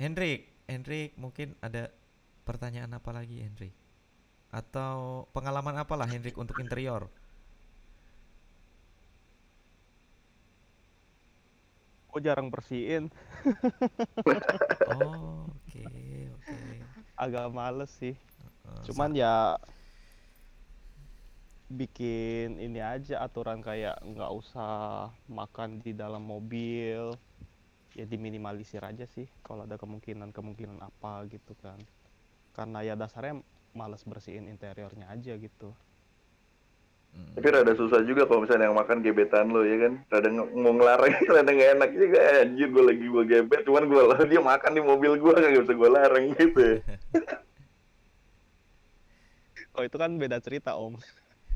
Hendrik, 0.00 0.52
Hendrik 0.68 1.16
mungkin 1.16 1.56
ada 1.64 1.88
pertanyaan 2.44 2.92
apa 2.92 3.12
lagi 3.12 3.40
Hendrik? 3.40 3.79
Atau 4.50 5.26
pengalaman 5.34 5.76
apalah 5.82 6.06
Hendrik 6.12 6.36
untuk 6.42 6.58
interior? 6.62 7.02
Gue 12.10 12.20
jarang 12.26 12.50
bersihin, 12.50 13.06
Oh, 14.86 15.46
oke, 15.54 15.86
oke. 16.36 16.62
agak 17.18 17.46
males 17.52 17.90
sih. 18.00 18.14
Eh, 18.66 18.84
Cuman 18.86 19.12
ya 19.14 19.56
bikin 21.70 22.58
ini 22.58 22.80
aja 22.82 23.22
aturan 23.26 23.62
kayak 23.68 23.96
nggak 24.02 24.30
usah 24.40 24.74
makan 25.30 25.70
di 25.84 25.92
dalam 25.94 26.22
mobil. 26.32 27.14
Ya 27.98 28.04
diminimalisir 28.06 28.82
aja 28.86 29.04
sih 29.14 29.26
kalau 29.46 29.62
ada 29.66 29.76
kemungkinan-kemungkinan 29.82 30.78
apa 30.90 31.12
gitu 31.34 31.52
kan. 31.64 31.78
Karena 32.56 32.78
ya 32.88 32.94
dasarnya 33.02 33.34
males 33.74 34.02
bersihin 34.02 34.50
interiornya 34.50 35.06
aja 35.10 35.34
gitu. 35.38 35.70
Mm. 37.10 37.34
Tapi 37.34 37.46
rada 37.50 37.74
susah 37.74 38.06
juga 38.06 38.22
kalau 38.22 38.46
misalnya 38.46 38.70
yang 38.70 38.78
makan 38.78 39.02
gebetan 39.02 39.50
lo 39.50 39.66
ya 39.66 39.76
kan. 39.88 39.92
Rada 40.10 40.28
mau 40.30 40.72
ngelarang 40.74 41.10
rada 41.34 41.50
nggak 41.50 41.70
enak 41.78 41.90
juga 41.94 42.18
anjir 42.46 42.68
gue 42.70 42.84
lagi 42.86 43.04
gue 43.06 43.24
gebet 43.26 43.60
cuman 43.66 43.84
gue 43.90 44.02
dia 44.30 44.40
makan 44.42 44.72
di 44.78 44.82
mobil 44.82 45.12
gue 45.18 45.34
nggak 45.34 45.62
bisa 45.66 45.74
gue 45.74 45.90
larang 45.90 46.24
gitu. 46.38 46.60
ya. 46.60 46.76
Oh 49.78 49.86
itu 49.86 49.96
kan 49.96 50.10
beda 50.18 50.42
cerita 50.42 50.74
om. 50.74 50.98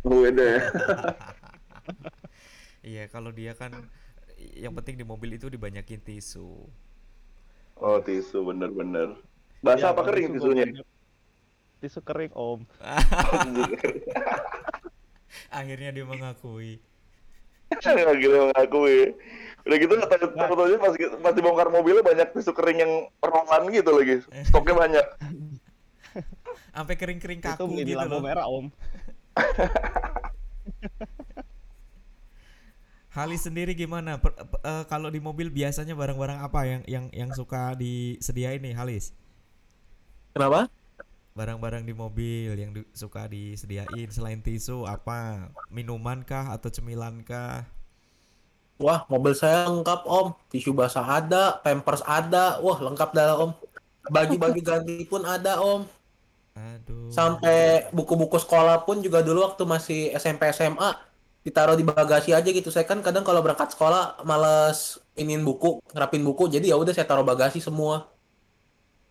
Beda 0.06 0.44
ya. 0.46 0.60
Iya, 2.84 3.04
kalau 3.10 3.34
dia 3.34 3.58
kan 3.58 3.74
yang 4.54 4.72
penting 4.76 5.00
di 5.00 5.04
mobil 5.04 5.34
itu 5.34 5.50
dibanyakin 5.50 5.98
tisu. 5.98 6.68
Oh 7.80 7.98
tisu 8.00 8.44
bener-bener. 8.44 9.18
Ya, 9.64 9.74
Basah 9.74 9.90
apa 9.96 10.04
kalau 10.04 10.12
kering 10.14 10.36
tisunya? 10.36 10.64
banyak. 10.68 10.86
Tisu 11.84 12.00
kering 12.00 12.32
om. 12.32 12.64
Akhirnya 15.52 15.92
dia 15.92 16.08
mengakui. 16.08 16.80
Gila 18.24 18.48
mengakui. 18.48 19.12
Udah 19.68 19.76
gitu 19.76 19.92
tahu-tahu 20.00 20.80
pas 20.80 20.96
pas 21.20 21.32
dibongkar 21.36 21.68
mobilnya 21.68 22.00
banyak 22.00 22.32
tisu 22.32 22.56
kering 22.56 22.80
yang 22.80 22.92
roman 23.20 23.68
gitu 23.68 23.92
lagi. 23.92 24.24
Stoknya 24.48 24.74
banyak. 24.80 25.06
Sampai 26.72 26.96
kering-kering 26.96 27.44
Itu 27.44 27.52
kaku 27.52 27.76
ini 27.76 27.92
gitu 27.92 28.00
lampu 28.00 28.16
loh. 28.16 28.24
merah 28.24 28.48
om. 28.48 28.72
Halis 33.12 33.44
sendiri 33.44 33.76
gimana? 33.76 34.24
Per- 34.24 34.40
pe- 34.40 34.62
eh, 34.64 34.84
kalau 34.88 35.12
di 35.12 35.20
mobil 35.20 35.52
biasanya 35.52 35.92
barang-barang 35.92 36.40
apa 36.40 36.60
yang 36.64 36.80
yang 36.88 37.04
yang 37.12 37.28
suka 37.36 37.76
disediain 37.76 38.64
nih 38.64 38.72
Halis? 38.72 39.12
Kenapa? 40.32 40.72
Barang-barang 41.34 41.82
di 41.82 41.90
mobil 41.90 42.54
yang 42.54 42.70
di- 42.70 42.86
suka 42.94 43.26
disediain 43.26 44.06
selain 44.06 44.38
tisu 44.38 44.86
apa? 44.86 45.50
Minuman 45.66 46.22
kah 46.22 46.54
atau 46.54 46.70
cemilan 46.70 47.26
kah? 47.26 47.66
Wah, 48.78 49.02
mobil 49.10 49.34
saya 49.34 49.66
lengkap 49.66 50.06
om. 50.06 50.30
Tisu 50.46 50.70
basah 50.70 51.02
ada, 51.02 51.58
pampers 51.58 52.06
ada. 52.06 52.62
Wah, 52.62 52.78
lengkap 52.78 53.10
dah 53.10 53.34
om. 53.34 53.50
Baju-baju 54.06 54.60
ganti 54.70 55.02
pun 55.10 55.26
ada 55.26 55.58
om. 55.58 55.82
Aduh. 56.54 57.10
Sampai 57.10 57.90
buku-buku 57.90 58.38
sekolah 58.38 58.86
pun 58.86 59.02
juga 59.02 59.18
dulu 59.18 59.42
waktu 59.42 59.66
masih 59.66 60.00
SMP 60.14 60.46
SMA 60.54 60.94
ditaruh 61.42 61.74
di 61.74 61.82
bagasi 61.82 62.30
aja 62.30 62.46
gitu. 62.46 62.70
Saya 62.70 62.86
kan 62.86 63.02
kadang 63.02 63.26
kalau 63.26 63.42
berangkat 63.42 63.74
sekolah 63.74 64.22
males 64.22 65.02
inin 65.18 65.42
buku, 65.42 65.82
ngerapin 65.98 66.22
buku. 66.22 66.46
Jadi 66.46 66.70
ya 66.70 66.78
udah 66.78 66.94
saya 66.94 67.10
taruh 67.10 67.26
bagasi 67.26 67.58
semua. 67.58 68.06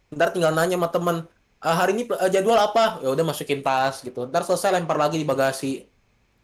Ntar 0.07 0.31
tinggal 0.31 0.55
nanya 0.55 0.79
sama 0.79 0.87
temen, 0.87 1.27
"Ah, 1.63 1.79
hari 1.79 1.95
ini 1.95 2.03
eh, 2.11 2.29
jadwal 2.29 2.59
apa? 2.59 2.99
Ya 2.99 3.09
udah 3.15 3.23
masukin 3.23 3.63
tas 3.63 4.03
gitu. 4.03 4.27
Ntar 4.27 4.43
selesai 4.43 4.75
lempar 4.75 4.99
lagi 4.99 5.15
di 5.15 5.23
bagasi. 5.23 5.87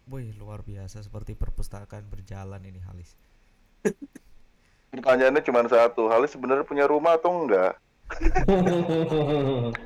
Wih, 0.08 0.32
luar 0.40 0.64
biasa 0.64 1.04
seperti 1.04 1.36
perpustakaan 1.36 2.08
berjalan 2.08 2.58
ini 2.64 2.80
Halis. 2.82 3.14
Pertanyaannya 4.90 5.44
cuma 5.44 5.62
satu. 5.68 6.08
Halis 6.08 6.32
sebenarnya 6.34 6.64
punya 6.64 6.88
rumah 6.88 7.20
atau 7.20 7.30
enggak? 7.30 7.76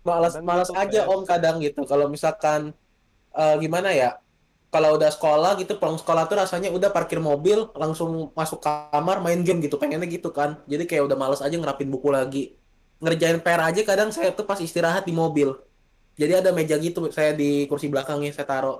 Malas 0.00 0.32
malas 0.40 0.72
aja 0.72 1.04
om 1.12 1.28
kadang 1.28 1.60
gitu. 1.60 1.84
Kalau 1.84 2.08
misalkan 2.08 2.72
eh, 3.34 3.54
gimana 3.60 3.92
ya? 3.92 4.16
Kalau 4.72 4.88
udah 4.98 5.10
sekolah 5.16 5.50
gitu 5.60 5.72
pulang 5.80 5.98
sekolah 6.02 6.22
tuh 6.30 6.36
rasanya 6.42 6.68
udah 6.76 6.90
parkir 6.94 7.18
mobil 7.30 7.58
langsung 7.82 8.10
masuk 8.38 8.58
kamar 8.62 9.16
main 9.24 9.40
game 9.46 9.58
gitu 9.66 9.76
pengennya 9.82 10.06
gitu 10.16 10.28
kan. 10.38 10.50
Jadi 10.70 10.82
kayak 10.88 11.02
udah 11.10 11.18
males 11.22 11.40
aja 11.46 11.56
ngerapin 11.60 11.90
buku 11.94 12.08
lagi. 12.18 12.38
Ngerjain 13.02 13.38
PR 13.44 13.60
aja 13.68 13.80
kadang 13.90 14.10
saya 14.14 14.30
tuh 14.38 14.46
pas 14.50 14.60
istirahat 14.66 15.02
di 15.08 15.12
mobil. 15.22 15.48
Jadi 16.20 16.32
ada 16.40 16.50
meja 16.58 16.76
gitu 16.86 16.98
saya 17.16 17.30
di 17.40 17.44
kursi 17.70 17.86
belakangnya 17.92 18.30
saya 18.36 18.46
taruh. 18.52 18.76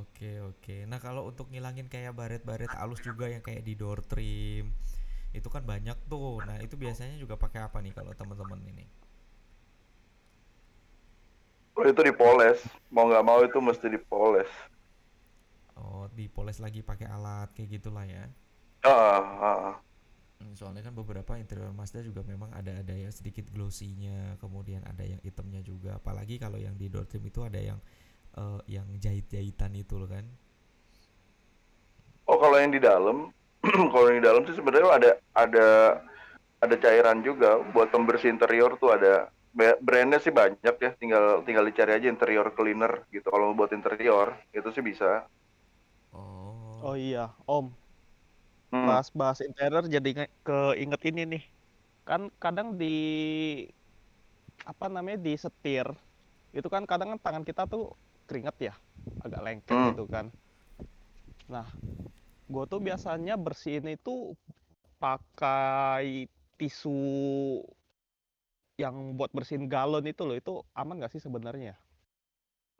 Oke, 0.00 0.30
oke. 0.50 0.76
Nah, 0.90 0.98
kalau 1.06 1.22
untuk 1.30 1.46
ngilangin 1.52 1.86
kayak 1.94 2.12
baret-baret 2.20 2.72
halus 2.78 3.00
juga 3.08 3.26
yang 3.34 3.42
kayak 3.46 3.62
di 3.68 3.74
door 3.80 4.00
trim, 4.10 4.64
itu 5.38 5.48
kan 5.54 5.62
banyak 5.72 5.98
tuh. 6.12 6.34
Nah, 6.48 6.56
itu 6.66 6.74
biasanya 6.84 7.16
juga 7.22 7.34
pakai 7.44 7.60
apa 7.68 7.78
nih 7.84 7.92
kalau 7.98 8.12
teman-teman 8.20 8.60
ini? 8.72 8.84
Oh, 11.78 11.84
itu 11.86 12.00
dipoles. 12.02 12.58
Mau 12.90 13.06
nggak 13.06 13.24
mau 13.26 13.40
itu 13.42 13.58
mesti 13.62 13.86
dipoles. 13.86 14.50
Oh, 15.78 16.10
dipoles 16.12 16.60
lagi 16.60 16.84
pakai 16.84 17.08
alat 17.08 17.48
kayak 17.56 17.80
gitulah 17.80 18.04
ya. 18.04 18.28
Ah, 18.84 19.22
ah. 19.40 19.74
Soalnya 20.56 20.80
kan 20.80 20.96
beberapa 20.96 21.36
interior 21.36 21.68
Mazda 21.76 22.00
juga 22.00 22.24
memang 22.24 22.48
ada 22.56 22.80
ada 22.80 22.94
yang 22.96 23.12
sedikit 23.12 23.48
glossy-nya, 23.52 24.40
kemudian 24.40 24.80
ada 24.88 25.04
yang 25.04 25.20
hitamnya 25.20 25.60
juga. 25.60 26.00
Apalagi 26.00 26.40
kalau 26.40 26.56
yang 26.56 26.74
di 26.80 26.88
door 26.88 27.04
trim 27.04 27.24
itu 27.28 27.44
ada 27.44 27.60
yang 27.60 27.78
eh, 28.36 28.60
yang 28.68 28.88
jahit-jahitan 28.96 29.72
itu 29.76 30.00
loh 30.00 30.08
kan. 30.08 30.24
Oh, 32.24 32.38
kalau 32.40 32.56
yang 32.56 32.72
di 32.72 32.80
dalam, 32.80 33.28
kalau 33.92 34.06
yang 34.08 34.18
di 34.22 34.26
dalam 34.26 34.42
sih 34.48 34.56
sebenarnya 34.56 34.88
ada 34.88 35.10
ada 35.36 35.68
ada 36.60 36.76
cairan 36.76 37.24
juga 37.24 37.60
buat 37.72 37.88
pembersih 37.88 38.32
interior 38.32 38.76
tuh 38.76 38.92
ada 38.92 39.32
brandnya 39.86 40.18
sih 40.24 40.32
banyak 40.40 40.74
ya, 40.84 40.90
tinggal 41.00 41.24
tinggal 41.46 41.64
dicari 41.68 41.90
aja 41.96 42.06
interior 42.12 42.46
cleaner 42.56 42.92
gitu. 43.14 43.26
Kalau 43.34 43.46
buat 43.58 43.70
interior 43.76 44.28
itu 44.54 44.68
sih 44.74 44.84
bisa. 44.90 45.26
Oh. 46.12 46.80
Oh 46.82 46.96
iya 46.96 47.34
om. 47.46 47.66
Hmm. 48.72 48.86
Pas 48.88 49.06
bahas 49.18 49.38
interior 49.46 49.84
jadi 49.94 50.08
nge- 50.16 50.34
keinget 50.46 51.00
ini 51.08 51.20
nih. 51.32 51.42
Kan 52.08 52.22
kadang 52.42 52.68
di 52.80 52.86
apa 54.70 54.86
namanya 54.92 55.18
di 55.26 55.32
setir 55.44 55.86
itu 56.56 56.68
kan 56.74 56.82
kadang 56.90 57.08
kan 57.16 57.20
tangan 57.24 57.44
kita 57.48 57.62
tuh 57.72 57.82
keringet 58.28 58.56
ya, 58.70 58.74
agak 59.24 59.40
lengket 59.46 59.76
Hmm. 59.76 59.90
gitu 59.92 60.04
kan. 60.14 60.26
Nah, 61.52 61.66
gue 62.52 62.64
tuh 62.72 62.80
biasanya 62.86 63.34
bersihin 63.44 63.86
itu 63.96 64.34
pakai 65.02 66.28
tisu 66.58 66.90
yang 68.80 68.96
buat 69.20 69.28
bersihin 69.36 69.68
galon 69.68 70.08
itu 70.08 70.24
loh, 70.24 70.36
itu 70.36 70.54
aman 70.72 70.96
nggak 71.04 71.12
sih 71.12 71.22
sebenarnya? 71.22 71.76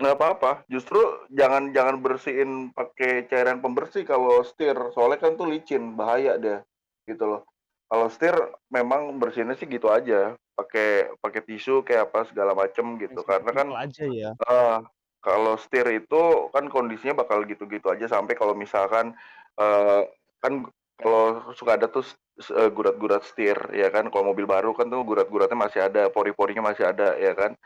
Nggak 0.00 0.16
apa-apa, 0.16 0.52
justru 0.72 0.96
jangan 1.28 1.76
jangan 1.76 2.00
bersihin 2.00 2.72
pakai 2.72 3.28
cairan 3.28 3.60
pembersih 3.60 4.08
kalau 4.08 4.40
setir, 4.40 4.72
soalnya 4.96 5.20
kan 5.20 5.36
tuh 5.36 5.44
licin, 5.44 5.92
bahaya 5.92 6.40
deh, 6.40 6.64
gitu 7.04 7.24
loh. 7.28 7.42
Kalau 7.84 8.08
setir 8.08 8.32
memang 8.72 9.20
bersihinnya 9.20 9.60
sih 9.60 9.68
gitu 9.68 9.92
aja, 9.92 10.32
pakai 10.56 11.12
pakai 11.20 11.40
tisu 11.44 11.84
kayak 11.84 12.08
apa 12.08 12.24
segala 12.32 12.56
macem 12.56 12.96
gitu, 12.96 13.20
karena 13.28 13.50
kan 13.52 13.68
aja 13.76 14.04
ya. 14.08 14.30
eh, 14.32 14.78
kalau 15.20 15.60
setir 15.60 15.84
itu 15.92 16.48
kan 16.48 16.72
kondisinya 16.72 17.20
bakal 17.20 17.44
gitu-gitu 17.44 17.92
aja 17.92 18.08
sampai 18.08 18.32
kalau 18.40 18.56
misalkan 18.56 19.12
eh, 19.60 20.02
kan 20.40 20.64
kalau 21.00 21.52
suka 21.56 21.76
ada 21.76 21.86
tuh 21.88 22.04
eh, 22.38 22.70
gurat-gurat 22.70 23.24
setir 23.26 23.56
ya 23.74 23.88
kan 23.88 24.08
kalau 24.08 24.32
mobil 24.32 24.46
baru 24.46 24.76
kan 24.76 24.86
tuh 24.86 25.02
gurat-guratnya 25.02 25.58
masih 25.58 25.80
ada 25.84 26.06
pori-porinya 26.12 26.72
masih 26.72 26.88
ada 26.88 27.16
ya 27.16 27.34
kan 27.34 27.56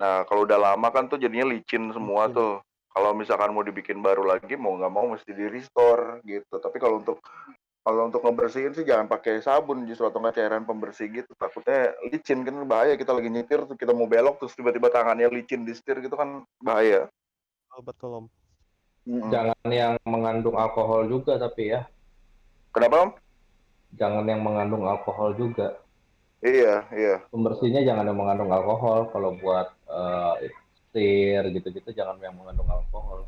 nah 0.00 0.24
kalau 0.28 0.44
udah 0.48 0.58
lama 0.58 0.88
kan 0.92 1.08
tuh 1.08 1.20
jadinya 1.20 1.48
licin 1.50 1.92
semua 1.92 2.28
Licin. 2.28 2.36
tuh 2.36 2.52
kalau 2.90 3.10
misalkan 3.14 3.54
mau 3.54 3.62
dibikin 3.62 4.02
baru 4.02 4.26
lagi 4.26 4.58
mau 4.58 4.74
nggak 4.74 4.92
mau 4.92 5.06
mesti 5.14 5.30
di 5.30 5.46
restore 5.46 6.24
gitu 6.26 6.58
tapi 6.58 6.76
kalau 6.82 6.98
untuk 6.98 7.22
kalau 7.80 8.12
untuk 8.12 8.20
ngebersihin 8.20 8.76
sih 8.76 8.84
jangan 8.84 9.08
pakai 9.08 9.40
sabun 9.40 9.88
justru 9.88 10.04
atau 10.04 10.20
nggak 10.20 10.36
cairan 10.36 10.68
pembersih 10.68 11.08
gitu 11.08 11.32
takutnya 11.38 11.96
licin 12.12 12.44
kan 12.44 12.60
bahaya 12.68 12.98
kita 12.98 13.14
lagi 13.14 13.32
nyetir 13.32 13.64
tuh 13.64 13.76
kita 13.76 13.96
mau 13.96 14.04
belok 14.04 14.42
terus 14.42 14.52
tiba-tiba 14.52 14.92
tangannya 14.92 15.32
licin 15.32 15.64
di 15.64 15.72
setir 15.72 16.00
gitu 16.04 16.16
kan 16.16 16.44
bahaya 16.60 17.08
Oh, 17.70 17.82
betul 17.82 18.10
om. 18.10 18.26
Mm-mm. 19.06 19.30
Jangan 19.30 19.70
yang 19.70 19.94
mengandung 20.02 20.58
alkohol 20.58 21.06
juga 21.06 21.38
tapi 21.38 21.70
ya. 21.70 21.86
Kenapa 22.70 22.96
om 23.08 23.10
Jangan 23.90 24.22
yang 24.22 24.46
mengandung 24.46 24.86
alkohol 24.86 25.34
juga. 25.34 25.82
iya 26.40 26.86
iya 26.94 27.16
Pembersihnya 27.28 27.82
jangan 27.82 28.06
yang 28.06 28.18
mengandung 28.18 28.50
alkohol. 28.54 29.10
Kalau 29.10 29.34
buat 29.36 29.68
eh, 29.90 30.48
setir 30.90 31.42
gitu-gitu 31.50 31.90
jangan 31.90 32.18
yang 32.22 32.34
mengandung 32.38 32.70
alkohol. 32.70 33.26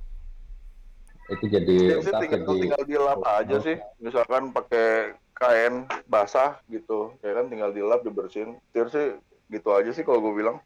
Itu 1.30 1.46
jadi 1.46 2.02
ntar 2.02 2.22
tinggal, 2.22 2.42
jadi 2.46 2.60
tinggal 2.66 2.82
dilap 2.86 3.20
aja 3.26 3.56
sih 3.62 3.76
misalkan 3.98 4.50
pakai 4.50 5.14
kain 5.32 5.86
basah 6.06 6.62
gitu 6.70 7.14
ya 7.22 7.34
kan 7.34 7.50
tinggal 7.50 7.70
dilap 7.74 8.02
dibersihin 8.06 8.58
setir 8.70 8.86
sih 8.90 9.06
gitu 9.50 9.68
aja 9.74 9.90
sih 9.90 10.02
kalau 10.06 10.22
gue 10.22 10.34
bilang 10.38 10.56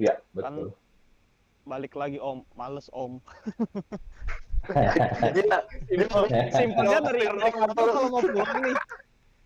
ya 0.00 0.16
Kan 0.32 0.56
betul. 0.56 0.68
balik 1.64 1.92
lagi 1.96 2.16
om, 2.16 2.40
males 2.56 2.88
om. 2.92 3.20
Iya, 4.68 5.56
ini 5.90 6.04
Simpelnya 6.60 6.98
dari 7.00 7.22
kantor 7.24 7.86
kalau 7.90 8.08
mau 8.12 8.22
pulang 8.22 8.58
nih, 8.60 8.76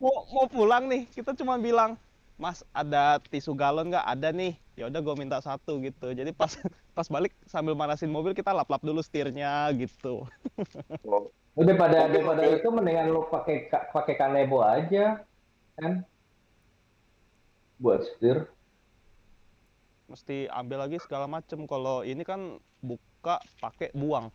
mau 0.02 0.16
mau 0.34 0.46
pulang 0.50 0.84
nih, 0.90 1.02
kita 1.14 1.30
cuma 1.38 1.54
bilang, 1.56 1.96
Mas 2.34 2.66
ada 2.74 3.22
tisu 3.30 3.54
galon 3.54 3.94
nggak? 3.94 4.04
Ada 4.04 4.28
nih. 4.34 4.58
Ya 4.74 4.90
udah 4.90 5.00
gue 5.06 5.14
minta 5.14 5.38
satu 5.38 5.78
gitu. 5.78 6.10
Jadi 6.10 6.34
pas 6.34 6.50
pas 6.96 7.06
balik 7.06 7.30
sambil 7.46 7.78
manasin 7.78 8.10
mobil 8.10 8.34
kita 8.34 8.50
lap-lap 8.50 8.82
dulu 8.82 8.98
setirnya 9.06 9.70
gitu. 9.78 10.26
Udah 11.54 11.74
pada 11.78 12.10
daripada 12.10 12.42
itu 12.50 12.66
mendingan 12.74 13.14
lu 13.14 13.22
pakai 13.30 13.70
ka- 13.70 13.86
pakai 13.94 14.14
kanebo 14.18 14.66
aja 14.66 15.22
kan 15.78 16.02
buat 17.78 18.02
setir. 18.02 18.50
Mesti 20.10 20.50
ambil 20.52 20.84
lagi 20.84 20.98
segala 21.00 21.30
macem. 21.30 21.64
Kalau 21.70 22.02
ini 22.02 22.26
kan 22.26 22.58
buka 22.82 23.38
pakai 23.62 23.94
buang. 23.94 24.28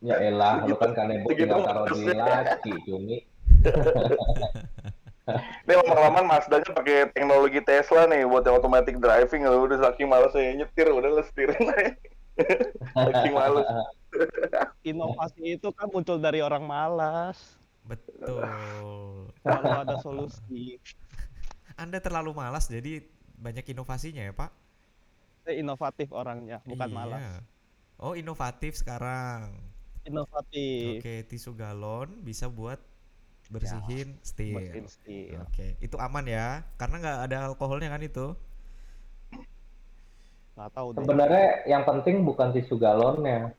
Ya 0.00 0.16
elah, 0.16 0.64
lu 0.64 0.76
kan 0.80 0.96
kanebo 0.96 1.28
tinggal 1.28 1.60
taruh 1.60 1.84
di 1.92 2.08
laci, 2.16 2.72
cumi. 2.88 3.20
Ini 5.68 5.72
lama-lama 5.86 6.24
Mazda-nya 6.24 6.72
pakai 6.72 7.12
teknologi 7.12 7.60
Tesla 7.62 8.08
nih 8.08 8.24
buat 8.24 8.42
yang 8.42 8.58
automatic 8.58 8.96
driving 8.96 9.44
lu 9.46 9.68
udah 9.68 9.78
saking 9.84 10.08
malesnya 10.08 10.64
nyetir 10.64 10.88
udah 10.88 11.20
lu 11.20 11.22
setirin 11.22 11.60
aja. 11.70 11.92
saking 13.12 13.34
males. 13.36 13.68
Inovasi 14.82 15.60
itu 15.60 15.68
kan 15.76 15.86
muncul 15.92 16.16
dari 16.16 16.40
orang 16.40 16.64
malas. 16.64 17.60
Betul. 17.84 18.40
Kalau 19.44 19.76
ada 19.84 19.96
solusi. 20.00 20.80
Anda 21.76 22.00
terlalu 22.00 22.32
malas 22.32 22.72
jadi 22.72 23.04
banyak 23.36 23.68
inovasinya 23.70 24.24
ya, 24.24 24.32
Pak? 24.32 24.50
Inovatif 25.50 26.08
orangnya, 26.12 26.64
bukan 26.64 26.88
Iya. 26.88 26.96
malas. 26.96 27.22
Oh, 28.00 28.16
inovatif 28.16 28.80
sekarang. 28.80 29.69
Inovatif. 30.08 31.00
Oke, 31.00 31.14
tisu 31.28 31.52
galon 31.52 32.08
bisa 32.24 32.48
buat 32.48 32.80
bersihin 33.50 34.16
setir. 34.22 34.56
Bersihin 34.56 34.86
setir. 34.86 35.36
Oke, 35.42 35.76
itu 35.82 35.96
aman 36.00 36.24
ya, 36.24 36.62
karena 36.80 36.96
nggak 37.02 37.18
ada 37.28 37.36
alkoholnya 37.50 37.90
kan 37.92 38.00
itu. 38.00 38.32
Nggak 40.56 40.70
tahu 40.76 40.88
deh. 40.96 41.04
Sebenarnya 41.04 41.46
yang 41.66 41.82
penting 41.88 42.24
bukan 42.24 42.52
tisu 42.52 42.76
galonnya. 42.76 43.52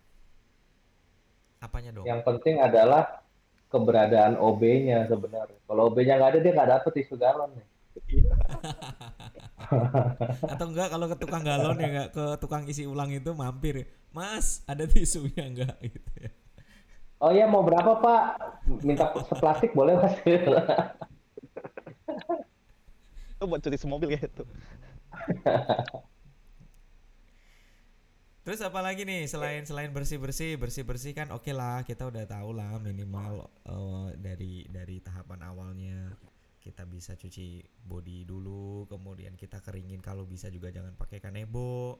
Apanya 1.61 1.93
dong? 1.93 2.05
Yang 2.09 2.21
penting 2.25 2.57
adalah 2.57 3.21
keberadaan 3.69 4.35
OB-nya 4.37 5.05
sebenarnya. 5.07 5.59
Kalau 5.69 5.93
OB-nya 5.93 6.17
nggak 6.17 6.31
ada, 6.35 6.39
dia 6.41 6.51
nggak 6.51 6.71
dapet 6.77 6.91
tisu 7.01 7.15
galon. 7.21 7.53
nih. 7.53 7.70
Atau 10.51 10.65
enggak 10.71 10.89
kalau 10.91 11.07
ke 11.07 11.17
tukang 11.19 11.43
galon 11.43 11.79
ya 11.79 11.87
nggak 11.87 12.09
ke 12.15 12.23
tukang 12.43 12.63
isi 12.67 12.83
ulang 12.87 13.11
itu 13.11 13.31
mampir, 13.35 13.87
Mas, 14.11 14.63
ada 14.67 14.83
tisunya 14.87 15.47
enggak 15.47 15.75
gitu 15.83 16.11
ya. 16.19 16.31
Oh 17.21 17.29
iya, 17.29 17.45
mau 17.45 17.61
berapa 17.61 18.01
Pak? 18.01 18.23
Minta 18.81 19.13
seplastik 19.29 19.77
boleh 19.77 19.93
Mas? 19.99 20.17
Itu 23.37 23.43
buat 23.45 23.61
cuci 23.61 23.77
semobil 23.77 24.13
kayak 24.13 24.29
itu. 24.33 24.43
Terus 28.41 28.57
apa 28.65 28.81
lagi 28.81 29.05
nih 29.05 29.29
selain 29.29 29.61
selain 29.69 29.93
bersih 29.93 30.17
bersih 30.17 30.57
bersih 30.57 30.81
bersih 30.81 31.13
kan 31.13 31.29
oke 31.29 31.53
lah 31.53 31.85
kita 31.85 32.09
udah 32.09 32.25
tahu 32.25 32.57
lah 32.57 32.81
minimal 32.81 33.45
eh, 33.69 34.17
dari 34.17 34.65
dari 34.65 34.97
tahapan 34.97 35.45
awalnya 35.45 36.09
kita 36.61 36.85
bisa 36.85 37.17
cuci 37.17 37.65
body 37.89 38.23
dulu 38.29 38.85
kemudian 38.85 39.33
kita 39.33 39.59
keringin 39.65 39.97
kalau 39.99 40.29
bisa 40.29 40.47
juga 40.53 40.69
jangan 40.69 40.93
pakai 40.93 41.17
kanebo. 41.17 41.97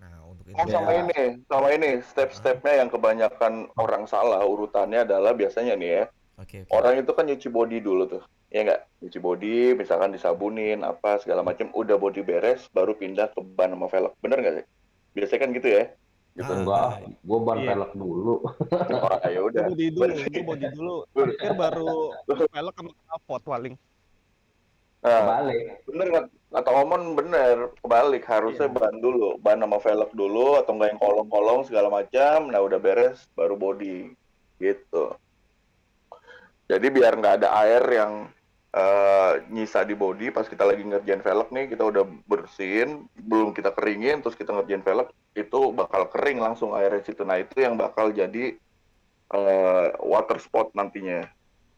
Nah 0.00 0.24
untuk 0.28 0.48
itu 0.48 0.56
Oh 0.56 0.64
sama 0.68 0.92
Ya. 0.92 1.04
ini, 1.04 1.44
sama 1.48 1.68
ini 1.72 2.00
step-stepnya 2.00 2.84
yang 2.84 2.88
kebanyakan 2.88 3.68
orang 3.76 4.08
salah 4.08 4.40
urutannya 4.44 5.04
adalah 5.04 5.32
biasanya 5.36 5.76
nih 5.76 5.90
ya 5.92 6.04
oke 6.36 6.56
oke. 6.68 6.72
orang 6.72 7.00
itu 7.00 7.12
kan 7.16 7.24
nyuci 7.28 7.48
body 7.48 7.78
dulu 7.80 8.04
tuh, 8.04 8.22
ya 8.52 8.60
nggak? 8.64 8.80
Nyuci 9.00 9.18
body, 9.20 9.56
misalkan 9.76 10.12
disabunin 10.12 10.84
apa 10.84 11.16
segala 11.20 11.40
macam, 11.40 11.72
udah 11.72 11.96
body 11.96 12.20
beres, 12.20 12.68
baru 12.76 12.92
pindah 12.92 13.32
ke 13.32 13.40
ban 13.40 13.72
sama 13.72 13.88
velg, 13.88 14.12
bener 14.20 14.38
nggak 14.44 14.54
sih? 14.60 14.66
Biasanya 15.16 15.40
kan 15.40 15.50
gitu 15.56 15.68
ya? 15.68 15.84
Gitu. 16.36 16.52
Ah, 16.52 16.56
Enggak, 16.60 16.88
gue 17.24 17.38
ban 17.40 17.56
Iya. 17.56 17.68
velg 17.72 17.90
dulu. 17.96 18.34
Oh, 18.44 19.18
ya 19.24 19.40
udah. 19.40 19.64
Gue 19.64 19.72
body 19.72 19.88
dulu, 19.88 20.12
gue 20.20 20.42
body 20.44 20.66
dulu. 20.76 20.94
Terakhir 21.16 21.52
baru 21.56 21.92
velg 22.28 22.74
sama 22.76 22.90
knalpot 22.92 23.42
paling. 23.42 23.74
Nah, 25.00 25.22
Balik. 25.22 25.86
bener 25.86 26.06
nggak? 26.12 26.26
Kata 26.50 26.70
Omon 26.82 27.02
bener, 27.14 27.56
kebalik 27.78 28.24
harusnya 28.26 28.68
Iya. 28.68 28.74
ban 28.74 28.96
dulu, 28.98 29.28
ban 29.38 29.60
sama 29.60 29.78
velg 29.80 30.10
dulu, 30.12 30.60
atau 30.60 30.72
enggak 30.76 30.88
yang 30.92 31.00
kolong-kolong 31.00 31.60
segala 31.64 31.88
macam, 31.88 32.50
nah 32.52 32.60
udah 32.60 32.80
beres, 32.80 33.24
baru 33.32 33.54
body, 33.54 34.12
gitu. 34.58 35.14
Jadi 36.66 36.86
biar 36.90 37.14
nggak 37.16 37.44
ada 37.44 37.48
air 37.62 37.84
yang 37.86 38.12
eh, 38.76 39.32
nyisa 39.48 39.80
di 39.88 39.96
body 39.96 40.28
pas 40.36 40.44
kita 40.44 40.64
lagi 40.68 40.84
ngerjain 40.84 41.24
velg 41.24 41.48
nih, 41.48 41.66
kita 41.72 41.82
udah 41.88 42.04
bersihin, 42.28 43.08
belum 43.16 43.56
kita 43.56 43.72
keringin, 43.72 44.20
terus 44.20 44.36
kita 44.36 44.52
ngerjain 44.52 44.84
velg, 44.84 45.08
itu 45.32 45.60
bakal 45.72 46.02
kering 46.12 46.38
langsung 46.44 46.76
airnya 46.76 47.00
situ. 47.00 47.24
Nah 47.24 47.40
itu 47.40 47.56
yang 47.64 47.74
bakal 47.80 48.12
jadi 48.12 48.52
eh, 49.32 49.88
water 50.04 50.38
spot 50.38 50.76
nantinya, 50.76 51.24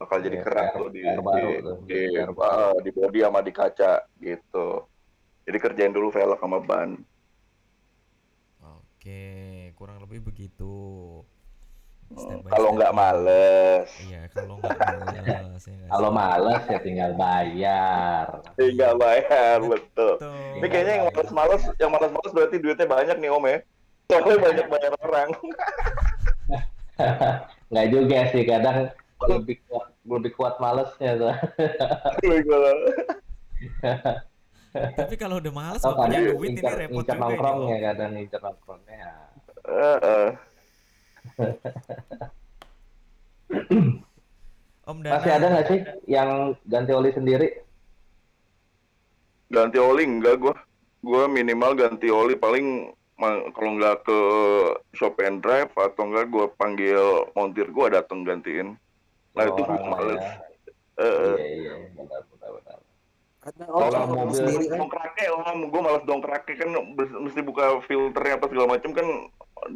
bakal 0.03 0.19
jadi 0.27 0.37
kerak 0.43 0.67
air- 0.75 0.79
tuh 0.79 0.89
di, 0.91 1.03
air 1.07 1.21
baru 1.23 1.51
di, 1.55 1.63
tuh, 1.63 1.77
di, 1.87 2.01
air 2.19 2.31
baru. 2.35 2.63
ah, 2.75 2.77
di 2.83 2.91
body 2.91 3.19
sama 3.23 3.41
di 3.47 3.53
kaca 3.55 3.93
gitu. 4.19 4.67
Jadi 5.49 5.59
kerjain 5.65 5.95
dulu 5.95 6.13
velg 6.13 6.37
sama 6.43 6.59
ban. 6.61 6.99
Oke, 8.59 9.71
kurang 9.79 10.03
lebih 10.03 10.21
begitu. 10.29 10.75
Kalau 12.49 12.73
nggak 12.73 12.93
ya. 12.93 12.97
males, 12.97 13.89
Iya, 14.01 14.21
kalau 14.33 14.57
nggak 14.59 14.77
males 14.81 15.63
ya 15.69 15.77
Kalau 15.93 16.11
males 16.11 16.63
ya 16.65 16.79
tinggal 16.81 17.11
bayar. 17.15 18.25
tinggal 18.57 18.93
bayar 18.97 19.59
betul. 19.61 20.17
Betul. 20.17 20.57
Ini 20.57 20.67
kayaknya 20.73 20.93
yang 20.97 21.07
males-males, 21.13 21.63
yang 21.77 21.91
males-males 21.93 22.33
berarti 22.33 22.57
duitnya 22.57 22.89
banyak 22.89 23.17
nih 23.21 23.31
Om 23.31 23.45
ya. 23.45 23.59
Soalnya 24.09 24.37
banyak 24.41 24.67
bayar 24.73 24.93
orang. 25.05 25.29
Nggak 27.71 27.87
juga 27.93 28.19
sih, 28.33 28.43
kadang 28.49 28.77
lebih 29.29 29.57
kuat, 29.69 29.87
lebih 30.09 30.33
kuat 30.33 30.55
malesnya. 30.59 31.13
tuh. 31.21 31.35
Tapi 34.73 35.15
kalau 35.19 35.37
udah 35.43 35.53
males 35.53 35.81
nggak 35.81 35.97
punya 35.97 36.19
duit 36.25 36.39
ini 36.53 36.61
ngincar, 36.61 36.75
repot 36.77 37.03
juga 37.05 37.13
ini. 37.13 37.21
nongkrongnya, 37.21 37.77
Om. 37.77 37.85
kadang 37.85 38.11
ngincar 38.17 38.41
nongkrongnya. 38.41 39.11
Eh, 39.69 39.99
eh. 40.01 40.29
Om 44.89 44.97
Dana. 45.05 45.21
Masih 45.21 45.33
ada 45.33 45.47
nggak 45.53 45.67
sih 45.69 45.81
yang 46.09 46.57
ganti 46.67 46.93
oli 46.97 47.11
sendiri? 47.13 47.49
Ganti 49.53 49.79
oli 49.81 50.05
enggak 50.05 50.37
gua. 50.41 50.55
Gua 50.99 51.31
minimal 51.31 51.79
ganti 51.79 52.11
oli 52.11 52.35
paling 52.35 52.93
kalau 53.55 53.71
nggak 53.79 54.07
ke 54.07 54.19
shop 54.95 55.19
and 55.23 55.43
drive 55.45 55.71
atau 55.77 56.03
enggak 56.09 56.27
gua 56.33 56.47
panggil 56.57 57.29
montir 57.37 57.69
gua 57.71 57.93
datang 57.93 58.25
gantiin. 58.25 58.75
Nah 59.37 59.45
Dua 59.47 59.53
itu 59.55 59.61
gua 59.63 59.77
orang 59.77 59.85
lah 59.85 59.91
males. 59.95 60.25
ya. 60.25 60.33
Eh. 60.99 61.07
Iya, 61.07 61.47
iya, 61.55 61.73
benar, 61.95 62.21
benar, 62.27 62.51
benar. 62.59 62.79
Karena 63.39 63.65
kalau 63.71 64.03
mobil- 64.11 64.35
sendiri 64.35 64.67
om 64.75 64.83
dongkraknya 64.83 65.25
om 65.31 65.59
gue 65.71 65.81
malas 65.81 66.03
dongkraknya 66.03 66.55
kan 66.59 66.71
mesti 67.23 67.41
buka 67.47 67.79
filternya 67.87 68.35
apa 68.35 68.51
segala 68.51 68.67
macam 68.75 68.91
kan 68.91 69.07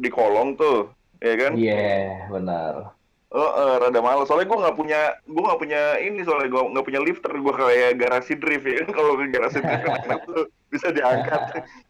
di 0.03 0.09
kolong 0.11 0.59
tuh 0.59 0.91
ya 1.23 1.33
kan 1.39 1.51
Iya, 1.55 2.27
benar. 2.27 2.93
Oh, 3.33 3.49
eh, 3.49 3.75
rada 3.81 3.97
males. 3.97 4.29
Soalnya 4.29 4.45
gue 4.45 4.61
nggak 4.61 4.77
punya, 4.77 5.01
gue 5.25 5.41
nggak 5.41 5.57
punya 5.57 5.81
ini 5.97 6.21
soalnya 6.21 6.53
gue 6.53 6.61
nggak 6.69 6.85
punya 6.85 7.01
lifter. 7.01 7.33
Gue 7.33 7.53
kayak 7.57 7.97
garasi 7.97 8.37
drift 8.37 8.67
ya. 8.69 8.85
Kalau 8.93 9.17
ke 9.17 9.25
garasi 9.33 9.57
drift 9.57 9.83
kan 9.89 10.19
tuh 10.29 10.45
bisa 10.69 10.93
diangkat. 10.93 11.41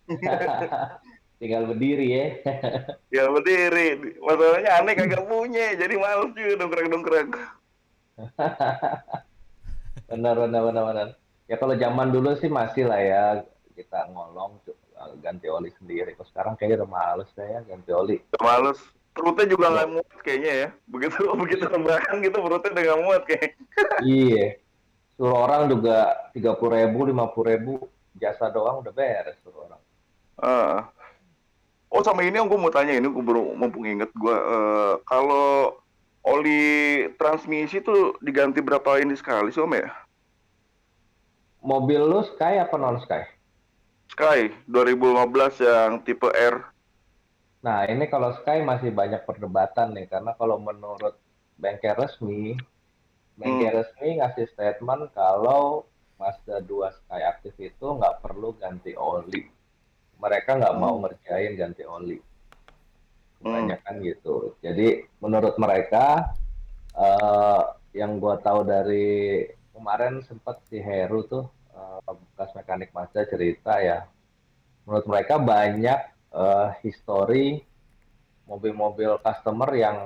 Tinggal 1.43 1.67
berdiri 1.67 2.07
ya. 2.07 2.25
ya 3.11 3.23
berdiri. 3.27 4.15
Masalahnya 4.23 4.71
aneh 4.79 4.95
kagak 4.95 5.27
punya, 5.27 5.75
jadi 5.75 5.99
males 5.99 6.31
juga 6.31 6.63
dongkrek. 6.63 7.35
benar 10.07 10.35
benar 10.39 10.61
benar 10.63 10.83
benar. 10.87 11.07
Ya 11.51 11.59
kalau 11.59 11.75
zaman 11.75 12.15
dulu 12.15 12.39
sih 12.39 12.47
masih 12.47 12.87
lah 12.87 13.01
ya 13.03 13.25
kita 13.75 14.07
ngolong 14.15 14.63
ganti 15.19 15.51
oli 15.51 15.75
sendiri. 15.75 16.15
Kalau 16.15 16.29
sekarang 16.31 16.53
kayaknya 16.55 16.87
udah 16.87 16.91
males 16.95 17.27
saya 17.35 17.59
ganti 17.67 17.91
oli. 17.91 18.23
Udah 18.31 18.39
males. 18.47 18.79
Perutnya 19.13 19.45
juga 19.45 19.65
nggak 19.69 19.89
muat 19.93 20.09
kayaknya 20.25 20.53
ya. 20.53 20.67
Begitu 20.89 21.17
begitu 21.41 21.63
rebahan 21.69 22.15
gitu 22.21 22.37
perutnya 22.41 22.69
udah 22.73 22.83
nggak 22.83 23.01
muat 23.05 23.21
kayak. 23.29 23.49
Iya. 24.01 24.45
Suruh 25.13 25.37
orang 25.45 25.69
juga 25.69 26.17
tiga 26.33 26.57
puluh 26.57 26.73
ribu, 26.81 27.05
lima 27.05 27.29
puluh 27.29 27.47
ribu 27.53 27.73
jasa 28.17 28.49
doang 28.49 28.81
udah 28.81 28.93
beres 28.93 29.37
suruh 29.45 29.69
orang. 29.69 29.81
Ah. 30.41 30.89
Oh 31.93 32.01
sama 32.01 32.25
ini 32.25 32.41
yang 32.41 32.49
gue 32.49 32.57
mau 32.57 32.73
tanya 32.73 32.97
ini 32.97 33.05
gue 33.05 33.21
baru 33.21 33.53
mumpung 33.53 33.85
inget 33.85 34.09
gue 34.17 34.33
eh, 34.33 34.93
kalau 35.05 35.77
oli 36.25 37.05
transmisi 37.21 37.85
tuh 37.85 38.17
diganti 38.17 38.65
berapa 38.65 38.97
ini 38.97 39.13
sekali 39.13 39.53
sih 39.53 39.61
om 39.61 39.77
ya? 39.77 39.93
Mobil 41.61 42.01
lu 42.01 42.25
Sky 42.33 42.57
apa 42.57 42.75
non 42.81 42.97
Sky? 42.97 43.23
Sky 44.09 44.49
2015 44.65 45.61
yang 45.61 46.01
tipe 46.01 46.33
R. 46.33 46.72
Nah, 47.63 47.87
ini 47.87 48.11
kalau 48.11 48.35
Sky 48.43 48.59
masih 48.59 48.91
banyak 48.91 49.23
perdebatan 49.23 49.95
nih, 49.95 50.11
karena 50.11 50.35
kalau 50.35 50.59
menurut 50.59 51.15
bengkel 51.55 51.95
resmi, 51.95 52.59
bengkel 53.39 53.71
resmi 53.79 54.19
ngasih 54.19 54.51
statement 54.51 55.15
kalau 55.15 55.87
Mazda 56.19 56.59
2 56.59 56.91
Sky 56.91 57.21
Active 57.23 57.55
itu 57.63 57.85
nggak 57.87 58.19
perlu 58.19 58.51
ganti 58.59 58.91
oli. 58.99 59.47
Mereka 60.19 60.59
nggak 60.59 60.75
mau 60.75 60.99
ngerjain 60.99 61.55
ganti 61.55 61.87
oli. 61.87 62.19
Kebanyakan 63.39 63.95
gitu. 64.03 64.59
Jadi 64.59 65.07
menurut 65.23 65.55
mereka, 65.55 66.35
eh, 66.99 67.63
yang 67.95 68.19
gua 68.19 68.43
tahu 68.43 68.67
dari 68.67 69.47
kemarin 69.71 70.19
sempat 70.27 70.59
si 70.67 70.83
Heru 70.83 71.23
tuh, 71.27 71.47
eh, 71.71 72.11
bekas 72.11 72.51
mekanik 72.59 72.91
Mazda 72.91 73.23
cerita 73.23 73.79
ya, 73.79 74.03
menurut 74.83 75.07
mereka 75.07 75.39
banyak 75.39 76.12
eh, 76.33 76.69
histori 76.81 77.61
mobil-mobil 78.43 79.21
customer 79.23 79.69
yang 79.71 79.97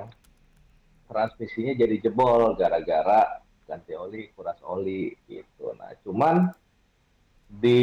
transmisinya 1.08 1.72
jadi 1.74 1.96
jebol 2.04 2.54
gara-gara 2.54 3.40
ganti 3.66 3.92
oli, 3.96 4.30
kuras 4.36 4.60
oli 4.64 5.12
gitu. 5.26 5.72
Nah, 5.74 5.92
cuman 6.04 6.52
di 7.48 7.82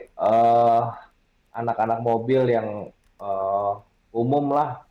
eh, 0.00 0.82
anak-anak 1.52 2.00
mobil 2.00 2.48
yang 2.48 2.88
eh, 3.20 3.72
umum 4.16 4.56
lah, 4.56 4.88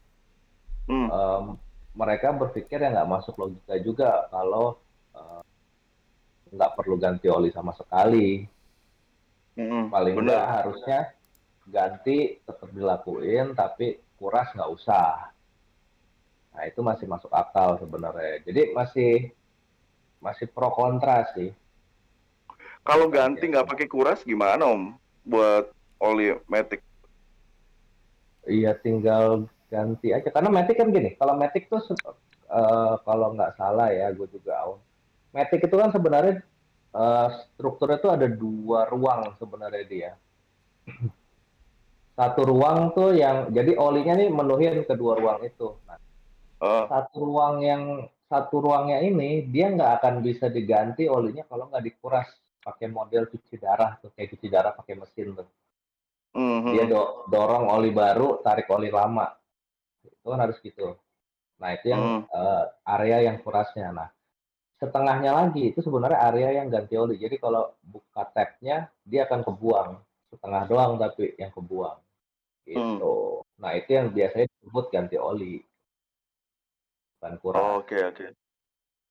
Hmm. 0.87 1.11
em, 1.11 1.45
mereka 1.99 2.31
berpikir 2.31 2.79
ya 2.79 2.87
nggak 2.87 3.11
masuk 3.11 3.35
logika 3.35 3.75
juga 3.83 4.23
kalau 4.31 4.79
eh, 5.11 5.43
nggak 6.55 6.79
perlu 6.79 6.95
ganti 6.95 7.27
oli 7.27 7.51
sama 7.51 7.75
sekali 7.75 8.47
Mm-mm, 9.59 9.91
paling 9.91 10.15
nggak 10.15 10.47
harusnya 10.47 11.11
ganti 11.67 12.39
tetap 12.47 12.69
dilakuin 12.71 13.51
tapi 13.51 13.99
kuras 14.15 14.49
nggak 14.55 14.71
usah. 14.71 15.29
Nah 16.55 16.63
itu 16.65 16.79
masih 16.81 17.05
masuk 17.05 17.29
akal 17.29 17.77
sebenarnya. 17.77 18.41
Jadi 18.47 18.61
masih 18.73 19.11
masih 20.23 20.47
pro 20.49 20.73
kontra 20.73 21.27
sih. 21.35 21.51
Kalau 22.81 23.11
ganti 23.11 23.51
nggak 23.51 23.67
pakai 23.67 23.87
kuras 23.91 24.23
gimana 24.23 24.63
om? 24.63 24.95
Buat 25.27 25.69
oli 25.99 26.33
matic. 26.47 26.81
iya 28.47 28.71
tinggal 28.79 29.51
ganti 29.67 30.15
aja. 30.15 30.31
Karena 30.31 30.47
Matic 30.47 30.79
kan 30.79 30.87
gini 30.87 31.19
kalau 31.19 31.35
Matic 31.35 31.67
tuh 31.67 31.83
eh, 32.47 32.93
kalau 33.03 33.35
nggak 33.35 33.59
salah 33.59 33.91
ya 33.91 34.07
gue 34.15 34.23
juga 34.31 34.55
awam 34.63 34.79
Matic 35.35 35.67
itu 35.67 35.75
kan 35.75 35.91
sebenarnya 35.91 36.39
eh, 36.95 37.27
strukturnya 37.51 37.99
tuh 37.99 38.11
ada 38.15 38.27
dua 38.31 38.87
ruang 38.87 39.35
sebenarnya 39.35 39.83
dia 39.83 40.11
satu 42.17 42.41
ruang 42.49 42.97
tuh 42.97 43.13
yang 43.13 43.53
jadi 43.53 43.77
olinya 43.77 44.17
nih 44.17 44.33
menuhin 44.33 44.81
kedua 44.89 45.13
ruang 45.21 45.45
itu. 45.45 45.77
Nah 45.85 46.01
Eh, 46.57 46.83
satu 46.89 47.21
ruang 47.21 47.61
yang 47.61 48.09
satu 48.25 48.57
ruangnya 48.65 48.97
ini 49.05 49.45
dia 49.45 49.69
nggak 49.69 50.01
akan 50.01 50.25
bisa 50.25 50.49
diganti 50.49 51.05
olinya 51.05 51.45
kalau 51.45 51.69
nggak 51.69 51.85
dikuras 51.85 52.25
pakai 52.65 52.89
model 52.89 53.29
cuci 53.29 53.61
darah 53.61 53.93
tuh 54.01 54.09
kayak 54.17 54.33
cuci 54.33 54.47
darah 54.49 54.73
pakai 54.73 54.97
mesin 54.97 55.37
tuh. 55.37 55.45
Mhm. 56.37 56.69
dia 56.73 56.85
do- 56.89 57.25
dorong 57.29 57.69
oli 57.69 57.93
baru 57.93 58.41
tarik 58.41 58.65
oli 58.73 58.89
lama. 58.89 59.37
Itu 60.01 60.33
kan 60.33 60.41
harus 60.41 60.57
gitu. 60.65 60.97
Nah 61.61 61.69
itu 61.77 61.93
yang 61.93 62.25
eh, 62.25 62.63
area 62.89 63.29
yang 63.29 63.37
kurasnya. 63.45 63.93
Nah 63.93 64.09
setengahnya 64.81 65.37
lagi 65.37 65.73
itu 65.73 65.85
sebenarnya 65.85 66.25
area 66.25 66.57
yang 66.57 66.73
ganti 66.73 66.97
oli. 66.97 67.21
Jadi 67.21 67.37
kalau 67.37 67.69
buka 67.85 68.25
tabnya 68.33 68.89
dia 69.05 69.29
akan 69.29 69.45
kebuang. 69.45 69.89
Setengah 70.33 70.63
doang 70.65 70.97
tapi 70.97 71.37
yang 71.37 71.53
kebuang 71.53 72.06
gitu 72.67 73.41
nah 73.57 73.71
itu 73.73 73.89
yang 73.95 74.11
biasanya 74.11 74.45
disebut 74.51 74.85
ganti 74.91 75.15
oli 75.15 75.63
bukan 77.17 77.33
kuras 77.41 77.57
Oh, 77.63 77.81
Oke 77.81 77.97
oke. 77.97 78.27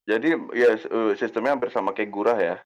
Jadi 0.07 0.29
ya 0.55 0.79
eh, 0.79 1.13
sistemnya 1.19 1.59
hampir 1.59 1.75
sama 1.75 1.91
kayak 1.91 2.15
gurah 2.15 2.39
ya. 2.39 2.57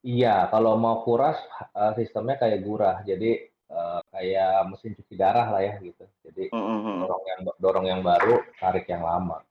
Iya, 0.00 0.48
kalau 0.48 0.80
mau 0.80 1.04
kuras 1.04 1.36
eh, 1.76 1.92
sistemnya 2.00 2.40
kayak 2.40 2.64
gurah. 2.64 3.04
Jadi 3.04 3.44
eh, 3.52 4.00
kayak 4.08 4.72
mesin 4.72 4.96
cuci 4.96 5.12
darah 5.12 5.52
lah 5.52 5.60
ya 5.60 5.76
gitu. 5.84 6.08
Jadi 6.24 6.48
Mhm. 6.56 7.04
dorong 7.04 7.24
yang 7.28 7.40
dorong 7.60 7.86
yang 7.86 8.00
baru, 8.00 8.40
tarik 8.56 8.88
yang 8.88 9.04
lama. 9.04 9.44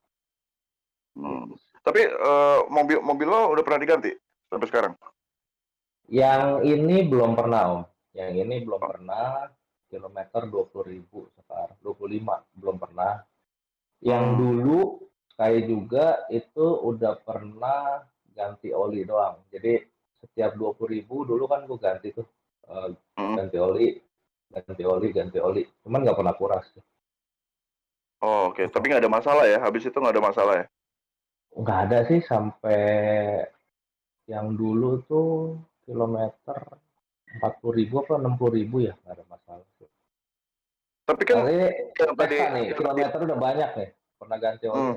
Hmm. 1.14 1.54
Tapi 1.86 2.02
eh, 2.02 2.60
mobil 2.74 2.98
mobil 3.06 3.28
lo 3.30 3.54
udah 3.54 3.62
pernah 3.62 3.82
diganti 3.86 4.10
sampai 4.50 4.68
sekarang? 4.74 4.94
Yang 6.10 6.66
ini 6.66 7.06
belum 7.06 7.38
pernah, 7.38 7.62
Om. 7.78 7.82
Yang 8.18 8.32
ini 8.42 8.56
belum 8.66 8.82
pernah. 8.82 9.54
Kilometer 9.96 10.42
20.000 10.52 11.40
sekarang, 11.40 11.80
25 11.80 12.60
belum 12.60 12.76
pernah. 12.76 13.24
Yang 14.04 14.26
dulu 14.36 14.80
kayak 15.40 15.64
juga 15.72 16.06
itu 16.28 16.66
udah 16.84 17.16
pernah 17.24 18.04
ganti 18.36 18.76
oli 18.76 19.08
doang. 19.08 19.40
Jadi 19.48 19.80
setiap 20.20 20.60
20.000 20.60 21.08
dulu 21.08 21.44
kan 21.48 21.64
gue 21.64 21.80
ganti 21.80 22.12
tuh 22.12 22.28
eh, 22.68 22.92
ganti 23.16 23.58
oli, 23.58 23.96
ganti 24.52 24.84
oli, 24.84 25.08
ganti 25.16 25.40
oli. 25.40 25.64
Cuman 25.80 26.04
nggak 26.04 26.18
pernah 26.20 26.36
kuras. 26.36 26.68
Oh, 28.20 28.52
Oke, 28.52 28.68
tapi 28.68 28.92
nggak 28.92 29.04
ada 29.06 29.12
masalah 29.12 29.46
ya. 29.48 29.60
Habis 29.64 29.88
itu 29.88 29.96
nggak 29.96 30.16
ada 30.20 30.24
masalah 30.24 30.56
ya. 30.60 30.68
Nggak 31.56 31.80
ada 31.88 32.00
sih 32.12 32.20
sampai 32.20 32.84
yang 34.28 34.58
dulu 34.58 35.06
tuh 35.06 35.56
kilometer 35.86 36.58
40.000 37.38 38.02
apa 38.02 38.14
60.000 38.18 38.88
ya 38.88 38.94
nggak 38.98 39.14
ada 39.14 39.26
masalah. 39.30 39.65
Tapi 41.06 41.22
kan 41.22 41.46
Kali 41.46 41.54
yang 42.02 42.16
tadi 42.18 42.36
nih 42.36 42.42
yang 42.42 42.50
tadi- 42.50 42.78
kilometer 42.82 43.20
udah 43.22 43.38
banyak 43.38 43.70
nih 43.78 43.90
pernah 44.18 44.38
ganti 44.42 44.66
oli. 44.66 44.82
Hmm. 44.82 44.96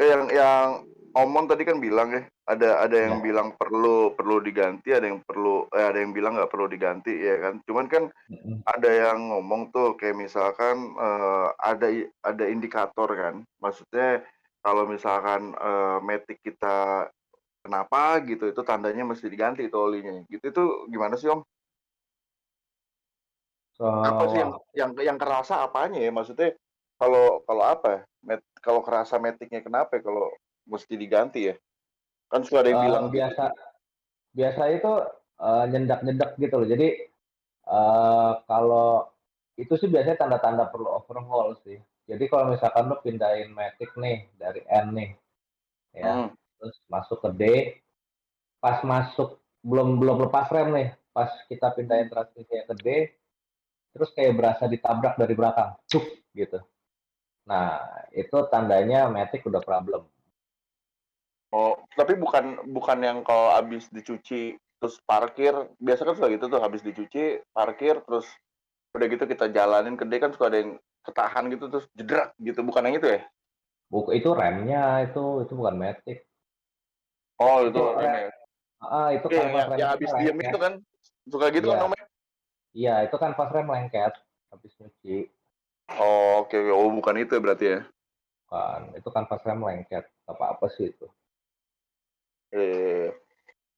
Eh, 0.00 0.08
yang 0.08 0.24
yang 0.32 0.68
Omon 1.12 1.44
tadi 1.44 1.68
kan 1.68 1.76
bilang 1.76 2.08
ya, 2.08 2.24
ada 2.48 2.88
ada 2.88 2.96
yang 2.96 3.20
Ya. 3.20 3.24
bilang 3.28 3.52
perlu 3.52 4.16
perlu 4.16 4.40
diganti, 4.40 4.96
ada 4.96 5.04
yang 5.04 5.20
perlu 5.20 5.68
eh, 5.68 5.84
ada 5.84 6.00
yang 6.00 6.16
bilang 6.16 6.40
nggak 6.40 6.48
perlu 6.48 6.72
diganti 6.72 7.12
ya 7.12 7.36
kan. 7.36 7.60
Cuman 7.68 7.84
kan 7.84 8.08
Mm-mm. 8.32 8.64
ada 8.64 8.88
yang 8.88 9.28
ngomong 9.28 9.68
tuh 9.68 9.92
kayak 10.00 10.16
misalkan 10.16 10.96
eh, 10.96 11.46
ada 11.60 11.86
ada 12.24 12.44
indikator 12.48 13.12
kan. 13.12 13.44
Maksudnya 13.60 14.24
kalau 14.64 14.88
misalkan 14.88 15.52
eh, 15.52 15.98
metik 16.00 16.40
kita 16.40 17.12
kenapa 17.60 18.16
gitu 18.24 18.48
itu 18.48 18.64
tandanya 18.64 19.04
mesti 19.04 19.28
diganti 19.28 19.68
itu 19.68 19.76
olinya. 19.76 20.16
Gitu 20.32 20.48
itu 20.48 20.64
gimana 20.88 21.20
sih 21.20 21.28
Om? 21.28 21.44
So, 23.72 23.88
Apa 23.88 24.22
sih 24.28 24.38
yang 24.40 24.52
yang 24.76 24.90
yang 25.00 25.18
kerasa 25.18 25.64
apanya 25.64 25.98
ya? 25.98 26.12
Maksudnya 26.12 26.56
kalau 27.00 27.40
kalau 27.48 27.64
apa? 27.64 27.88
ya? 27.88 28.00
Met, 28.22 28.40
kalau 28.62 28.84
kerasa 28.86 29.18
metiknya 29.18 29.64
kenapa 29.64 29.98
ya 29.98 30.02
kalau 30.06 30.30
mesti 30.68 30.94
diganti 30.94 31.50
ya? 31.50 31.54
Kan 32.30 32.46
suka 32.46 32.62
ada 32.62 32.70
yang 32.70 32.80
eh, 32.80 32.86
bilang 32.86 33.04
gitu. 33.08 33.14
biasa 33.18 33.44
biasa 34.32 34.62
itu 34.70 34.92
eh, 35.42 35.64
nyendak-nyendak 35.72 36.30
gitu 36.38 36.54
loh. 36.60 36.68
Jadi 36.68 36.88
eh, 37.66 38.32
kalau 38.46 39.08
itu 39.56 39.74
sih 39.76 39.88
biasanya 39.88 40.16
tanda-tanda 40.20 40.68
perlu 40.68 40.88
overhaul 40.88 41.56
sih. 41.64 41.80
Jadi 42.08 42.24
kalau 42.28 42.50
misalkan 42.52 42.90
lo 42.90 42.98
pindahin 43.00 43.54
Matic 43.54 43.94
nih 43.94 44.26
dari 44.34 44.60
N 44.66 44.86
nih, 44.90 45.10
ya, 45.94 46.12
Hmm. 46.12 46.28
terus 46.58 46.76
masuk 46.90 47.22
ke 47.22 47.30
D, 47.38 47.42
pas 48.58 48.82
masuk 48.82 49.38
belum 49.62 50.02
belum 50.02 50.26
lepas 50.26 50.50
rem 50.50 50.74
nih, 50.74 50.88
pas 51.14 51.30
kita 51.46 51.70
pindahin 51.78 52.10
transmisinya 52.10 52.64
ke 52.66 52.74
D, 52.82 52.86
terus 53.92 54.10
kayak 54.16 54.34
berasa 54.34 54.64
ditabrak 54.66 55.14
dari 55.20 55.34
belakang, 55.36 55.76
cuk 55.86 56.04
gitu. 56.32 56.58
Nah, 57.44 57.80
itu 58.16 58.36
tandanya 58.48 59.06
Matic 59.12 59.44
udah 59.44 59.60
problem. 59.60 60.08
Oh, 61.52 61.76
tapi 61.92 62.16
bukan 62.16 62.64
bukan 62.72 62.98
yang 63.04 63.18
kalau 63.20 63.52
habis 63.52 63.84
dicuci 63.92 64.56
terus 64.80 64.96
parkir, 65.04 65.52
biasa 65.76 66.08
kan 66.08 66.16
suka 66.16 66.32
gitu 66.32 66.48
tuh 66.48 66.60
habis 66.64 66.80
dicuci, 66.80 67.44
parkir 67.52 68.00
terus 68.08 68.24
udah 68.96 69.06
gitu 69.08 69.24
kita 69.28 69.52
jalanin 69.52 69.96
ke 69.96 70.08
dia 70.08 70.20
kan 70.20 70.32
suka 70.32 70.48
ada 70.48 70.58
yang 70.64 70.80
ketahan 71.04 71.44
gitu 71.52 71.68
terus 71.68 71.86
jedrak 71.92 72.32
gitu, 72.40 72.64
bukan 72.64 72.88
yang 72.88 72.96
itu 72.96 73.08
ya? 73.20 73.20
Buk 73.92 74.08
itu 74.16 74.32
remnya 74.32 75.04
itu 75.04 75.44
itu 75.44 75.52
bukan 75.52 75.76
Matic. 75.76 76.24
Oh, 77.36 77.68
itu 77.68 77.76
Itu 77.76 77.82
rem 78.00 78.08
rem. 78.08 78.14
ya. 78.16 78.30
Ah, 78.82 79.08
itu 79.14 79.26
kan 79.30 79.46
yang, 79.52 79.68
yang, 79.78 79.90
habis 79.94 80.10
diem 80.18 80.38
itu 80.42 80.58
kan 80.58 80.72
suka 81.30 81.46
gitu 81.54 81.70
kan 81.70 81.76
Iya, 81.78 81.84
namanya. 81.86 82.06
Iya 82.78 82.92
itu 83.06 83.16
kan 83.22 83.30
pas 83.38 83.48
rem 83.54 83.68
lengket 83.74 84.12
habis 84.50 84.72
nyuci. 84.80 85.16
Oh, 86.04 86.42
oke, 86.42 86.56
oke. 86.62 86.72
Oh, 86.78 86.88
bukan 86.98 87.16
itu 87.22 87.32
ya 87.36 87.40
berarti 87.44 87.64
ya. 87.72 87.78
Kan, 88.50 88.82
itu 88.98 89.08
kan 89.14 89.24
pas 89.30 89.42
rem 89.48 89.60
lengket. 89.68 90.04
Apa 90.30 90.44
apa 90.54 90.66
sih 90.74 90.86
itu? 90.92 91.06
Eh, 92.52 93.06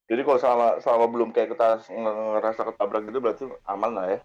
jadi 0.09 0.21
kalau 0.27 0.39
selama 0.43 0.67
selama 0.83 1.05
belum 1.13 1.29
kayak 1.35 1.49
kita 1.55 1.67
nge- 2.01 2.17
ngerasa 2.37 2.61
ketabrak 2.69 3.01
gitu 3.09 3.19
berarti 3.23 3.43
aman 3.73 3.91
lah 3.97 4.05
ya. 4.13 4.19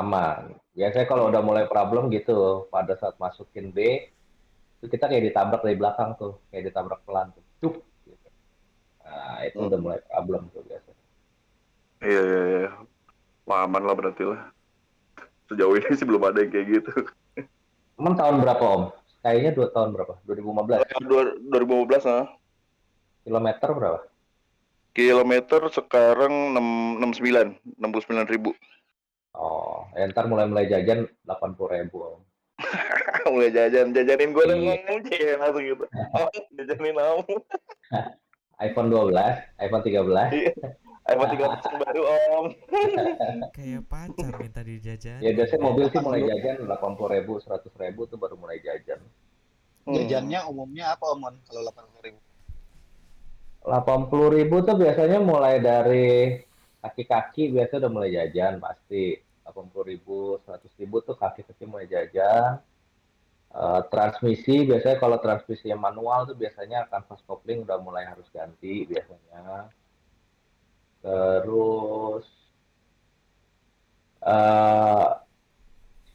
Aman. 0.00 0.42
Biasanya 0.78 1.06
kalau 1.10 1.24
udah 1.30 1.42
mulai 1.48 1.64
problem 1.72 2.04
gitu, 2.16 2.38
pada 2.74 2.92
saat 3.00 3.16
masukin 3.24 3.66
B, 3.76 3.78
itu 4.78 4.86
kita 4.94 5.04
kayak 5.10 5.24
ditabrak 5.32 5.60
dari 5.66 5.76
belakang 5.82 6.10
tuh, 6.20 6.32
kayak 6.50 6.64
ditabrak 6.70 7.00
pelan 7.06 7.28
tuh. 7.36 7.44
Cuk, 7.62 7.74
gitu. 8.08 8.28
Nah, 9.04 9.38
itu 9.48 9.58
udah 9.68 9.78
Hmm. 9.78 9.84
mulai 9.84 10.00
problem 10.10 10.42
tuh 10.54 10.62
biasanya. 10.68 11.04
Iya, 12.04 12.20
iya, 12.28 12.40
iya. 12.52 12.68
Wah, 13.44 13.64
aman 13.64 13.84
lah 13.84 13.92
berarti 13.92 14.24
lah. 14.24 14.40
Sejauh 15.46 15.76
ini 15.76 15.92
sih 15.92 16.08
belum 16.08 16.24
ada 16.24 16.40
yang 16.40 16.50
kayak 16.50 16.66
gitu. 16.72 16.92
Emang 17.94 18.16
tahun 18.16 18.40
berapa 18.40 18.64
Om? 18.64 18.82
Kayaknya 19.20 19.50
dua 19.52 19.68
tahun 19.70 19.88
berapa? 19.92 20.12
2015. 20.24 21.04
Dua- 21.04 21.36
2015 21.52 22.04
nah. 22.04 22.26
Kilometer 23.22 23.68
berapa? 23.70 24.00
Kilometer 24.94 25.60
sekarang 25.68 26.32
6, 26.54 27.02
69, 27.02 27.58
69 27.76 28.30
ribu. 28.30 28.50
Oh, 29.34 29.90
ya 29.92 30.06
ntar 30.06 30.30
mulai-mulai 30.30 30.70
jajan 30.70 31.10
80 31.26 31.66
ribu 31.74 31.96
Om. 32.00 32.20
Mulai 33.24 33.50
jajan, 33.50 33.90
jajanin 33.90 34.30
gue 34.30 34.44
Iya. 34.44 34.52
ngomong 34.54 34.78
langsung 35.40 35.64
gitu. 35.64 35.84
Oh, 36.14 36.28
jajanin 36.56 36.94
kamu. 36.94 37.24
iPhone 38.68 38.88
12, 38.92 39.10
iPhone 39.58 39.82
13. 39.82 40.54
IPhone 41.04 41.30
13 41.36 41.68
yang 41.68 41.78
baru 41.84 42.02
om. 42.08 42.46
Kayak 43.56 43.82
pacar 43.92 44.32
minta 44.40 44.62
dijajan. 44.64 45.20
Ya 45.20 45.30
biasanya 45.36 45.60
mobil 45.60 45.86
sih 45.92 46.00
mulai 46.00 46.24
jajan 46.24 46.64
80 46.64 47.14
ribu, 47.20 47.32
100 47.44 47.68
ribu 47.76 48.00
tuh 48.08 48.16
baru 48.16 48.34
mulai 48.40 48.58
jajan. 48.64 49.00
Hmm. 49.84 49.94
Jajannya 50.00 50.40
umumnya 50.48 50.96
apa 50.96 51.04
Omon 51.12 51.36
kalau 51.44 51.68
80 51.68 52.08
ribu? 52.08 52.20
80 53.68 54.36
ribu 54.40 54.56
tuh 54.64 54.76
biasanya 54.80 55.18
mulai 55.20 55.60
dari 55.60 56.40
kaki-kaki 56.80 57.52
biasanya 57.52 57.88
udah 57.88 57.92
mulai 57.92 58.10
jajan 58.12 58.60
pasti 58.60 59.16
80 59.44 59.90
ribu 59.92 60.40
100 60.44 60.80
ribu 60.80 61.00
tuh 61.00 61.16
kaki-kaki 61.16 61.64
mulai 61.64 61.88
jajan 61.88 62.60
Eh, 63.54 63.82
transmisi 63.86 64.66
biasanya 64.66 64.98
kalau 64.98 65.22
transmisi 65.22 65.70
yang 65.70 65.78
manual 65.78 66.26
tuh 66.26 66.34
biasanya 66.34 66.90
kanvas 66.90 67.22
kopling 67.22 67.62
udah 67.62 67.78
mulai 67.78 68.02
harus 68.02 68.26
ganti 68.34 68.82
biasanya 68.82 69.70
terus 71.04 72.24
eh 74.24 75.08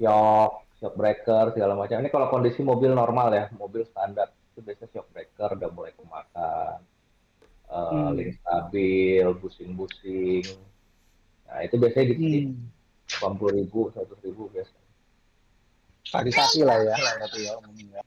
shock 0.02 0.66
shock 0.82 0.94
breaker 0.98 1.54
segala 1.54 1.78
macam 1.78 2.02
ini 2.02 2.10
kalau 2.10 2.28
kondisi 2.34 2.66
mobil 2.66 2.98
normal 2.98 3.30
ya 3.30 3.46
mobil 3.54 3.86
standar 3.86 4.34
itu 4.34 4.66
biasanya 4.66 4.90
shock 4.90 5.08
breaker 5.14 5.54
udah 5.62 5.70
mulai 5.70 5.94
kemakan 5.94 6.82
eh, 7.70 7.86
Hmm. 7.94 8.18
link 8.18 8.34
stabil, 8.42 9.30
busing-busing. 9.38 10.58
Nah, 11.46 11.62
itu 11.62 11.78
biasanya 11.78 12.06
gitu 12.18 12.24
sih. 12.26 12.44
Hmm. 12.50 13.38
80 13.38 13.62
ribu, 13.62 13.94
100 13.94 14.18
ribu 14.26 14.50
biasanya. 14.50 14.90
Kaki-kaki 16.10 16.66
lah 16.66 16.82
ya, 16.82 16.98
berarti 16.98 17.40
ya 17.46 17.54
umumnya. 17.62 18.02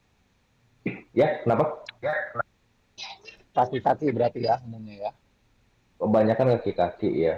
Ya, 1.14 1.28
kenapa? 1.46 1.86
Kaki-kaki 3.54 4.10
berarti 4.10 4.50
ya 4.50 4.58
umumnya 4.66 4.94
ya. 4.98 5.10
Kebanyakan 6.02 6.46
kaki-kaki 6.58 7.10
ya. 7.26 7.36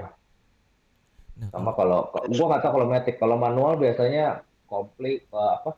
Nah, 1.39 1.49
Sama 1.53 1.71
kalau, 1.79 2.01
kalau 2.15 2.27
gua 2.37 2.47
nggak 2.51 2.63
tahu 2.65 2.73
kalau 2.79 2.87
matic, 2.93 3.17
kalau 3.23 3.37
manual 3.45 3.75
biasanya 3.83 4.25
komplit 4.71 5.19
eh, 5.29 5.51
apa? 5.61 5.71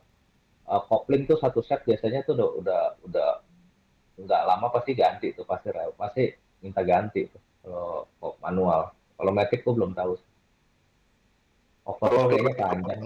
eh, 0.71 0.81
kopling 0.89 1.23
tuh 1.29 1.37
satu 1.43 1.59
set 1.67 1.81
biasanya 1.87 2.19
tuh 2.27 2.33
udah 2.37 2.49
udah 2.61 2.81
udah 3.07 3.29
nggak 4.23 4.41
lama 4.49 4.67
pasti 4.75 4.91
ganti 5.01 5.27
tuh 5.37 5.45
pasti 5.51 5.67
pasti 6.01 6.23
minta 6.63 6.81
ganti 6.91 7.21
tuh 7.33 7.41
kalau 7.63 8.07
manual. 8.45 8.81
Kalau 9.17 9.31
matic 9.37 9.59
gua 9.65 9.73
belum 9.77 9.91
tahu. 9.99 10.13
Overall 11.91 12.27
kayaknya 12.31 12.53
kilometer, 12.57 12.63
panjang. 12.63 13.03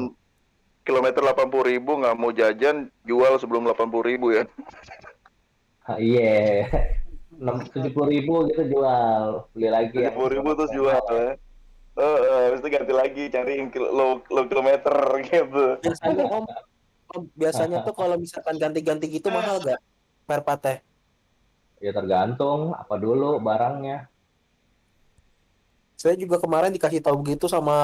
kilometer 0.88 1.22
80 1.26 1.64
ribu 1.72 1.92
nggak 2.02 2.16
mau 2.22 2.32
jajan, 2.34 2.78
jual 3.08 3.34
sebelum 3.42 3.64
80 3.70 4.04
ribu 4.10 4.28
ya. 4.38 4.44
Ah, 5.90 5.98
Iya, 6.00 6.22
enam 6.72 7.01
tujuh 7.42 7.92
puluh 7.92 8.08
ribu 8.14 8.34
gitu 8.54 8.64
jual, 8.70 9.50
beli 9.58 9.70
lagi 9.74 9.98
yang 9.98 10.14
70 10.14 10.30
ribu 10.30 10.50
terus 10.54 10.72
jual 10.72 11.02
ya. 11.10 11.34
Eh, 11.92 12.20
eh, 12.24 12.42
habis 12.48 12.64
itu 12.64 12.70
ganti 12.72 12.94
lagi 12.96 13.24
cari 13.28 13.52
yang 13.60 13.68
kil- 13.74 13.92
low, 13.92 14.24
low 14.32 14.46
kilometer 14.48 14.96
gitu. 15.28 15.66
Biasanya 15.82 16.24
om, 16.30 16.46
om, 17.12 17.22
biasanya 17.36 17.78
tuh 17.84 17.96
kalau 17.98 18.16
misalkan 18.16 18.56
ganti-ganti 18.56 19.12
gitu 19.12 19.28
mahal 19.28 19.60
gak? 19.60 19.82
Per 20.30 20.40
pateh. 20.46 20.78
Ya 21.82 21.92
tergantung 21.92 22.78
apa 22.78 22.96
dulu 22.96 23.42
barangnya. 23.42 24.08
Saya 25.98 26.16
juga 26.18 26.38
kemarin 26.38 26.72
dikasih 26.72 27.02
tahu 27.02 27.26
begitu 27.26 27.50
sama 27.50 27.76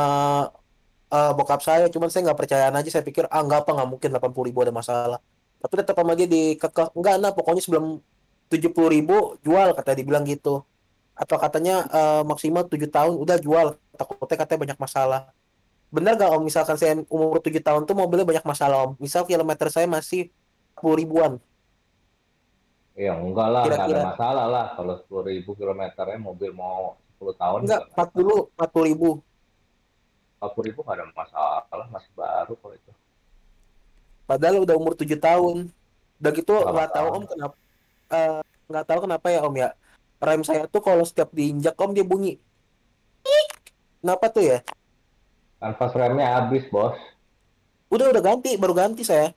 eh, 1.12 1.32
bokap 1.34 1.60
saya, 1.66 1.90
cuman 1.92 2.08
saya 2.08 2.30
nggak 2.30 2.40
percayaan 2.40 2.76
aja. 2.78 2.90
Saya 2.94 3.04
pikir 3.04 3.26
ah 3.28 3.42
nggak 3.42 3.66
apa 3.66 3.72
nggak 3.76 3.90
mungkin 3.90 4.10
80 4.14 4.48
ribu 4.48 4.62
ada 4.64 4.72
masalah. 4.72 5.20
Tapi 5.58 5.74
tetap 5.82 5.98
sama 5.98 6.14
dia 6.14 6.30
dikekeh 6.30 6.94
enggak 6.94 7.16
nah 7.18 7.34
pokoknya 7.34 7.62
sebelum 7.66 7.98
70 8.48 8.72
ribu 8.90 9.16
jual 9.42 9.76
katanya 9.78 9.98
dibilang 10.02 10.26
gitu. 10.28 10.64
Atau 11.18 11.38
katanya 11.42 11.86
eh, 11.90 12.22
maksimal 12.24 12.64
7 12.68 12.88
tahun 12.90 13.14
udah 13.18 13.38
jual. 13.42 13.68
Takutnya 13.98 14.38
katanya 14.38 14.60
banyak 14.72 14.80
masalah. 14.80 15.22
Bener 15.90 16.14
gak 16.20 16.30
om 16.36 16.44
misalkan 16.44 16.76
saya 16.76 16.94
umur 17.08 17.40
7 17.40 17.60
tahun 17.64 17.82
tuh 17.88 17.96
mobilnya 17.96 18.28
banyak 18.28 18.46
masalah 18.46 18.78
om. 18.88 18.92
Misal 19.00 19.24
kilometer 19.26 19.68
saya 19.72 19.88
masih 19.90 20.30
10 20.78 20.96
ribuan. 21.00 21.40
Ya 22.98 23.14
enggak 23.14 23.48
lah, 23.54 23.62
enggak 23.70 23.78
ada 23.78 23.94
Kira-kira. 23.94 24.02
masalah 24.10 24.46
lah 24.50 24.66
kalau 24.74 24.94
sepuluh 24.98 25.24
ribu 25.30 25.54
kilometernya 25.54 26.18
mobil 26.18 26.50
mau 26.50 26.98
10 27.22 27.38
tahun 27.38 27.60
Enggak, 27.62 27.82
juga 27.86 27.94
nggak 27.94 28.10
40 28.10 28.34
40 28.58 28.90
ribu. 28.90 29.10
empat 30.38 30.50
puluh 30.54 30.66
ribu 30.70 30.80
nggak 30.86 30.98
ada 30.98 31.06
masalah, 31.14 31.86
masih 31.90 32.12
baru 32.14 32.54
kalau 32.58 32.74
itu. 32.74 32.92
Padahal 34.26 34.58
udah 34.66 34.76
umur 34.78 34.94
7 34.94 35.18
tahun. 35.18 35.58
Udah 36.18 36.32
gitu 36.34 36.54
Nggak 36.54 36.90
tahu 36.94 37.08
om 37.14 37.24
kenapa 37.26 37.56
eh, 38.12 38.40
nggak 38.70 38.86
tahu 38.88 39.00
kenapa 39.06 39.28
ya 39.34 39.40
om 39.48 39.56
ya. 39.56 39.70
Rem 40.18 40.42
saya 40.48 40.66
tuh 40.74 40.82
kalau 40.82 41.04
setiap 41.06 41.30
diinjak 41.38 41.76
om 41.78 41.92
dia 41.94 42.06
bunyi. 42.06 42.42
Kenapa 44.02 44.26
tuh 44.34 44.44
ya? 44.46 44.58
Kanvas 45.60 45.94
remnya 46.00 46.28
habis 46.38 46.64
bos. 46.74 46.98
Udah 47.94 48.06
udah 48.12 48.24
ganti, 48.24 48.52
baru 48.62 48.74
ganti 48.76 49.04
saya. 49.04 49.28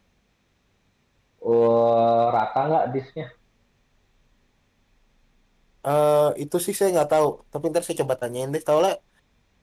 Uh, 1.41 2.29
rata 2.35 2.61
nggak 2.69 2.85
disknya? 2.95 3.27
Eh 5.89 6.29
itu 6.45 6.57
sih 6.65 6.75
saya 6.77 6.89
nggak 6.95 7.11
tahu. 7.15 7.29
Tapi 7.53 7.65
ntar 7.71 7.83
saya 7.85 8.01
coba 8.05 8.15
tanyain 8.21 8.53
deh. 8.55 8.63
Tahu 8.69 8.79
lah 8.85 8.95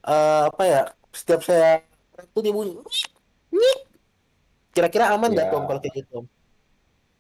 eh, 0.10 0.42
apa 0.50 0.64
ya? 0.72 0.80
Setiap 1.20 1.42
saya 1.48 1.68
tuh 2.34 2.42
dia 2.46 2.54
bunyi. 2.58 2.72
Kira-kira 4.74 5.06
aman 5.16 5.30
nggak 5.34 5.48
Ya, 5.48 5.52
tuh 5.52 5.58
om 5.60 5.66
kalau 5.70 5.82
kayak 5.84 5.96
gitu 6.00 6.12
om? 6.22 6.26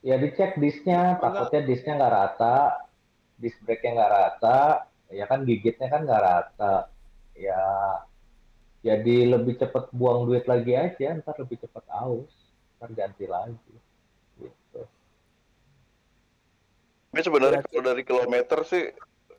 Ya 0.07 0.15
dicek 0.15 0.55
disknya, 0.55 1.19
takutnya 1.19 1.67
disknya 1.67 1.99
nggak 1.99 2.13
rata, 2.15 2.87
disk 3.35 3.59
brake-nya 3.67 3.91
nggak 3.99 4.13
rata, 4.15 4.59
ya 5.11 5.27
kan 5.27 5.43
gigitnya 5.43 5.91
kan 5.91 6.07
nggak 6.07 6.23
rata. 6.23 6.87
Ya 7.35 7.59
jadi 8.87 9.35
lebih 9.35 9.59
cepat 9.59 9.91
buang 9.91 10.23
duit 10.31 10.47
lagi 10.47 10.71
aja, 10.79 11.19
ntar 11.19 11.35
lebih 11.43 11.59
cepat 11.59 11.83
aus, 11.91 12.31
ntar 12.79 12.95
ganti 12.95 13.27
lagi. 13.27 13.75
Gitu. 14.39 14.81
Tapi 17.11 17.21
sebenarnya 17.27 17.59
Berarti 17.67 17.71
kalau 17.75 17.83
dari 17.91 18.03
kilometer 18.07 18.59
sih 18.63 18.83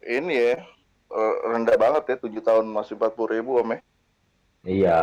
ini 0.05 0.35
ya 0.37 0.61
eh, 1.09 1.35
rendah 1.49 1.77
banget 1.81 2.03
ya 2.13 2.17
7 2.21 2.45
tahun 2.45 2.67
masih 2.69 3.01
40 3.01 3.35
ribu 3.41 3.57
om 3.57 3.73
ya. 3.73 3.81
Iya. 4.69 5.03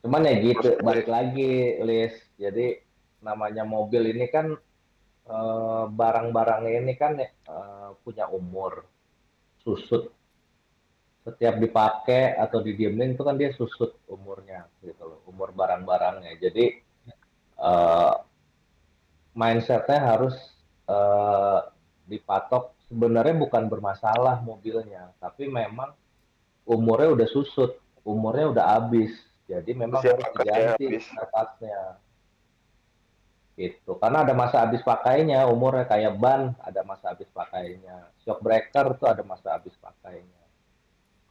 Cuman 0.00 0.24
ya 0.24 0.34
gitu, 0.40 0.80
balik 0.80 1.10
lagi, 1.10 1.76
Lis. 1.84 2.14
Jadi 2.40 2.85
namanya 3.26 3.66
mobil 3.66 4.14
ini 4.14 4.30
kan 4.30 4.54
eh, 5.26 5.84
barang-barangnya 5.90 6.72
ini 6.86 6.94
kan 6.94 7.18
eh, 7.18 7.90
punya 8.06 8.30
umur, 8.30 8.86
susut. 9.66 10.14
setiap 11.26 11.58
dipakai 11.58 12.38
atau 12.38 12.62
didiemin 12.62 13.18
itu 13.18 13.26
kan 13.26 13.34
dia 13.34 13.50
susut 13.50 13.98
umurnya 14.06 14.70
gitu 14.78 15.02
loh, 15.02 15.26
umur 15.26 15.50
barang-barangnya. 15.50 16.38
Jadi 16.38 16.78
uh, 17.58 18.14
mindsetnya 19.34 20.00
harus 20.06 20.38
dipatok 22.06 22.78
sebenarnya 22.86 23.34
bukan 23.42 23.66
bermasalah 23.66 24.38
mobilnya, 24.46 25.10
tapi 25.18 25.50
memang 25.50 25.90
umurnya 26.62 27.10
udah 27.18 27.28
susut, 27.34 27.74
umurnya 28.06 28.54
udah 28.54 28.64
habis. 28.78 29.10
Jadi 29.50 29.74
memang 29.74 30.06
Usia 30.06 30.14
harus 30.14 30.30
diganti 30.30 30.86
habis. 30.94 31.04
Gitu. 33.56 33.96
Karena 33.96 34.20
ada 34.20 34.36
masa 34.36 34.68
habis 34.68 34.84
pakainya, 34.84 35.48
umurnya 35.48 35.88
kayak 35.88 36.20
ban 36.20 36.52
ada 36.60 36.84
masa 36.84 37.16
habis 37.16 37.26
pakainya. 37.32 38.12
Shock 38.20 38.44
breaker 38.44 39.00
tuh 39.00 39.08
ada 39.08 39.24
masa 39.24 39.56
habis 39.56 39.72
pakainya. 39.80 40.44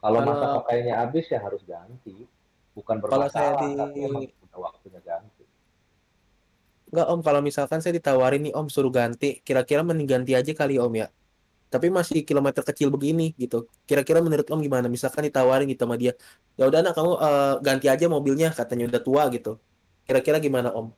Kalau 0.02 0.18
masa 0.26 0.58
pakainya 0.58 0.94
habis 0.98 1.30
ya 1.30 1.38
harus 1.38 1.62
ganti. 1.62 2.26
Bukan 2.74 2.98
Kalau 3.00 3.30
saya 3.30 3.54
bermasalah, 3.56 3.94
di- 3.94 4.34
udah 4.42 4.58
waktunya 4.58 5.00
ganti. 5.00 5.46
Enggak 6.90 7.06
om, 7.10 7.20
kalau 7.22 7.40
misalkan 7.42 7.78
saya 7.82 7.94
ditawarin 7.98 8.42
nih 8.50 8.54
om 8.58 8.66
suruh 8.70 8.90
ganti, 8.90 9.42
kira-kira 9.46 9.86
mending 9.86 10.06
ganti 10.06 10.32
aja 10.34 10.50
kali 10.50 10.78
om 10.82 10.90
ya. 10.94 11.06
Tapi 11.66 11.90
masih 11.90 12.22
kilometer 12.22 12.62
kecil 12.62 12.90
begini 12.94 13.34
gitu. 13.38 13.66
Kira-kira 13.86 14.22
menurut 14.22 14.46
om 14.50 14.58
gimana? 14.62 14.86
Misalkan 14.86 15.26
ditawarin 15.26 15.66
gitu 15.66 15.82
sama 15.82 15.98
dia, 15.98 16.14
ya 16.58 16.66
udah 16.70 16.80
nak 16.86 16.94
kamu 16.94 17.12
eh, 17.18 17.54
ganti 17.62 17.86
aja 17.90 18.06
mobilnya, 18.06 18.50
katanya 18.54 18.86
udah 18.90 19.02
tua 19.02 19.22
gitu. 19.34 19.58
Kira-kira 20.06 20.38
gimana 20.38 20.70
om? 20.74 20.90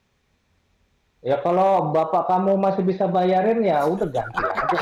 Ya 1.19 1.35
kalau 1.43 1.91
bapak 1.91 2.31
kamu 2.31 2.55
masih 2.55 2.87
bisa 2.87 3.11
bayarin 3.11 3.59
ya 3.67 3.83
udah 3.83 4.07
ganti 4.07 4.39
aja. 4.39 4.79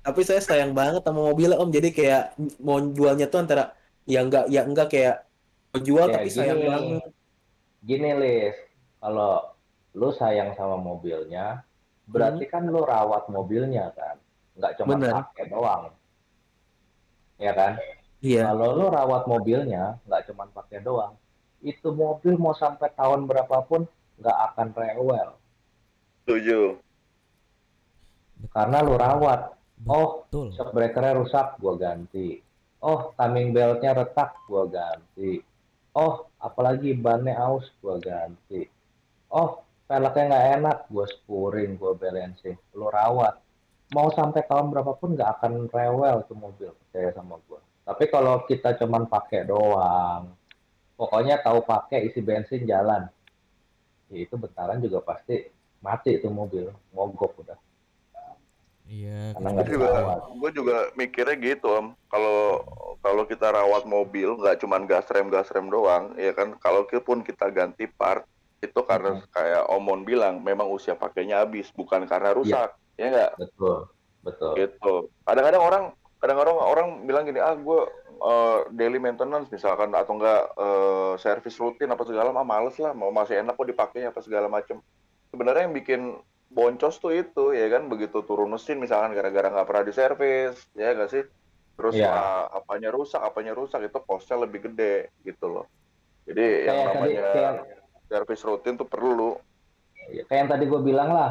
Tapi 0.00 0.20
saya 0.26 0.42
sayang 0.42 0.74
banget 0.74 1.06
sama 1.06 1.30
mobilnya 1.30 1.60
om, 1.60 1.70
jadi 1.70 1.94
kayak 1.94 2.22
mau 2.58 2.82
jualnya 2.82 3.30
tuh 3.30 3.44
antara 3.46 3.76
ya 4.08 4.24
enggak 4.26 4.50
ya 4.50 4.66
enggak 4.66 4.88
kayak 4.90 5.16
mau 5.70 5.78
jual 5.78 6.06
Ya, 6.10 6.14
tapi 6.18 6.28
sayang 6.32 6.58
gini. 6.58 6.66
banget. 6.66 7.02
Gini 7.80 8.10
Lis, 8.18 8.56
kalau 8.98 9.54
lu 9.94 10.10
sayang 10.10 10.58
sama 10.58 10.74
mobilnya, 10.74 11.62
berarti 12.10 12.44
kan 12.50 12.66
lu 12.66 12.82
rawat 12.82 13.30
mobilnya 13.30 13.94
kan, 13.94 14.18
nggak 14.58 14.72
cuma 14.82 14.98
Bener. 14.98 15.12
pakai 15.14 15.44
doang, 15.48 15.82
ya 17.38 17.52
kan? 17.54 17.72
Iya. 18.20 18.50
Kalau 18.50 18.68
lu 18.74 18.86
rawat 18.90 19.24
mobilnya, 19.30 19.96
nggak 20.04 20.28
cuma 20.28 20.50
pakai 20.50 20.82
doang, 20.82 21.14
itu 21.62 21.88
mobil 21.94 22.34
mau 22.36 22.52
sampai 22.52 22.90
tahun 22.92 23.24
berapapun 23.30 23.86
nggak 24.20 24.38
akan 24.52 24.68
rewel, 24.76 25.28
Setuju. 26.22 26.76
karena 28.52 28.78
lu 28.84 28.94
rawat. 28.96 29.56
Oh, 29.88 30.28
Betul. 30.28 30.52
shock 30.52 30.76
breakernya 30.76 31.16
rusak, 31.16 31.56
gua 31.56 31.72
ganti. 31.80 32.36
Oh, 32.84 33.16
timing 33.16 33.56
beltnya 33.56 33.96
retak, 33.96 34.36
gua 34.44 34.68
ganti. 34.68 35.40
Oh, 35.96 36.28
apalagi 36.36 36.92
bannya 36.92 37.32
aus, 37.40 37.64
gua 37.80 37.96
ganti. 37.96 38.68
Oh, 39.32 39.64
peleknya 39.88 40.24
nggak 40.28 40.46
enak, 40.60 40.78
gua 40.92 41.08
spuring, 41.08 41.80
gua 41.80 41.96
balancing. 41.96 42.60
Lu 42.76 42.92
rawat. 42.92 43.40
Mau 43.96 44.12
sampai 44.12 44.44
tahun 44.44 44.68
berapapun 44.68 45.16
nggak 45.16 45.40
akan 45.40 45.52
rewel 45.72 46.16
tuh 46.28 46.36
mobil, 46.36 46.70
percaya 46.76 47.10
sama 47.16 47.40
gua. 47.48 47.64
Tapi 47.88 48.04
kalau 48.12 48.44
kita 48.44 48.76
cuman 48.76 49.08
pakai 49.08 49.48
doang, 49.48 50.30
pokoknya 50.94 51.40
tahu 51.40 51.64
pakai 51.64 52.06
isi 52.06 52.20
bensin 52.20 52.68
jalan, 52.68 53.08
ya 54.10 54.18
itu 54.26 54.34
bentaran 54.34 54.82
juga 54.82 54.98
pasti 55.00 55.46
mati 55.80 56.18
tuh 56.20 56.28
mobil, 56.34 56.68
mogok 56.92 57.40
udah. 57.46 57.58
Iya, 58.90 59.38
Karena 59.38 59.48
Gue 59.54 59.54
nggak 59.54 59.70
juga, 59.70 59.90
gue 60.34 60.50
juga 60.50 60.76
mikirnya 60.98 61.36
gitu 61.38 61.66
om. 61.70 61.86
Kalau 62.10 62.66
kalau 62.98 63.22
kita 63.22 63.54
rawat 63.54 63.86
mobil, 63.86 64.34
nggak 64.34 64.58
cuman 64.66 64.82
gas 64.90 65.06
rem 65.14 65.30
gas 65.30 65.46
rem 65.54 65.70
doang, 65.70 66.18
ya 66.18 66.34
kan. 66.34 66.58
Kalau 66.58 66.82
pun 66.84 67.22
kita 67.22 67.54
ganti 67.54 67.86
part, 67.86 68.26
itu 68.58 68.80
karena 68.82 69.22
kayak 69.30 69.70
Omon 69.70 70.02
bilang, 70.02 70.42
memang 70.42 70.66
usia 70.68 70.98
pakainya 70.98 71.46
habis, 71.46 71.70
bukan 71.70 72.02
karena 72.04 72.34
rusak, 72.34 72.74
ya 72.98 73.06
nggak? 73.08 73.32
Betul, 73.38 73.88
betul. 74.26 74.52
Gitu. 74.58 74.94
Kadang-kadang 75.22 75.62
orang, 75.62 75.84
kadang-kadang 76.18 76.58
orang 76.58 76.88
bilang 77.06 77.24
gini, 77.24 77.38
ah 77.38 77.54
gue 77.54 77.80
eh, 78.20 78.58
daily 78.76 79.00
maintenance 79.00 79.48
misalkan 79.48 79.90
atau 79.96 80.16
enggak 80.20 80.42
eh, 80.56 81.12
servis 81.16 81.56
rutin 81.56 81.88
apa 81.88 82.04
segala, 82.04 82.36
ah 82.36 82.44
males 82.44 82.76
lah, 82.76 82.92
mau 82.92 83.08
masih 83.08 83.40
enak 83.40 83.56
kok 83.56 83.68
dipakai 83.68 84.04
apa 84.04 84.20
segala 84.20 84.46
macem. 84.52 84.78
Sebenarnya 85.32 85.66
yang 85.66 85.76
bikin 85.76 86.00
boncos 86.50 86.98
tuh 86.98 87.14
itu 87.14 87.54
ya 87.54 87.70
kan 87.70 87.86
begitu 87.86 88.26
turun 88.26 88.50
mesin 88.50 88.82
misalkan 88.82 89.14
gara-gara 89.14 89.54
nggak 89.54 89.68
pernah 89.70 89.84
diservis 89.86 90.58
ya 90.74 90.98
gak 90.98 91.06
sih 91.14 91.22
terus 91.78 91.94
Iya. 91.94 92.10
ah, 92.10 92.58
apanya 92.58 92.90
rusak 92.90 93.22
apanya 93.22 93.54
rusak 93.54 93.86
itu 93.86 94.02
costnya 94.02 94.42
lebih 94.42 94.66
gede 94.66 95.14
gitu 95.22 95.46
loh 95.46 95.70
jadi 96.26 96.66
yang 96.66 96.74
Kayak 96.74 96.86
tadi, 96.90 96.98
namanya 96.98 97.30
kayak, 97.30 97.52
servis 98.10 98.42
rutin 98.42 98.74
tuh 98.74 98.88
perlu 98.90 99.38
ya, 100.10 100.22
kayak 100.26 100.38
yang 100.42 100.50
tadi 100.50 100.64
gue 100.66 100.80
bilang 100.82 101.10
lah, 101.14 101.30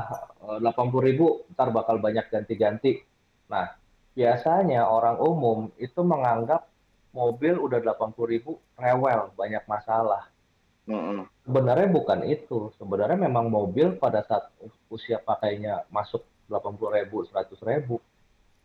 delapan 0.60 0.86
puluh 0.88 1.04
ribu, 1.04 1.26
ntar 1.52 1.70
bakal 1.76 2.00
banyak 2.00 2.32
ganti-ganti. 2.32 3.04
Nah, 3.52 3.76
biasanya 4.16 4.88
orang 4.88 5.20
umum 5.20 5.68
itu 5.76 6.00
menganggap 6.00 6.68
mobil 7.12 7.58
udah 7.58 7.80
delapan 7.82 8.10
puluh 8.14 8.30
ribu 8.38 8.52
rewel, 8.78 9.34
banyak 9.34 9.64
masalah. 9.66 10.30
Mm-mm. 10.90 11.30
Sebenarnya 11.46 11.90
bukan 11.90 12.26
itu. 12.26 12.74
Sebenarnya 12.78 13.18
memang 13.18 13.50
mobil 13.50 13.98
pada 13.98 14.26
saat 14.26 14.50
usia 14.90 15.22
pakainya 15.22 15.86
masuk 15.94 16.26
delapan 16.50 16.74
puluh 16.78 16.92
ribu, 16.98 17.26
seratus 17.30 17.62
ribu, 17.62 18.02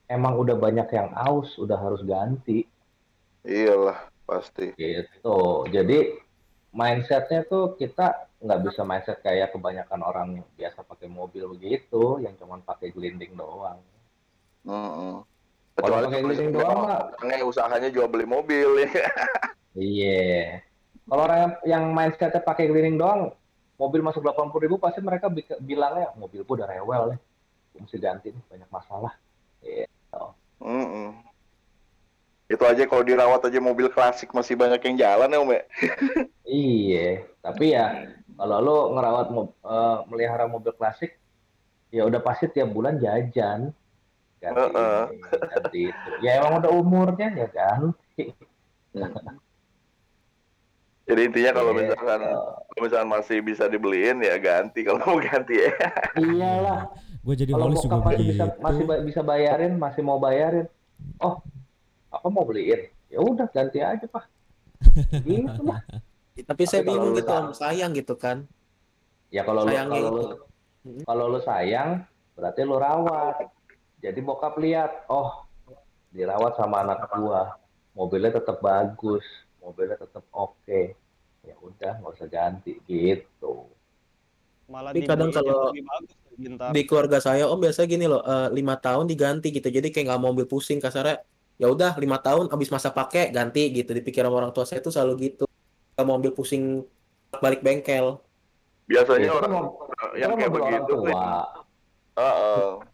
emang 0.09 0.37
udah 0.41 0.57
banyak 0.57 0.89
yang 0.93 1.13
aus, 1.13 1.57
udah 1.61 1.77
harus 1.77 2.01
ganti. 2.05 2.65
iyalah 3.45 4.09
pasti 4.25 4.73
gitu 4.73 5.69
jadi 5.69 6.17
mindsetnya 6.73 7.45
tuh 7.45 7.77
kita 7.77 8.33
nggak 8.41 8.61
bisa 8.65 8.81
mindset 8.83 9.21
kayak 9.21 9.53
kebanyakan 9.53 10.01
orang 10.01 10.29
yang 10.41 10.49
biasa 10.57 10.81
pakai 10.81 11.13
mobil 11.13 11.53
begitu 11.53 12.25
yang 12.25 12.33
cuma 12.41 12.57
pakai 12.65 12.89
gelinding 12.89 13.37
doang 13.37 13.79
Mm-mm. 14.65 15.29
Kalau 15.75 15.91
Kecuali 15.91 16.07
pakai 16.07 16.20
gelinding 16.22 16.51
doang 16.55 16.79
mah 16.87 16.99
orangnya 17.18 17.47
usahanya 17.51 17.89
jual 17.91 18.07
beli 18.07 18.27
mobil 18.31 18.68
ya. 18.87 18.91
Iya. 19.75 20.62
Kalau 21.11 21.22
orang 21.27 21.39
yang, 21.43 21.53
yang 21.66 21.85
mindsetnya 21.91 22.39
pakai 22.39 22.70
gelinding 22.70 22.95
doang 22.95 23.35
mobil 23.75 24.01
masuk 24.07 24.22
delapan 24.22 24.55
puluh 24.55 24.70
ribu 24.70 24.77
pasti 24.79 25.03
mereka 25.03 25.27
bi- 25.27 25.59
bilangnya 25.59 26.14
mobilku 26.14 26.55
udah 26.55 26.70
rewel 26.70 27.11
nih 27.11 27.20
mesti 27.83 27.99
ganti 27.99 28.31
nih 28.31 28.45
banyak 28.47 28.70
masalah. 28.70 29.12
Gitu. 29.59 30.25
Mm-mm. 30.62 31.11
itu 32.45 32.61
aja 32.61 32.85
kalau 32.87 33.03
dirawat 33.03 33.41
aja 33.49 33.59
mobil 33.59 33.89
klasik 33.91 34.31
masih 34.31 34.55
banyak 34.55 34.79
yang 34.79 34.97
jalan 35.01 35.33
ya 35.33 35.39
om 35.43 35.51
ya? 35.51 35.62
Iya, 36.45 37.25
tapi 37.41 37.72
ya 37.72 38.14
kalau 38.37 38.59
lo 38.61 38.79
ngerawat 38.95 39.27
eh, 39.33 39.99
melihara 40.12 40.45
mobil 40.45 40.70
klasik, 40.77 41.16
ya 41.89 42.05
udah 42.05 42.20
pasti 42.20 42.53
tiap 42.53 42.70
bulan 42.70 43.01
jajan 43.01 43.72
ganti 44.45 44.61
Heeh. 44.61 45.03
ini, 45.09 45.17
ganti 45.49 45.81
itu. 45.89 46.09
Ya 46.21 46.31
emang 46.39 46.61
udah 46.61 46.71
umurnya 46.71 47.29
ya 47.33 47.49
kan. 47.49 47.81
jadi 51.05 51.21
intinya 51.21 51.51
kalau 51.53 51.73
Gitu. 51.73 51.81
misalkan 51.85 52.21
kalau 52.65 52.81
misalkan 52.81 53.11
masih 53.11 53.39
bisa 53.41 53.65
dibeliin 53.69 54.25
ya 54.25 54.37
ganti 54.41 54.81
kalau 54.81 55.01
mau 55.05 55.21
ganti 55.21 55.61
ya 55.61 55.73
Iyalah, 56.17 56.89
Gue 57.21 57.35
jadi 57.37 57.53
kalau 57.53 57.69
males 57.69 57.81
juga 57.81 57.97
bokap 57.97 58.09
masih 58.09 58.25
bisa 58.25 58.45
masih 58.59 58.85
ba- 58.85 59.03
bisa 59.03 59.21
bayarin, 59.21 59.73
masih 59.77 60.01
mau 60.01 60.17
bayarin. 60.17 60.69
Oh, 61.17 61.41
apa 62.09 62.27
mau 62.29 62.45
beliin? 62.45 62.89
Ya 63.09 63.21
udah 63.21 63.49
ganti 63.49 63.81
aja 63.81 64.05
pak. 64.05 64.25
Gitu 65.25 65.61
lah. 65.65 65.81
Tapi 66.51 66.63
saya 66.67 66.85
bingung 66.85 67.15
lu 67.15 67.21
gitu 67.21 67.33
om, 67.33 67.53
sayang 67.53 67.97
gitu 67.97 68.13
kan. 68.17 68.45
Ya 69.33 69.41
kalau 69.41 69.65
lu 69.65 69.73
kalau 69.73 69.89
lu 69.89 70.21
itu. 70.21 70.37
Mm. 70.85 71.03
kalau 71.09 71.25
lu 71.33 71.41
sayang 71.41 72.05
berarti 72.37 72.61
lu 72.61 72.77
rawat. 72.77 73.49
Jadi 74.05 74.21
bokap 74.21 74.61
lihat, 74.61 75.09
oh 75.09 75.49
dirawat 76.13 76.61
sama 76.61 76.85
anak 76.85 77.09
gua, 77.17 77.57
mobilnya 77.97 78.37
tetap 78.37 78.61
bagus, 78.61 79.25
mobilnya 79.65 79.97
tetap 79.97 80.29
oke. 80.29 80.93
Ya 81.41 81.57
udah 81.57 82.05
nggak 82.05 82.13
usah 82.13 82.29
ganti 82.29 82.77
gitu. 82.85 83.65
malah 84.69 84.93
Tapi 84.97 85.05
kadang 85.09 85.33
kalau 85.33 85.73
Di 86.73 86.83
keluarga 86.89 87.21
saya 87.21 87.49
om 87.49 87.57
biasa 87.57 87.85
gini 87.89 88.05
loh, 88.05 88.21
eh, 88.21 88.49
lima 88.53 88.77
tahun 88.77 89.09
diganti 89.09 89.53
gitu. 89.53 89.73
Jadi 89.73 89.89
kayak 89.89 90.13
nggak 90.13 90.21
mau 90.21 90.33
mobil 90.37 90.45
pusing 90.45 90.81
kasarnya. 90.85 91.25
Ya 91.57 91.71
udah 91.71 91.95
lima 91.97 92.19
tahun 92.19 92.51
abis 92.53 92.69
masa 92.75 92.93
pakai 92.93 93.33
ganti 93.33 93.73
gitu. 93.73 93.95
Di 93.95 94.03
pikiran 94.05 94.33
orang 94.33 94.53
tua 94.53 94.69
saya 94.69 94.85
tuh 94.85 94.93
selalu 94.93 95.33
gitu. 95.33 95.45
Nggak 95.97 96.05
mau 96.05 96.17
mobil 96.21 96.33
pusing 96.37 96.85
balik 97.41 97.65
bengkel. 97.65 98.21
biasanya 98.85 99.17
Ya, 99.17 99.33
itu 99.33 99.37
orang 99.41 99.53
Itu 100.13 100.21
yang 100.21 100.31
kayak 100.37 100.51
orang 100.53 100.57
begitu 100.61 100.93
tua. 100.93 101.25
Heeh. 102.21 102.94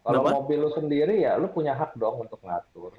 Kalau 0.00 0.20
Kenapa? 0.24 0.36
mobil 0.40 0.58
lu 0.64 0.70
sendiri 0.72 1.14
ya 1.20 1.36
lu 1.36 1.48
punya 1.52 1.72
hak 1.76 1.92
dong 2.00 2.24
untuk 2.24 2.40
ngatur. 2.40 2.92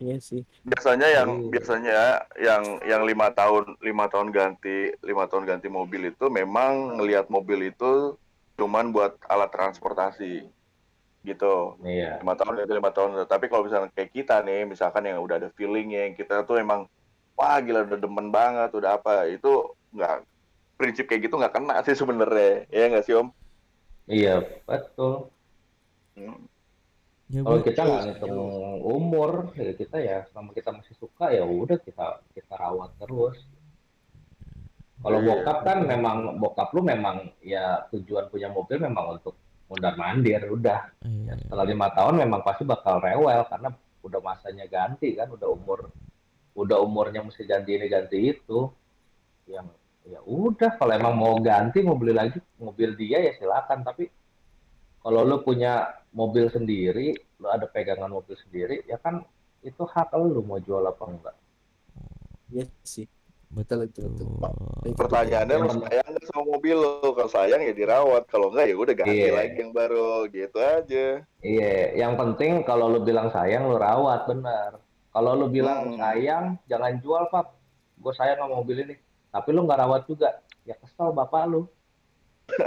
Iya 0.00 0.16
sih. 0.16 0.40
biasanya 0.64 1.08
yang 1.12 1.28
Iya. 1.28 1.50
biasanya 1.52 1.98
yang 2.40 2.62
yang 2.88 3.02
lima 3.04 3.28
tahun 3.36 3.64
lima 3.84 4.08
tahun 4.08 4.28
ganti 4.32 4.96
lima 5.04 5.24
tahun 5.28 5.44
ganti 5.44 5.68
mobil 5.68 6.08
itu 6.08 6.24
memang 6.32 6.96
ngelihat 6.96 7.28
mobil 7.28 7.68
itu 7.68 8.16
cuman 8.56 8.92
buat 8.96 9.16
alat 9.28 9.52
transportasi 9.52 10.48
gitu 11.24 11.76
Iya. 11.84 12.20
lima 12.24 12.32
tahun 12.32 12.64
itu 12.64 12.72
lima 12.80 12.92
tahun 12.96 13.10
tapi 13.28 13.52
kalau 13.52 13.68
misalnya 13.68 13.92
kayak 13.92 14.12
kita 14.16 14.40
nih 14.40 14.64
misalkan 14.64 15.04
yang 15.04 15.20
udah 15.20 15.36
ada 15.40 15.48
feelingnya 15.52 16.08
yang 16.08 16.14
kita 16.16 16.48
tuh 16.48 16.56
emang 16.60 16.88
wah 17.36 17.56
gila 17.60 17.84
udah 17.84 17.98
demen 18.00 18.28
banget 18.32 18.70
udah 18.72 18.96
apa 18.96 19.28
itu 19.28 19.48
nggak 19.92 20.16
prinsip 20.80 21.04
kayak 21.08 21.28
gitu 21.28 21.36
nggak 21.36 21.52
kena 21.56 21.76
sih 21.84 21.96
sebenarnya 21.96 22.64
ya 22.72 22.84
nggak 22.88 23.04
sih 23.04 23.14
om 23.20 23.28
Iya, 24.10 24.34
betul. 24.66 25.30
Hmm. 26.18 26.50
Ya, 27.30 27.46
Kalau 27.46 27.62
kita 27.62 27.80
nggak 27.86 28.02
ngitung 28.10 28.38
umur, 28.82 29.54
ya 29.54 29.70
kita 29.78 29.96
ya 30.02 30.26
selama 30.34 30.50
kita 30.50 30.74
masih 30.74 30.98
suka 30.98 31.30
ya 31.30 31.46
udah 31.46 31.78
kita 31.78 32.26
kita 32.34 32.54
rawat 32.58 32.90
terus. 32.98 33.38
Kalau 35.00 35.22
Iya. 35.22 35.26
bokap 35.30 35.58
kan 35.62 35.78
memang 35.86 36.42
bokap 36.42 36.74
lu 36.74 36.82
memang 36.82 37.30
ya 37.40 37.86
tujuan 37.94 38.26
punya 38.34 38.50
mobil 38.50 38.82
memang 38.82 39.22
untuk 39.22 39.38
mundar 39.70 39.94
mandir 39.94 40.42
udah. 40.50 40.90
Iya. 41.06 41.30
Ya, 41.30 41.34
setelah 41.38 41.64
lima 41.70 41.86
tahun 41.94 42.18
memang 42.18 42.42
pasti 42.42 42.66
bakal 42.66 42.98
rewel 42.98 43.46
karena 43.46 43.70
udah 44.02 44.20
masanya 44.26 44.66
ganti 44.66 45.14
kan, 45.14 45.30
udah 45.30 45.48
umur 45.54 45.86
udah 46.58 46.82
umurnya 46.82 47.22
mesti 47.22 47.46
ganti 47.46 47.78
ini 47.78 47.86
ganti 47.86 48.34
itu. 48.34 48.66
Yang 49.46 49.70
ya 50.10 50.20
udah 50.20 50.70
kalau 50.74 50.92
emang 50.92 51.14
mau 51.14 51.34
ganti 51.38 51.80
mau 51.80 51.94
beli 51.94 52.10
lagi 52.12 52.38
mobil 52.58 52.98
dia 52.98 53.18
ya 53.22 53.32
silakan 53.38 53.86
tapi 53.86 54.10
kalau 55.00 55.24
lu 55.24 55.40
punya 55.40 55.88
mobil 56.12 56.52
sendiri, 56.52 57.16
lu 57.40 57.48
ada 57.48 57.64
pegangan 57.64 58.12
mobil 58.12 58.36
sendiri, 58.36 58.84
ya 58.84 59.00
kan 59.00 59.24
itu 59.64 59.80
hak 59.80 60.12
lu 60.12 60.44
mau 60.44 60.60
jual 60.60 60.84
apa 60.84 61.08
enggak. 61.08 61.36
Iya 62.52 62.68
sih. 62.84 63.08
Betul. 63.48 63.88
Betul. 63.88 64.28
pertanyaannya 64.94 65.56
lu 65.56 65.68
sayang 65.82 66.06
nggak 66.06 66.26
sama 66.28 66.42
mobil 66.54 66.76
lo 66.78 67.10
kalau 67.16 67.30
sayang 67.32 67.60
ya 67.64 67.72
dirawat 67.74 68.22
kalau 68.30 68.54
enggak 68.54 68.70
ya 68.70 68.76
udah 68.78 68.94
ganti 68.94 69.16
Iya. 69.26 69.32
lagi 69.34 69.56
yang 69.58 69.72
baru 69.74 70.10
gitu 70.30 70.58
aja 70.60 71.06
Iya, 71.42 71.74
yang 71.98 72.14
penting 72.14 72.62
kalau 72.62 72.86
lu 72.86 73.02
bilang 73.02 73.32
sayang 73.34 73.66
lu 73.66 73.74
rawat 73.74 74.28
bener. 74.30 74.78
Kalau 75.10 75.34
lu 75.34 75.50
bilang 75.50 75.90
Hmm. 75.90 75.98
sayang 75.98 76.44
jangan 76.70 76.94
jual 77.02 77.26
pap, 77.26 77.56
gue 77.98 78.12
sayang 78.14 78.38
sama 78.38 78.54
mobil 78.54 78.86
ini. 78.86 78.94
Tapi 79.30 79.48
lu 79.50 79.62
nggak 79.64 79.80
rawat 79.80 80.02
juga, 80.04 80.42
ya 80.62 80.74
kesel 80.74 81.10
bapak 81.10 81.46
lu. 81.46 81.66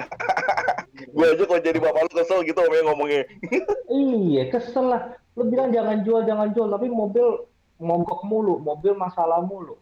gue 0.93 1.26
aja 1.28 1.43
kalau 1.43 1.59
jadi 1.59 1.76
bapak 1.76 2.01
lu 2.07 2.11
kesel 2.16 2.39
gitu 2.47 2.59
om 2.64 2.72
ya 2.72 2.82
ngomongnya 2.88 3.22
Iya 3.91 4.43
kesel 4.47 4.86
lah. 4.88 5.01
Lu 5.36 5.43
bilang 5.45 5.74
jangan 5.74 5.99
jual 6.01 6.24
jangan 6.24 6.55
jual, 6.55 6.70
tapi 6.70 6.88
mobil 6.88 7.26
mogok 7.78 8.22
mulu, 8.24 8.61
mobil 8.61 8.95
masalah 8.95 9.43
mulu. 9.43 9.76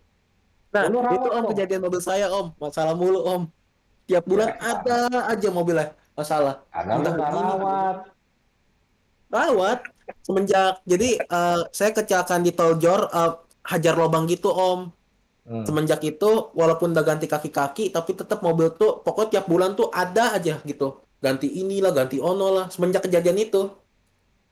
Nah, 0.72 0.88
Lu 0.88 1.04
rawat 1.04 1.20
itu 1.20 1.28
om 1.30 1.44
dong. 1.44 1.50
kejadian 1.54 1.82
mobil 1.84 2.02
saya 2.02 2.32
om, 2.32 2.56
masalah 2.58 2.96
mulu 2.96 3.20
om. 3.22 3.42
Tiap 4.08 4.24
bulan 4.26 4.56
Ya. 4.58 4.82
ada 4.82 4.98
aja 5.30 5.48
mobilnya 5.52 5.94
masalah. 6.16 6.64
Lu 6.74 7.04
Entah 7.04 7.16
rawat. 7.30 7.98
Rawat 9.30 9.80
semenjak 10.24 10.80
jadi 10.84 11.20
eh, 11.20 11.60
saya 11.72 11.92
kecelakaan 11.94 12.42
di 12.42 12.52
tol 12.52 12.76
Jor 12.76 13.08
eh, 13.08 13.32
hajar 13.70 13.94
lubang 13.94 14.26
gitu 14.26 14.50
om. 14.50 14.90
Hmm. 15.42 15.66
Semenjak 15.66 16.06
itu 16.06 16.54
walaupun 16.54 16.94
udah 16.94 17.02
ganti 17.02 17.26
kaki-kaki 17.26 17.90
tapi 17.90 18.14
tetap 18.14 18.46
mobil 18.46 18.70
tuh 18.78 19.02
pokoknya 19.02 19.42
tiap 19.42 19.46
bulan 19.50 19.74
tuh 19.74 19.90
ada 19.90 20.38
aja 20.38 20.62
gitu. 20.62 21.02
Ganti 21.22 21.50
inilah, 21.50 21.94
ganti 21.94 22.18
ono 22.22 22.48
lah. 22.50 22.66
Semenjak 22.70 23.10
kejadian 23.10 23.38
itu. 23.42 23.70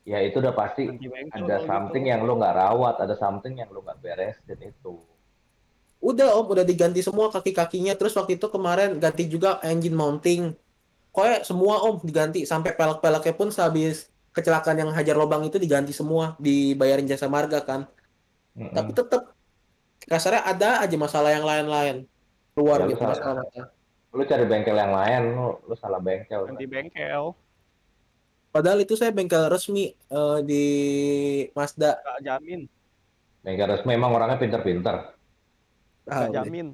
Ya 0.06 0.22
itu 0.26 0.42
udah 0.42 0.54
pasti 0.58 0.90
ada 0.90 1.62
kalau 1.62 1.70
something 1.70 2.04
gitu. 2.06 2.12
yang 2.14 2.22
lu 2.26 2.34
nggak 2.38 2.56
rawat, 2.58 2.96
ada 2.98 3.14
something 3.14 3.62
yang 3.62 3.70
lu 3.70 3.86
nggak 3.86 4.02
beresin 4.02 4.58
itu. 4.58 4.98
Udah 6.00 6.34
om, 6.40 6.48
udah 6.48 6.66
diganti 6.66 7.04
semua 7.04 7.30
kaki-kakinya. 7.30 7.94
Terus 7.94 8.16
waktu 8.18 8.40
itu 8.40 8.48
kemarin 8.50 8.98
ganti 8.98 9.28
juga 9.30 9.62
engine 9.62 9.94
mounting. 9.94 10.56
Pokoknya 11.14 11.46
semua 11.46 11.84
om 11.86 12.02
diganti. 12.02 12.48
Sampai 12.48 12.74
pelek-peleknya 12.74 13.34
pun 13.36 13.54
sehabis 13.54 14.10
kecelakaan 14.34 14.78
yang 14.80 14.92
hajar 14.96 15.14
lubang 15.14 15.44
itu 15.46 15.60
diganti 15.62 15.94
semua. 15.94 16.40
Dibayarin 16.40 17.06
jasa 17.06 17.28
marga 17.28 17.62
kan. 17.62 17.86
Mm-mm. 18.56 18.74
Tapi 18.74 18.92
tetap 18.96 19.36
kasarnya 20.10 20.42
ada 20.44 20.82
aja 20.82 20.96
masalah 20.98 21.30
yang 21.32 21.46
lain-lain. 21.46 22.10
Keluar 22.52 22.82
Ya, 22.82 22.92
gitu 22.92 23.00
salah. 23.00 23.16
masalahnya. 23.16 23.64
lu 24.10 24.26
cari 24.26 24.42
bengkel 24.44 24.74
yang 24.74 24.90
lain, 24.90 25.22
lu, 25.32 25.48
lu 25.64 25.76
salah 25.78 26.02
bengkel. 26.02 26.50
ganti 26.50 26.66
bengkel 26.66 27.38
Padahal 28.50 28.82
itu 28.82 28.98
saya 28.98 29.14
bengkel 29.14 29.46
resmi 29.46 29.94
eh, 29.94 30.40
di 30.42 30.64
Mazda. 31.54 32.02
nggak 32.02 32.20
jamin 32.26 32.62
Bengkel 33.40 33.70
resmi 33.70 33.94
emang 33.94 34.12
orangnya 34.12 34.36
pinter-pinter. 34.36 35.14
Ah, 36.10 36.26
jamin 36.28 36.74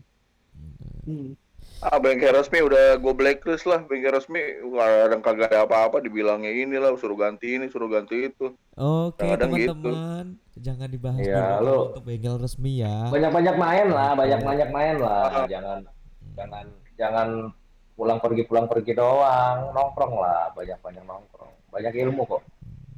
Hmm. 1.06 1.38
Ah 1.86 1.98
bengkel 1.98 2.34
resmi 2.34 2.60
udah 2.60 2.98
gue 2.98 3.14
blacklist 3.14 3.64
lah 3.64 3.80
bengkel 3.80 4.10
resmi 4.12 4.42
kadang 4.66 5.22
kagak 5.22 5.54
ada 5.54 5.64
apa-apa 5.64 6.02
dibilangnya 6.02 6.50
inilah 6.50 6.98
suruh 6.98 7.14
ganti 7.14 7.56
ini 7.56 7.70
suruh 7.70 7.88
ganti 7.88 8.28
itu 8.28 8.52
Oke, 8.76 9.24
Kadang 9.24 9.56
gitu. 9.56 9.72
teman-teman, 9.72 10.26
jangan 10.60 10.88
dibahas 10.92 11.24
dulu 11.24 11.64
lu- 11.64 11.86
untuk 11.88 12.04
bengkel 12.04 12.36
resmi 12.36 12.84
ya. 12.84 13.08
Banyak-banyak 13.08 13.56
main 13.56 13.88
lah, 13.88 14.12
Oke. 14.12 14.20
banyak-banyak 14.20 14.70
main 14.70 14.96
lah. 15.00 15.24
Ah. 15.32 15.48
Jangan 15.48 15.80
jangan 16.36 16.66
jangan 17.00 17.28
pulang 17.96 18.20
pergi 18.20 18.44
pulang 18.44 18.68
pergi 18.68 18.92
doang, 18.92 19.72
nongkrong 19.72 20.20
lah, 20.20 20.52
banyak-banyak 20.52 21.08
nongkrong. 21.08 21.56
Banyak 21.72 21.94
ilmu 21.96 22.28
kok. 22.28 22.44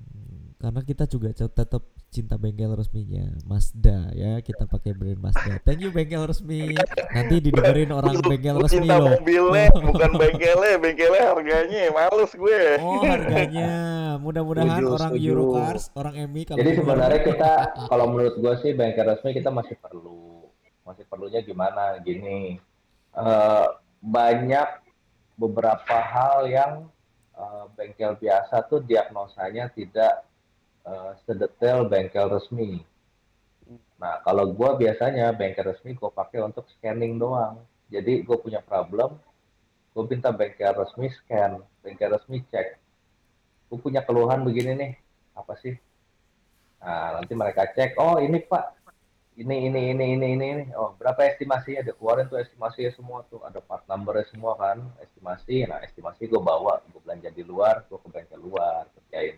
Hmm, 0.09 0.57
Karena 0.57 0.81
kita 0.81 1.05
juga 1.05 1.29
tetap 1.29 1.85
cinta 2.17 2.33
bengkel 2.33 2.73
resminya 2.73 3.29
Mazda 3.45 4.09
ya, 4.11 4.41
kita 4.41 4.65
pakai 4.65 4.91
brand 4.91 5.21
Mazda. 5.21 5.61
Thank 5.61 5.85
you 5.85 5.93
bengkel 5.93 6.25
resmi. 6.25 6.73
Nanti 7.13 7.37
didengerin 7.39 7.93
orang 7.93 8.17
Lu- 8.17 8.25
bengkel 8.25 8.57
resmi 8.57 8.89
loh. 8.89 9.13
mobilnya 9.13 9.69
bukan 9.93 10.11
bengkelnya 10.17 10.75
bengkelnya 10.77 11.23
harganya 11.29 11.81
males 11.89 12.33
gue 12.33 12.61
Oh 12.81 13.05
harganya, 13.05 13.69
mudah-mudahan 14.17 14.81
orang 14.81 15.13
setuju. 15.13 15.27
Eurocars, 15.29 15.83
orang 15.93 16.13
EMI 16.17 16.41
kalau 16.43 16.57
Jadi 16.57 16.71
sebenarnya 16.75 17.21
kita 17.23 17.51
kalau 17.85 18.05
menurut 18.09 18.35
gue 18.35 18.53
sih 18.59 18.71
bengkel 18.73 19.05
resmi 19.05 19.31
kita 19.31 19.49
masih 19.49 19.77
perlu. 19.77 20.49
Masih 20.81 21.05
perlunya 21.05 21.39
gimana? 21.39 22.01
Gini. 22.01 22.57
eh, 23.13 23.67
banyak 23.97 24.69
beberapa 25.33 25.97
hal 25.97 26.45
yang 26.45 26.71
eh, 27.33 27.65
bengkel 27.73 28.13
biasa 28.15 28.65
tuh 28.65 28.81
diagnosanya 28.81 29.69
tidak 29.71 30.26
eh, 30.87 31.11
sedetail 31.27 31.91
bengkel 31.91 32.31
resmi. 32.31 32.81
Nah, 33.99 34.21
kalau 34.23 34.53
gue 34.53 34.69
biasanya 34.87 35.35
bengkel 35.35 35.75
resmi 35.75 35.91
gue 35.97 36.07
pakai 36.07 36.39
untuk 36.45 36.63
scanning 36.77 37.19
doang. 37.19 37.59
Jadi 37.91 38.23
gue 38.23 38.37
punya 38.39 38.59
problem, 38.63 39.19
gue 39.95 40.03
minta 40.07 40.31
bengkel 40.31 40.75
resmi 40.75 41.07
scan, 41.11 41.59
bengkel 41.83 42.15
resmi 42.15 42.43
cek. 42.47 42.79
Gue 43.67 43.79
punya 43.79 44.03
keluhan 44.03 44.43
begini 44.47 44.71
nih, 44.75 44.91
apa 45.35 45.55
sih? 45.59 45.75
Nah, 46.79 47.19
nanti 47.19 47.33
mereka 47.35 47.67
cek, 47.73 47.99
oh 47.99 48.21
ini 48.21 48.39
Pak, 48.43 48.77
ini 49.37 49.69
ini 49.69 49.81
ini 49.93 50.05
ini 50.17 50.27
ini 50.33 50.47
ini, 50.49 50.63
oh 50.73 50.97
berapa 50.97 51.29
estimasinya? 51.29 51.85
Dia 51.85 51.93
keluarin 51.93 52.25
tuh 52.25 52.41
estimasinya 52.41 52.91
semua 52.97 53.21
tuh, 53.29 53.41
ada 53.45 53.61
part 53.61 53.85
numbernya 53.85 54.25
semua 54.33 54.57
kan, 54.57 54.81
estimasi. 54.97 55.61
Nah 55.69 55.77
estimasi 55.85 56.25
gue 56.25 56.41
bawa, 56.41 56.81
gue 56.89 57.01
belanja 57.01 57.29
di 57.29 57.45
luar, 57.45 57.85
gue 57.85 58.01
ke 58.01 58.09
bengkel 58.09 58.41
luar, 58.41 58.89
kerjain. 58.97 59.37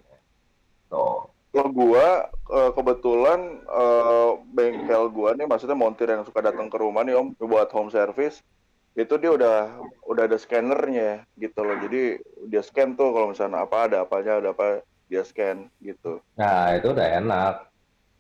Tuh, 0.88 1.28
Kalau 1.50 1.70
gua 1.74 2.30
eh, 2.30 2.72
kebetulan 2.78 3.40
eh, 3.66 4.32
bengkel 4.54 5.10
gua 5.10 5.34
nih 5.34 5.50
maksudnya 5.50 5.74
montir 5.74 6.06
yang 6.06 6.22
suka 6.22 6.46
datang 6.46 6.70
ke 6.70 6.78
rumah 6.78 7.02
nih 7.02 7.18
Om 7.18 7.34
buat 7.42 7.74
home 7.74 7.90
service 7.90 8.46
itu 8.94 9.16
dia 9.18 9.32
udah 9.32 9.58
udah 10.06 10.24
ada 10.30 10.38
scannernya 10.38 11.26
gitu 11.42 11.60
loh. 11.66 11.78
Jadi 11.82 12.22
dia 12.50 12.62
scan 12.62 12.94
tuh 12.94 13.10
kalau 13.16 13.34
misalnya 13.34 13.66
apa 13.66 13.78
ada 13.90 13.98
apanya 14.06 14.38
ada 14.38 14.50
apa 14.54 14.86
dia 15.10 15.26
scan 15.26 15.66
gitu. 15.82 16.22
nah 16.38 16.78
itu 16.78 16.94
udah 16.94 17.08
enak. 17.18 17.54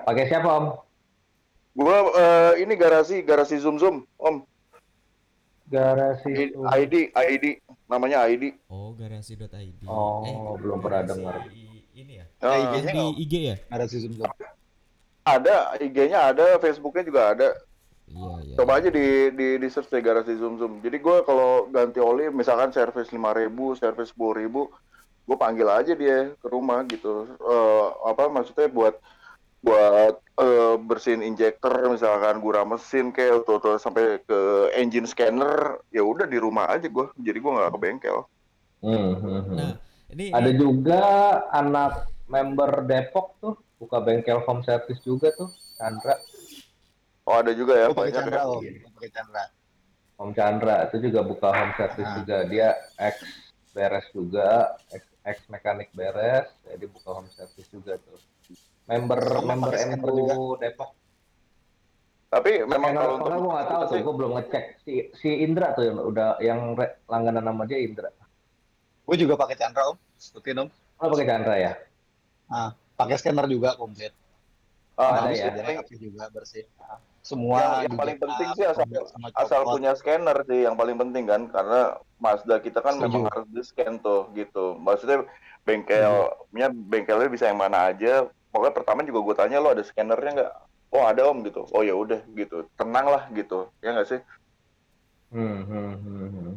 Pakai 0.01 0.25
siapa 0.25 0.49
Om? 0.49 0.65
Gua 1.77 1.97
eh, 2.17 2.53
ini 2.65 2.73
garasi 2.73 3.21
garasi 3.21 3.61
Zoom 3.61 3.77
Zoom 3.77 4.09
Om 4.17 4.41
Garasi. 5.69 6.49
ID 6.49 7.13
ID 7.13 7.45
namanya 7.85 8.25
ID. 8.25 8.57
Oh 8.73 8.97
garasi.id. 8.97 9.85
Oh, 9.85 10.25
Eh, 10.25 10.33
belum 10.57 10.81
pernah 10.81 11.05
dengar. 11.05 11.45
Ini 11.99 12.13
ya. 12.15 12.25
Ah, 12.39 12.55
Yang 12.55 12.71
IG-nya 12.71 12.93
di? 12.95 13.05
IG 13.27 13.33
ya? 13.43 13.55
Ada 13.67 13.83
zoom 13.91 14.13
zoom. 14.15 14.31
ada 15.27 15.55
IG-nya 15.77 16.19
ada, 16.31 16.45
Facebooknya 16.63 17.03
juga 17.03 17.21
ada. 17.35 17.49
Iya 18.09 18.29
iya. 18.41 18.55
Coba 18.57 18.81
aja 18.81 18.89
di 18.89 19.29
di, 19.37 19.47
di 19.61 19.67
search 19.69 19.93
deh 19.93 20.01
garasi 20.01 20.33
Zoom 20.39 20.57
Zoom. 20.57 20.81
Jadi 20.81 20.97
gue 20.97 21.17
kalau 21.29 21.69
ganti 21.69 22.01
oli 22.01 22.25
misalkan 22.33 22.73
servis 22.73 23.13
5000, 23.13 23.53
servis 23.77 24.11
10000, 24.17 24.49
gue 25.29 25.37
panggil 25.37 25.69
aja 25.69 25.93
dia 25.93 26.33
ke 26.33 26.47
rumah 26.49 26.81
gitu. 26.89 27.29
Eh, 27.37 27.87
apa 28.09 28.25
maksudnya 28.33 28.65
buat 28.73 28.97
buat 29.61 30.15
eh, 30.41 30.75
bersihin 30.81 31.21
injektor 31.21 31.69
misalkan 31.91 32.41
gura 32.41 32.65
mesin 32.65 33.13
kayak 33.13 33.45
atau, 33.45 33.61
atau 33.61 33.77
sampai 33.77 34.23
ke 34.25 34.39
engine 34.73 35.05
scanner 35.05 35.77
ya 35.93 36.01
udah 36.01 36.25
di 36.25 36.41
rumah 36.41 36.65
aja 36.65 36.89
gue. 36.89 37.05
Jadi 37.21 37.37
gue 37.37 37.51
nggak 37.53 37.77
ke 37.77 37.79
bengkel. 37.79 38.19
Hmm, 38.79 39.13
hmm, 39.21 39.41
hmm. 39.43 39.57
Nah, 39.59 39.73
ini 40.09 40.33
Ada 40.33 40.51
juga 40.51 41.01
anak 41.49 42.09
member 42.25 42.85
Depok 42.85 43.37
tuh 43.37 43.53
buka 43.77 44.01
bengkel 44.01 44.41
home 44.43 44.61
service 44.61 44.99
juga 45.01 45.31
tuh, 45.33 45.49
Chandra. 45.77 46.17
Oh 47.23 47.37
ada 47.37 47.53
juga 47.53 47.77
ya 47.77 47.87
pakai 47.89 48.09
banyak 48.09 48.15
Chandra 48.17 48.41
om. 48.43 48.61
Gue 48.61 48.91
pakai 48.97 49.11
Chandra. 49.13 49.43
Om 50.19 50.31
Chandra 50.35 50.75
itu 50.89 50.97
juga 50.99 51.19
buka 51.23 51.47
home 51.53 51.73
service 51.77 52.09
Ah. 52.09 52.15
juga. 52.19 52.37
Dia 52.45 52.67
ex 52.97 53.15
beres 53.71 54.07
juga, 54.11 54.49
ex, 54.89 55.03
ex 55.23 55.37
mekanik 55.47 55.93
beres, 55.93 56.49
jadi 56.65 56.85
buka 56.89 57.09
home 57.21 57.31
service 57.31 57.69
juga 57.69 57.95
tuh. 58.01 58.19
Member 58.89 59.21
Kamu 59.21 59.45
member 59.45 59.73
M2 59.77 60.05
juga? 60.09 60.33
Depok. 60.65 60.89
Tapi 62.29 62.61
memang 62.61 62.93
kalau 62.93 63.13
untuk 63.17 63.25
enggak 63.25 63.41
gue 63.41 63.51
nggak 63.53 63.67
tahu 63.69 63.81
tuh, 63.85 63.97
gue 64.01 64.15
belum 64.21 64.31
ngecek. 64.37 64.65
Si 64.85 64.93
si 65.17 65.29
Indra 65.41 65.73
tuh 65.73 65.85
yang 65.85 65.97
udah 65.97 66.29
yang 66.41 66.59
re- 66.77 67.01
langganan 67.09 67.41
nama 67.41 67.63
dia 67.65 67.81
Indra. 67.81 68.09
Gue 69.09 69.17
juga 69.17 69.33
pakai 69.41 69.57
Chandra 69.57 69.89
om, 69.89 69.97
ikutin 70.21 70.61
om. 70.61 70.69
Lo 71.01 71.05
pakai 71.09 71.25
Chandra 71.25 71.55
ya? 71.57 71.73
Ah, 72.45 72.69
pakai 72.93 73.17
scanner 73.17 73.49
juga 73.49 73.73
komplit. 73.73 74.13
ah, 75.01 75.17
ada 75.17 75.33
Bagus 75.33 75.41
ya? 75.41 75.49
rapi 75.49 75.95
juga 75.97 76.29
bersih. 76.29 76.69
Ah, 76.77 77.01
Semua 77.25 77.57
yang, 77.57 77.89
yang 77.89 77.93
di 77.93 77.97
paling 77.97 78.17
penting 78.21 78.47
sih 78.53 78.65
asal 78.69 78.85
sama 78.85 79.27
asal 79.33 79.61
punya 79.65 79.91
scanner 79.97 80.37
sih 80.45 80.59
yang 80.69 80.77
paling 80.77 80.97
penting 81.01 81.25
kan 81.25 81.41
karena 81.49 81.97
Mazda 82.21 82.61
kita 82.61 82.85
kan 82.85 83.01
Setuju. 83.01 83.05
memang 83.09 83.23
harus 83.33 83.47
di 83.49 83.63
scan 83.65 83.93
tuh 83.97 84.29
gitu 84.37 84.77
maksudnya 84.77 85.25
bengkelnya 85.65 86.67
bengkelnya 86.69 87.29
bisa 87.33 87.49
yang 87.49 87.59
mana 87.59 87.91
aja 87.91 88.29
pokoknya 88.53 88.73
pertama 88.77 89.03
juga 89.05 89.19
gue 89.25 89.35
tanya 89.35 89.57
lo 89.61 89.73
ada 89.73 89.83
scannernya 89.83 90.31
nggak 90.41 90.53
oh 90.95 91.03
ada 91.05 91.21
om 91.27 91.43
gitu 91.43 91.67
oh 91.69 91.83
ya 91.85 91.93
udah 91.93 92.23
gitu 92.33 92.65
tenang 92.79 93.07
lah 93.11 93.23
gitu 93.35 93.67
ya 93.81 93.93
nggak 93.93 94.09
sih 94.09 94.21
Hmm, 95.29 95.61
hmm, 95.61 95.93
hmm, 96.01 96.27
hmm. 96.33 96.53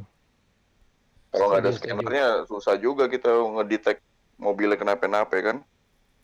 Kalau 1.32 1.46
nggak 1.48 1.62
ada 1.64 1.72
scannernya 1.72 2.26
susah 2.44 2.76
juga 2.76 3.08
kita 3.08 3.32
ngedetect 3.32 4.04
mobilnya 4.36 4.76
kenapa-napa 4.76 5.36
kan 5.40 5.58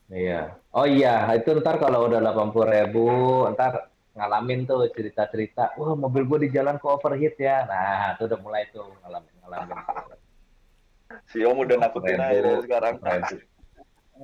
Iya. 0.09 0.56
Oh 0.72 0.88
iya, 0.88 1.28
itu 1.36 1.52
ntar 1.61 1.76
kalau 1.76 2.09
udah 2.09 2.16
80 2.24 2.64
ribu, 2.64 3.09
ntar 3.52 3.92
ngalamin 4.16 4.64
tuh 4.64 4.88
cerita-cerita, 4.88 5.76
wah 5.76 5.92
mobil 5.92 6.24
gue 6.24 6.48
di 6.48 6.56
jalan 6.56 6.80
ke 6.80 6.86
overheat 6.88 7.36
ya. 7.36 7.68
Nah, 7.68 8.16
itu 8.16 8.24
udah 8.24 8.40
mulai 8.40 8.64
tuh 8.72 8.88
ngalamin 9.04 9.34
ngalamin. 9.44 9.76
si 11.30 11.44
om 11.44 11.61
udah 11.61 11.76
nakutin 11.76 12.20
aja 12.20 12.56
sekarang. 12.64 12.94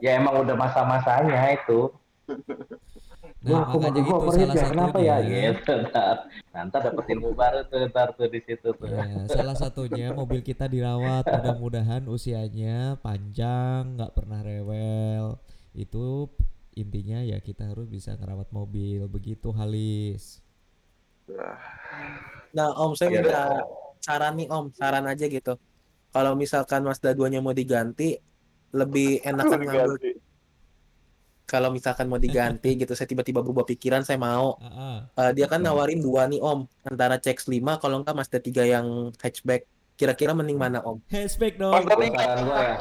Ya 0.01 0.17
emang 0.17 0.41
udah 0.41 0.57
masa-masanya 0.57 1.53
itu. 1.53 1.93
Nah, 3.45 3.61
aku 3.69 3.77
makanya 3.77 4.01
mobil 4.01 4.01
itu 4.01 4.09
gue 4.09 4.17
overheat 4.17 4.49
salah 4.49 4.57
ya, 4.57 4.65
kenapa 4.73 4.99
ya? 4.99 5.17
satunya. 5.21 5.41
Gitu, 5.53 5.73
ntar. 5.85 6.17
Nah, 6.49 6.61
ntar 6.65 6.81
dapet 6.81 7.05
ilmu 7.13 7.31
baru 7.37 7.61
tuh, 7.69 7.79
ntar 7.93 8.09
tuh 8.17 8.27
di 8.33 8.41
situ 8.41 8.69
tuh. 8.73 8.89
Ya, 8.89 9.29
salah 9.29 9.57
satunya 9.57 10.07
mobil 10.17 10.41
kita 10.41 10.65
dirawat, 10.65 11.29
mudah-mudahan 11.29 12.03
usianya 12.09 12.97
panjang, 13.05 14.01
nggak 14.01 14.13
pernah 14.17 14.41
rewel. 14.41 15.37
Itu 15.77 16.33
intinya 16.73 17.21
ya 17.21 17.37
kita 17.39 17.69
harus 17.69 17.87
bisa 17.87 18.17
ngerawat 18.17 18.49
mobil 18.49 19.05
begitu 19.13 19.53
Halis. 19.53 20.41
Nah, 22.55 22.71
Om, 22.81 22.97
saya 22.97 23.13
Iya, 23.13 23.21
minta 23.21 23.43
saran 24.01 24.33
nih, 24.41 24.49
Om, 24.49 24.65
saran 24.73 25.05
aja 25.05 25.27
gitu. 25.29 25.55
Kalau 26.15 26.33
misalkan 26.39 26.87
Mazda 26.87 27.13
2-nya 27.13 27.43
mau 27.43 27.53
diganti, 27.53 28.15
lebih 28.73 29.21
enakan 29.23 29.61
ngambil 29.69 29.91
Ganti. 29.99 30.11
Kalau 31.45 31.69
misalkan 31.69 32.09
mau 32.09 32.17
diganti 32.17 32.73
gitu, 32.73 32.97
saya 32.97 33.05
tiba-tiba 33.05 33.45
berubah 33.45 33.69
pikiran, 33.69 34.01
saya 34.01 34.17
mau. 34.17 34.57
Ah, 34.65 35.05
ah. 35.13 35.29
Eh, 35.29 35.33
dia 35.37 35.45
kan 35.45 35.61
nawarin 35.61 36.01
dua 36.01 36.25
nih, 36.25 36.41
Om, 36.41 36.65
antara 36.89 37.21
CX-5 37.21 37.61
kalau 37.77 38.01
enggak 38.01 38.17
Mazda 38.17 38.39
3 38.41 38.65
yang 38.65 39.13
hatchback. 39.21 39.69
Kira-kira 39.95 40.35
mending 40.35 40.59
mana, 40.59 40.81
Om? 40.81 41.05
Hatchback 41.13 41.61
dong. 41.61 41.71
Mazda 41.71 41.95
Gua 41.95 42.09
saran 42.17 42.39
gue 42.43 42.59
ya, 42.59 42.77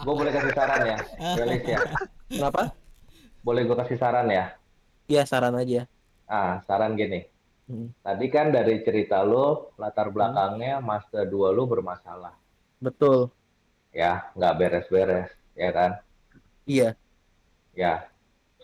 gue 0.00 0.14
boleh 0.14 0.32
kasih 0.32 0.52
saran 0.54 0.80
ya, 0.86 0.98
Belis 1.36 1.64
ya. 1.66 1.80
Kenapa? 2.30 2.62
Boleh 3.42 3.62
gue 3.66 3.76
kasih 3.76 3.98
saran 3.98 4.26
ya? 4.30 4.44
Iya, 5.10 5.22
saran 5.26 5.54
aja. 5.58 5.82
Ah, 6.30 6.62
saran 6.64 6.94
gini. 6.94 7.26
Hmm. 7.66 7.90
Tadi 7.98 8.26
kan 8.30 8.54
dari 8.54 8.86
cerita 8.86 9.26
lo, 9.26 9.74
latar 9.74 10.14
belakangnya 10.14 10.78
Mazda 10.78 11.26
2 11.26 11.50
lo 11.50 11.66
bermasalah. 11.66 12.32
Betul. 12.78 13.34
Ya, 13.90 14.30
nggak 14.38 14.54
beres-beres, 14.54 15.30
ya 15.58 15.74
kan? 15.74 15.98
Iya. 16.62 16.94
Ya, 17.76 18.08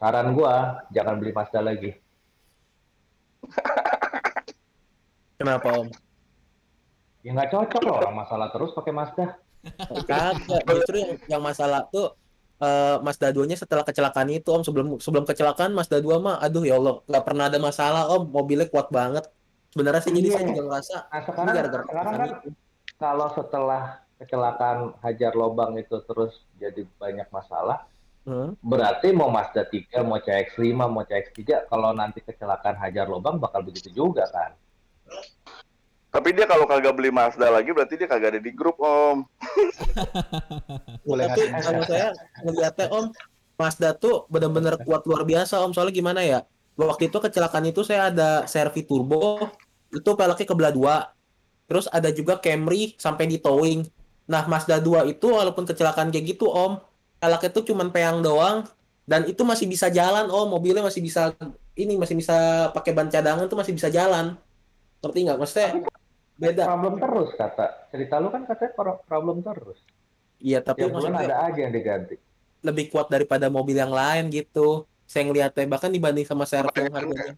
saran 0.00 0.32
gua 0.32 0.82
jangan 0.88 1.20
beli 1.20 1.36
Mazda 1.36 1.60
lagi. 1.60 1.92
Kenapa, 5.38 5.68
Om? 5.84 5.88
Ya 7.22 7.30
nggak 7.36 7.50
cocok 7.52 7.82
loh 7.84 7.94
orang 8.02 8.14
masalah 8.16 8.48
terus 8.50 8.72
pakai 8.72 8.92
Mazda. 8.96 9.26
Kagak, 9.62 10.42
justru 10.66 10.96
yang, 10.98 11.12
yang 11.38 11.42
masalah 11.44 11.86
tuh 11.86 12.18
eh 12.58 12.96
Mazda 13.02 13.30
2-nya 13.30 13.54
setelah 13.58 13.82
kecelakaan 13.82 14.30
itu 14.30 14.48
Om 14.50 14.62
sebelum 14.62 14.86
sebelum 14.98 15.22
kecelakaan 15.26 15.74
Mazda 15.74 15.98
2 16.02 16.18
mah 16.18 16.38
aduh 16.38 16.62
ya 16.62 16.78
Allah 16.78 17.02
nggak 17.06 17.24
pernah 17.26 17.46
ada 17.50 17.58
masalah 17.58 18.10
Om 18.10 18.30
mobilnya 18.30 18.70
kuat 18.70 18.90
banget 18.90 19.26
sebenarnya 19.70 20.02
sih 20.02 20.14
jadi 20.14 20.28
Iya. 20.30 20.34
saya 20.38 20.44
juga 20.46 20.62
ngerasa 20.70 20.96
Nah 20.96 21.02
ini 21.02 21.26
sekarang, 21.26 21.54
gara-gara 21.54 21.82
sekarang 21.86 22.14
kan 22.14 22.22
itu 22.22 22.48
kalau 22.98 23.26
setelah 23.34 23.82
kecelakaan 24.18 24.78
hajar 25.02 25.32
lobang 25.34 25.74
itu 25.74 25.96
terus 26.06 26.32
jadi 26.62 26.86
banyak 27.02 27.26
masalah, 27.34 27.82
Hmm. 28.22 28.54
berarti 28.62 29.10
mau 29.10 29.34
Mazda 29.34 29.66
3, 29.66 30.06
mau 30.06 30.14
CX-5, 30.22 30.70
mau 30.78 31.02
CX-3, 31.02 31.66
kalau 31.66 31.90
nanti 31.90 32.22
kecelakaan 32.22 32.78
hajar 32.78 33.10
lobang 33.10 33.42
bakal 33.42 33.66
begitu 33.66 33.90
juga 33.90 34.30
kan? 34.30 34.54
tapi 36.12 36.36
dia 36.36 36.44
kalau 36.44 36.68
kagak 36.68 36.92
beli 36.92 37.08
Mazda 37.08 37.48
lagi 37.48 37.72
berarti 37.72 37.96
dia 37.96 38.04
kagak 38.04 38.36
ada 38.36 38.40
di 38.44 38.52
grup 38.52 38.76
om. 38.76 39.24
Boleh 41.08 41.24
tapi 41.32 41.48
kalau 41.48 41.82
saya 41.88 42.12
ngeliatnya 42.44 42.86
Om 42.92 43.06
Mazda 43.56 43.96
tuh 43.96 44.28
benar-benar 44.28 44.76
kuat 44.84 45.08
luar 45.08 45.24
biasa 45.24 45.64
Om. 45.64 45.72
Soalnya 45.72 45.96
gimana 45.96 46.20
ya 46.20 46.44
waktu 46.76 47.08
itu 47.08 47.16
kecelakaan 47.16 47.64
itu 47.64 47.80
saya 47.80 48.12
ada 48.12 48.44
servi 48.44 48.84
turbo 48.84 49.40
itu 49.88 50.10
peleknya 50.12 50.44
kebelah 50.44 50.72
dua. 50.76 50.96
Terus 51.64 51.88
ada 51.88 52.12
juga 52.12 52.36
Camry 52.36 52.92
sampai 53.00 53.24
di 53.24 53.40
towing. 53.40 53.80
Nah 54.28 54.44
Mazda 54.44 54.84
2 54.84 55.16
itu 55.16 55.32
walaupun 55.32 55.64
kecelakaan 55.64 56.12
kayak 56.12 56.36
gitu 56.36 56.52
Om 56.52 56.76
peleknya 57.22 57.50
tuh 57.54 57.62
cuman 57.62 57.88
peang 57.94 58.18
doang 58.18 58.66
dan 59.06 59.22
itu 59.30 59.46
masih 59.46 59.70
bisa 59.70 59.86
jalan 59.86 60.26
Om 60.26 60.48
mobilnya 60.50 60.82
masih 60.82 60.98
bisa 60.98 61.30
ini 61.78 61.94
masih 61.94 62.18
bisa 62.18 62.68
pakai 62.74 62.90
ban 62.90 63.06
cadangan 63.06 63.46
tuh 63.46 63.54
masih 63.54 63.70
bisa 63.78 63.86
jalan 63.86 64.34
ngerti 64.98 65.18
nggak 65.22 65.38
maksudnya 65.38 65.70
beda 66.34 66.66
Problem 66.66 66.98
terus 66.98 67.30
kata. 67.38 67.66
Cerita 67.94 68.18
lu 68.18 68.26
kan 68.26 68.42
katanya 68.42 68.72
pro- 68.74 69.00
problem 69.06 69.38
terus. 69.40 69.78
iya 70.42 70.58
tapi 70.58 70.90
maksudnya 70.90 71.22
ada 71.30 71.38
aja 71.46 71.60
yang 71.62 71.70
diganti. 71.70 72.18
lebih 72.62 72.90
kuat 72.90 73.06
daripada 73.06 73.46
mobil 73.46 73.78
yang 73.78 73.94
lain 73.94 74.26
gitu. 74.30 74.82
Saya 75.06 75.26
ngeliatnya 75.26 75.66
bahkan 75.70 75.90
dibanding 75.90 76.26
sama 76.26 76.42
servo 76.42 76.70
Makanya- 76.74 76.90
harganya. 76.94 77.34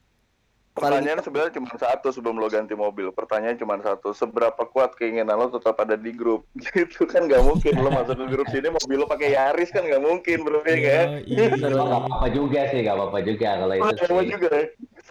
Pertanyaan 0.75 1.23
sebenarnya 1.23 1.55
cuma 1.55 1.71
satu 1.79 2.11
sebelum 2.11 2.35
lo 2.35 2.51
ganti 2.51 2.75
mobil. 2.75 3.15
Pertanyaan 3.15 3.55
cuma 3.55 3.79
satu, 3.79 4.11
seberapa 4.11 4.59
kuat 4.75 4.99
keinginan 4.99 5.39
lo 5.39 5.47
tetap 5.47 5.79
ada 5.79 5.95
di 5.95 6.11
grup? 6.11 6.51
Gitu 6.75 7.07
kan 7.07 7.31
nggak 7.31 7.47
mungkin 7.47 7.79
lo 7.79 7.95
masuk 7.95 8.19
ke 8.19 8.27
grup 8.27 8.47
sini 8.51 8.75
mobil 8.75 8.99
lo 8.99 9.07
pakai 9.07 9.39
Yaris 9.39 9.71
kan 9.71 9.87
nggak 9.87 10.03
mungkin 10.03 10.43
bro 10.43 10.67
ya 10.67 10.79
kan? 10.83 11.07
Yoi. 11.31 11.47
Oh, 11.71 11.87
nggak 11.87 12.03
apa-apa 12.11 12.27
juga 12.35 12.61
sih, 12.75 12.83
nggak 12.83 12.97
apa-apa 12.99 13.19
juga 13.23 13.49
kalau 13.63 13.75
itu 13.79 14.03
Sama 14.03 14.23
sih. 14.27 14.31
juga 14.35 14.49
ya. 14.51 14.65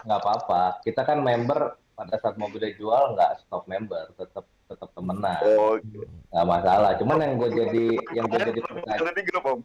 nggak 0.04 0.20
apa-apa. 0.20 0.62
Kita 0.84 1.00
kan 1.08 1.18
member 1.24 1.60
pada 1.96 2.14
saat 2.20 2.36
mobilnya 2.36 2.76
jual 2.76 3.16
nggak 3.16 3.32
stop 3.48 3.64
member, 3.64 4.04
tetap 4.20 4.44
tetap 4.68 4.88
temenan, 4.92 5.40
Oh, 5.56 5.80
nggak 5.80 6.46
masalah. 6.48 6.92
Cuman 7.00 7.24
yang 7.24 7.34
gue 7.40 7.50
jadi 7.52 7.84
yang 8.12 8.24
gue 8.28 8.40
jadi 8.52 8.60
pertanyaan, 8.60 9.00
ada 9.00 9.12
di 9.16 9.24
grup 9.24 9.44
om. 9.48 9.60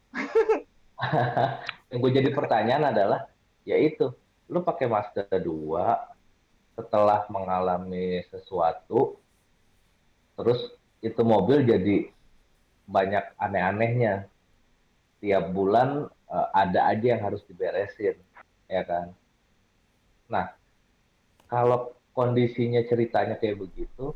yang 1.91 1.99
gue 1.99 2.11
jadi 2.23 2.29
pertanyaan 2.31 2.83
adalah, 2.91 3.19
yaitu, 3.63 4.15
lu 4.49 4.65
pakai 4.65 4.89
Mazda 4.89 5.29
2 5.29 5.39
setelah 6.73 7.29
mengalami 7.29 8.25
sesuatu, 8.33 9.21
terus 10.33 10.73
itu 10.99 11.21
mobil 11.21 11.63
jadi 11.63 12.09
banyak 12.89 13.37
aneh-anehnya. 13.37 14.25
Tiap 15.19 15.51
bulan 15.53 16.09
eh, 16.09 16.47
ada 16.55 16.89
aja 16.89 17.05
yang 17.15 17.21
harus 17.21 17.45
diberesin, 17.45 18.17
ya 18.65 18.81
kan? 18.87 19.13
Nah, 20.31 20.55
kalau 21.45 21.93
kondisinya 22.15 22.81
ceritanya 22.87 23.35
kayak 23.37 23.59
begitu, 23.59 24.15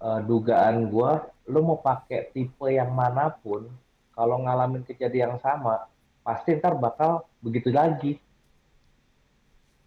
eh, 0.00 0.20
dugaan 0.24 0.88
gua, 0.88 1.28
lu 1.44 1.60
mau 1.60 1.78
pakai 1.82 2.32
tipe 2.32 2.72
yang 2.72 2.94
mana 2.94 3.28
pun, 3.28 3.68
kalau 4.14 4.40
ngalamin 4.40 4.86
kejadian 4.86 5.36
yang 5.36 5.42
sama, 5.42 5.90
pasti 6.22 6.56
ntar 6.56 6.78
bakal 6.78 7.26
begitu 7.42 7.74
lagi. 7.74 8.16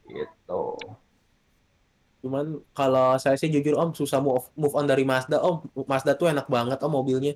Gitu. 0.08 0.64
Cuman 2.24 2.64
kalau 2.74 3.20
saya 3.22 3.38
sih 3.38 3.52
jujur 3.52 3.78
Om 3.78 3.94
susah 3.94 4.24
move, 4.24 4.48
move 4.58 4.74
on 4.74 4.88
dari 4.88 5.06
Mazda 5.06 5.38
Om. 5.40 5.86
Mazda 5.86 6.18
tuh 6.18 6.32
enak 6.32 6.50
banget 6.50 6.80
Om 6.82 6.92
mobilnya. 6.92 7.36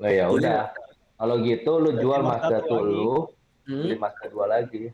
Nah 0.00 0.10
ya 0.10 0.26
udah, 0.32 0.72
kalau 1.20 1.38
gitu 1.44 1.78
lu 1.78 1.94
jual 2.00 2.24
Mazda 2.24 2.58
Mazda 2.58 2.68
tuh 2.68 2.80
lu, 2.82 3.14
Hmm? 3.62 3.86
beli 3.86 3.94
Mazda 3.94 4.26
2 4.26 4.42
lagi. 4.50 4.90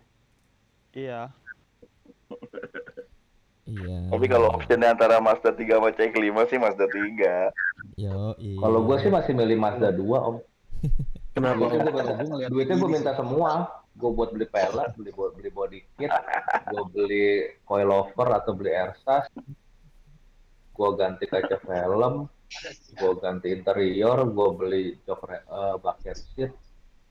Iya. 0.92 1.32
Iya. 3.68 3.98
Tapi 4.12 4.26
kalau 4.28 4.48
optionnya 4.52 4.92
antara 4.92 5.20
Mazda 5.20 5.52
3 5.52 5.80
sama 5.80 5.88
CX-5 5.92 6.36
sih 6.52 6.58
Mazda 6.60 6.86
3. 6.88 7.52
Yoi. 7.96 8.60
Kalau 8.60 8.80
gue 8.84 8.96
sih 9.00 9.10
masih 9.12 9.32
milih 9.32 9.56
Mazda 9.56 9.88
2 9.92 10.04
om. 10.04 10.36
Kenapa 11.32 11.64
Duitnya 11.64 11.92
gue 11.92 12.02
ngeliat 12.02 12.50
duitnya 12.50 12.76
gue 12.76 12.90
minta 12.90 13.12
semua. 13.16 13.77
Gue 13.98 14.10
buat 14.12 14.30
beli 14.30 14.46
pelek, 14.46 14.94
beli 14.94 15.10
buat 15.10 15.34
beli 15.34 15.50
body 15.50 15.78
kit, 15.92 16.12
gue 16.64 16.82
beli 16.88 17.26
coilover 17.62 18.28
atau 18.32 18.52
beli 18.52 18.70
airsas, 18.70 19.26
gue 20.70 20.88
ganti 20.94 21.26
kaca 21.26 21.58
film, 21.58 22.30
gue 22.94 23.12
ganti 23.18 23.48
interior 23.50 24.22
gue 24.24 24.48
beli 24.54 24.82
jok 25.02 25.20
re- 25.24 25.42
eh, 25.42 25.74
bucket 25.76 26.14
seat 26.16 26.52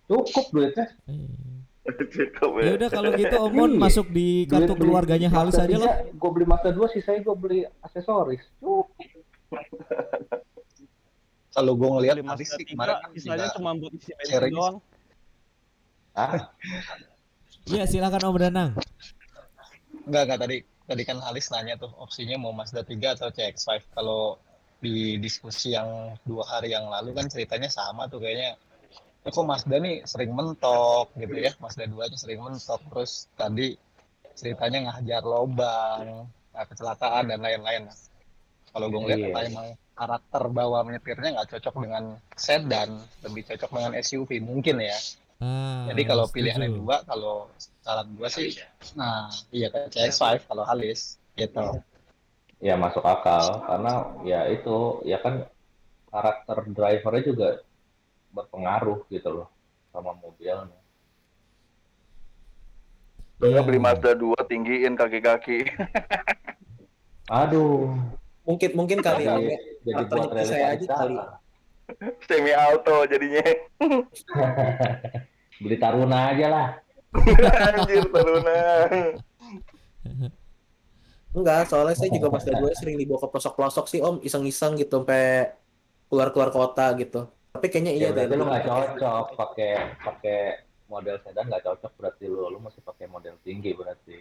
cukup 0.07 0.45
duitnya 0.49 0.87
Cukup 1.83 2.51
Ya 2.57 2.73
udah 2.75 2.89
kalau 2.89 3.11
gitu 3.13 3.35
Omon 3.37 3.71
Iya. 3.71 3.79
masuk 3.81 4.07
di 4.09 4.27
kartu 4.43 4.65
Duit 4.65 4.75
beli 4.77 4.87
keluarganya 4.87 5.29
Halis 5.29 5.53
Mazda 5.53 5.63
aja 5.63 5.77
lah. 5.77 5.95
gue 6.09 6.29
beli 6.31 6.45
Mazda 6.45 6.69
2 6.71 6.83
sisanya 6.89 7.19
gue 7.21 7.35
beli 7.37 7.59
aksesoris 7.77 8.43
cukup 8.57 8.87
Kalau 11.49 11.73
gue 11.73 11.87
Halis 11.89 12.23
Mazda 12.23 12.43
sih 12.49 12.65
3, 12.65 12.71
kemarin 12.71 12.95
kan 12.97 13.09
juga 13.13 13.45
cuma 13.53 13.69
buat 13.73 13.91
isi 13.93 14.11
bensin 14.11 14.27
sharing. 14.29 14.53
doang. 14.53 14.75
Iya 17.67 17.83
silakan 17.83 18.31
Om 18.31 18.37
Danang. 18.39 18.71
Enggak, 20.07 20.23
enggak 20.23 20.39
tadi 20.39 20.57
tadi 20.87 21.03
kan 21.03 21.19
Halis 21.19 21.51
nanya 21.51 21.75
tuh 21.75 21.91
opsinya 21.99 22.39
mau 22.39 22.55
Mazda 22.55 22.79
3 22.79 23.19
atau 23.19 23.27
CX-5. 23.27 23.91
Kalau 23.91 24.39
di 24.79 25.19
diskusi 25.19 25.75
yang 25.75 26.15
dua 26.23 26.47
hari 26.47 26.71
yang 26.71 26.87
lalu 26.87 27.11
kan 27.11 27.27
ceritanya 27.27 27.67
sama 27.67 28.07
tuh 28.07 28.23
kayaknya. 28.23 28.55
Ya, 29.27 29.29
kok 29.35 29.43
Mazda 29.43 29.83
nih 29.83 30.07
sering 30.07 30.31
mentok 30.31 31.11
gitu 31.19 31.35
ya. 31.35 31.51
Mazda 31.59 31.91
2 31.91 32.07
nya 32.07 32.15
sering 32.15 32.39
mentok. 32.39 32.79
Terus 32.87 33.27
tadi 33.35 33.75
ceritanya 34.31 34.79
ngajar 34.87 35.27
lobang, 35.27 36.23
nah, 36.55 36.65
kecelakaan 36.71 37.27
dan 37.27 37.43
lain-lain. 37.43 37.91
Kalau 38.71 38.87
gue 38.87 38.99
ngeliat 39.03 39.19
Iya. 39.27 39.49
emang 39.51 39.67
karakter 39.97 40.43
bawah 40.53 40.81
menyetirnya 40.87 41.35
nggak 41.35 41.49
cocok 41.57 41.75
dengan 41.83 42.15
sedan, 42.37 43.01
lebih 43.27 43.43
cocok 43.49 43.69
dengan 43.75 43.91
SUV 43.99 44.39
mungkin 44.39 44.79
ya. 44.79 44.95
Ah, 45.37 45.85
Jadi 45.93 46.01
kalau 46.01 46.25
setuju. 46.25 46.35
pilihannya 46.49 46.69
dua, 46.73 46.95
kalau 47.05 47.45
saran 47.85 48.09
gua 48.17 48.25
sih, 48.25 48.57
nah 48.97 49.29
iya 49.53 49.69
ke 49.69 49.85
CX-5 49.93 50.41
kalau 50.49 50.65
Halis 50.65 51.21
gitu. 51.37 51.77
ya 52.57 52.73
masuk 52.73 53.05
akal 53.05 53.61
karena 53.69 53.93
ya 54.25 54.49
itu 54.49 55.05
ya 55.05 55.21
kan 55.21 55.45
karakter 56.09 56.57
drivernya 56.73 57.21
juga 57.21 57.47
berpengaruh 58.33 59.05
gitu 59.13 59.29
loh 59.29 59.47
sama 59.93 60.17
mobilnya 60.17 60.73
Iya. 63.37 63.61
beli 63.61 63.77
Mazda 63.77 64.17
2 64.17 64.33
tinggiin 64.49 64.97
kaki-kaki. 64.97 65.69
aduh 67.29 67.93
Mungkin 68.41 68.69
mungkin 68.73 69.05
kali 69.05 69.29
ya. 69.29 69.37
jadi 69.85 70.01
buat 70.09 70.33
saya 70.41 70.73
aja 70.73 70.85
kali. 70.97 71.13
Semi 72.27 72.51
auto 72.51 73.07
jadinya. 73.07 73.43
beli 75.57 75.73
Taruna 75.81 76.37
aja 76.37 76.47
lah 76.53 76.67
Anjir 77.73 78.05
Taruna. 78.13 78.59
Enggak, 81.33 81.65
soalnya 81.65 81.97
saya 81.97 82.09
juga 82.13 82.29
Mazda 82.29 82.53
2 82.53 82.77
sering 82.77 82.97
dibawa 82.97 83.25
ke 83.25 83.27
pelosok-pelosok 83.29 83.85
sih 83.89 84.01
Om, 84.01 84.21
iseng-iseng 84.21 84.77
gitu 84.77 85.01
sampai 85.01 85.53
keluar-keluar 86.09 86.49
kota 86.53 86.93
gitu. 86.97 87.25
Tapi 87.53 87.73
kayaknya 87.73 87.93
iya 87.93 88.09
ya 88.13 88.25
deh. 88.25 88.37
lu 88.37 88.45
nggak 88.45 88.65
cocok 88.69 89.25
pakai 89.33 89.71
pakai 89.97 90.39
model 90.85 91.17
sedan 91.25 91.49
nggak 91.49 91.65
cocok 91.65 91.91
berarti 91.97 92.25
lu 92.29 92.53
lu 92.53 92.61
mesti 92.61 92.79
pakai 92.85 93.05
model 93.09 93.33
tinggi 93.41 93.73
berarti 93.73 94.17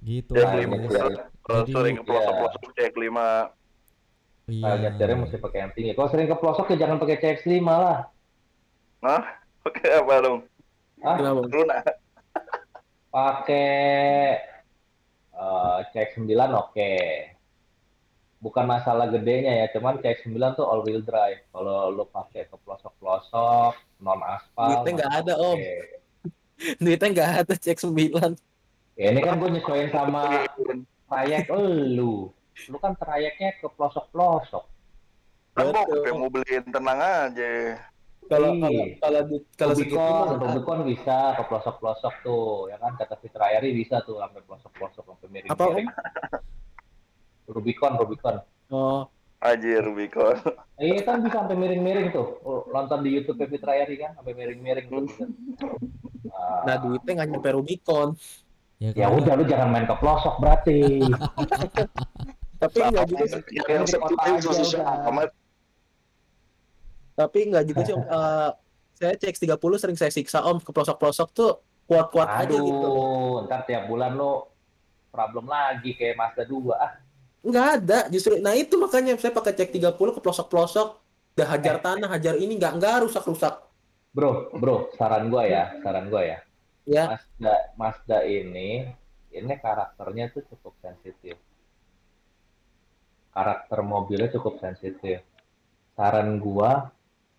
Gitu. 0.00 0.32
Lima. 0.32 0.80
Nyetir 0.80 1.28
Kalau 1.44 1.62
Jadi- 1.68 1.72
sering 1.76 1.94
ke 2.00 2.02
pelosok-pelosok 2.08 2.62
cek 2.72 2.94
5. 2.96 3.52
Iya. 4.50 4.62
nah, 4.66 4.74
nyetirnya 4.76 5.16
mesti 5.22 5.36
pakai 5.38 5.58
yang 5.62 5.72
tinggi 5.72 5.92
kalau 5.94 6.08
sering 6.10 6.26
ke 6.26 6.34
pelosok 6.34 6.66
ya 6.74 6.82
jangan 6.82 6.98
pakai 6.98 7.16
CX-5 7.22 7.62
lah 7.64 7.98
Hah? 9.00 9.22
Oke 9.62 9.86
apa 9.86 10.12
dong? 10.20 10.38
ah 11.00 11.16
Kenapa? 11.16 11.40
Taruna. 11.48 11.78
pakai 13.10 13.70
eh, 15.32 15.76
CX-9 15.90 16.28
oke 16.52 16.92
bukan 18.40 18.64
masalah 18.64 19.06
gedenya 19.08 19.52
ya 19.52 19.66
cuman 19.70 20.00
CX-9 20.00 20.32
tuh 20.56 20.64
all 20.64 20.80
wheel 20.82 21.00
drive 21.00 21.44
kalau 21.52 21.92
lu 21.92 22.04
pakai 22.08 22.48
ke 22.48 22.56
pelosok-pelosok 22.64 23.72
non 24.00 24.20
aspal 24.24 24.80
Duitnya 24.80 24.92
nggak 24.96 25.12
ada, 25.24 25.34
Om. 25.36 25.58
Duitnya 26.82 27.08
nggak 27.12 27.30
ada 27.44 27.54
cek 27.54 27.78
9. 27.84 28.36
ya 28.96 29.06
ini 29.12 29.20
kan 29.20 29.36
gue 29.36 29.48
nyesuaiin 29.48 29.90
sama 29.92 30.44
trayek 31.08 31.48
lu 31.92 32.32
lu 32.68 32.76
kan 32.76 32.92
trayeknya 32.94 33.56
ke 33.56 33.66
pelosok-pelosok 33.72 34.64
Kan 35.50 35.66
Betul. 35.74 35.98
kayak 36.06 36.14
mau 36.14 36.30
beliin 36.30 36.64
tenang 36.70 36.98
aja. 37.00 37.50
Kalau 38.30 38.54
Iya. 38.54 38.62
kalau 38.62 38.84
kalau 39.02 39.20
di- 39.26 39.44
kalau 39.58 39.74
segitu 39.74 39.98
Rubicon, 40.38 40.78
bisa 40.86 41.34
ke 41.34 41.42
pelosok-pelosok 41.50 42.14
tuh, 42.22 42.70
ya 42.70 42.78
kan 42.78 42.94
kata 42.94 43.18
Fitra 43.18 43.50
Yari 43.58 43.74
bisa 43.74 43.98
tuh 44.06 44.22
sampai 44.22 44.46
pelosok-pelosok 44.46 45.02
sampai 45.02 45.42
apa 45.50 45.64
Om? 45.66 45.86
Rubicon, 47.50 47.92
Rubicon. 47.98 48.36
Oh, 48.70 49.10
Anjir 49.42 49.82
Rubicon. 49.82 50.38
Iya 50.78 51.02
kan 51.02 51.26
bisa 51.26 51.42
sampai 51.42 51.58
miring-miring 51.58 52.14
tuh. 52.14 52.38
Oh, 52.46 52.62
Nonton 52.70 53.02
di 53.02 53.10
YouTube 53.10 53.42
Fitra 53.42 53.74
Yari 53.74 53.98
kan 53.98 54.14
sampai 54.14 54.32
miring-miring 54.38 54.86
tuh. 54.86 55.02
bisa. 55.02 55.26
Ah, 56.30 56.62
nah 56.62 56.76
duitnya 56.78 57.12
nggak 57.18 57.28
nyampe 57.34 57.50
Rubicon. 57.50 58.14
Ya, 58.78 58.94
ya 58.94 59.06
udah 59.10 59.34
lu 59.34 59.44
jangan 59.44 59.68
main 59.74 59.84
ke 59.84 59.92
pelosok 59.98 60.38
berarti. 60.38 60.78
Tapi 62.60 62.78
nggak 62.84 63.06
juga 63.08 63.24
sih. 63.24 63.40
Yang. 63.56 63.88
Tapi 67.16 67.38
nggak 67.48 67.64
juga 67.64 67.80
sih. 67.88 67.94
Eh, 67.96 68.50
saya 69.00 69.14
cek 69.16 69.36
30 69.40 69.80
sering 69.80 69.96
saya 69.96 70.12
siksa 70.12 70.44
Om 70.44 70.60
ke 70.60 70.70
pelosok-pelosok 70.76 71.28
tuh 71.32 71.50
kuat-kuat 71.88 72.28
aja 72.28 72.52
gitu. 72.52 72.86
Aduh, 72.86 73.48
ntar 73.48 73.64
tiap 73.64 73.88
bulan 73.88 74.12
lu 74.12 74.44
problem 75.08 75.48
lagi 75.48 75.96
kayak 75.96 76.20
Mazda 76.20 76.44
2. 76.44 76.76
Ah, 76.76 76.92
Nggak 77.40 77.66
ada, 77.80 77.98
justru. 78.12 78.36
Nah 78.36 78.52
itu 78.52 78.76
makanya 78.76 79.16
saya 79.16 79.32
pakai 79.32 79.56
cek 79.56 79.72
30 79.72 79.96
ke 79.96 80.20
pelosok-pelosok. 80.20 80.88
Udah 81.40 81.48
hajar 81.56 81.80
tanah, 81.80 82.08
hajar 82.12 82.36
ini 82.36 82.60
nggak 82.60 82.76
nggak 82.76 83.08
rusak-rusak. 83.08 83.72
bro, 84.10 84.50
bro, 84.58 84.90
saran 84.98 85.30
gua 85.30 85.46
ya, 85.46 85.70
saran 85.80 86.10
gua 86.10 86.20
ya. 86.26 86.38
Ya, 86.84 87.14
Mazda 87.14 87.54
Mazda 87.78 88.18
ini 88.26 88.90
ini 89.30 89.54
karakternya 89.62 90.34
tuh 90.34 90.42
cukup 90.50 90.74
sensitif. 90.82 91.38
Karakter 93.40 93.80
mobilnya 93.80 94.28
cukup 94.36 94.60
sensitif. 94.60 95.24
Saran 95.96 96.36
gua, 96.36 96.92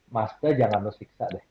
Mazda 0.09 0.49
jangan 0.57 0.81
lu 0.81 0.89
siksa 0.97 1.29
deh. 1.29 1.45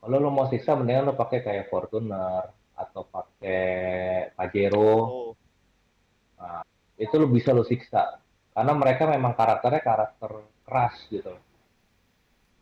Kalau 0.00 0.16
lu 0.16 0.32
mau 0.32 0.48
siksa, 0.48 0.72
mendingan 0.72 1.12
lu 1.12 1.14
pakai 1.16 1.44
kayak 1.44 1.68
Fortuner 1.68 2.48
atau 2.72 3.04
pakai 3.04 4.32
Pajero. 4.32 4.96
Oh, 4.96 5.32
Itu 6.96 7.20
lu 7.20 7.28
bisa 7.28 7.52
lu 7.52 7.68
siksa. 7.68 8.16
Karena 8.56 8.72
mereka 8.72 9.12
memang 9.12 9.36
karakternya 9.36 9.84
karakter 9.84 10.30
keras 10.64 10.96
gitu. 11.12 11.36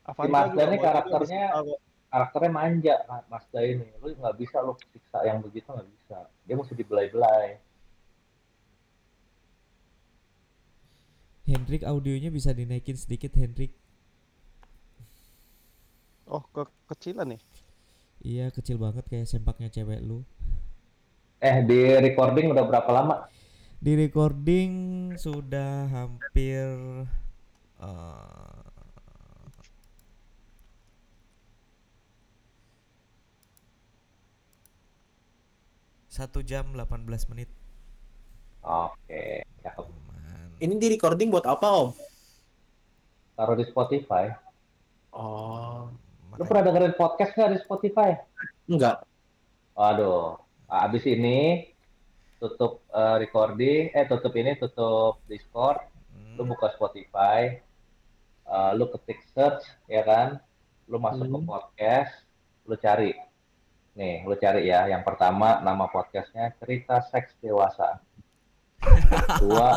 Avanza 0.03 0.35
Mazda 0.35 0.63
ini 0.67 0.79
karakternya-. 0.83 1.51
Karakternya 2.11 2.51
manja 2.51 2.95
Mazda 3.31 3.61
ini. 3.63 3.87
Lu 4.03 4.11
nggak 4.19 4.35
bisa 4.35 4.59
lu 4.67 4.75
siksa 4.91 5.23
yang 5.31 5.39
begitu 5.47 5.71
nggak 5.71 5.91
bisa. 5.95 6.19
Dia 6.43 6.55
mesti 6.59 6.75
dibelai-belai. 6.75 7.72
Hendrik 11.43 11.83
audionya 11.83 12.31
bisa 12.31 12.55
dinaikin 12.55 12.95
sedikit 12.95 13.35
Hendrik. 13.35 13.75
Oh, 16.31 16.43
ke 16.55 16.63
kecilan 16.87 17.35
nih. 17.35 17.43
Iya 18.23 18.55
kecil 18.55 18.79
banget 18.79 19.03
kayak 19.11 19.27
sempaknya 19.27 19.67
cewek 19.67 19.99
lu. 19.99 20.23
Eh, 21.43 21.59
di 21.67 21.99
recording 21.99 22.55
udah 22.55 22.63
berapa 22.63 22.91
lama? 22.95 23.27
Di 23.83 23.99
recording 23.99 24.71
sudah 25.19 25.91
hampir 25.91 26.63
eh, 27.83 28.63
satu 36.07 36.47
jam 36.47 36.71
18 36.79 37.27
menit. 37.35 37.51
Oke, 38.63 39.43
cakep. 39.67 39.83
Aman. 39.83 40.12
Ini 40.63 40.79
di 40.79 40.87
recording 40.89 41.29
buat 41.29 41.43
apa 41.45 41.67
Om? 41.67 41.89
Taruh 43.35 43.57
di 43.59 43.67
Spotify. 43.67 44.31
Oh, 45.11 45.91
Lu 46.33 46.39
Makanya- 46.39 46.49
pernah 46.49 46.63
dengerin 46.65 46.95
podcast 46.97 47.31
nggak 47.35 47.51
di 47.51 47.61
Spotify? 47.61 48.11
enggak. 48.65 49.05
Waduh, 49.75 50.41
abis 50.67 51.05
ini 51.05 51.69
tutup 52.39 52.81
eh, 52.89 53.17
recording, 53.19 53.93
eh 53.93 54.05
tutup 54.07 54.33
ini, 54.33 54.57
tutup 54.57 55.21
Discord, 55.27 55.83
Hmm, 56.09 56.37
lu 56.39 56.45
buka 56.47 56.73
Spotify, 56.73 57.61
eh, 58.47 58.71
lu 58.73 58.89
ketik 58.89 59.21
search, 59.29 59.61
ya 59.87 60.01
kan? 60.03 60.41
Lu 60.89 60.97
masuk 60.97 61.27
ke 61.27 61.37
Hmm. 61.37 61.49
podcast, 61.49 62.13
lu 62.65 62.77
cari. 62.77 63.13
Nih, 63.93 64.25
lu 64.25 64.33
cari 64.35 64.65
ya. 64.65 64.89
Yang 64.89 65.05
pertama 65.05 65.61
nama 65.61 65.85
podcastnya 65.87 66.57
Cerita 66.57 67.05
Seks 67.05 67.37
Dewasa. 67.39 68.01
Kedua, 68.83 69.69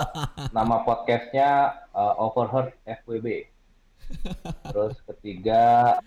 nama 0.50 0.82
podcastnya 0.82 1.50
eh, 1.94 2.14
Overheard 2.22 2.74
FWB. 2.86 3.28
Terus 4.70 4.96
ketiga, 5.06 5.98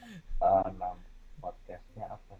eh, 0.42 0.68
nama 0.74 0.98
podcastnya 1.38 2.10
apa? 2.10 2.34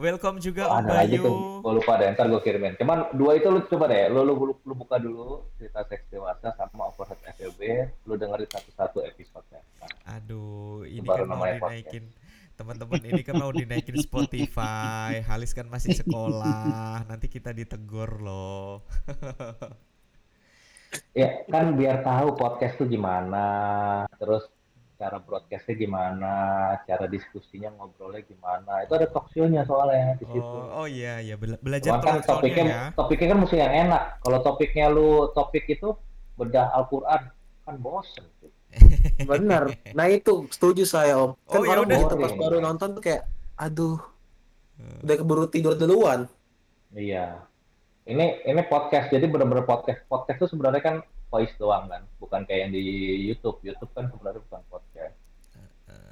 welcome 0.00 0.40
juga 0.40 0.64
Om 0.72 0.76
ada 0.80 1.04
lagi 1.04 1.20
Bayu. 1.20 1.28
tuh 1.28 1.36
gue 1.60 1.72
lupa 1.76 1.92
deh 2.00 2.08
ntar 2.16 2.26
gue 2.32 2.40
kirimin 2.40 2.72
cuman 2.80 3.12
dua 3.12 3.36
itu 3.36 3.52
lu 3.52 3.60
coba 3.68 3.84
deh 3.92 4.08
lu 4.08 4.24
lu, 4.24 4.32
lu, 4.32 4.54
lu 4.64 4.72
buka 4.72 4.96
dulu 4.96 5.44
cerita 5.60 5.84
seks 5.84 6.08
dewasa 6.08 6.56
sama 6.56 6.88
overhead 6.88 7.20
FEB 7.36 7.60
lu 8.08 8.16
dengerin 8.16 8.48
satu-satu 8.48 9.04
episode-nya 9.04 9.60
nah, 9.60 10.16
Aduh, 10.16 10.88
ini 10.88 11.04
baru 11.04 11.28
kan 11.28 11.36
mau 11.36 11.44
namanya 11.44 11.60
podcast. 11.60 12.08
Teman-teman 12.60 13.00
ini 13.02 13.24
kan 13.24 13.40
mau 13.40 13.48
dinaikin 13.50 13.96
Spotify. 13.98 15.24
Halis 15.24 15.56
kan 15.56 15.64
masih 15.64 15.96
sekolah, 15.96 17.08
nanti 17.08 17.26
kita 17.26 17.56
ditegur 17.56 18.20
loh. 18.20 18.84
ya 21.14 21.46
kan 21.46 21.78
biar 21.78 22.02
tahu 22.02 22.34
podcast 22.34 22.74
tuh 22.74 22.90
gimana 22.90 23.46
terus 24.18 24.42
cara 24.98 25.22
broadcastnya 25.22 25.78
gimana 25.78 26.34
cara 26.82 27.06
diskusinya 27.06 27.70
ngobrolnya 27.72 28.26
gimana 28.26 28.82
itu 28.82 28.98
ada 28.98 29.06
talk 29.06 29.30
show-nya 29.30 29.62
soalnya 29.64 30.18
di 30.18 30.26
situ 30.26 30.42
Oh, 30.42 30.82
oh 30.82 30.86
iya 30.90 31.22
ya 31.22 31.38
bela- 31.38 31.62
belajar 31.62 31.94
Cuman 31.94 32.02
kan 32.02 32.18
topiknya 32.26 32.64
ya. 32.66 32.82
topiknya 32.92 33.26
kan 33.30 33.38
mesti 33.38 33.56
yang 33.56 33.74
enak 33.86 34.02
kalau 34.18 34.38
topiknya 34.42 34.86
lu 34.90 35.30
topik 35.30 35.64
itu 35.70 35.94
bedah 36.34 36.74
Al-Quran 36.74 37.22
kan 37.62 37.74
bosen 37.78 38.26
tuh. 38.42 38.50
Bener. 39.20 39.62
Nah 39.92 40.06
itu 40.06 40.46
setuju 40.48 40.82
saya 40.84 41.18
om. 41.18 41.34
Kan 41.44 41.60
Oh, 41.60 41.66
orang 41.66 41.84
udah. 41.84 41.98
begitu 41.98 42.14
pas 42.16 42.32
baru 42.32 42.56
nonton 42.58 42.88
tuh 42.94 43.02
kayak, 43.02 43.26
aduh, 43.54 43.98
udah 45.02 45.16
keburu 45.16 45.44
tidur 45.46 45.74
duluan. 45.74 46.30
Iya. 46.90 47.42
Ini 48.04 48.42
ini 48.44 48.62
podcast 48.64 49.08
jadi 49.08 49.26
benar-benar 49.26 49.62
podcast. 49.62 50.02
Podcast 50.04 50.38
itu 50.38 50.48
sebenarnya 50.48 50.80
kan 50.80 50.96
voice 51.28 51.54
doang 51.56 51.86
kan, 51.86 52.02
bukan 52.18 52.42
kayak 52.42 52.66
yang 52.66 52.72
di 52.72 52.82
YouTube. 53.22 53.62
YouTube 53.62 53.90
kan 53.92 54.08
sebenarnya 54.08 54.42
bukan 54.50 54.62
podcast. 54.66 55.14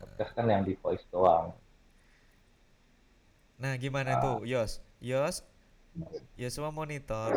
Podcast 0.00 0.30
kan 0.32 0.46
yang 0.46 0.62
di 0.62 0.74
voice 0.74 1.02
doang. 1.08 1.50
Nah, 3.58 3.74
gimana 3.74 4.18
Ah. 4.18 4.22
tuh, 4.22 4.46
Yos? 4.46 4.78
Yos, 4.98 5.42
Yosua 6.34 6.70
monitor. 6.70 7.34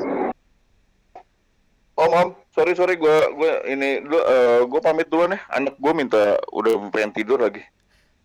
Om, 2.01 2.11
om, 2.17 2.29
sorry 2.49 2.73
sorry 2.73 2.97
gue 2.97 3.17
gue 3.37 3.51
ini 3.69 4.01
dulu 4.01 4.19
gue 4.73 4.81
pamit 4.81 5.05
duluan 5.05 5.37
ya. 5.37 5.39
Anak 5.53 5.77
gue 5.77 5.93
minta 5.93 6.41
udah 6.49 6.89
pengen 6.89 7.13
tidur 7.13 7.37
lagi. 7.37 7.61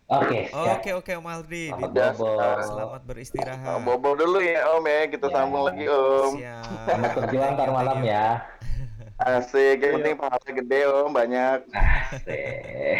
Oke, 0.07 0.47
siap. 0.47 0.79
Oke, 0.79 0.89
oke 0.95 1.11
Om 1.19 1.27
Aldri. 1.27 1.67
Selamat 1.67 2.15
bobo. 2.15 2.31
Selamat 2.63 3.01
beristirahat. 3.03 3.67
Nah, 3.67 3.79
bobo 3.83 4.15
dulu 4.15 4.39
ya 4.39 4.63
om 4.73 4.87
ya. 4.87 5.03
Kita 5.11 5.27
Ya. 5.29 5.33
sambung 5.35 5.67
lagi 5.67 5.85
om. 5.85 6.31
Siap. 6.39 6.63
Selamat 6.87 7.11
berjuang 7.21 7.51
ntar 7.59 7.69
malam 7.75 7.99
ya. 8.01 8.27
Asik, 9.17 9.81
yang 9.81 9.97
penting 9.97 10.13
pahala 10.15 10.45
gede 10.47 10.81
om 10.87 11.09
banyak. 11.11 11.59
Asik. 11.75 12.97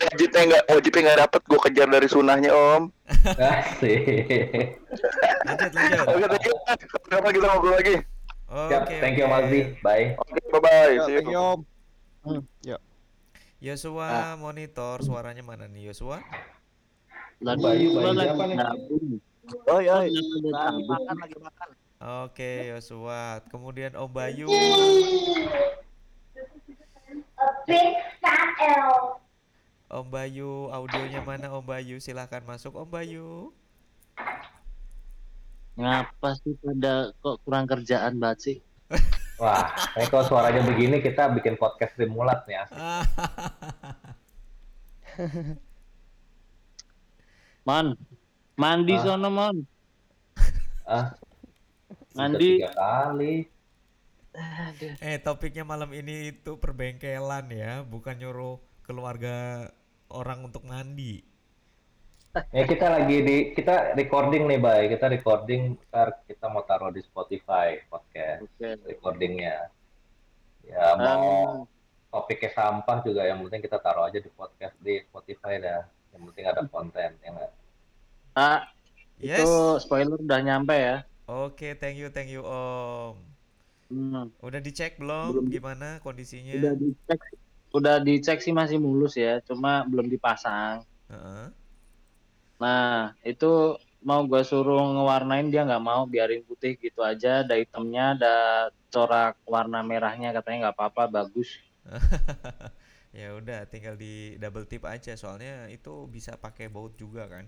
Wajibnya 0.00 0.42
nggak 0.46 0.64
wajibnya 0.72 1.00
nggak 1.10 1.20
dapet 1.28 1.42
gue 1.44 1.60
kejar 1.70 1.88
dari 1.92 2.08
sunahnya 2.08 2.50
om. 2.56 2.82
Asik. 3.36 4.80
Lanjut, 5.44 5.70
lanjut. 5.76 6.06
Oke, 6.08 6.38
you. 6.40 6.56
Kapan 7.06 7.30
kita 7.36 7.46
ngobrol 7.52 7.76
lagi? 7.76 8.15
Oke, 8.46 8.94
thank 9.02 9.18
you 9.18 9.26
oke. 9.26 9.32
Malzi. 9.34 9.60
Bye. 9.82 10.14
Oke, 10.22 10.38
bye 10.54 10.62
bye. 10.62 10.94
Ya, 10.94 11.02
See 11.02 11.14
you. 11.14 11.18
thank 11.18 11.34
you. 11.34 11.46
Hmm, 12.22 12.42
ya. 12.62 12.78
Yosua 13.58 14.38
monitor 14.38 15.02
suaranya 15.02 15.42
mana 15.42 15.66
nih 15.66 15.90
Yosua? 15.90 16.22
Lagi 17.42 17.62
Bayu, 17.62 17.88
gua 17.92 18.14
Bayu 18.14 18.34
lagi 18.38 18.54
nabung. 18.54 19.06
Oh 19.66 19.80
ya. 19.82 20.06
Lagi 20.06 20.82
makan 20.86 21.16
lagi 21.18 21.36
makan. 21.42 21.68
Oke, 22.26 22.70
Yosua. 22.70 23.42
Kemudian 23.50 23.98
Om 23.98 24.10
Bayu. 24.14 24.46
Om 29.86 30.06
Bayu, 30.10 30.70
audionya 30.70 31.22
mana 31.22 31.50
Om 31.50 31.64
Bayu? 31.66 31.98
Silahkan 31.98 32.42
masuk 32.46 32.78
Om 32.78 32.86
Bayu. 32.90 33.50
Ngapa 35.76 36.28
sih 36.36 36.56
pada 36.56 37.12
kok 37.14 37.36
kurang 37.44 37.64
kerjaan 37.64 38.16
banget 38.16 38.38
sih? 38.40 38.56
Wah, 39.42 39.68
ini 39.92 40.08
kalau 40.08 40.24
suaranya 40.24 40.64
begini 40.64 40.98
kita 40.98 41.28
bikin 41.30 41.54
podcast 41.54 41.94
Rimulat 41.94 42.42
nih. 42.48 42.56
asik. 42.58 42.76
Mon, 47.66 47.98
mandi 48.54 48.94
Ah. 48.94 49.02
sono 49.02 49.28
mon. 49.28 49.56
Ah, 50.86 51.12
Mandi. 52.14 52.62
tiga 52.62 52.70
kali. 52.72 53.34
Eh, 55.02 55.18
topiknya 55.18 55.64
malam 55.64 55.90
ini 55.90 56.30
itu 56.30 56.56
perbengkelan 56.56 57.50
ya, 57.50 57.82
bukan 57.82 58.16
nyuruh 58.16 58.62
keluarga 58.80 59.68
orang 60.06 60.46
untuk 60.46 60.62
mandi. 60.62 61.26
Ya 62.52 62.64
kita 62.64 62.86
lagi 62.90 63.16
di 63.18 63.36
kita 63.50 63.96
recording 63.96 64.44
nih, 64.44 64.60
Bay. 64.60 64.82
Kita 64.88 65.08
recording 65.08 65.80
ntar 65.88 66.20
kita 66.24 66.46
mau 66.46 66.60
taruh 66.62 66.92
di 66.92 67.00
Spotify 67.00 67.80
podcast 67.82 68.44
Oke. 68.44 68.76
recordingnya. 68.84 69.72
Ya 70.60 70.92
mau 70.94 71.64
Um, 71.64 71.70
topiknya 72.12 72.50
sampah 72.52 73.00
juga 73.00 73.24
yang 73.24 73.40
penting 73.40 73.62
kita 73.62 73.78
taruh 73.78 74.04
aja 74.04 74.18
di 74.18 74.28
podcast 74.28 74.76
di 74.78 75.00
Spotify 75.02 75.56
dah. 75.56 75.82
Yang 76.12 76.22
penting 76.28 76.44
ada 76.46 76.62
konten 76.66 77.10
ya 77.16 77.28
nggak? 77.30 77.52
ah, 78.34 78.60
Yes. 79.16 79.40
itu 79.40 79.48
spoiler 79.80 80.20
udah 80.20 80.40
nyampe 80.40 80.76
ya. 80.76 80.96
Oke, 81.24 81.72
thank 81.74 81.96
you, 81.96 82.08
thank 82.08 82.28
you 82.28 82.44
Om. 82.44 83.16
Hmm, 83.86 84.28
Udah 84.38 84.60
dicek 84.60 84.98
belum 84.98 85.40
Belum. 85.40 85.48
gimana 85.48 85.88
kondisinya? 86.00 86.52
udah 86.52 86.74
dicek, 86.74 87.20
udah 87.72 87.96
dicek 87.98 88.38
sih 88.40 88.52
masih 88.52 88.76
mulus 88.76 89.14
ya, 89.14 89.40
cuma 89.40 89.86
belum 89.86 90.06
dipasang. 90.06 90.84
Heeh. 91.08 91.48
Nah, 92.62 93.12
itu 93.20 93.76
mau 94.08 94.20
gue 94.30 94.42
suruh 94.50 94.80
ngewarnain 94.94 95.48
dia 95.52 95.62
nggak 95.68 95.84
mau, 95.84 96.02
biarin 96.08 96.42
putih 96.48 96.72
gitu 96.80 97.00
aja. 97.04 97.44
Ada 97.44 97.54
hitamnya, 97.60 98.16
ada 98.16 98.34
corak 98.92 99.36
warna 99.44 99.80
merahnya 99.84 100.32
katanya 100.36 100.58
nggak 100.70 100.76
apa-apa, 100.78 101.02
bagus. 101.10 101.48
ya 103.20 103.28
udah, 103.38 103.68
tinggal 103.68 103.94
di 103.94 104.36
double 104.40 104.66
tip 104.66 104.82
aja 104.88 105.12
soalnya 105.16 105.68
itu 105.70 106.08
bisa 106.10 106.32
pakai 106.36 106.66
baut 106.72 106.92
juga 106.96 107.28
kan. 107.28 107.44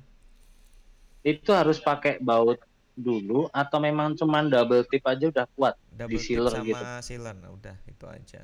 Itu 1.26 1.50
harus 1.50 1.78
pakai 1.82 2.22
baut 2.22 2.58
dulu 2.98 3.46
atau 3.54 3.78
memang 3.78 4.18
cuman 4.18 4.50
double 4.50 4.82
tip 4.90 5.06
aja 5.06 5.30
udah 5.30 5.46
kuat 5.54 5.74
Double 5.94 6.18
di 6.18 6.18
tip 6.18 6.42
sealer 6.42 6.50
sama 6.50 6.66
gitu. 6.66 6.84
sealant, 7.06 7.40
udah 7.46 7.76
itu 7.86 8.04
aja. 8.06 8.42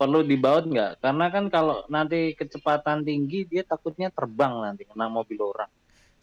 Perlu 0.00 0.20
dibaut 0.30 0.64
nggak? 0.72 0.92
Karena 1.04 1.26
kan 1.34 1.44
kalau 1.54 1.78
nanti 1.94 2.20
kecepatan 2.40 2.98
tinggi 3.08 3.38
dia 3.50 3.62
takutnya 3.72 4.08
terbang 4.16 4.54
nanti 4.64 4.82
kena 4.90 5.06
mobil 5.16 5.38
orang. 5.52 5.70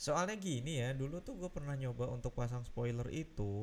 Soalnya 0.05 0.35
gini 0.47 0.73
ya, 0.83 0.89
dulu 1.01 1.17
tuh 1.27 1.33
gue 1.41 1.49
pernah 1.57 1.73
nyoba 1.81 2.05
untuk 2.15 2.31
pasang 2.39 2.63
spoiler 2.69 3.07
itu 3.23 3.53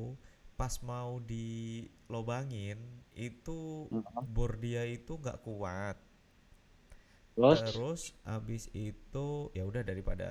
pas 0.59 0.73
mau 0.85 1.11
dilobangin 1.31 2.77
itu 3.29 3.59
Mhm. 3.91 4.27
bor 4.35 4.51
dia 4.63 4.83
itu 4.97 5.13
nggak 5.21 5.39
kuat. 5.47 5.95
Terus 7.35 7.63
Terus 7.65 8.15
abis 8.23 8.71
itu 8.71 9.27
ya 9.57 9.63
udah 9.67 9.83
daripada 9.83 10.29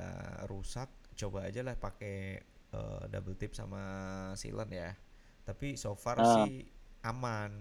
rusak, 0.49 0.89
coba 1.21 1.39
aja 1.49 1.61
lah 1.67 1.77
pakai 1.77 2.17
eh, 2.71 3.03
double 3.13 3.37
tip 3.37 3.53
sama 3.53 3.83
sealant 4.41 4.71
ya. 4.73 4.91
Tapi 5.45 5.75
so 5.77 5.93
far 5.99 6.19
Ah. 6.19 6.35
sih 6.35 6.65
aman 7.05 7.53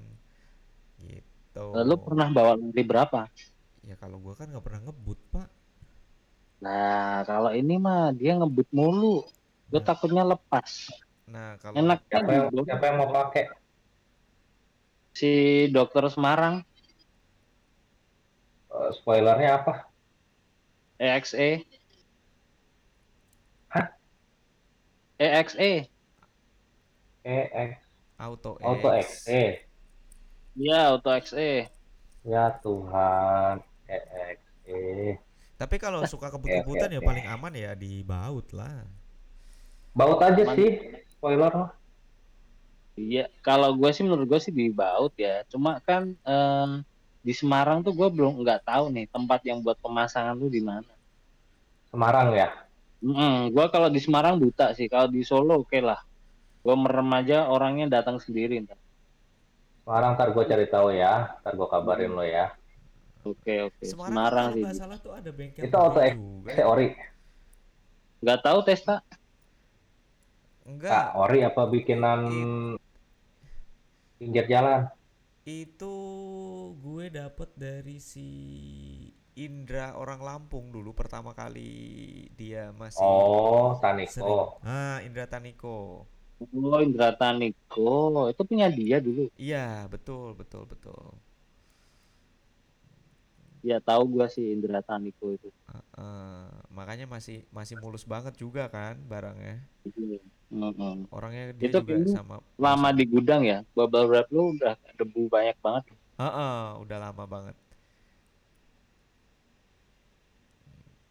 gitu. 1.01 1.28
Lu 1.57 1.95
pernah 1.97 2.29
bawa 2.29 2.53
nanti 2.55 2.81
berapa? 2.85 3.25
Ya 3.83 3.95
kalau 3.97 4.21
gua 4.21 4.37
kan 4.37 4.49
nggak 4.53 4.65
pernah 4.65 4.81
ngebut 4.85 5.19
pak. 5.33 5.47
Nah, 6.59 7.23
kalau 7.23 7.55
ini 7.55 7.79
mah 7.79 8.11
dia 8.11 8.35
ngebut 8.35 8.67
mulu. 8.75 9.23
Gue 9.69 9.79
Nah. 9.79 9.85
takutnya 9.85 10.23
lepas. 10.25 10.89
Nah 11.29 11.55
kalau 11.61 11.77
Enaknya 11.77 12.19
Siapa 12.19 12.31
yang 12.33 12.65
siapa 12.65 12.85
yang 12.89 12.97
mau 12.97 13.09
pakai? 13.13 13.45
si 15.13 15.31
dokter 15.69 16.05
Semarang 16.09 16.63
Eh, 18.69 18.89
spoilernya 18.93 19.61
apa? 19.61 19.73
EXE. 21.01 21.65
Hah? 23.69 23.85
EXE. 25.17 25.89
EX 27.25 27.69
auto 28.17 28.57
Auto 28.61 28.89
X. 28.93 29.25
XE. 30.59 30.63
Iya, 30.67 30.79
Auto 30.91 31.09
XE. 31.15 31.51
Ya 32.27 32.45
Tuhan, 32.59 33.63
EXE. 33.87 35.15
Tapi 35.55 35.75
kalau 35.79 36.03
suka 36.03 36.27
kebut-kebutan 36.27 36.91
ya 36.91 36.99
paling 36.99 37.27
aman 37.27 37.53
ya 37.55 37.71
di 37.75 38.03
baut 38.03 38.51
lah. 38.51 38.83
Baut 39.95 40.19
aja 40.19 40.43
Aman. 40.43 40.55
sih, 40.55 40.69
spoiler 41.11 41.51
mah. 41.51 41.71
Iya, 42.99 43.31
kalau 43.39 43.71
gue 43.79 43.91
sih 43.95 44.03
menurut 44.03 44.27
gue 44.27 44.39
sih 44.43 44.51
di 44.51 44.67
Baut 44.67 45.15
ya. 45.15 45.47
Cuma 45.47 45.79
kan 45.79 46.11
eh, 46.11 46.69
di 47.23 47.31
Semarang 47.31 47.79
tuh 47.79 47.95
gue 47.95 48.07
belum 48.11 48.43
nggak 48.43 48.67
tahu 48.67 48.91
nih 48.91 49.07
tempat 49.07 49.39
yang 49.47 49.63
buat 49.63 49.79
pemasangan 49.79 50.35
tuh 50.35 50.51
di 50.51 50.59
mana. 50.59 50.91
Semarang 51.87 52.35
ya. 52.35 52.51
Mm, 52.99 53.55
gue 53.55 53.65
kalau 53.71 53.87
di 53.87 54.03
Semarang 54.03 54.35
buta 54.35 54.75
sih. 54.75 54.91
Kalau 54.91 55.07
di 55.07 55.23
Solo 55.23 55.63
oke 55.63 55.79
lah. 55.79 55.99
Gue 56.59 56.75
merem 56.75 57.07
aja 57.15 57.47
orangnya 57.47 57.87
datang 57.87 58.19
sendiri 58.19 58.59
ntar. 58.67 58.75
Semarang 59.89 60.13
ntar 60.13 60.29
gue 60.29 60.45
cari 60.45 60.65
tahu 60.69 60.93
ya, 60.93 61.33
ntar 61.41 61.57
gue 61.57 61.65
kabarin 61.65 62.13
lo 62.13 62.21
ya. 62.21 62.53
Oke 63.25 63.65
oke. 63.65 63.81
Semarang, 63.81 64.13
Semarang 64.13 64.45
kalau 64.45 64.53
sih. 64.53 64.61
nggak 64.61 64.77
salah 64.77 64.97
tuh 65.01 65.11
ada 65.17 65.29
bengkel 65.33 65.65
Itu 65.65 65.75
auto 65.81 65.97
mobil 65.97 66.05
X 66.05 66.13
juga. 66.13 66.53
teori. 66.53 66.87
Nggak 68.21 68.39
tahu 68.45 68.59
Testa. 68.61 68.95
Enggak, 70.61 71.17
ori 71.17 71.41
apa 71.41 71.65
bikinan 71.65 72.19
pinggir 74.21 74.45
jalan? 74.45 74.85
itu 75.43 75.95
gue 76.77 77.09
dapet 77.09 77.49
dari 77.57 77.97
si 77.97 78.29
Indra 79.33 79.97
orang 79.97 80.21
Lampung 80.21 80.69
dulu 80.69 80.93
pertama 80.93 81.33
kali 81.33 81.71
dia 82.35 82.69
masih 82.75 83.01
Oh, 83.01 83.73
sering. 84.05 84.05
Taniko. 84.05 84.61
Ah, 84.61 85.01
Indra 85.01 85.25
Taniko. 85.25 86.05
Oh, 86.39 86.79
Indra 86.85 87.09
Taniko. 87.19 87.87
Itu 88.31 88.41
punya 88.49 88.67
dia 88.71 88.97
dulu. 89.05 89.27
Iya, 89.43 89.87
betul, 89.93 90.35
betul, 90.39 90.63
betul. 90.71 91.03
Ya 93.59 93.77
tahu 93.83 94.03
gua 94.15 94.25
sih 94.31 94.55
Indra 94.55 94.79
Taniko 94.79 95.35
itu. 95.35 95.49
Heeh, 95.69 96.47
makanya 96.73 97.05
masih 97.05 97.45
masih 97.53 97.75
mulus 97.77 98.03
banget 98.07 98.33
juga 98.39 98.63
kan 98.71 98.95
barangnya. 99.11 99.59
Mm-mm. 100.49 101.05
Orangnya 101.13 101.53
dia 101.57 101.69
Itu 101.69 101.77
juga 101.81 101.95
sama 102.09 102.35
lama 102.57 102.89
di 102.93 103.03
gudang 103.05 103.41
ya. 103.45 103.59
Bubble 103.75 104.05
wrap 104.09 104.27
lu 104.33 104.55
udah 104.57 104.73
debu 104.97 105.29
banyak 105.29 105.57
banget. 105.61 105.83
Heeh, 106.19 106.65
udah 106.83 106.97
lama 106.99 107.23
banget. 107.25 107.55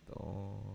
Tuh. 0.06 0.67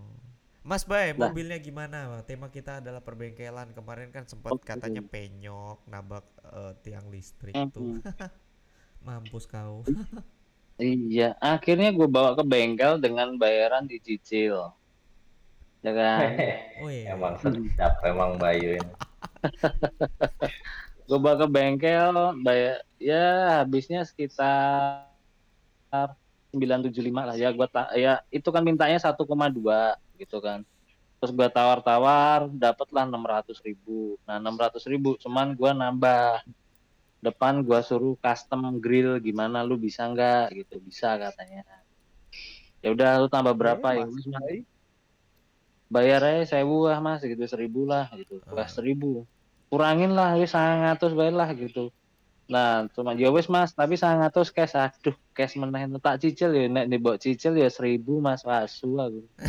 Mas 0.64 0.84
Bay, 0.90 1.12
Lah. 1.16 1.28
mobilnya 1.28 1.58
gimana? 1.60 1.98
Tema 2.28 2.48
kita 2.48 2.80
adalah 2.80 3.04
perbengkelan. 3.04 3.68
Kemarin 3.76 4.08
kan 4.16 4.24
sempat 4.32 4.54
Oh, 4.54 4.58
katanya 4.64 5.04
gitu. 5.04 5.12
penyok, 5.12 5.78
nabrak 5.92 6.24
eh, 6.58 6.72
tiang 6.84 7.06
listrik 7.12 7.58
tuh. 7.74 7.92
Mm-mm. 7.92 8.02
Mampus 9.06 9.44
kau. 9.54 9.84
Iya, 10.82 11.24
akhirnya 11.52 11.88
gue 11.98 12.08
bawa 12.16 12.30
ke 12.38 12.42
bengkel 12.52 12.92
dengan 13.04 13.28
bayaran 13.42 13.84
dicicil. 13.90 14.54
Ya 15.84 15.92
kan? 15.94 16.30
Wih, 16.82 17.04
Emang 17.14 17.34
sedap, 17.42 17.94
emang 18.08 18.32
Bayu 18.42 18.80
ini. 18.80 18.92
Gue 21.04 21.18
bawa 21.20 21.36
ke 21.44 21.46
bengkel, 21.52 22.14
bayar 22.44 22.80
ya 22.96 23.24
habisnya 23.60 24.00
sekitar 24.08 25.04
975 26.54 27.22
lah 27.26 27.36
ya 27.36 27.50
gua 27.50 27.66
ta- 27.66 27.90
ya 27.98 28.22
itu 28.30 28.48
kan 28.48 28.62
mintanya 28.62 28.96
1,2 28.96 29.98
gitu 30.16 30.38
kan. 30.38 30.62
Terus 31.18 31.32
gua 31.34 31.48
tawar-tawar 31.50 32.48
dapatlah 32.54 33.04
600 33.10 33.58
ribu. 33.60 34.16
Nah 34.24 34.38
600 34.38 34.86
ribu 34.86 35.18
cuman 35.18 35.52
gua 35.58 35.74
nambah 35.74 36.46
depan 37.18 37.64
gua 37.64 37.80
suruh 37.82 38.14
custom 38.20 38.78
grill 38.78 39.18
gimana 39.18 39.66
lu 39.66 39.74
bisa 39.76 40.06
nggak 40.06 40.54
gitu 40.54 40.78
bisa 40.78 41.18
katanya. 41.18 41.66
Ya 42.84 42.92
udah 42.92 43.10
lu 43.24 43.28
tambah 43.32 43.56
berapa 43.56 43.96
ya? 43.96 44.04
Wis, 44.06 44.28
Mas. 44.28 44.64
Bayar 45.88 46.20
aja 46.24 46.58
sewu 46.58 46.88
lah 46.90 46.98
mas 46.98 47.20
gitu 47.22 47.44
seribu 47.46 47.84
lah 47.86 48.08
gitu. 48.16 48.40
Wah 48.50 48.64
Ah. 48.64 48.68
seribu 48.68 49.24
kurangin 49.68 50.14
lah 50.14 50.38
wis 50.38 50.54
sangatus 50.54 51.12
bae 51.18 51.34
lah 51.34 51.50
gitu 51.56 51.90
nah 52.44 52.84
cuma 52.92 53.16
ya 53.16 53.32
wis 53.32 53.48
mas. 53.48 53.72
Tapi 53.72 53.96
sangatus 53.96 54.52
cash. 54.52 54.76
Aduh 54.76 55.16
cash 55.32 55.56
meneh. 55.56 55.88
Tak 56.00 56.20
cicil 56.20 56.52
ya. 56.52 56.68
Nek 56.68 56.92
mbok 57.00 57.20
cicil 57.20 57.56
ya 57.56 57.68
seribu 57.72 58.20
mas. 58.20 58.44
Wasu 58.44 59.00
aku. 59.00 59.22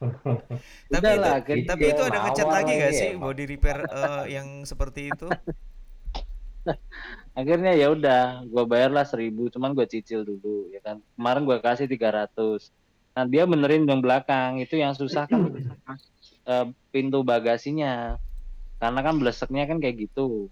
Tapi 0.00 1.06
itu, 1.12 1.20
lah, 1.20 1.44
akhirnya 1.44 1.76
tapi 1.76 1.92
itu 1.92 2.02
ada 2.08 2.18
ngecat 2.24 2.48
lagi 2.48 2.72
gak 2.72 2.88
lagi 2.88 2.96
sih? 2.96 3.08
Emang. 3.12 3.22
body 3.28 3.44
repair 3.44 3.78
eh, 3.84 4.24
yang 4.32 4.64
seperti 4.64 5.12
itu? 5.12 5.28
akhirnya 7.40 7.72
ya 7.76 7.92
udah 7.92 8.48
gua 8.48 8.64
bayarlah 8.64 9.04
seribu. 9.04 9.52
Cuman 9.52 9.76
gua 9.76 9.84
cicil 9.84 10.24
dulu 10.24 10.72
ya 10.72 10.80
kan. 10.80 11.04
Kemarin 11.20 11.44
gua 11.44 11.60
kasih 11.60 11.84
300 11.84 12.32
nah 13.10 13.26
dia 13.28 13.44
benerin 13.44 13.84
yang 13.84 14.00
belakang. 14.00 14.64
Itu 14.64 14.80
yang 14.80 14.96
susah 14.96 15.28
kan 15.28 15.44
eh, 16.48 16.66
pintu 16.88 17.20
bagasinya. 17.20 18.16
Karena 18.80 19.00
kan 19.04 19.20
bleseknya 19.20 19.68
kan 19.68 19.84
kayak 19.84 20.08
gitu 20.08 20.48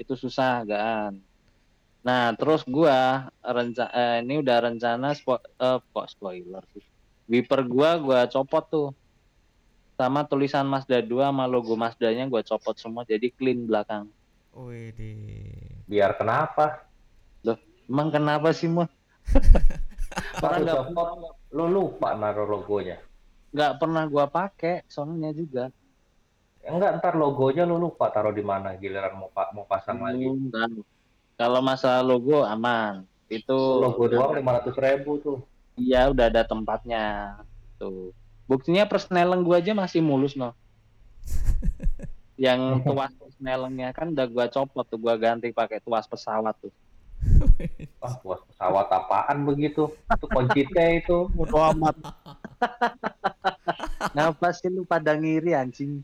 itu 0.00 0.16
susah 0.16 0.64
gaan 0.64 1.20
nah 2.00 2.32
terus 2.32 2.64
gua 2.64 3.28
renca 3.44 3.92
eh, 3.92 4.24
ini 4.24 4.40
udah 4.40 4.56
rencana 4.72 5.12
spo 5.12 5.36
eh, 5.36 5.78
kok 5.78 6.06
spoiler 6.08 6.64
sih 6.72 6.84
wiper 7.28 7.60
gua 7.68 8.00
gua 8.00 8.20
copot 8.24 8.64
tuh 8.64 8.88
sama 10.00 10.24
tulisan 10.24 10.64
Mazda 10.64 11.04
2 11.04 11.12
sama 11.28 11.44
logo 11.44 11.76
Mazdanya 11.76 12.24
gua 12.24 12.40
copot 12.40 12.72
semua 12.80 13.04
jadi 13.04 13.28
clean 13.28 13.68
belakang 13.68 14.08
Wih, 14.50 14.90
Biar 15.86 16.18
kenapa? 16.18 16.90
Emang 17.90 18.10
kenapa 18.14 18.54
sih, 18.54 18.70
Orang 20.46 20.62
nggak 20.62 20.94
copot, 20.94 21.34
lu 21.50 21.66
lupa 21.66 22.14
naruh 22.14 22.46
logonya. 22.46 23.02
nggak 23.50 23.82
pernah 23.82 24.06
gua 24.06 24.30
pakai, 24.30 24.86
soalnya 24.86 25.34
juga. 25.34 25.74
Enggak, 26.60 27.00
ntar 27.00 27.14
logonya 27.16 27.64
lu 27.64 27.80
lupa 27.80 28.12
taruh 28.12 28.36
di 28.36 28.44
mana 28.44 28.76
giliran 28.76 29.16
mau 29.16 29.32
pa- 29.32 29.48
mau 29.56 29.64
pasang 29.64 30.04
lagi. 30.04 30.28
Hmm, 30.28 30.52
kan. 30.52 30.70
Kalau 31.40 31.60
masalah 31.64 32.04
logo 32.04 32.44
aman. 32.44 33.08
Itu 33.32 33.56
Logo 33.80 34.04
doang 34.10 34.36
lima 34.36 34.60
ratus 34.60 34.76
ribu 34.76 35.16
tuh. 35.22 35.38
Iya, 35.80 36.12
udah 36.12 36.28
ada 36.28 36.42
tempatnya. 36.44 37.04
Tuh. 37.80 38.12
Buktinya 38.44 38.84
persneleng 38.84 39.40
gua 39.40 39.62
aja 39.62 39.72
masih 39.72 40.04
mulus, 40.04 40.36
no. 40.36 40.52
Yang 42.36 42.60
tuas 42.84 43.12
persnelengnya 43.16 43.96
kan 43.96 44.12
udah 44.12 44.26
gua 44.28 44.46
copot 44.52 44.84
tuh, 44.84 45.00
gua 45.00 45.16
ganti 45.16 45.48
pakai 45.54 45.80
tuas 45.80 46.04
pesawat 46.04 46.52
tuh. 46.60 46.74
Wah, 48.04 48.14
buat 48.20 48.40
pesawat 48.52 48.88
apaan 48.92 49.48
begitu? 49.48 49.88
Itu 50.12 50.26
kunci 50.28 50.68
T 50.68 50.76
itu. 50.76 51.28
Bodo 51.32 51.56
amat. 51.72 51.96
Ngapa 54.10 54.50
sih 54.54 54.68
lu 54.70 54.82
pada 54.82 55.14
ngiri 55.14 55.54
anjing? 55.54 56.02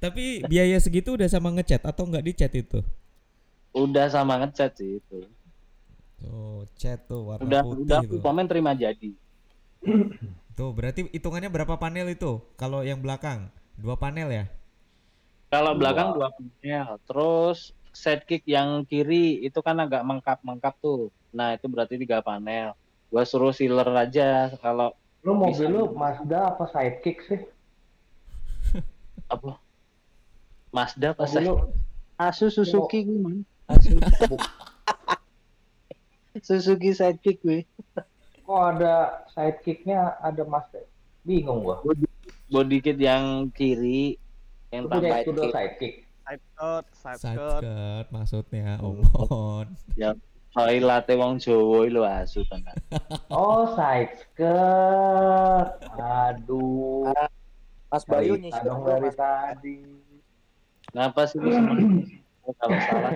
Tapi 0.00 0.40
biaya 0.48 0.80
segitu 0.80 1.12
udah 1.12 1.28
sama 1.28 1.52
ngecat 1.52 1.84
atau 1.84 2.08
nggak 2.08 2.24
dicat 2.24 2.52
itu? 2.56 2.80
Udah 3.76 4.08
sama 4.08 4.40
ngecat 4.40 4.72
sih 4.80 4.98
itu. 4.98 5.18
Tuh, 6.20 6.64
cat 6.76 7.00
tuh 7.08 7.32
warna 7.32 7.44
Udah 7.44 7.62
putih 7.64 7.84
udah 7.84 8.00
tuh. 8.04 8.20
komen 8.20 8.44
terima 8.48 8.72
jadi. 8.76 9.12
Tuh, 10.56 10.70
berarti 10.76 11.08
hitungannya 11.12 11.48
berapa 11.48 11.80
panel 11.80 12.12
itu? 12.12 12.40
Kalau 12.60 12.84
yang 12.84 13.00
belakang, 13.00 13.48
dua 13.80 13.96
panel 13.96 14.28
ya? 14.28 14.44
Kalau 15.48 15.72
belakang 15.76 16.12
dua 16.12 16.28
panel, 16.36 17.00
terus 17.08 17.72
set 17.96 18.28
kick 18.28 18.44
yang 18.44 18.84
kiri 18.84 19.40
itu 19.40 19.58
kan 19.64 19.80
agak 19.80 20.04
mengkap-mengkap 20.04 20.76
tuh. 20.80 21.08
Nah, 21.32 21.56
itu 21.56 21.66
berarti 21.68 21.96
tiga 21.96 22.20
panel. 22.20 22.76
Gua 23.10 23.26
suruh 23.26 23.50
sealer 23.50 23.90
aja 23.90 24.54
kalau 24.62 24.94
Lu 25.20 25.36
mobil 25.36 25.52
Bisa. 25.52 25.68
lu 25.68 25.92
Mazda 25.92 26.56
apa 26.56 26.64
Sidekick 26.72 27.20
sih? 27.28 27.40
apa 29.34 29.60
Mazda 30.72 31.12
apa 31.12 31.28
Mobil 31.28 31.44
lu 31.44 31.54
Asus 32.16 32.56
Suzuki 32.56 33.04
gue 33.04 33.20
man. 33.20 33.44
Asus. 33.68 34.00
Suzuki 36.46 36.90
Sidekick 36.96 37.42
gue. 37.44 37.60
kok 38.46 38.62
ada 38.76 39.24
Sidekicknya 39.32 40.16
ada 40.24 40.42
Mazda? 40.48 40.80
Bingung 41.26 41.66
gua. 41.68 41.82
Body 42.50 42.82
kit 42.82 42.98
yang 42.98 43.52
kiri 43.54 44.16
yang 44.72 44.88
tambah 44.88 45.22
Scudo 45.22 45.42
kick. 45.46 45.52
Sidekick. 45.54 45.94
Side 46.30 46.44
cut, 46.54 46.84
side 46.94 47.18
Side 47.18 47.38
cut. 47.38 47.60
skirt 47.62 48.06
maksudnya, 48.14 48.78
Soalnya 50.50 50.98
latte 50.98 51.14
wong 51.14 51.38
Jawa 51.38 51.86
lu 51.86 52.02
asu 52.02 52.42
tenan. 52.50 52.74
Oh, 53.30 53.70
side 53.78 54.18
skirt. 54.18 55.78
Aduh. 55.94 57.06
Mas 57.90 58.02
Bayu 58.02 58.34
nyisir 58.34 58.66
dari 58.82 59.10
tadi. 59.14 59.76
Kenapa 60.90 61.26
sih 61.30 61.38
lu 61.38 61.54
sama? 61.54 61.74
Kalau 62.58 62.78
salah. 62.82 63.12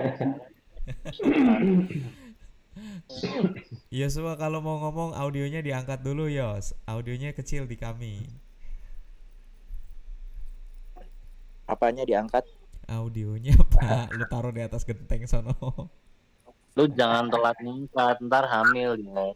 Yosua 3.90 4.38
kalau 4.38 4.62
mau 4.62 4.78
ngomong 4.82 5.18
audionya 5.18 5.58
diangkat 5.58 6.06
dulu 6.06 6.30
Yos. 6.30 6.78
Audionya 6.86 7.34
kecil 7.34 7.66
di 7.66 7.74
kami. 7.74 8.22
Apanya 11.66 12.06
diangkat? 12.06 12.46
Audionya 12.86 13.58
Pak, 13.58 14.14
lu 14.14 14.22
taruh 14.30 14.54
di 14.54 14.62
atas 14.62 14.86
genteng 14.86 15.26
sono. 15.26 15.90
Lu 16.74 16.90
jangan 16.90 17.30
telat 17.30 17.54
ngangkat, 17.62 18.16
ntar 18.26 18.44
hamil 18.50 18.98
ya. 18.98 19.26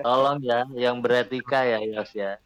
Tolong 0.00 0.40
ya, 0.40 0.64
yang 0.76 1.04
beretika 1.04 1.64
ya, 1.68 1.80
Yos 1.84 2.12
ya. 2.16 2.40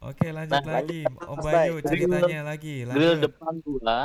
Oke, 0.00 0.32
lanjut 0.32 0.64
Nah, 0.64 0.80
lagi. 0.80 1.04
Om 1.06 1.38
Bayu 1.44 1.74
Bay. 1.78 1.84
ceritanya 1.86 2.40
lagi. 2.48 2.88
Grill 2.88 3.20
Lanjut. 3.20 3.24
depan 3.28 3.54
gua, 3.60 3.98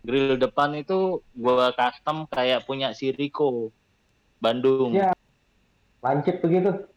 grill 0.00 0.36
depan 0.40 0.70
itu 0.72 1.20
gua 1.36 1.68
custom 1.76 2.24
kayak 2.32 2.64
punya 2.64 2.96
si 2.96 3.12
Rico 3.12 3.68
Bandung. 4.40 4.96
Ya. 4.96 5.12
Lancip 6.00 6.40
begitu. 6.40 6.88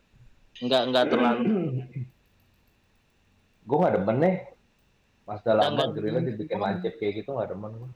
Enggak 0.61 0.81
enggak 0.87 1.05
terlalu 1.09 1.43
Gue 3.67 3.77
gak 3.77 3.93
demen 3.95 4.17
nih. 4.19 4.35
Mazda 5.21 5.53
lama 5.53 5.63
Jangan- 5.63 5.91
grillnya 5.93 6.21
dibikin 6.27 6.59
lancip 6.59 6.91
kayak 6.97 7.13
gitu 7.21 7.29
nggak 7.31 7.49
demen 7.49 7.71
gua. 7.77 7.89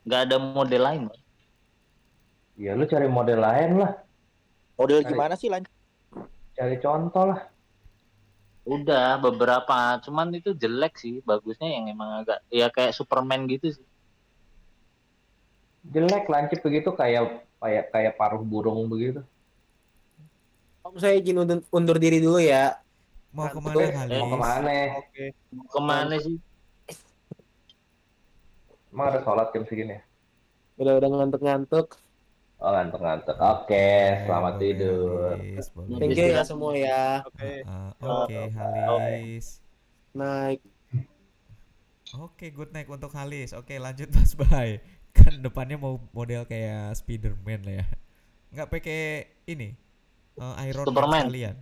nggak 0.00 0.20
ada 0.26 0.36
model 0.36 0.82
lain 0.82 1.00
Bang. 1.08 1.20
Ya 2.56 2.72
lu 2.72 2.84
cari 2.84 3.06
model 3.06 3.38
lain 3.38 3.70
lah, 3.76 3.92
Model 4.74 5.00
Cari. 5.00 5.08
gimana 5.08 5.32
sih 5.34 5.48
lanjut? 5.48 5.70
cari 6.52 6.76
contoh 6.76 7.24
lah. 7.26 7.40
udah 8.60 9.16
beberapa 9.16 9.96
cuman 10.00 10.36
itu 10.36 10.52
jelek 10.52 10.94
sih 10.94 11.18
bagusnya 11.20 11.66
yang 11.66 11.88
emang 11.88 12.20
agak 12.20 12.38
ya 12.48 12.68
kayak 12.68 12.92
Superman 12.92 13.48
gitu 13.48 13.72
sih 13.72 13.84
Jelek 15.86 16.28
lancip 16.28 16.60
begitu 16.60 16.92
kayak 16.92 17.40
kayak 17.56 17.88
kayak 17.88 18.12
paruh 18.14 18.40
burung 18.40 18.86
begitu. 18.86 19.20
Om 20.90 20.98
saya 20.98 21.14
izin 21.22 21.38
undur, 21.38 21.62
undur 21.70 21.96
diri 22.02 22.18
dulu 22.18 22.42
ya. 22.42 22.74
Mau 23.30 23.46
Nah, 23.46 23.54
ke 23.54 23.60
mana 23.62 23.84
kali? 23.94 24.18
Mau 24.18 24.26
ke 24.26 24.38
mana? 24.42 24.70
Oke. 24.98 25.24
ke 25.54 25.80
mana 25.80 26.14
sih 26.18 26.36
Emang 28.90 29.06
ada 29.14 29.22
sholat 29.22 29.54
jam 29.54 29.62
segini 29.70 29.94
ya? 29.94 30.02
Udah 30.82 30.98
udah 30.98 31.08
ngantuk-ngantuk. 31.14 31.94
Oh 32.58 32.74
ngantuk-ngantuk. 32.74 33.38
Oke, 33.38 34.18
selamat 34.26 34.54
Boleh, 34.58 34.62
tidur. 34.66 35.10
Halis, 35.38 35.66
boleh. 35.70 35.98
Thank 36.02 36.18
you 36.18 36.26
ya 36.26 36.42
semua 36.42 36.72
ya. 36.74 37.22
Oke. 37.22 37.52
Ah, 37.70 37.94
Oke, 38.26 38.40
Halis. 38.50 39.62
Naik. 40.10 40.58
Oke, 42.18 42.50
good 42.50 42.74
night 42.74 42.90
untuk 42.90 43.14
Halis. 43.14 43.54
Oke, 43.54 43.78
lanjut 43.78 44.10
Mas 44.10 44.34
Bay. 44.34 44.82
Kan 45.14 45.38
depannya 45.38 45.78
mau 45.78 46.02
model 46.10 46.42
kayak 46.50 46.98
Spiderman 46.98 47.62
lah 47.62 47.74
ya. 47.78 47.86
Nggak 48.50 48.68
pakai 48.74 49.30
ini. 49.46 49.78
Eh, 50.38 50.54
Iron 50.70 50.84
Man 50.84 50.86
Superman. 50.86 51.24
sekalian. 51.26 51.56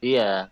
iya 0.00 0.48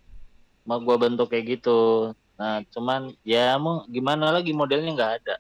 mau 0.65 0.81
gua 0.81 0.97
bentuk 0.97 1.29
kayak 1.29 1.61
gitu 1.61 2.13
nah 2.41 2.65
cuman 2.73 3.13
ya 3.23 3.55
mau 3.61 3.85
gimana 3.87 4.33
lagi 4.33 4.51
modelnya 4.57 4.91
nggak 4.97 5.13
ada 5.23 5.35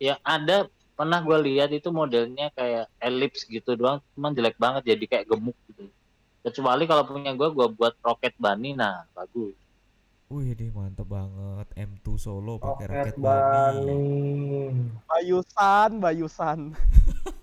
yang 0.00 0.18
ada 0.24 0.66
pernah 0.96 1.20
gua 1.20 1.36
lihat 1.40 1.68
itu 1.72 1.92
modelnya 1.92 2.48
kayak 2.56 2.88
elips 3.00 3.44
gitu 3.44 3.76
doang 3.76 4.00
cuman 4.16 4.32
jelek 4.32 4.56
banget 4.56 4.96
jadi 4.96 5.04
kayak 5.04 5.26
gemuk 5.28 5.56
gitu 5.68 5.92
kecuali 6.40 6.88
kalau 6.88 7.04
punya 7.04 7.36
gua 7.36 7.52
gua 7.52 7.68
buat 7.68 7.94
roket 8.00 8.32
bunny 8.40 8.72
nah 8.72 9.04
bagus 9.12 9.52
Wih, 10.30 10.54
deh 10.54 10.70
mantep 10.70 11.10
banget. 11.10 11.66
M2 11.74 12.06
Solo 12.14 12.54
pakai 12.62 12.86
Roket 12.86 13.02
roket 13.02 13.16
bunny. 13.18 13.82
Bunny. 13.82 14.94
Bayusan, 15.10 15.90
Bayusan. 15.98 16.60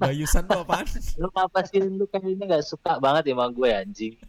Bayusan 0.00 0.48
tuh 0.48 0.64
apaan? 0.64 0.88
lu 1.20 1.28
apa 1.36 1.60
sih 1.68 1.84
lu 1.84 2.08
kayaknya 2.08 2.48
nggak 2.48 2.64
suka 2.64 2.96
banget 2.96 3.30
ya 3.30 3.34
sama 3.36 3.46
gue 3.52 3.68
anjing 3.68 4.14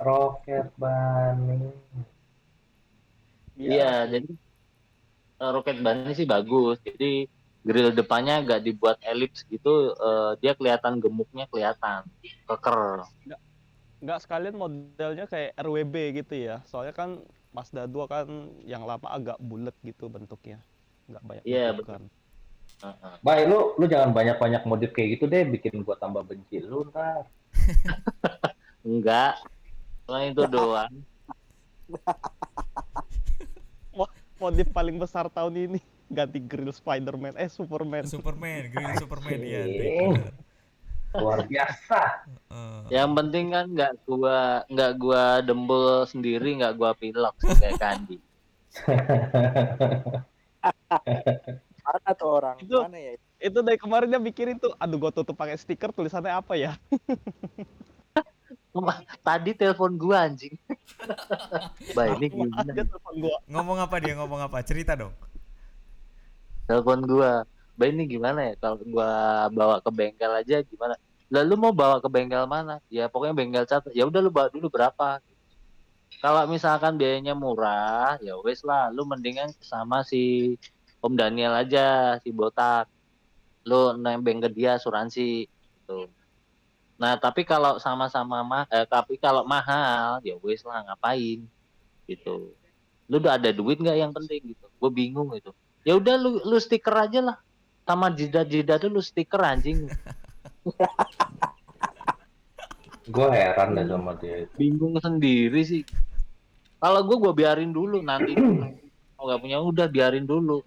Roket 0.00 0.72
Bunny. 0.80 1.68
Iya, 3.60 4.08
jadi 4.08 4.32
eh, 5.36 5.50
roket 5.52 5.76
bunny 5.84 6.16
sih 6.16 6.24
bagus. 6.24 6.80
Jadi 6.80 7.28
grill 7.60 7.92
depannya 7.92 8.40
agak 8.40 8.64
dibuat 8.64 8.96
elips 9.04 9.44
gitu, 9.44 9.92
eh, 9.92 10.32
dia 10.40 10.56
kelihatan 10.56 10.96
gemuknya 10.96 11.44
kelihatan, 11.52 12.08
keker. 12.48 13.04
Nggak 14.00 14.20
sekalian 14.24 14.56
modelnya 14.56 15.28
kayak 15.28 15.52
RWB 15.60 16.24
gitu 16.24 16.48
ya. 16.48 16.64
Soalnya 16.64 16.96
kan 16.96 17.20
Mazda 17.50 17.90
2 17.90 18.06
kan 18.06 18.26
yang 18.62 18.86
lama 18.86 19.08
agak 19.10 19.38
bulat 19.42 19.74
gitu 19.82 20.06
bentuknya. 20.06 20.62
Nggak 21.10 21.22
banyak 21.26 21.44
Iya, 21.44 21.74
bentukan. 21.74 22.02
Heeh. 22.80 23.14
Baik, 23.20 23.44
lu 23.50 23.58
lu 23.76 23.84
jangan 23.90 24.10
banyak-banyak 24.14 24.62
modif 24.64 24.90
kayak 24.94 25.18
gitu 25.18 25.24
deh, 25.26 25.42
bikin 25.44 25.82
gua 25.82 25.98
tambah 25.98 26.22
benci 26.22 26.62
lu 26.62 26.86
ntar. 26.94 27.26
Enggak, 28.86 29.42
cuma 30.06 30.24
itu 30.24 30.42
doang. 30.48 30.92
Modif 34.40 34.72
paling 34.72 34.96
besar 34.96 35.28
tahun 35.28 35.68
ini 35.68 35.80
ganti 36.08 36.40
grill 36.40 36.72
Spiderman 36.72 37.36
eh 37.36 37.50
Superman. 37.52 38.08
Superman, 38.08 38.72
grill 38.72 38.94
Superman 38.96 39.40
ya. 39.44 39.64
Luar 41.10 41.42
biasa. 41.42 42.22
Yang 42.86 43.10
penting 43.16 43.44
kan 43.50 43.66
nggak 43.66 43.92
gua 44.04 44.62
nggak 44.66 44.92
gua 44.94 45.24
dembel 45.42 46.06
sendiri, 46.06 46.58
nggak 46.58 46.74
gua 46.74 46.90
pilok 46.94 47.34
kayak 47.38 47.78
Kandi. 47.78 48.18
Mana 51.80 52.10
tuh 52.14 52.30
orang? 52.30 52.56
Itu- 52.60 52.82
Mana 52.82 52.98
ya? 52.98 53.12
Itu 53.40 53.64
dari 53.64 53.80
kemarin 53.80 54.12
dia 54.12 54.20
mikirin 54.20 54.60
tuh, 54.60 54.76
aduh 54.76 55.00
gua 55.00 55.10
tutup 55.10 55.32
pakai 55.32 55.56
stiker 55.56 55.90
tulisannya 55.90 56.30
apa 56.30 56.54
ya? 56.54 56.76
Tadi 59.26 59.50
telepon 59.56 59.98
gua 59.98 60.30
anjing. 60.30 60.54
Baik 61.98 62.22
ini 62.22 62.26
gimana? 62.30 62.70
Dia 62.70 62.86
telepon 62.86 63.14
gua. 63.18 63.36
Ngomong 63.50 63.78
apa 63.82 63.96
dia? 63.98 64.14
Ngomong 64.14 64.40
apa? 64.46 64.62
Cerita 64.62 64.94
dong. 64.94 65.14
telepon 66.70 67.02
gua 67.02 67.42
Mbak 67.76 67.88
ini 67.96 68.02
gimana 68.08 68.40
ya? 68.50 68.54
Kalau 68.58 68.76
gua 68.82 69.10
bawa 69.52 69.76
ke 69.80 69.90
bengkel 69.92 70.32
aja 70.32 70.60
gimana? 70.64 70.94
Lalu 71.30 71.54
mau 71.54 71.72
bawa 71.72 72.02
ke 72.02 72.08
bengkel 72.10 72.42
mana? 72.50 72.82
Ya 72.90 73.06
pokoknya 73.06 73.34
bengkel 73.36 73.64
cat 73.68 73.86
ya 73.94 74.02
udah 74.04 74.20
lu 74.20 74.30
bawa 74.34 74.50
dulu 74.50 74.66
berapa? 74.66 75.22
Kalau 76.18 76.42
misalkan 76.50 76.98
biayanya 76.98 77.38
murah 77.38 78.18
ya 78.18 78.34
wes 78.42 78.66
lah. 78.66 78.90
Lu 78.90 79.06
mendingan 79.06 79.54
sama 79.62 80.02
si 80.02 80.54
Om 81.00 81.14
Daniel 81.14 81.54
aja 81.54 82.18
si 82.20 82.34
botak. 82.34 82.90
Lu 83.62 83.94
nembeng 83.94 84.42
ke 84.42 84.50
dia 84.50 84.74
asuransi 84.74 85.46
gitu. 85.46 86.10
Nah 86.98 87.16
tapi 87.16 87.46
kalau 87.46 87.78
sama-sama 87.78 88.42
mah 88.42 88.64
eh, 88.68 88.84
tapi 88.84 89.16
kalau 89.16 89.46
mahal 89.46 90.18
ya 90.26 90.34
wes 90.42 90.66
lah 90.66 90.82
ngapain? 90.82 91.46
Gitu. 92.10 92.52
Lu 93.06 93.16
udah 93.22 93.38
ada 93.38 93.54
duit 93.54 93.78
nggak 93.78 93.96
yang 93.96 94.12
penting 94.12 94.52
gitu? 94.52 94.66
Gue 94.82 94.90
bingung 94.90 95.30
gitu. 95.38 95.54
Ya 95.86 95.94
udah 95.96 96.18
lu 96.18 96.42
lu 96.44 96.58
stiker 96.58 96.92
aja 96.92 97.22
lah 97.22 97.38
sama 97.90 98.06
jidat-jidat 98.14 98.86
lu 98.86 99.02
stiker 99.02 99.42
anjing. 99.42 99.90
Gue 103.10 103.26
heran 103.34 103.74
deh 103.74 103.90
sama 103.90 104.14
dia 104.14 104.46
itu. 104.46 104.54
bingung 104.54 104.94
sendiri 105.02 105.58
sih. 105.66 105.82
Kalau 106.78 107.02
gue 107.02 107.16
gue 107.18 107.32
biarin 107.34 107.74
dulu 107.74 107.98
nanti. 107.98 108.38
Kalau 109.18 109.26
nggak 109.26 109.40
punya 109.42 109.58
udah 109.58 109.86
biarin 109.90 110.24
dulu. 110.24 110.62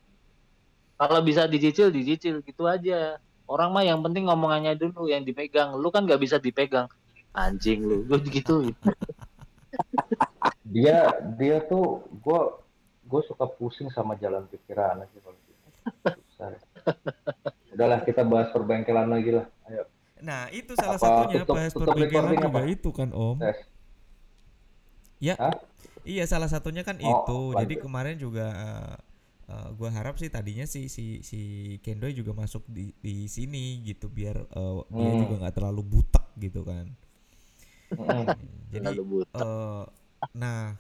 Kalau 1.00 1.20
bisa 1.24 1.48
dicicil 1.48 1.90
dicicil 1.90 2.44
gitu 2.44 2.68
aja. 2.68 3.18
Orang 3.48 3.72
mah 3.72 3.88
yang 3.88 4.04
penting 4.04 4.28
ngomongannya 4.28 4.76
dulu 4.76 5.08
yang 5.08 5.24
dipegang. 5.24 5.74
Lu 5.80 5.88
kan 5.88 6.04
nggak 6.04 6.20
bisa 6.20 6.38
dipegang. 6.38 6.92
Anjing 7.32 7.82
lu 7.88 8.04
gue 8.06 8.20
gitu. 8.28 8.68
Dia 10.74 11.18
dia 11.40 11.66
tuh 11.66 12.06
gue 12.12 12.42
gue 13.08 13.22
suka 13.26 13.46
pusing 13.46 13.90
sama 13.90 14.14
jalan 14.20 14.46
pikiran 14.50 15.02
aja 15.02 15.18
kalau 15.22 15.38
gitu. 15.38 15.70
Udahlah 17.70 18.00
kita 18.02 18.22
bahas 18.22 18.50
perbengkelan 18.50 19.08
lagi 19.08 19.32
lah. 19.32 19.46
Ayo. 19.66 19.84
Nah, 20.20 20.48
itu 20.50 20.72
salah 20.74 20.96
Apa 20.96 21.04
satunya 21.04 21.42
tutup- 21.42 21.56
bahas 21.56 21.72
tutup 21.72 21.92
perbengkelan 21.92 22.32
juga 22.32 22.48
apa? 22.50 22.62
itu 22.66 22.90
kan 22.90 23.10
Om. 23.12 23.38
Tes. 23.40 23.60
Ya. 25.20 25.36
Hah? 25.38 25.56
Iya, 26.04 26.24
salah 26.26 26.48
satunya 26.48 26.82
kan 26.82 26.96
Oh, 26.98 27.08
itu. 27.24 27.40
Jadi 27.58 27.76
lanjut. 27.76 27.84
kemarin 27.84 28.16
juga 28.18 28.46
eh, 28.52 28.96
eh, 29.50 29.68
gua 29.74 29.90
harap 29.90 30.16
sih 30.16 30.28
tadinya 30.28 30.64
si 30.64 30.88
si 30.88 31.20
si 31.22 31.40
Kendoy 31.80 32.12
juga 32.12 32.32
masuk 32.32 32.64
di 32.68 32.92
di 32.98 33.26
sini 33.26 33.80
gitu 33.82 34.08
biar 34.08 34.36
dia 34.90 35.12
Hmm. 35.12 35.20
juga 35.22 35.34
nggak 35.40 35.56
terlalu 35.56 35.82
butek 35.82 36.26
gitu 36.38 36.64
kan. 36.64 36.92
Mm-mm. 37.94 38.26
Jadi 38.70 38.84
Terlalu 38.90 39.04
butek. 39.06 39.40
eh, 39.40 39.84
nah 40.34 40.76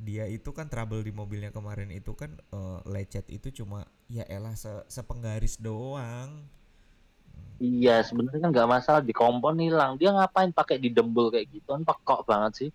dia 0.00 0.24
itu 0.24 0.48
kan 0.50 0.66
trouble 0.66 1.04
di 1.04 1.12
mobilnya 1.12 1.52
kemarin 1.52 1.92
itu 1.92 2.16
kan 2.16 2.32
eh, 2.50 2.78
lecet 2.88 3.28
itu 3.28 3.52
cuma 3.52 3.84
ya 4.08 4.24
elah 4.26 4.56
se- 4.56 4.86
sepenggaris 4.88 5.60
doang. 5.60 6.48
iya 7.60 8.00
sebenarnya 8.00 8.40
kan 8.40 8.50
nggak 8.56 8.70
masalah 8.72 9.02
di 9.04 9.12
kompon 9.12 9.60
hilang. 9.60 10.00
Dia 10.00 10.16
ngapain 10.16 10.48
pakai 10.50 10.80
didembel 10.80 11.28
kayak 11.28 11.52
gitu? 11.52 11.68
Kan 11.68 11.84
pekok 11.84 12.24
banget 12.24 12.52
sih. 12.56 12.70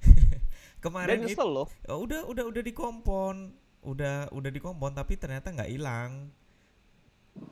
Kemarin 0.84 1.26
itu 1.26 1.42
loh. 1.42 1.66
Oh, 1.90 2.06
udah 2.06 2.24
udah 2.30 2.44
udah 2.46 2.62
dikompon 2.62 3.50
udah 3.82 4.28
udah 4.30 4.50
dikompon 4.52 4.92
tapi 4.94 5.18
ternyata 5.18 5.50
nggak 5.50 5.70
hilang. 5.74 6.30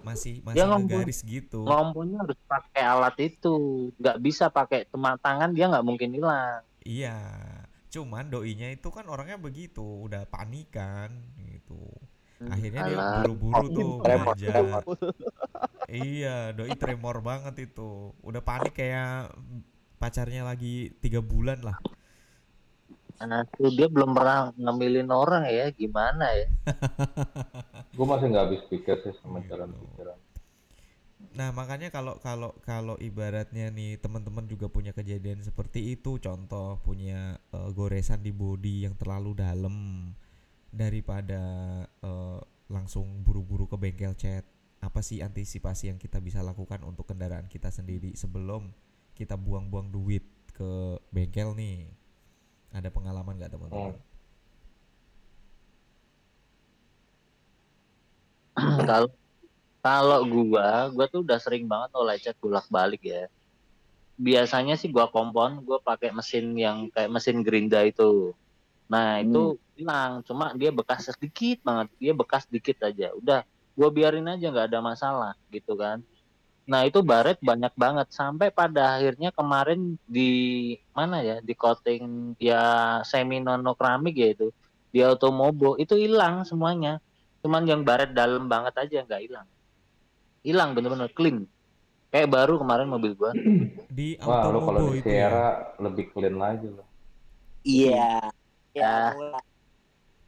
Masih 0.06 0.38
masih 0.46 0.54
Dia 0.54 0.70
ngompon- 0.70 1.02
ngegaris 1.02 1.20
gitu. 1.26 1.66
ngomongnya 1.66 2.22
harus 2.22 2.38
pakai 2.46 2.82
alat 2.86 3.16
itu. 3.18 3.56
Nggak 3.98 4.18
bisa 4.22 4.44
pakai 4.48 4.86
teman 4.86 5.18
tangan 5.18 5.50
dia 5.50 5.66
nggak 5.66 5.82
mungkin 5.82 6.14
hilang. 6.14 6.62
Iya 6.86 7.18
cuman 7.94 8.24
doinya 8.34 8.68
itu 8.76 8.88
kan 8.96 9.04
orangnya 9.12 9.38
begitu 9.40 9.80
udah 10.06 10.22
panikan 10.34 11.10
gitu 11.52 11.80
akhirnya 12.48 12.82
dia 12.88 12.98
buru-buru 13.14 13.66
tuh 13.72 14.00
Tremor, 14.02 14.02
belanja 14.04 14.46
tremor. 14.46 14.82
iya 15.88 16.52
doi 16.56 16.74
tremor 16.82 17.16
banget 17.28 17.54
itu 17.70 18.12
udah 18.28 18.42
panik 18.48 18.72
kayak 18.78 19.32
pacarnya 20.00 20.42
lagi 20.50 20.92
tiga 21.02 21.20
bulan 21.24 21.58
lah 21.68 21.78
Nah, 23.30 23.42
tuh 23.54 23.68
dia 23.76 23.86
belum 23.94 24.10
pernah 24.16 24.38
ngambilin 24.62 25.08
orang 25.22 25.42
ya, 25.56 25.64
gimana 25.80 26.24
ya? 26.38 26.46
Gue 27.96 28.06
masih 28.10 28.26
nggak 28.32 28.44
habis 28.48 28.62
pikir 28.72 28.96
sih 29.04 29.14
sama 29.20 29.38
Gitu. 29.40 29.48
jalan 29.48 29.70
pikiran. 29.80 30.18
Nah, 31.36 31.52
makanya 31.52 31.92
kalau 31.92 32.16
kalau 32.24 32.56
kalau 32.64 32.96
ibaratnya 32.96 33.68
nih 33.68 34.00
teman-teman 34.00 34.48
juga 34.48 34.66
punya 34.72 34.96
kejadian 34.96 35.44
seperti 35.44 35.92
itu, 35.92 36.16
contoh 36.16 36.80
punya 36.80 37.36
eh, 37.52 37.70
goresan 37.76 38.24
di 38.24 38.32
bodi 38.32 38.88
yang 38.88 38.96
terlalu 38.96 39.36
dalam 39.36 39.74
daripada 40.72 41.42
eh, 41.84 42.40
langsung 42.72 43.24
buru-buru 43.24 43.68
ke 43.68 43.76
bengkel 43.76 44.14
cat. 44.16 44.44
Apa 44.78 45.02
sih 45.02 45.20
antisipasi 45.20 45.90
yang 45.90 45.98
kita 45.98 46.22
bisa 46.22 46.40
lakukan 46.40 46.80
untuk 46.86 47.10
kendaraan 47.10 47.50
kita 47.50 47.68
sendiri 47.68 48.14
sebelum 48.14 48.70
kita 49.18 49.34
buang-buang 49.34 49.90
duit 49.90 50.22
ke 50.54 50.96
bengkel 51.12 51.52
nih? 51.58 51.90
Ada 52.72 52.88
pengalaman 52.94 53.36
nggak 53.36 53.52
teman-teman? 53.52 53.94
kalau 58.90 59.08
kalau 59.88 60.20
gua 60.28 60.92
gua 60.92 61.06
tuh 61.08 61.24
udah 61.24 61.38
sering 61.40 61.64
banget 61.64 61.88
tuh 61.96 62.04
lecet 62.04 62.36
bolak-balik 62.36 63.00
ya. 63.00 63.24
Biasanya 64.20 64.74
sih 64.76 64.92
gua 64.92 65.08
kompon 65.08 65.64
gua 65.64 65.80
pakai 65.80 66.12
mesin 66.12 66.52
yang 66.58 66.92
kayak 66.92 67.08
mesin 67.08 67.40
gerinda 67.40 67.80
itu. 67.86 68.36
Nah 68.92 69.20
itu 69.24 69.56
hilang 69.78 70.20
cuma 70.28 70.52
dia 70.52 70.68
bekas 70.74 71.08
sedikit 71.08 71.64
banget 71.64 71.88
dia 71.96 72.12
bekas 72.12 72.44
sedikit 72.44 72.84
aja. 72.84 73.16
Udah 73.16 73.40
gua 73.72 73.88
biarin 73.88 74.28
aja 74.28 74.52
nggak 74.52 74.68
ada 74.74 74.80
masalah 74.84 75.32
gitu 75.48 75.72
kan. 75.78 76.04
Nah 76.68 76.84
itu 76.84 77.00
baret 77.00 77.40
banyak 77.40 77.72
banget 77.72 78.12
sampai 78.12 78.52
pada 78.52 79.00
akhirnya 79.00 79.32
kemarin 79.32 79.96
di 80.04 80.30
mana 80.92 81.24
ya 81.24 81.36
di 81.40 81.56
coating 81.56 82.36
ya 82.36 83.00
semi 83.08 83.40
nonokramik 83.40 84.12
ya 84.12 84.36
itu 84.36 84.52
di 84.92 85.00
automobo 85.00 85.80
itu 85.80 85.96
hilang 85.96 86.44
semuanya. 86.44 87.00
Cuman 87.40 87.64
yang 87.64 87.80
baret 87.88 88.12
dalam 88.12 88.50
banget 88.52 88.74
aja 88.76 89.06
nggak 89.08 89.22
hilang 89.24 89.48
hilang 90.42 90.74
bener-bener 90.74 91.10
clean 91.12 91.44
kayak 92.08 92.28
baru 92.32 92.56
kemarin 92.60 92.88
mobil 92.88 93.12
gua 93.14 93.32
Di 93.98 94.14
Wah, 94.22 94.46
lu 94.52 94.60
kalau 94.62 94.94
di 94.94 95.00
ya. 95.00 95.02
Sierra 95.02 95.48
lebih 95.82 96.14
clean 96.14 96.38
lagi 96.38 96.70
lo. 96.70 96.84
Iya. 97.66 98.30
Ya. 98.76 99.10
Ah. 99.10 99.42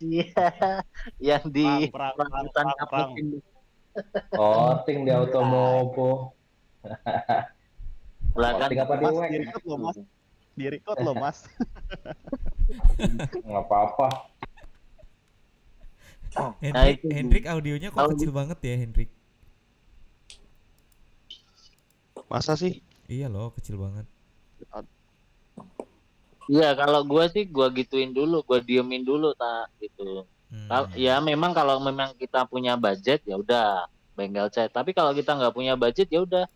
iya 0.00 0.26
yang 1.38 1.44
di 1.52 1.86
kaputin 1.92 3.38
Oh, 4.34 4.80
ting 4.86 5.02
di 5.06 5.10
Automobo. 5.12 6.34
belakang 8.34 8.70
apa 8.78 8.94
di 8.94 9.04
Mas, 9.04 9.18
di 9.26 9.36
record 9.42 9.64
loh 9.66 9.78
mas. 9.78 9.96
Di 10.54 10.66
record 10.70 10.98
loh 11.02 11.14
mas. 11.18 11.38
Nggak 13.46 13.64
apa-apa. 13.66 14.08
Hendrik, 16.62 16.98
gua. 17.02 17.10
Hendrik 17.10 17.44
audionya 17.50 17.88
kok 17.90 18.14
kecil 18.14 18.30
banget 18.30 18.58
ya 18.62 18.74
Hendrik? 18.78 19.10
Masa 22.30 22.54
sih? 22.54 22.78
Iya 23.10 23.26
loh, 23.26 23.50
kecil 23.58 23.74
banget. 23.74 24.06
iya 26.46 26.74
kalau 26.78 27.02
gua 27.02 27.26
sih 27.26 27.42
gua 27.46 27.70
gituin 27.74 28.14
dulu 28.14 28.46
gua 28.46 28.62
diemin 28.62 29.02
dulu 29.02 29.34
tak 29.34 29.66
gitu. 29.82 30.22
Hmm. 30.50 30.90
ya 30.98 31.22
memang 31.22 31.54
kalau 31.54 31.78
memang 31.78 32.10
kita 32.18 32.42
punya 32.42 32.74
budget 32.74 33.22
ya 33.26 33.34
udah 33.34 33.90
bengkel 34.14 34.46
cat. 34.50 34.70
Tapi 34.70 34.94
kalau 34.94 35.10
kita 35.10 35.34
nggak 35.34 35.54
punya 35.54 35.74
budget 35.74 36.06
ya 36.10 36.22
udah 36.22 36.46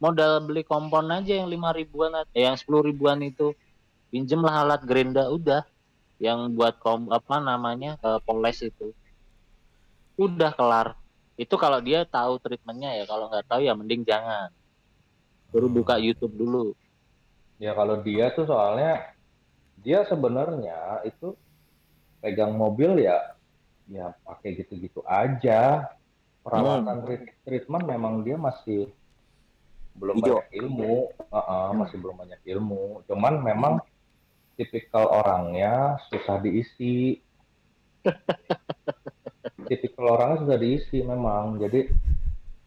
modal 0.00 0.44
beli 0.44 0.64
kompon 0.64 1.08
aja 1.08 1.40
yang 1.40 1.48
lima 1.48 1.72
ribuan 1.72 2.12
eh, 2.36 2.44
yang 2.44 2.56
sepuluh 2.56 2.84
ribuan 2.84 3.20
itu. 3.24 3.56
Pinjem 4.12 4.44
lah 4.44 4.68
alat 4.68 4.84
gerinda 4.84 5.32
udah. 5.32 5.64
Yang 6.20 6.52
buat 6.52 6.76
kom 6.76 7.08
apa 7.08 7.40
namanya 7.40 7.96
eh, 8.00 8.20
poles 8.24 8.60
itu. 8.60 8.92
Udah 10.20 10.52
kelar. 10.52 10.92
Itu 11.40 11.56
kalau 11.56 11.80
dia 11.80 12.04
tahu 12.04 12.36
treatmentnya 12.36 13.00
ya 13.00 13.04
kalau 13.08 13.32
nggak 13.32 13.48
tahu 13.48 13.64
ya 13.64 13.72
mending 13.72 14.04
jangan 14.04 14.52
Oh, 15.52 15.68
buka. 15.68 16.00
YouTube 16.00 16.34
dulu 16.36 16.72
Ya 17.60 17.76
kalau 17.78 18.02
dia 18.02 18.32
tuh 18.34 18.48
soalnya 18.48 19.12
dia 19.78 20.02
sebenarnya 20.10 21.06
itu 21.06 21.38
pegang 22.18 22.54
mobil 22.58 22.98
ya 23.02 23.18
ya 23.86 24.14
pakai 24.26 24.58
gitu-gitu 24.58 25.02
aja. 25.06 25.86
Perawatan 26.42 27.06
treat- 27.06 27.38
treatment 27.46 27.84
memang 27.86 28.26
dia 28.26 28.34
masih 28.34 28.90
belum 29.94 30.18
Hijau. 30.18 30.42
banyak 30.42 30.48
ilmu, 30.58 30.94
Heeh, 31.30 31.68
masih 31.78 31.96
belum 32.02 32.16
banyak 32.18 32.40
ilmu. 32.50 32.84
Cuman 33.06 33.34
memang 33.46 33.74
tipikal 34.58 35.06
orangnya 35.06 36.02
susah 36.10 36.42
diisi. 36.42 37.22
tipikal 39.70 40.18
orangnya 40.18 40.36
susah 40.42 40.58
diisi 40.58 40.98
memang. 41.04 41.62
Jadi 41.62 41.94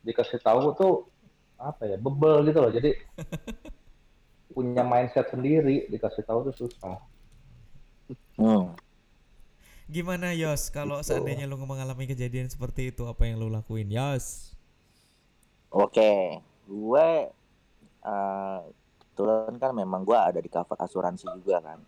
dikasih 0.07 0.39
tahu 0.39 0.71
tuh 0.77 0.93
apa 1.65 1.89
ya 1.89 1.97
bebel 1.97 2.45
gitu 2.45 2.59
loh. 2.61 2.71
Jadi 2.71 2.91
punya 4.55 4.85
mindset 4.85 5.27
sendiri 5.33 5.89
dikasih 5.89 6.23
tahu 6.23 6.51
tuh 6.51 6.55
susah. 6.65 7.01
Hmm. 8.37 8.77
Gimana 9.85 10.33
Yos 10.33 10.73
kalau 10.73 11.01
seandainya 11.01 11.45
lu 11.45 11.61
mengalami 11.61 12.09
kejadian 12.09 12.49
seperti 12.49 12.89
itu 12.89 13.05
apa 13.05 13.25
yang 13.25 13.41
lu 13.41 13.49
lakuin 13.49 13.89
Yos? 13.89 14.55
Oke, 15.69 16.39
gue 16.65 17.07
eh 18.05 18.59
kebetulan 19.01 19.55
kan 19.57 19.71
memang 19.73 20.01
gue 20.05 20.17
ada 20.17 20.39
di 20.39 20.49
cover 20.49 20.77
asuransi 20.79 21.25
juga 21.37 21.61
kan. 21.61 21.79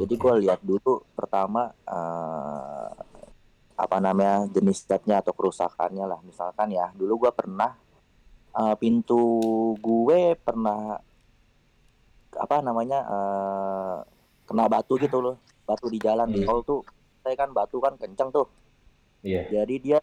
Jadi 0.00 0.14
Oke. 0.16 0.22
gue 0.22 0.34
lihat 0.46 0.60
dulu 0.62 1.04
pertama 1.14 1.70
eh 1.86 2.88
apa 3.80 3.96
namanya 3.96 4.44
jenis 4.52 4.84
catnya 4.84 5.24
atau 5.24 5.32
kerusakannya 5.32 6.04
lah. 6.04 6.20
Misalkan 6.20 6.68
ya, 6.68 6.92
dulu 6.92 7.24
gue 7.24 7.32
pernah 7.32 7.72
eh, 8.50 8.74
pintu 8.76 9.22
gue 9.78 10.34
pernah 10.36 10.98
apa 12.30 12.56
namanya 12.62 12.98
eh 13.04 13.96
kena 14.46 14.66
batu 14.66 14.98
gitu 14.98 15.22
loh, 15.22 15.36
batu 15.62 15.86
di 15.86 15.98
jalan 16.02 16.30
di 16.30 16.42
Hmm. 16.42 16.48
tol 16.48 16.60
tuh. 16.62 16.80
Saya 17.22 17.36
kan 17.36 17.52
batu 17.52 17.78
kan 17.78 17.94
kenceng 17.94 18.32
tuh. 18.32 18.46
Iya. 19.22 19.46
Jadi 19.62 19.74
dia 19.78 19.98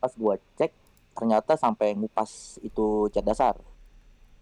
pas 0.00 0.10
gua 0.16 0.34
cek 0.56 0.72
ternyata 1.14 1.54
sampai 1.54 1.94
ngupas 1.94 2.58
itu 2.62 3.06
cat 3.12 3.22
dasar. 3.22 3.54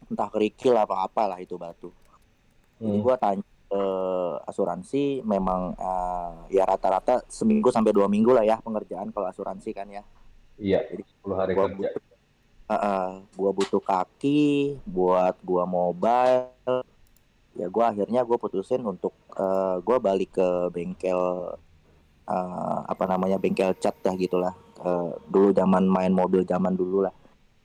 Entah 0.09 0.29
kerikil 0.31 0.73
apa 0.77 1.05
apalah 1.05 1.41
itu 1.41 1.57
batu. 1.57 1.91
Jadi 2.81 2.97
Hmm. 2.97 3.05
gua 3.05 3.17
tanya 3.19 3.45
ke 3.65 3.83
asuransi 4.47 5.25
memang 5.25 5.75
eh, 5.75 6.33
ya 6.55 6.65
rata-rata 6.65 7.25
seminggu 7.27 7.69
sampai 7.69 7.91
dua 7.91 8.07
minggu 8.07 8.31
lah 8.33 8.45
ya 8.47 8.57
pengerjaan 8.61 9.11
kalau 9.11 9.27
asuransi 9.29 9.75
kan 9.75 9.89
ya. 9.91 10.05
Iya. 10.57 10.87
Jadi 10.89 11.03
10 11.03 11.35
hari 11.35 11.53
kerja. 11.53 11.75
butuh, 11.75 12.03
eh, 12.71 13.13
gua 13.37 13.51
butuh 13.53 13.83
kaki 13.83 14.79
buat 14.89 15.35
gua 15.45 15.65
mobile. 15.69 16.85
Ya 17.55 17.67
gua 17.71 17.95
akhirnya 17.95 18.21
gua 18.27 18.39
putusin 18.41 18.83
untuk 18.85 19.15
eh, 19.37 19.77
gua 19.85 19.97
balik 20.01 20.37
ke 20.39 20.49
bengkel 20.75 21.55
eh, 22.29 22.79
apa 22.89 23.05
namanya 23.11 23.37
bengkel 23.41 23.75
cat 23.79 23.97
dah 24.05 24.15
gitulah. 24.17 24.55
Eh, 24.85 25.11
dulu 25.29 25.53
zaman 25.55 25.85
main 25.89 26.13
mobil 26.13 26.43
zaman 26.45 26.75
dulu 26.77 27.07
lah. 27.07 27.15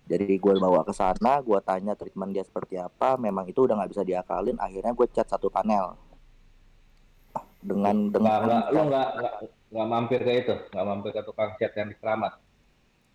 Jadi 0.09 0.41
gue 0.41 0.53
bawa 0.57 0.81
ke 0.81 0.89
sana, 0.89 1.37
gue 1.37 1.61
tanya 1.61 1.93
treatment 1.93 2.33
dia 2.33 2.41
seperti 2.41 2.81
apa. 2.81 3.13
Memang 3.21 3.45
itu 3.45 3.69
udah 3.69 3.77
nggak 3.77 3.93
bisa 3.93 4.01
diakalin. 4.01 4.57
Akhirnya 4.57 4.89
gue 4.97 5.05
cat 5.13 5.29
satu 5.29 5.53
panel 5.53 5.93
dengan 7.59 8.07
dengan 8.07 8.39
nggak, 8.47 8.63
lu 8.71 8.81
nggak, 8.87 9.09
nggak, 9.19 9.35
nggak 9.69 9.87
mampir 9.87 10.19
ke 10.23 10.31
itu, 10.39 10.55
nggak 10.71 10.85
mampir 10.87 11.11
ke 11.11 11.21
tukang 11.27 11.51
cat 11.59 11.73
yang 11.75 11.87
di 11.91 11.95
Keramat. 11.99 12.33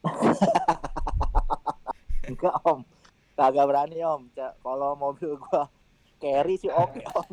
enggak 2.28 2.54
om, 2.64 2.80
kagak 3.36 3.66
berani 3.68 3.98
om. 4.04 4.22
Kalau 4.34 4.90
mobil 4.96 5.36
gue 5.36 5.62
carry 6.22 6.54
sih 6.58 6.72
oke 6.72 7.02
om. 7.14 7.26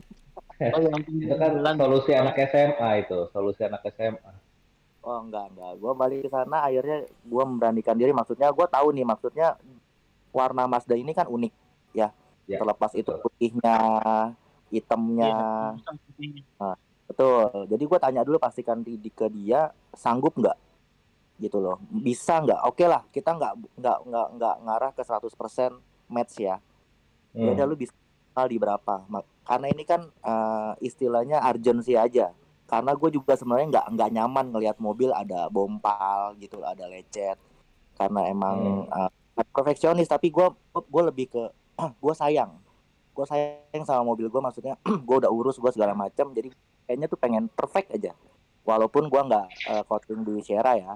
oh 0.61 0.81
yang 0.81 1.01
Itu 1.01 1.35
kan 1.41 1.51
bilang 1.57 1.77
solusi 1.81 2.11
anak 2.13 2.37
SMA 2.51 2.89
itu, 3.07 3.19
solusi 3.33 3.61
anak 3.65 3.81
SMA. 3.91 4.31
Oh 5.01 5.17
enggak 5.17 5.49
enggak. 5.53 5.71
Gue 5.81 5.91
balik 5.97 6.19
ke 6.25 6.29
sana 6.29 6.69
akhirnya 6.69 7.09
gue 7.09 7.43
memberanikan 7.45 7.97
diri. 7.97 8.13
Maksudnya 8.13 8.53
gue 8.53 8.67
tahu 8.69 8.87
nih 8.93 9.05
maksudnya 9.07 9.57
warna 10.29 10.69
Mazda 10.69 10.93
ini 10.93 11.11
kan 11.17 11.25
unik 11.25 11.53
ya. 11.97 12.13
Ya, 12.49 12.57
Terlepas 12.59 12.91
itu 12.97 13.09
putihnya, 13.21 13.77
hitamnya. 14.69 15.31
Betul. 17.07 17.67
Jadi 17.67 17.83
gue 17.83 17.99
tanya 17.99 18.21
dulu 18.23 18.37
pastikan 18.39 18.83
di, 18.83 18.95
di- 18.99 19.13
ke 19.13 19.27
dia 19.31 19.71
sanggup 19.95 20.35
nggak 20.37 20.57
gitu 21.41 21.57
loh. 21.57 21.81
Bisa 21.89 22.37
nggak? 22.39 22.61
Oke 22.69 22.85
lah, 22.85 23.01
kita 23.09 23.33
nggak 23.33 23.53
nggak 23.81 23.97
nggak 24.05 24.27
nggak 24.37 24.55
ngarah 24.61 24.91
ke 24.93 25.01
100% 25.01 25.73
match 26.07 26.37
ya. 26.37 26.61
Ya 27.33 27.49
Hmm. 27.49 27.55
udah 27.55 27.65
lu 27.65 27.75
bisa 27.79 27.93
di 28.45 28.57
berapa? 28.59 29.07
Karena 29.41 29.67
ini 29.71 29.83
kan 29.83 30.05
eh, 30.05 30.71
istilahnya 30.85 31.41
urgency 31.41 31.97
aja. 31.97 32.29
Karena 32.69 32.95
gue 32.95 33.09
juga 33.11 33.35
sebenarnya 33.35 33.67
nggak 33.67 33.85
nggak 33.97 34.09
nyaman 34.15 34.45
ngelihat 34.55 34.77
mobil 34.79 35.11
ada 35.11 35.49
bompal 35.51 36.35
gitu, 36.39 36.61
ada 36.63 36.87
lecet. 36.87 37.35
Karena 37.97 38.27
emang 38.29 38.57
eh, 38.87 39.11
perfeksionis, 39.51 40.07
tapi 40.07 40.29
gue 40.29 40.47
gue 40.71 41.03
lebih 41.07 41.25
ke 41.31 41.43
gue 42.03 42.13
sayang. 42.15 42.51
Gue 43.11 43.25
sayang 43.27 43.83
sama 43.83 44.03
mobil 44.07 44.27
gue, 44.31 44.41
maksudnya 44.43 44.75
gue 45.07 45.15
udah 45.23 45.31
urus 45.31 45.57
gue 45.59 45.71
segala 45.73 45.91
macam. 45.97 46.31
Jadi 46.31 46.51
kayaknya 46.87 47.07
tuh 47.07 47.19
pengen 47.19 47.47
perfect 47.51 47.91
aja. 47.95 48.11
Walaupun 48.63 49.07
gue 49.07 49.21
nggak 49.23 49.47
eh, 49.71 49.83
coating 49.87 50.21
di 50.23 50.43
Sierra 50.43 50.75
ya. 50.77 50.93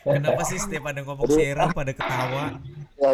Kenapa 0.00 0.42
sih 0.48 0.58
setiap 0.58 0.84
ada 0.90 1.00
ngomong 1.04 1.28
Jadi- 1.28 1.36
Sheryl 1.36 1.70
pada 1.76 1.92
ketawa? 1.92 2.44
Ya, 2.96 3.10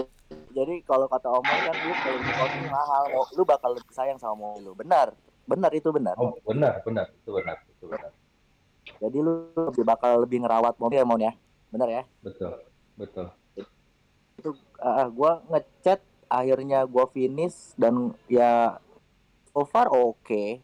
jadi 0.54 0.74
kalau 0.86 1.06
kata 1.10 1.28
Omar 1.30 1.56
kan 1.66 1.74
lu 1.74 1.92
kalau 1.94 2.18
mobil 2.22 2.64
mahal, 2.70 3.02
lu 3.34 3.42
bakal 3.42 3.70
lebih 3.74 3.92
sayang 3.94 4.18
sama 4.18 4.38
mobil 4.38 4.70
lu. 4.70 4.72
Benar, 4.78 5.12
benar 5.46 5.70
itu 5.74 5.90
benar. 5.90 6.14
Oh, 6.18 6.34
benar, 6.46 6.82
benar, 6.86 7.06
itu 7.10 7.30
benar, 7.30 7.56
itu 7.66 7.84
benar. 7.90 8.10
Jadi 9.02 9.18
lu 9.18 9.50
lebih 9.54 9.84
bakal 9.84 10.22
lebih 10.22 10.46
ngerawat 10.46 10.78
mobil 10.78 10.98
ya, 11.02 11.06
Mon 11.06 11.20
ya. 11.20 11.32
Benar 11.74 11.88
ya? 11.90 12.02
Betul, 12.22 12.54
betul. 12.94 13.26
Ah, 14.78 15.10
gua 15.10 15.42
ngechat 15.50 15.98
akhirnya 16.30 16.86
gua 16.86 17.10
finish 17.10 17.74
dan 17.74 18.14
ya 18.30 18.78
so 19.50 19.66
far 19.66 19.90
oke. 19.90 20.62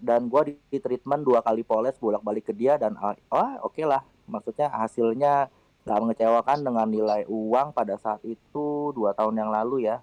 Dan 0.00 0.32
gua 0.32 0.48
di, 0.48 0.56
di 0.72 0.80
treatment 0.80 1.22
dua 1.22 1.44
kali 1.44 1.60
poles 1.60 2.00
bolak-balik 2.00 2.48
ke 2.48 2.52
dia 2.56 2.80
dan 2.80 2.96
ah 2.96 3.14
ah, 3.28 3.60
oke 3.60 3.84
lah. 3.84 4.00
Maksudnya 4.24 4.72
hasilnya 4.72 5.52
nggak 5.84 6.00
mengecewakan 6.00 6.58
dengan 6.64 6.86
nilai 6.88 7.24
uang 7.28 7.72
pada 7.76 7.96
saat 8.00 8.20
itu 8.24 8.92
dua 8.96 9.12
tahun 9.12 9.36
yang 9.36 9.50
lalu 9.52 9.88
ya. 9.88 10.00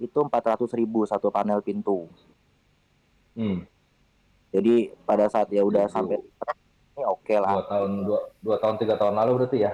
Itu 0.00 0.24
400.000 0.24 0.80
ribu 0.80 1.04
satu 1.04 1.28
panel 1.28 1.60
pintu. 1.60 2.08
Hmm, 3.36 3.64
Jadi 4.50 4.90
pada 5.06 5.28
saat 5.30 5.48
ya 5.52 5.62
udah 5.62 5.86
sampai 5.86 6.18
ini 6.96 7.02
oke 7.06 7.34
lah. 7.38 7.54
dua 7.56 7.64
tahun, 7.70 7.90
dua, 8.04 8.20
dua 8.42 8.56
tahun, 8.60 8.74
tiga 8.80 8.94
tahun 9.00 9.14
lalu 9.16 9.30
berarti 9.40 9.58
ya? 9.64 9.72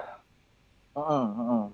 Heeh, 0.95 1.25
heeh. 1.39 1.65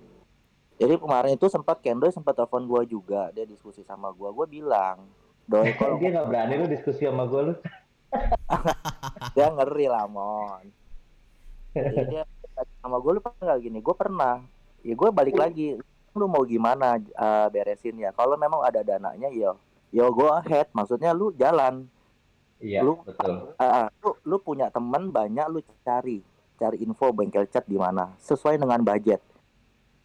Jadi 0.81 0.93
kemarin 0.97 1.31
itu 1.37 1.47
sempat 1.47 1.79
Kendoy 1.79 2.09
sempat 2.09 2.33
telepon 2.33 2.65
gua 2.65 2.81
juga, 2.83 3.29
dia 3.35 3.45
diskusi 3.45 3.85
sama 3.85 4.09
gua. 4.09 4.33
Gua 4.33 4.47
bilang, 4.49 5.05
"Doi, 5.45 5.73
kalau 5.79 6.01
Dia 6.01 6.09
nggak 6.13 6.27
berani 6.29 6.53
lu 6.61 6.67
diskusi 6.67 7.05
sama 7.05 7.27
gue 7.29 7.41
lu. 7.51 7.53
dia 9.35 9.47
ngeri 9.51 9.87
lah, 9.89 10.05
Mon." 10.07 10.65
Jadi 11.73 11.97
dia 12.09 12.23
sama 12.85 13.01
gue 13.01 13.11
lu 13.17 13.21
pernah 13.21 13.43
nggak 13.49 13.59
gini? 13.65 13.79
Gue 13.81 13.95
pernah. 13.97 14.35
Ya 14.85 14.93
gue 14.93 15.09
balik 15.09 15.35
lagi. 15.37 15.79
Lu 16.13 16.29
mau 16.29 16.45
gimana 16.45 17.01
eh, 17.01 17.47
beresin 17.49 17.97
ya? 17.97 18.13
Kalau 18.13 18.37
memang 18.37 18.61
ada 18.61 18.85
dananya, 18.85 19.33
ya, 19.33 19.57
yo 19.89 20.05
go 20.13 20.29
ahead. 20.29 20.69
Maksudnya 20.71 21.11
lu 21.11 21.33
jalan. 21.33 21.89
Iya, 22.63 22.85
Lu- 22.85 23.01
betul. 23.03 23.57
Ah, 23.59 23.89
lu, 23.99 24.15
lu 24.23 24.37
punya 24.39 24.69
teman 24.71 25.09
banyak, 25.09 25.45
lu 25.51 25.59
cari 25.83 26.23
cari 26.63 26.77
info 26.79 27.11
bengkel 27.11 27.43
cat 27.49 27.65
di 27.67 27.75
mana 27.75 28.13
sesuai 28.21 28.55
dengan 28.55 28.79
budget. 28.79 29.19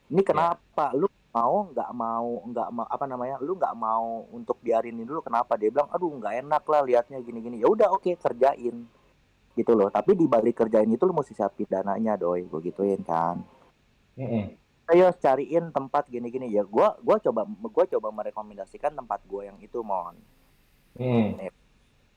Ini 0.09 0.25
kenapa 0.25 0.91
lu 0.97 1.07
mau 1.29 1.69
nggak 1.69 1.91
mau 1.93 2.29
nggak 2.49 2.69
mau 2.73 2.87
apa 2.89 3.05
namanya 3.05 3.37
lu 3.45 3.53
nggak 3.53 3.77
mau 3.77 4.25
untuk 4.33 4.59
biarin 4.65 4.97
ini 4.97 5.05
dulu 5.05 5.21
kenapa? 5.21 5.61
Dia 5.61 5.69
bilang 5.69 5.93
aduh 5.93 6.09
nggak 6.17 6.35
enak 6.45 6.63
lah 6.65 6.81
liatnya 6.85 7.19
gini-gini. 7.21 7.61
Ya 7.61 7.69
udah 7.69 7.93
oke 7.93 8.17
kerjain. 8.17 8.89
Gitu 9.53 9.73
loh 9.75 9.93
tapi 9.93 10.17
di 10.17 10.25
balik 10.25 10.65
kerjain 10.65 10.89
itu 10.89 11.05
lu 11.05 11.13
mesti 11.13 11.37
siapin 11.37 11.69
dananya 11.69 12.17
doi. 12.17 12.49
Gue 12.49 12.61
gituin 12.65 13.05
kan. 13.05 13.45
Mm-mm. 14.19 14.51
ayo 14.89 15.13
cariin 15.21 15.71
tempat 15.71 16.09
gini-gini. 16.09 16.49
Ya 16.51 16.65
gua 16.65 16.97
gua 17.05 17.21
coba 17.21 17.45
gua 17.47 17.85
coba 17.87 18.09
merekomendasikan 18.11 18.97
tempat 18.97 19.21
gua 19.29 19.47
yang 19.47 19.61
itu 19.61 19.85
mon. 19.85 20.17
Mm. 20.99 21.53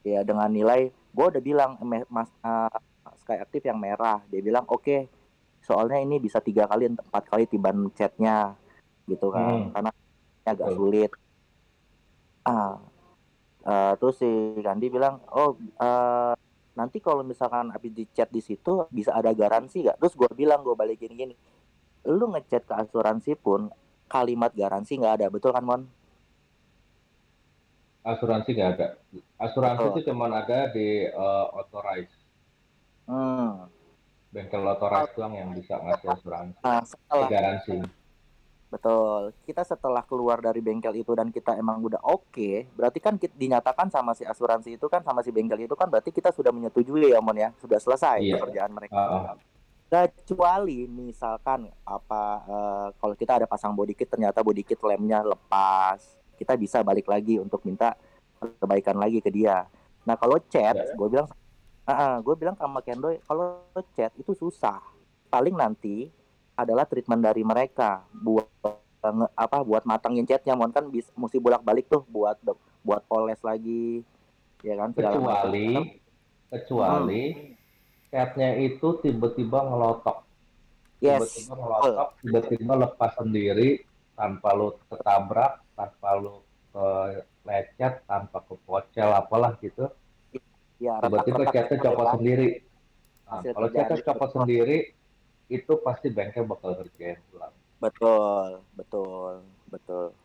ya 0.01 0.25
dengan 0.25 0.49
nilai 0.49 0.89
gue 0.89 1.25
udah 1.29 1.43
bilang 1.43 1.77
mas 2.09 2.25
uh, 2.41 2.73
Sky 3.21 3.37
Active 3.37 3.69
yang 3.69 3.77
merah. 3.77 4.23
Dia 4.31 4.41
bilang 4.41 4.65
oke 4.65 5.05
soalnya 5.61 6.01
ini 6.01 6.17
bisa 6.17 6.41
tiga 6.41 6.65
kali 6.65 6.89
empat 6.89 7.29
kali 7.29 7.45
tiban 7.45 7.93
catnya 7.93 8.57
gitu 9.11 9.27
kan 9.29 9.67
Hmm. 9.67 9.71
karena 9.75 9.91
agak 10.47 10.67
Betul. 10.71 10.77
sulit 10.79 11.11
ah 12.47 12.79
eh, 13.61 13.93
terus 13.99 14.15
si 14.17 14.29
Gandhi 14.63 14.87
bilang 14.87 15.19
oh 15.35 15.53
eh, 15.59 16.33
nanti 16.71 16.97
kalau 17.03 17.21
misalkan 17.21 17.67
habis 17.69 17.91
dicat 17.91 18.31
di 18.31 18.39
situ 18.39 18.87
bisa 18.89 19.11
ada 19.11 19.35
garansi 19.35 19.83
gak 19.83 19.99
terus 19.99 20.15
gue 20.15 20.31
bilang 20.31 20.63
gue 20.63 20.71
balikin 20.73 21.11
gini 21.13 21.35
lu 22.07 22.31
ngechat 22.31 22.63
ke 22.65 22.73
asuransi 22.73 23.35
pun 23.37 23.69
kalimat 24.07 24.49
garansi 24.55 24.97
nggak 24.97 25.15
ada 25.21 25.27
betul 25.29 25.51
kan 25.53 25.61
mon 25.61 25.83
Asuransi 28.01 28.57
nggak 28.57 28.69
ada. 28.81 28.87
Asuransi 29.37 29.85
itu 29.93 30.09
cuma 30.09 30.25
ada 30.33 30.73
di 30.73 31.05
uh, 31.05 31.53
authorized. 31.53 32.17
hmm. 33.05 33.69
Bengkel 34.33 34.65
authorized 34.65 35.13
doang 35.13 35.37
yang 35.37 35.53
bisa 35.53 35.77
ngasih 35.77 36.09
asuransi. 36.09 36.57
nah 36.65 36.81
Garansi. 37.29 37.77
Betul. 38.71 39.35
Kita 39.43 39.67
setelah 39.67 39.99
keluar 40.07 40.39
dari 40.39 40.63
bengkel 40.63 40.95
itu 40.95 41.11
dan 41.11 41.27
kita 41.27 41.59
emang 41.59 41.83
udah 41.83 41.99
oke, 42.07 42.71
berarti 42.71 42.99
kan 43.03 43.19
kita 43.19 43.35
dinyatakan 43.35 43.91
sama 43.91 44.15
si 44.15 44.23
asuransi 44.23 44.79
itu 44.79 44.87
kan 44.87 45.03
sama 45.03 45.19
si 45.19 45.29
bengkel 45.29 45.59
itu 45.59 45.75
kan 45.75 45.91
berarti 45.91 46.07
kita 46.09 46.31
sudah 46.31 46.55
menyetujui 46.55 47.11
ya 47.11 47.19
Mon 47.19 47.35
ya, 47.35 47.51
sudah 47.59 47.75
selesai 47.77 48.23
Iya. 48.23 48.39
pekerjaan 48.39 48.71
mereka. 48.71 48.95
Ah. 48.95 49.35
Kecuali 49.91 50.87
misalkan 50.87 51.67
apa 51.83 52.23
eh, 52.47 52.87
kalau 52.95 53.11
kita 53.11 53.43
ada 53.43 53.45
pasang 53.45 53.75
body 53.75 53.91
kit 53.91 54.07
ternyata 54.07 54.39
body 54.39 54.63
kit 54.63 54.79
lemnya 54.79 55.19
lepas, 55.19 55.99
kita 56.39 56.55
bisa 56.55 56.79
balik 56.79 57.11
lagi 57.11 57.35
untuk 57.37 57.59
minta 57.67 57.99
perbaikan 58.39 58.95
lagi 58.95 59.19
ke 59.19 59.27
dia. 59.27 59.67
Nah 60.07 60.15
kalau 60.15 60.39
chat, 60.47 60.79
Ya. 60.79 60.95
gue 60.95 61.07
bilang, 61.11 61.27
ah, 61.83 62.23
gue 62.23 62.35
bilang 62.39 62.55
sama 62.55 62.79
Kendoy 62.79 63.19
kalau 63.27 63.67
chat 63.91 64.15
itu 64.15 64.31
susah. 64.31 64.79
Paling 65.27 65.59
nanti 65.59 66.07
adalah 66.61 66.85
treatment 66.85 67.21
dari 67.25 67.41
mereka 67.41 68.05
buat 68.13 68.47
apa 69.33 69.65
buat 69.65 69.81
matangin 69.81 70.29
chatnya 70.29 70.53
mon 70.53 70.69
kan 70.69 70.85
bis, 70.85 71.09
mesti 71.17 71.41
bolak 71.41 71.65
balik 71.65 71.89
tuh 71.89 72.05
buat 72.05 72.37
buat 72.85 73.01
poles 73.09 73.41
lagi 73.41 74.05
ya 74.61 74.77
kan. 74.77 74.93
Kecuali, 74.93 75.97
kecuali 76.53 77.23
catnya 78.13 78.49
itu 78.61 78.87
tiba-tiba 79.01 79.65
ngelotok. 79.65 80.21
yes 81.01 81.17
Tiba-tiba 81.17 81.53
ngelotok, 81.57 82.09
tiba-tiba 82.21 82.73
lepas 82.77 83.11
sendiri 83.17 83.69
tanpa 84.13 84.53
lu 84.53 84.77
ketabrak, 84.85 85.65
tanpa 85.73 86.09
lu 86.21 86.45
ke 86.69 86.87
lecet, 87.41 88.05
tanpa 88.05 88.37
ke 88.45 88.53
pocel 88.69 89.09
apalah 89.09 89.57
gitu. 89.65 89.89
ya 90.77 91.01
Tiba-tiba 91.01 91.49
catnya 91.49 91.77
copot 91.81 92.07
sendiri. 92.21 92.61
Nah, 93.25 93.41
kalau 93.41 93.67
catnya 93.73 93.97
copot 94.05 94.29
sendiri, 94.29 94.93
itu 95.51 95.73
pasti 95.83 96.07
bengkel 96.07 96.47
bakal 96.47 96.79
kerjain 96.79 97.19
ulang. 97.35 97.51
betul 97.83 98.63
betul 98.79 99.43
betul 99.67 100.15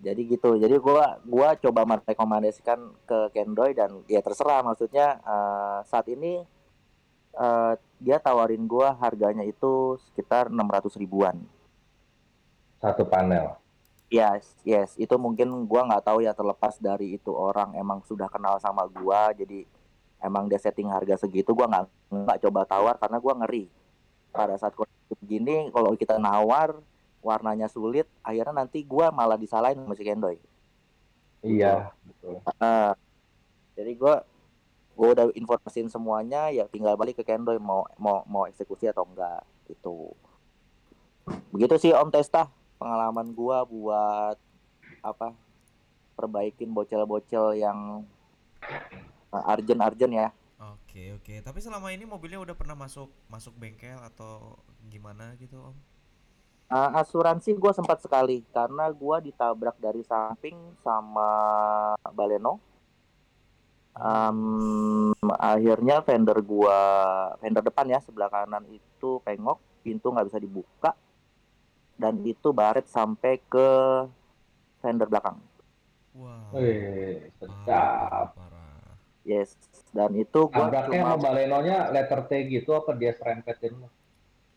jadi 0.00 0.20
gitu 0.30 0.56
jadi 0.56 0.76
gua 0.78 1.18
gua 1.26 1.58
coba 1.58 1.82
merekomendasikan 1.84 2.78
ke 3.04 3.18
Kendoy 3.34 3.74
dan 3.76 4.00
ya 4.06 4.22
terserah 4.22 4.62
maksudnya 4.62 5.18
eh, 5.20 5.78
saat 5.84 6.06
ini 6.08 6.40
eh, 7.34 7.72
dia 8.00 8.16
tawarin 8.22 8.64
gua 8.64 8.96
harganya 8.96 9.44
itu 9.44 10.00
sekitar 10.10 10.48
600 10.48 10.96
ribuan 10.96 11.36
Satu 12.80 13.04
panel. 13.04 13.60
Yes, 14.08 14.56
yes, 14.64 14.96
itu 14.96 15.12
mungkin 15.20 15.68
gua 15.68 15.84
nggak 15.84 16.00
tahu 16.08 16.24
ya 16.24 16.32
terlepas 16.32 16.80
dari 16.80 17.20
itu 17.20 17.28
orang 17.28 17.76
emang 17.76 18.00
sudah 18.08 18.24
kenal 18.32 18.56
sama 18.56 18.88
gua, 18.88 19.36
jadi 19.36 19.68
emang 20.16 20.48
dia 20.48 20.56
setting 20.56 20.88
harga 20.88 21.20
segitu, 21.20 21.52
gua 21.52 21.68
nggak 21.68 21.84
nggak 22.08 22.38
coba 22.40 22.64
tawar 22.64 22.96
karena 22.96 23.20
gua 23.20 23.36
ngeri 23.44 23.68
pada 24.30 24.54
saat 24.56 24.74
kondisi 24.74 25.14
begini 25.18 25.68
kalau 25.74 25.94
kita 25.98 26.16
nawar 26.16 26.78
warnanya 27.20 27.68
sulit, 27.68 28.08
akhirnya 28.24 28.64
nanti 28.64 28.80
gua 28.80 29.12
malah 29.12 29.36
disalahin 29.36 29.82
sama 29.82 29.92
si 29.92 30.04
Kendoy. 30.06 30.40
Iya, 31.44 31.92
betul. 32.06 32.40
Ah, 32.56 32.96
jadi 33.76 33.92
gua 33.98 34.24
gua 34.96 35.08
udah 35.12 35.26
informasiin 35.36 35.92
semuanya, 35.92 36.48
ya 36.48 36.64
tinggal 36.70 36.96
balik 36.96 37.20
ke 37.20 37.24
Kendoy 37.24 37.60
mau 37.60 37.84
mau 38.00 38.24
mau 38.24 38.44
eksekusi 38.48 38.88
atau 38.88 39.04
enggak 39.04 39.44
gitu. 39.68 40.16
Begitu 41.52 41.76
sih 41.76 41.92
Om 41.92 42.08
Testa 42.08 42.48
pengalaman 42.80 43.36
gua 43.36 43.68
buat 43.68 44.40
apa 45.04 45.36
perbaikin 46.16 46.72
bocel-bocel 46.72 47.56
yang 47.56 48.04
uh, 49.32 49.44
arjen-arjen 49.52 50.12
ya. 50.12 50.28
Oke 50.90 51.14
oke. 51.14 51.34
Tapi 51.46 51.62
selama 51.62 51.94
ini 51.94 52.02
mobilnya 52.02 52.42
udah 52.42 52.58
pernah 52.58 52.74
masuk 52.74 53.14
masuk 53.30 53.54
bengkel 53.54 53.94
atau 54.02 54.58
gimana 54.90 55.38
gitu 55.38 55.70
om? 55.70 55.76
Uh, 56.66 56.90
asuransi 56.98 57.54
gua 57.54 57.70
sempat 57.70 58.02
sekali 58.02 58.42
karena 58.50 58.90
gua 58.90 59.22
ditabrak 59.22 59.78
dari 59.78 60.02
samping 60.02 60.58
sama 60.82 61.30
Baleno. 62.10 62.58
Um, 63.94 65.14
akhirnya 65.38 66.02
fender 66.02 66.42
gua 66.42 66.78
fender 67.38 67.62
depan 67.62 67.86
ya 67.86 68.02
sebelah 68.02 68.26
kanan 68.26 68.66
itu 68.66 69.22
pengok 69.22 69.62
pintu 69.86 70.10
nggak 70.10 70.26
bisa 70.26 70.42
dibuka 70.42 70.98
dan 72.02 72.18
itu 72.26 72.50
baret 72.50 72.90
sampai 72.90 73.38
ke 73.46 73.68
fender 74.82 75.06
belakang 75.06 75.38
Wah. 76.18 76.50
Wih, 76.54 77.30
parah, 77.38 77.50
sedap. 77.62 78.28
parah. 78.34 78.59
Yes. 79.22 79.56
Dan 79.90 80.14
itu 80.14 80.46
gua 80.46 80.70
Tabraknya 80.70 81.02
cuma 81.02 81.14
sama 81.14 81.22
balenonya 81.22 81.78
letter 81.90 82.20
T 82.26 82.30
gitu 82.46 82.70
apa 82.72 82.94
dia 82.94 83.10
serempetin 83.14 83.74
lu? 83.74 83.88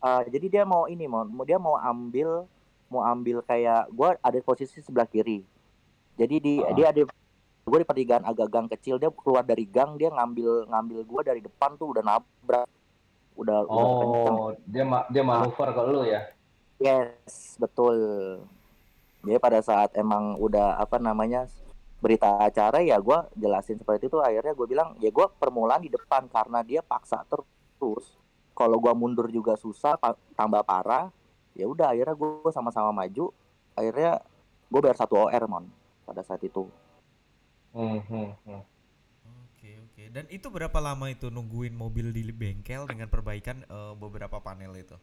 uh, 0.00 0.22
jadi 0.28 0.46
dia 0.46 0.64
mau 0.64 0.86
ini 0.86 1.08
mau 1.08 1.26
dia 1.42 1.58
mau 1.58 1.74
ambil 1.74 2.46
mau 2.86 3.02
ambil 3.02 3.42
kayak 3.42 3.90
gua 3.90 4.14
ada 4.20 4.38
posisi 4.38 4.78
sebelah 4.78 5.08
kiri. 5.08 5.42
Jadi 6.14 6.36
di 6.38 6.54
Ah. 6.62 6.70
dia 6.70 6.86
ada 6.94 7.02
gue 7.64 7.78
di 7.80 7.88
pertigaan 7.88 8.22
agak 8.22 8.52
gang 8.52 8.68
kecil 8.68 9.00
dia 9.00 9.08
keluar 9.08 9.40
dari 9.40 9.64
gang 9.64 9.96
dia 9.96 10.12
ngambil 10.12 10.68
ngambil 10.68 11.00
gua 11.02 11.20
dari 11.24 11.40
depan 11.40 11.74
tuh 11.74 11.90
udah 11.90 12.04
nabrak. 12.04 12.68
Udah 13.34 13.66
udah 13.66 13.86
kenceng. 13.98 14.36
Oh, 14.38 14.50
dia 14.62 14.84
ma- 14.86 15.08
dia 15.10 15.24
manuver 15.26 15.68
ke 15.74 15.82
lu 15.82 16.02
ya? 16.06 16.22
yes 16.78 17.58
betul. 17.58 17.96
Jadi 19.24 19.40
pada 19.40 19.58
saat 19.58 19.90
emang 19.96 20.36
udah 20.36 20.76
apa 20.76 21.00
namanya 21.00 21.48
berita 22.04 22.36
acara 22.36 22.84
ya 22.84 23.00
gue 23.00 23.18
jelasin 23.40 23.80
seperti 23.80 24.12
itu 24.12 24.20
akhirnya 24.20 24.52
gue 24.52 24.66
bilang 24.68 24.92
ya 25.00 25.08
gue 25.08 25.26
permulaan 25.40 25.80
di 25.80 25.88
depan 25.88 26.28
karena 26.28 26.60
dia 26.60 26.84
paksa 26.84 27.24
terus 27.24 28.20
kalau 28.52 28.76
gue 28.76 28.92
mundur 28.92 29.32
juga 29.32 29.56
susah 29.56 29.96
tambah 30.36 30.60
parah 30.68 31.08
ya 31.56 31.64
udah 31.64 31.96
akhirnya 31.96 32.12
gue 32.12 32.52
sama-sama 32.52 32.92
maju 32.92 33.32
akhirnya 33.72 34.20
gue 34.68 34.80
bayar 34.84 35.00
satu 35.00 35.24
OR 35.24 35.44
mon 35.48 35.64
pada 36.04 36.20
saat 36.20 36.44
itu 36.44 36.68
Hmm, 37.74 37.98
hmm, 38.06 38.30
hmm. 38.46 38.62
Oke 39.50 39.82
oke. 39.82 40.02
Dan 40.14 40.30
itu 40.30 40.46
berapa 40.46 40.78
lama 40.78 41.10
itu 41.10 41.26
nungguin 41.26 41.74
mobil 41.74 42.14
di 42.14 42.22
bengkel 42.30 42.86
dengan 42.86 43.10
perbaikan 43.10 43.66
eh, 43.66 43.94
beberapa 43.98 44.38
panel 44.38 44.78
itu? 44.78 44.94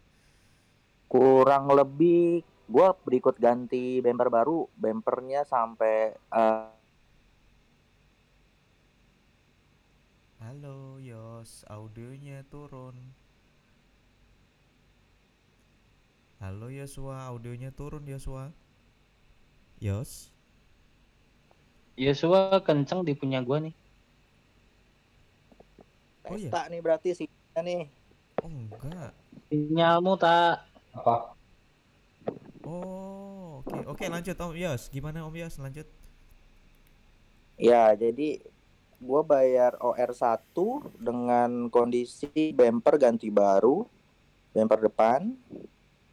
kurang 1.12 1.68
lebih 1.68 2.40
gue 2.72 2.88
berikut 3.04 3.36
ganti 3.36 4.00
bumper 4.00 4.32
baru 4.32 4.64
bumpernya 4.80 5.44
sampai 5.44 6.16
eh, 6.16 6.72
Halo 10.42 10.98
Yos, 10.98 11.62
audionya 11.70 12.42
turun. 12.50 12.98
Halo 16.42 16.74
Yosua, 16.74 17.30
audionya 17.30 17.70
turun 17.70 18.02
Yosua. 18.10 18.50
Yos, 19.78 20.34
Yosua 21.94 22.58
kenceng 22.66 23.06
di 23.06 23.14
punya 23.14 23.46
gua 23.46 23.62
nih. 23.62 23.78
Oh 26.26 26.34
iya? 26.34 26.50
Testa 26.50 26.74
nih 26.74 26.82
berarti 26.82 27.10
sih 27.14 27.30
nih 27.62 27.86
oh 28.42 28.50
enggak. 28.50 29.14
Sinyalmu 29.54 30.18
tak 30.18 30.66
Apa? 30.98 31.38
Oh, 32.66 33.62
oke 33.62 33.78
oke 33.86 34.06
lanjut 34.10 34.34
Om 34.34 34.58
Yos. 34.58 34.90
Gimana 34.90 35.22
Om 35.22 35.38
Yos? 35.38 35.62
Lanjut. 35.62 35.86
Ya, 37.62 37.94
jadi 37.94 38.42
gua 39.02 39.26
bayar 39.26 39.76
OR1 39.82 40.54
dengan 41.02 41.68
kondisi 41.74 42.54
bumper 42.54 43.02
ganti 43.02 43.34
baru, 43.34 43.82
bumper 44.54 44.80
depan. 44.88 45.34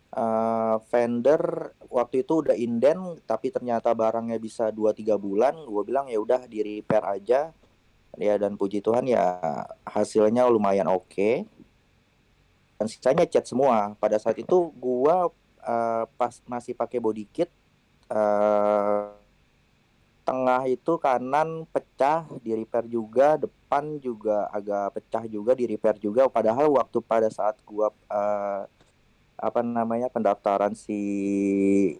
eh, 0.08 0.76
fender 0.88 1.42
waktu 1.92 2.24
itu 2.24 2.40
udah 2.40 2.56
inden 2.56 3.20
tapi 3.28 3.52
ternyata 3.52 3.92
barangnya 3.92 4.40
bisa 4.40 4.72
2-3 4.72 5.20
bulan. 5.20 5.52
Gue 5.68 5.84
bilang 5.84 6.08
ya 6.08 6.16
udah 6.16 6.48
di 6.48 6.64
repair 6.64 7.04
aja. 7.04 7.52
Ya 8.18 8.34
dan 8.40 8.56
puji 8.56 8.80
Tuhan 8.80 9.04
ya 9.06 9.38
hasilnya 9.84 10.48
lumayan 10.48 10.88
oke. 10.88 11.44
Dan 12.80 12.86
sisanya 12.88 13.28
cat 13.28 13.44
semua. 13.46 13.94
Pada 14.00 14.16
saat 14.16 14.40
itu 14.40 14.72
gua 14.80 15.28
eh, 15.62 16.04
pas 16.16 16.34
masih 16.48 16.72
pakai 16.72 16.98
body 17.04 17.24
kit 17.28 17.50
eh 18.08 19.17
tengah 20.28 20.68
itu 20.68 21.00
kanan 21.00 21.64
pecah 21.72 22.28
di 22.44 22.52
repair 22.52 22.84
juga 22.84 23.40
depan 23.40 23.96
juga 23.96 24.44
agak 24.52 25.00
pecah 25.00 25.24
juga 25.24 25.56
di 25.56 25.64
repair 25.64 25.96
juga 25.96 26.28
padahal 26.28 26.68
waktu 26.68 27.00
pada 27.00 27.32
saat 27.32 27.56
gua 27.64 27.88
eh, 28.12 28.68
apa 29.40 29.60
namanya 29.64 30.12
pendaftaran 30.12 30.76
si 30.76 31.00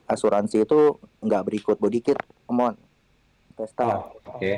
asuransi 0.04 0.68
itu 0.68 1.00
nggak 1.24 1.44
berikut 1.48 1.80
body 1.80 2.04
kit 2.04 2.20
come 2.44 2.68
on 2.68 2.76
Testa 3.56 3.88
Oh, 3.88 4.20
oke. 4.20 4.36
Oke 4.36 4.52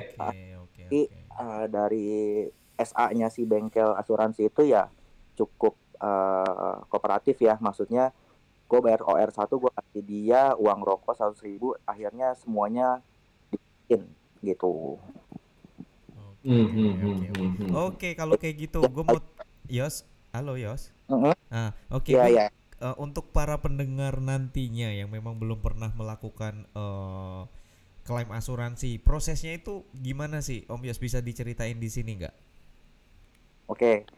oke 0.59 0.83
Tapi, 0.83 1.01
oke. 1.07 1.23
Eh, 1.31 1.65
dari 1.71 2.09
SA-nya 2.75 3.31
si 3.31 3.47
bengkel 3.47 3.95
asuransi 3.95 4.51
itu 4.51 4.67
ya 4.67 4.91
cukup 5.39 5.79
eh, 6.03 6.77
kooperatif 6.91 7.39
ya 7.39 7.55
maksudnya 7.63 8.11
gue 8.67 8.79
bayar 8.83 9.07
OR1 9.07 9.47
gue 9.47 9.73
kasih 9.79 10.03
dia 10.03 10.43
uang 10.59 10.83
rokok 10.83 11.15
seratus 11.15 11.43
ribu 11.47 11.79
akhirnya 11.87 12.35
semuanya 12.35 12.99
dibikin 13.91 14.03
gitu 14.47 14.97
Oke 16.15 16.49
Hmm, 16.49 16.73
hmm, 16.73 16.93
oke. 17.05 17.27
hmm, 17.37 17.73
oke. 17.77 18.09
kalau 18.17 18.33
kayak 18.41 18.65
gitu, 18.65 18.81
gue 18.89 19.05
mau 19.05 19.21
Yos, 19.69 20.09
halo 20.33 20.57
Yos. 20.57 20.89
Mhm. 21.13 21.37
Nah, 21.53 21.77
oke. 21.93 22.17
Iya, 22.17 22.25
iya. 22.33 22.47
eh, 22.81 22.97
untuk 22.97 23.29
para 23.29 23.61
pendengar 23.61 24.25
nantinya 24.25 24.89
yang 24.89 25.13
memang 25.13 25.37
belum 25.37 25.61
pernah 25.61 25.93
melakukan 25.93 26.65
eh, 26.73 27.41
klaim 28.09 28.33
asuransi, 28.33 29.05
prosesnya 29.05 29.53
itu 29.53 29.85
gimana 29.93 30.41
sih, 30.41 30.65
Om 30.65 30.81
Yos 30.81 30.97
bisa 30.97 31.21
diceritain 31.21 31.77
di 31.77 31.93
sini 31.93 32.25
nggak? 32.25 32.35
Oke. 33.69 34.09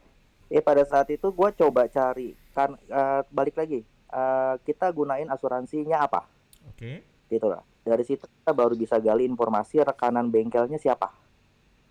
Eh 0.47 0.63
pada 0.63 0.87
saat 0.87 1.11
itu 1.11 1.27
gue 1.27 1.49
coba 1.59 1.91
cari 1.91 2.31
kan 2.55 2.71
eh, 2.87 3.21
balik 3.35 3.59
lagi 3.59 3.83
eh, 4.15 4.53
kita 4.63 4.95
gunain 4.95 5.27
asuransinya 5.27 6.07
apa 6.07 6.23
Oke. 6.71 7.03
gitu 7.27 7.51
lah. 7.51 7.59
Dari 7.83 8.03
situ 8.07 8.23
kita 8.23 8.55
baru 8.55 8.79
bisa 8.79 8.95
gali 8.95 9.27
informasi 9.27 9.83
rekanan 9.83 10.31
bengkelnya 10.31 10.79
siapa, 10.79 11.11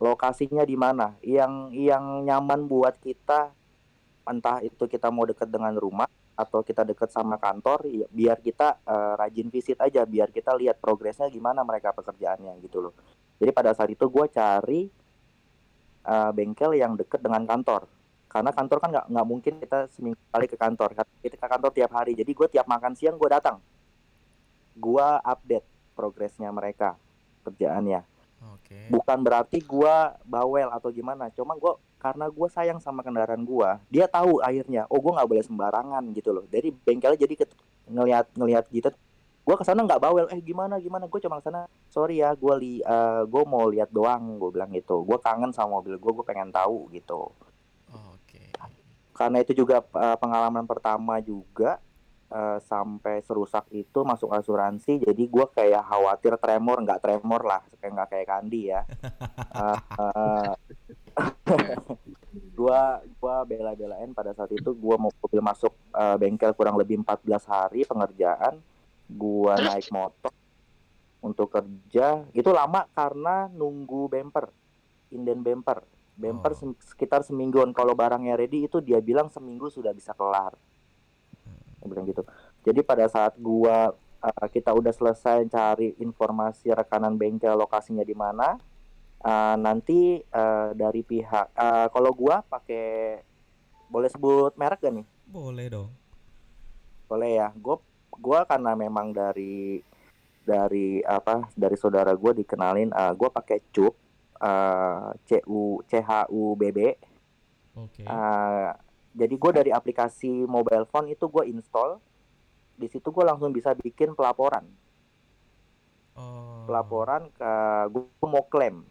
lokasinya 0.00 0.64
di 0.64 0.72
mana, 0.72 1.12
yang 1.20 1.68
yang 1.68 2.24
nyaman 2.24 2.64
buat 2.64 2.96
kita, 2.96 3.52
entah 4.24 4.64
itu 4.64 4.88
kita 4.88 5.12
mau 5.12 5.28
deket 5.28 5.52
dengan 5.52 5.76
rumah 5.76 6.08
atau 6.32 6.64
kita 6.64 6.88
deket 6.88 7.12
sama 7.12 7.36
kantor, 7.36 7.84
ya, 7.92 8.08
biar 8.08 8.40
kita 8.40 8.80
eh, 8.88 9.12
rajin 9.20 9.52
visit 9.52 9.76
aja, 9.84 10.08
biar 10.08 10.32
kita 10.32 10.56
lihat 10.56 10.80
progresnya 10.80 11.28
gimana 11.28 11.60
mereka 11.60 11.92
pekerjaannya 11.92 12.56
gitu 12.64 12.88
loh. 12.88 12.96
Jadi 13.36 13.52
pada 13.52 13.76
saat 13.76 13.92
itu 13.92 14.08
gue 14.08 14.26
cari 14.32 14.88
eh, 16.08 16.30
bengkel 16.32 16.72
yang 16.72 16.96
deket 16.96 17.20
dengan 17.20 17.44
kantor, 17.44 17.84
karena 18.32 18.48
kantor 18.48 18.78
kan 18.80 18.88
nggak 18.96 19.06
nggak 19.12 19.26
mungkin 19.28 19.54
kita 19.60 19.92
seminggu 19.92 20.16
kali 20.32 20.48
ke 20.48 20.56
kantor, 20.56 20.96
kita 21.20 21.36
ke 21.36 21.46
kantor 21.52 21.70
tiap 21.76 21.92
hari. 21.92 22.16
Jadi 22.16 22.32
gue 22.32 22.48
tiap 22.48 22.64
makan 22.64 22.96
siang 22.96 23.20
gue 23.20 23.28
datang, 23.28 23.60
gue 24.72 25.08
update 25.20 25.68
progresnya 25.92 26.48
mereka 26.50 26.96
kerjaannya. 27.46 28.12
Oke. 28.42 28.90
bukan 28.90 29.22
berarti 29.22 29.62
gua 29.62 30.18
bawel 30.26 30.66
atau 30.74 30.90
gimana 30.90 31.30
cuma 31.30 31.54
gua 31.54 31.78
karena 32.02 32.26
gua 32.26 32.50
sayang 32.50 32.82
sama 32.82 33.06
kendaraan 33.06 33.46
gua 33.46 33.78
dia 33.86 34.10
tahu 34.10 34.42
akhirnya 34.42 34.82
oh 34.90 34.98
gua 34.98 35.22
nggak 35.22 35.30
boleh 35.30 35.44
sembarangan 35.46 36.02
gitu 36.10 36.34
loh. 36.34 36.44
Dari 36.50 36.74
bengkelnya 36.74 37.22
jadi 37.22 37.34
ngelihat 37.86 38.34
ngelihat 38.34 38.66
gitu 38.74 38.90
gua 39.46 39.54
ke 39.58 39.62
sana 39.62 39.86
nggak 39.86 40.02
bawel 40.02 40.26
eh 40.26 40.42
gimana 40.42 40.82
gimana? 40.82 41.06
Gua 41.06 41.22
cuma 41.22 41.38
ke 41.38 41.46
sana 41.46 41.70
sorry 41.86 42.18
ya 42.18 42.34
gua 42.34 42.58
li 42.58 42.82
eh, 42.82 43.22
gua 43.30 43.42
mau 43.46 43.70
lihat 43.70 43.94
doang 43.94 44.42
gua 44.42 44.50
bilang 44.50 44.74
gitu. 44.74 45.06
Gua 45.06 45.22
kangen 45.22 45.54
sama 45.54 45.78
mobil 45.78 45.94
gua 46.02 46.10
gua 46.10 46.26
pengen 46.26 46.50
tahu 46.50 46.90
gitu. 46.90 47.30
Oke. 47.94 48.42
karena 49.14 49.38
itu 49.38 49.52
juga 49.54 49.86
eh, 49.86 50.16
pengalaman 50.18 50.66
pertama 50.66 51.22
juga 51.22 51.78
eh, 52.32 52.58
sampai 52.64 53.20
serusak 53.20 53.68
itu 53.76 54.00
masuk 54.02 54.32
asuransi 54.32 55.04
jadi 55.04 55.22
gue 55.28 55.46
kayak 55.52 55.84
khawatir 55.84 56.34
tremor 56.40 56.80
nggak 56.80 57.02
tremor 57.04 57.44
lah 57.44 57.62
kayak 57.78 57.92
nggak 57.92 58.08
kayak 58.08 58.26
Kandi 58.32 58.60
ya. 58.72 58.80
Eh, 59.52 60.52
gua 62.56 63.04
gua 63.20 63.44
bela-belain 63.44 64.16
pada 64.16 64.32
saat 64.32 64.48
itu 64.56 64.72
gua 64.72 64.96
mau 64.96 65.12
mobil 65.12 65.44
masuk 65.44 65.74
eh, 65.92 66.16
bengkel 66.16 66.56
kurang 66.56 66.80
lebih 66.80 67.04
14 67.04 67.44
hari 67.44 67.84
pengerjaan. 67.84 68.56
Gua 69.12 69.60
naik 69.60 69.92
motor 69.92 70.32
untuk 71.20 71.52
kerja. 71.52 72.24
Itu 72.32 72.54
lama 72.56 72.88
karena 72.96 73.52
nunggu 73.52 74.08
bumper 74.08 74.48
inden 75.12 75.44
bumper 75.44 75.84
bumper 76.16 76.52
Oh. 76.56 76.76
sekitar 76.80 77.24
semingguan 77.24 77.72
kalau 77.72 77.96
barangnya 77.96 78.36
ready 78.36 78.68
itu 78.68 78.80
dia 78.84 79.00
bilang 79.00 79.32
seminggu 79.32 79.72
sudah 79.72 79.96
bisa 79.96 80.12
kelar 80.12 80.52
dia 81.82 81.90
bilang 81.90 82.06
gitu 82.06 82.22
jadi 82.62 82.80
pada 82.80 83.04
saat 83.06 83.34
gua 83.36 83.90
eh, 84.18 84.46
kita 84.48 84.70
udah 84.70 84.90
selesai 84.90 85.42
cari 85.46 85.98
informasi 85.98 86.70
rekanan 86.70 87.14
bengkel 87.14 87.52
lokasinya 87.52 88.00
di 88.00 88.14
mana 88.14 88.54
eh, 89.18 89.56
nanti 89.56 90.00
eh, 90.18 90.68
dari 90.72 91.02
pihak 91.02 91.46
eh, 91.52 91.86
kalau 91.88 92.10
gua 92.12 92.40
pakai 92.40 93.18
boleh 93.86 94.08
sebut 94.08 94.54
merek 94.54 94.80
gak 94.80 94.94
nih 94.94 95.06
Boleh 95.26 95.66
dong. 95.68 95.90
boleh 97.04 97.30
ya 97.36 97.48
gua 97.54 97.76
gua 98.14 98.44
karena 98.44 98.72
memang 98.72 99.10
dari 99.10 99.82
dari 100.42 100.98
apa 101.00 101.46
dari 101.52 101.76
saudara 101.76 102.14
gua 102.14 102.32
dikenalin 102.32 102.88
eh, 102.88 103.12
gua 103.12 103.28
pakai 103.28 103.58
cup 103.68 103.94
eh, 104.38 105.08
CU 105.26 105.82
CHU 105.84 106.54
BB 106.54 106.78
Oke. 107.72 108.04
Eh, 108.04 108.70
jadi 109.12 109.34
gue 109.36 109.52
dari 109.52 109.70
aplikasi 109.70 110.48
mobile 110.48 110.88
phone 110.88 111.12
itu 111.12 111.28
gue 111.28 111.44
install. 111.52 112.00
Di 112.76 112.88
situ 112.88 113.12
gue 113.12 113.24
langsung 113.24 113.52
bisa 113.52 113.76
bikin 113.76 114.16
pelaporan. 114.16 114.64
Oh. 116.12 116.68
pelaporan 116.68 117.32
ke 117.32 117.52
gue 117.88 118.28
mau 118.28 118.44
klaim. 118.44 118.84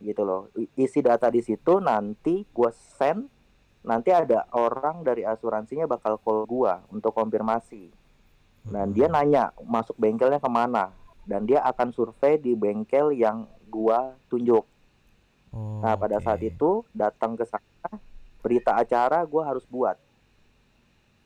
Gitu 0.00 0.22
loh. 0.24 0.48
Isi 0.72 1.04
data 1.04 1.28
di 1.28 1.44
situ 1.44 1.84
nanti 1.84 2.48
gue 2.48 2.70
send 2.96 3.28
nanti 3.84 4.12
ada 4.12 4.48
orang 4.56 5.04
dari 5.04 5.24
asuransinya 5.24 5.84
bakal 5.84 6.16
call 6.20 6.48
gue 6.48 6.72
untuk 6.92 7.12
konfirmasi. 7.12 7.92
Dan 8.68 8.92
dia 8.92 9.08
nanya 9.08 9.56
masuk 9.64 9.96
bengkelnya 9.96 10.40
ke 10.40 10.50
mana? 10.50 10.92
Dan 11.24 11.48
dia 11.48 11.64
akan 11.64 11.92
survei 11.92 12.40
di 12.40 12.52
bengkel 12.52 13.12
yang 13.16 13.48
gua 13.68 14.16
tunjuk. 14.32 14.64
Oh, 15.52 15.80
Nah, 15.80 15.96
pada 15.96 16.20
saat 16.20 16.40
oke. 16.40 16.48
itu 16.52 16.70
datang 16.92 17.36
ke 17.36 17.44
sana, 17.48 18.00
berita 18.42 18.74
acara 18.78 19.22
gue 19.26 19.42
harus 19.42 19.64
buat. 19.66 19.96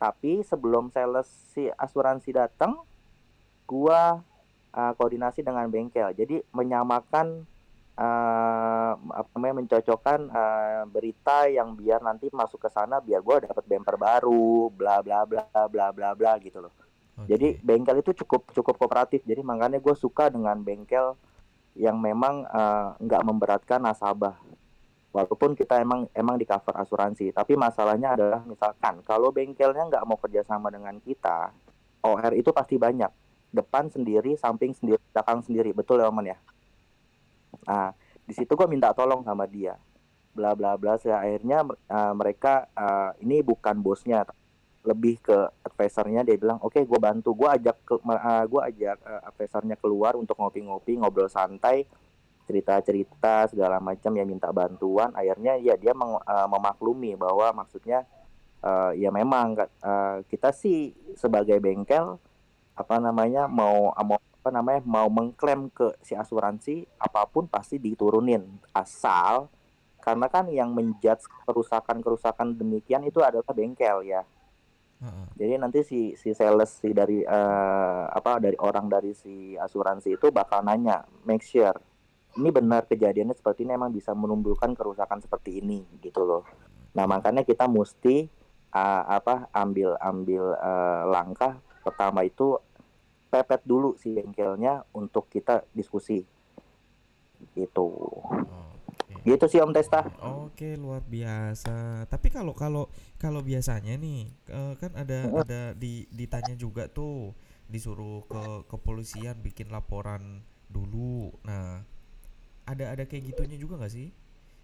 Tapi 0.02 0.42
sebelum 0.42 0.90
sales 0.90 1.30
si 1.54 1.70
asuransi 1.78 2.34
datang 2.34 2.82
gue 3.70 4.02
uh, 4.74 4.92
koordinasi 4.98 5.46
dengan 5.46 5.70
bengkel. 5.70 6.10
Jadi 6.16 6.42
menyamakan 6.50 7.46
uh, 7.96 8.92
apa 8.98 9.28
namanya 9.38 9.62
mencocokkan 9.62 10.20
uh, 10.32 10.82
berita 10.90 11.46
yang 11.46 11.78
biar 11.78 12.02
nanti 12.02 12.26
masuk 12.32 12.66
ke 12.66 12.68
sana 12.72 12.98
biar 12.98 13.22
gue 13.22 13.46
dapat 13.46 13.64
bumper 13.64 13.96
baru 14.00 14.72
bla 14.72 14.98
bla 15.04 15.22
bla 15.28 15.46
bla 15.70 15.86
bla 15.94 16.08
bla 16.16 16.32
gitu 16.42 16.64
loh. 16.66 16.74
Oke. 17.12 17.28
jadi 17.28 17.60
bengkel 17.60 18.00
itu 18.00 18.24
cukup 18.24 18.48
cukup 18.56 18.74
kooperatif. 18.80 19.20
Jadi 19.22 19.44
makanya 19.44 19.78
gue 19.78 19.94
suka 19.94 20.32
dengan 20.32 20.58
bengkel 20.64 21.14
yang 21.76 21.96
memang 22.00 22.44
uh, 22.48 22.96
nggak 23.00 23.22
memberatkan 23.24 23.80
nasabah 23.80 24.36
walaupun 25.12 25.52
kita 25.52 25.78
emang 25.78 26.08
emang 26.16 26.40
di 26.40 26.48
cover 26.48 26.72
asuransi 26.72 27.36
tapi 27.36 27.52
masalahnya 27.54 28.16
adalah 28.16 28.40
misalkan 28.48 29.04
kalau 29.04 29.28
bengkelnya 29.28 29.86
nggak 29.92 30.04
mau 30.08 30.16
kerjasama 30.16 30.72
dengan 30.72 30.96
kita 31.04 31.52
OR 32.02 32.34
itu 32.34 32.50
pasti 32.50 32.76
banyak. 32.76 33.08
Depan 33.52 33.88
sendiri 33.88 34.34
samping 34.34 34.74
sendiri 34.74 34.98
belakang 35.14 35.40
sendiri. 35.46 35.70
Betul 35.70 36.02
ya 36.02 36.10
Oman 36.10 36.26
ya? 36.26 36.38
Nah 37.68 37.94
di 38.26 38.34
situ 38.34 38.52
gue 38.58 38.66
minta 38.66 38.90
tolong 38.92 39.22
sama 39.22 39.46
dia. 39.46 39.78
Bla 40.32 40.56
bla 40.58 40.74
bla 40.74 40.98
saya 40.98 41.22
akhirnya 41.22 41.62
uh, 41.68 42.14
mereka 42.16 42.66
uh, 42.74 43.14
ini 43.22 43.44
bukan 43.44 43.78
bosnya 43.78 44.26
lebih 44.82 45.22
ke 45.22 45.38
advisernya 45.62 46.26
dia 46.26 46.34
bilang 46.34 46.58
oke 46.58 46.74
okay, 46.74 46.82
gue 46.82 46.98
bantu. 46.98 47.36
Gue 47.36 47.48
ajak 47.52 47.76
ke 47.86 47.94
uh, 48.02 48.44
gue 48.48 48.60
ajak 48.72 48.96
uh, 49.04 49.22
advisernya 49.30 49.76
keluar 49.78 50.18
untuk 50.18 50.34
ngopi-ngopi 50.40 50.98
ngobrol 50.98 51.30
santai 51.30 51.86
cerita-cerita 52.46 53.50
segala 53.50 53.78
macam 53.78 54.12
ya 54.14 54.24
minta 54.26 54.50
bantuan. 54.50 55.14
Akhirnya 55.14 55.58
ya 55.58 55.74
dia 55.78 55.92
meng, 55.94 56.18
uh, 56.18 56.48
memaklumi 56.48 57.14
bahwa 57.14 57.64
maksudnya 57.64 58.04
uh, 58.62 58.92
ya 58.94 59.10
memang 59.14 59.58
uh, 59.82 60.22
kita 60.26 60.50
sih 60.54 60.94
sebagai 61.14 61.58
bengkel 61.62 62.18
apa 62.72 62.96
namanya 62.98 63.46
mau 63.46 63.92
mau 63.92 64.18
apa 64.42 64.50
namanya 64.50 64.82
mau 64.82 65.06
mengklaim 65.06 65.70
ke 65.70 65.94
si 66.02 66.18
asuransi 66.18 66.88
apa 66.98 67.26
pun 67.30 67.46
pasti 67.46 67.78
diturunin. 67.78 68.42
Asal 68.74 69.46
karena 70.02 70.26
kan 70.26 70.50
yang 70.50 70.74
menjudge 70.74 71.30
kerusakan-kerusakan 71.46 72.58
demikian 72.58 73.06
itu 73.06 73.22
adalah 73.22 73.54
bengkel 73.54 74.02
ya. 74.02 74.26
Heeh. 75.02 75.26
jadi 75.34 75.52
nanti 75.58 75.82
si 75.82 76.14
si 76.14 76.30
sales 76.30 76.78
si 76.78 76.94
dari 76.94 77.26
uh, 77.26 78.06
apa 78.06 78.38
dari 78.38 78.54
orang 78.62 78.86
dari 78.86 79.10
si 79.18 79.58
asuransi 79.58 80.14
itu 80.14 80.30
bakal 80.30 80.62
nanya 80.62 81.02
make 81.26 81.42
sure 81.42 81.74
ini 82.38 82.48
benar 82.48 82.88
kejadiannya 82.88 83.36
seperti 83.36 83.68
ini 83.68 83.76
emang 83.76 83.92
bisa 83.92 84.16
menumbuhkan 84.16 84.72
kerusakan 84.72 85.20
seperti 85.20 85.60
ini 85.60 85.84
gitu 86.00 86.24
loh. 86.24 86.42
Nah 86.96 87.04
makanya 87.04 87.44
kita 87.44 87.68
mesti 87.68 88.28
uh, 88.72 89.04
apa 89.08 89.52
ambil 89.52 89.96
ambil 90.00 90.56
uh, 90.56 91.04
langkah 91.08 91.60
pertama 91.84 92.24
itu 92.24 92.56
pepet 93.32 93.64
dulu 93.64 93.96
si 93.96 94.12
bengkelnya 94.12 94.84
untuk 94.92 95.28
kita 95.32 95.64
diskusi 95.72 96.20
gitu. 97.56 97.88
Oke. 98.28 99.24
Gitu 99.24 99.44
sih 99.48 99.60
Om 99.64 99.72
Testa. 99.72 100.04
Oke, 100.44 100.76
luar 100.76 101.00
biasa. 101.04 102.06
Tapi 102.06 102.28
kalau 102.28 102.52
kalau 102.52 102.92
kalau 103.16 103.40
biasanya 103.40 103.96
nih 103.96 104.28
eh, 104.52 104.74
kan 104.76 104.92
ada 104.94 105.32
ada 105.32 105.60
di 105.72 106.04
ditanya 106.12 106.54
juga 106.54 106.92
tuh 106.92 107.32
disuruh 107.72 108.28
ke 108.28 108.68
kepolisian 108.68 109.40
bikin 109.40 109.72
laporan 109.72 110.44
dulu. 110.68 111.32
Nah, 111.48 111.80
ada 112.64 112.84
ada 112.88 113.02
kayak 113.02 113.22
gitunya 113.28 113.56
juga 113.56 113.76
nggak 113.76 113.92
sih? 113.92 114.08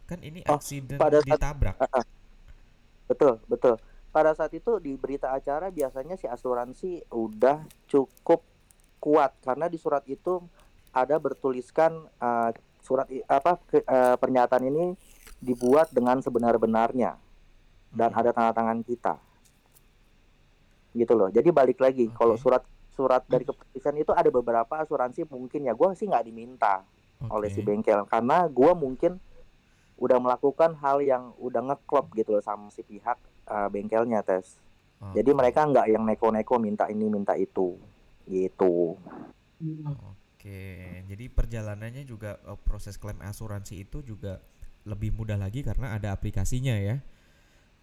Kan 0.04 0.20
ini 0.20 0.40
Oh, 0.44 0.56
aksiden 0.56 0.96
pada 0.96 1.20
saat- 1.20 1.28
ditabrak. 1.28 1.76
Betul 3.06 3.40
betul. 3.44 3.74
Pada 4.08 4.32
saat 4.32 4.50
itu 4.50 4.76
di 4.78 4.94
berita 4.94 5.30
acara 5.30 5.68
biasanya 5.68 6.16
si 6.16 6.24
asuransi 6.24 7.06
udah 7.08 7.60
cukup 7.86 8.40
kuat 8.98 9.36
karena 9.40 9.66
di 9.66 9.76
surat 9.76 10.02
itu 10.06 10.42
ada 10.90 11.16
bertuliskan 11.16 11.92
uh, 12.18 12.50
surat 12.80 13.04
apa 13.26 13.60
ke- 13.62 13.84
uh, 13.84 14.16
pernyataan 14.16 14.64
ini 14.64 14.96
dibuat 15.38 15.92
dengan 15.92 16.18
sebenar-benarnya 16.18 17.14
dan 17.88 18.10
Hmm. 18.10 18.18
ada 18.18 18.30
tanda 18.32 18.52
tangan 18.52 18.80
kita 18.80 19.14
gitu 20.92 21.12
loh 21.14 21.28
jadi 21.28 21.46
balik 21.48 21.78
lagi 21.78 22.10
kalau 22.10 22.34
Oke. 22.34 22.42
surat 22.42 22.62
surat 22.90 23.22
dari 23.24 23.46
kepolisian 23.46 23.96
itu 23.96 24.10
ada 24.10 24.26
beberapa 24.26 24.74
asuransi 24.74 25.22
mungkin 25.24 25.62
ya 25.62 25.72
gue 25.72 25.88
sih 25.94 26.04
nggak 26.04 26.26
diminta 26.26 26.82
oleh 27.26 27.50
si 27.50 27.60
bengkel. 27.66 28.06
Karena 28.06 28.46
gue 28.46 28.72
mungkin 28.78 29.18
udah 29.98 30.18
melakukan 30.22 30.78
hal 30.78 31.02
yang 31.02 31.34
udah 31.42 31.74
ngeklop 31.74 32.14
gitu 32.14 32.38
loh 32.38 32.44
sama 32.44 32.70
si 32.70 32.86
pihak 32.86 33.18
uh, 33.50 33.66
bengkelnya 33.66 34.22
tes 34.22 34.62
jadi 35.14 35.30
Oke. 35.30 35.38
mereka 35.38 35.60
nggak 35.62 35.86
yang 35.94 36.02
neko-neko 36.02 36.58
minta 36.58 36.90
ini 36.90 37.06
minta 37.06 37.38
itu 37.38 37.78
gitu. 38.26 38.98
Oke, 40.04 41.02
jadi 41.06 41.24
perjalanannya 41.30 42.04
juga 42.04 42.36
eh, 42.42 42.58
proses 42.60 42.98
klaim 42.98 43.18
asuransi 43.22 43.88
itu 43.88 44.02
juga 44.02 44.42
lebih 44.84 45.14
mudah 45.14 45.38
lagi 45.38 45.62
karena 45.62 45.94
ada 45.94 46.12
aplikasinya 46.12 46.74
ya. 46.76 46.98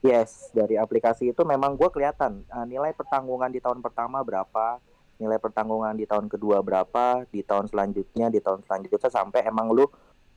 Yes, 0.05 0.53
dari 0.53 0.77
aplikasi 0.77 1.33
itu 1.33 1.41
memang 1.47 1.73
gue 1.73 1.89
kelihatan 1.89 2.45
uh, 2.53 2.67
nilai 2.67 2.93
pertanggungan 2.93 3.49
di 3.49 3.57
tahun 3.57 3.81
pertama 3.81 4.21
berapa, 4.21 4.77
nilai 5.15 5.39
pertanggungan 5.39 5.95
di 5.95 6.03
tahun 6.03 6.27
kedua 6.27 6.59
berapa, 6.59 7.23
di 7.31 7.41
tahun 7.41 7.71
selanjutnya, 7.71 8.27
di 8.27 8.39
tahun 8.43 8.63
selanjutnya 8.67 9.09
sampai 9.11 9.47
emang 9.47 9.71
lu 9.71 9.87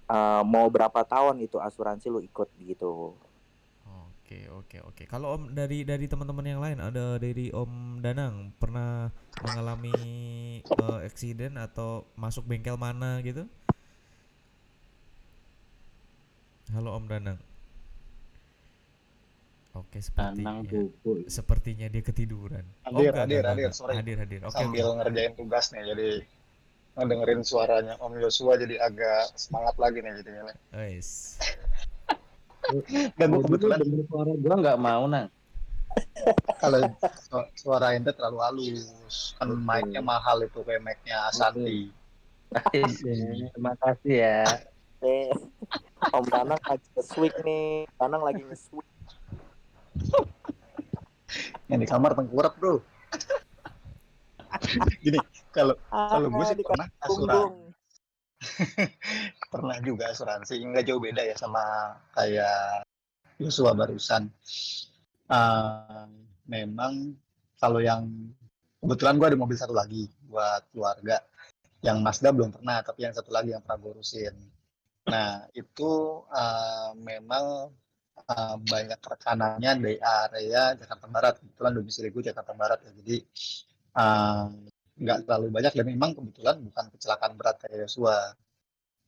uh, 0.08 0.42
mau 0.46 0.66
berapa 0.70 1.02
tahun 1.04 1.42
itu 1.42 1.58
asuransi 1.58 2.08
lu 2.10 2.20
ikut 2.22 2.48
gitu. 2.62 3.14
Oke, 4.28 4.44
oke, 4.52 4.76
oke. 4.84 5.02
Kalau 5.08 5.40
Om 5.40 5.56
dari 5.56 5.88
dari 5.88 6.04
teman-teman 6.04 6.44
yang 6.44 6.60
lain 6.60 6.76
ada 6.84 7.16
dari 7.16 7.48
Om 7.48 8.04
Danang 8.04 8.52
pernah 8.60 9.08
mengalami 9.40 9.96
eh, 10.60 10.98
accident 11.00 11.56
atau 11.56 12.04
masuk 12.12 12.44
bengkel 12.44 12.76
mana 12.76 13.24
gitu? 13.24 13.48
Halo 16.76 16.92
Om 16.92 17.08
Danang. 17.08 17.40
Oke, 19.78 19.98
Danang 20.12 20.66
sepertinya 20.66 20.70
buku. 20.74 21.10
sepertinya 21.30 21.86
dia 21.86 22.02
ketiduran. 22.02 22.64
Oh, 22.84 22.98
Hadir, 22.98 23.14
enggak, 23.14 23.22
hadir, 23.22 23.38
enggak, 23.38 23.50
hadir, 23.54 23.64
enggak. 23.68 23.72
sorry. 23.78 23.94
Hadir, 23.94 24.16
hadir. 24.18 24.40
Oke, 24.42 24.54
sambil 24.58 24.84
oke. 24.84 24.96
ngerjain 24.98 25.32
tugas 25.38 25.64
nih 25.70 25.82
jadi 25.86 26.08
ngedengerin 26.98 27.42
suaranya 27.46 27.94
Om 28.02 28.12
Yosua 28.18 28.58
jadi 28.58 28.74
agak 28.82 29.38
semangat 29.38 29.78
lagi 29.78 29.98
nih 30.02 30.12
jadinya 30.18 30.42
nih. 30.50 30.56
Wes. 30.74 31.38
Gak 33.16 33.26
gue 33.30 33.40
kebetulan 33.46 33.78
denger 33.80 34.02
suara 34.10 34.32
gua 34.34 34.54
nggak 34.58 34.78
mau 34.78 35.04
nang. 35.06 35.26
kalau 36.60 36.78
su- 37.00 37.50
suara 37.56 37.96
ente 37.96 38.12
terlalu 38.12 38.38
halus 38.44 39.34
kan 39.38 39.48
mic-nya 39.50 40.02
mahal 40.02 40.42
itu 40.42 40.60
kayak 40.62 40.82
mic-nya 40.84 41.30
Asanti. 41.30 41.88
Terima 42.70 43.72
kasih 43.78 44.14
ya. 44.14 44.42
Eh, 44.98 45.30
Om 46.10 46.24
Danang 46.26 46.58
lagi 46.60 46.86
nge-swig 46.92 47.34
nih, 47.46 47.86
Danang 47.94 48.22
lagi 48.22 48.42
nge-swig. 48.42 48.86
Yang 51.68 51.80
di 51.84 51.88
kamar 51.88 52.16
tengkurap 52.16 52.56
bro. 52.56 52.80
Gini 55.04 55.18
kalau 55.52 55.76
kalau 55.90 56.28
gue 56.32 56.44
Ah, 56.44 56.48
sih 56.48 56.64
pernah 56.64 56.88
asuransi 57.04 57.68
pernah 59.52 59.76
juga 59.82 60.14
asuransi 60.14 60.54
nggak 60.62 60.84
jauh 60.86 61.02
beda 61.02 61.22
ya 61.26 61.34
sama 61.36 61.94
kayak 62.16 62.86
Yosua 63.38 63.76
barusan. 63.76 64.32
Ah, 65.28 66.08
memang 66.48 67.12
kalau 67.60 67.84
yang 67.84 68.08
kebetulan 68.80 69.20
gue 69.20 69.26
ada 69.34 69.38
mobil 69.38 69.58
satu 69.58 69.76
lagi 69.76 70.08
buat 70.24 70.64
keluarga 70.72 71.20
yang 71.84 72.02
Mazda 72.02 72.34
belum 72.34 72.50
pernah 72.50 72.82
tapi 72.82 73.06
yang 73.06 73.14
satu 73.14 73.30
lagi 73.30 73.54
yang 73.54 73.62
pernah 73.62 73.78
gue 73.78 73.90
urusin. 74.00 74.34
Nah 75.08 75.44
itu 75.52 76.24
ah, 76.32 76.96
memang 76.96 77.68
ah, 78.26 78.56
banyak 78.58 79.00
rekanannya 79.00 79.70
di 79.84 79.94
area 80.00 80.74
Jakarta 80.74 81.06
Barat. 81.06 81.34
Kebetulan 81.40 81.72
domisili 81.76 82.08
gue 82.10 82.22
Jakarta 82.30 82.52
Barat 82.56 82.78
ya. 82.82 82.90
Jadi 82.98 83.16
ah, 83.98 84.46
nggak 84.98 85.18
terlalu 85.28 85.46
banyak. 85.54 85.72
Dan 85.78 85.86
memang 85.94 86.10
kebetulan 86.16 86.56
bukan 86.64 86.84
kecelakaan 86.94 87.32
berat 87.38 87.56
kayak 87.62 87.86
Yosua. 87.86 88.34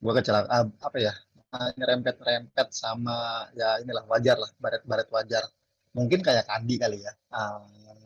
Gue 0.01 0.13
kecelakaan 0.17 0.65
apa 0.81 0.99
ya 1.01 1.13
ah, 1.57 1.71
nyerempet-nyerempet 1.75 2.69
sama 2.71 3.49
ya 3.59 3.83
inilah 3.83 4.05
wajar 4.07 4.37
lah 4.39 4.51
baret-baret 4.63 5.09
wajar. 5.11 5.45
Mungkin 5.91 6.23
kayak 6.23 6.47
Kandi 6.47 6.79
kali 6.79 7.03
ya 7.03 7.13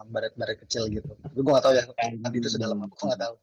yang 0.01 0.09
baret-baret 0.09 0.56
kecil 0.64 0.89
gitu. 0.89 1.12
Tapi 1.20 1.36
gue 1.36 1.52
nggak 1.52 1.64
tahu 1.64 1.74
ya 1.76 1.85
Kandi 1.93 2.36
itu 2.40 2.48
sedalam 2.48 2.81
apa 2.81 2.94
gue 2.97 3.06
nggak 3.12 3.22
tahu. 3.22 3.36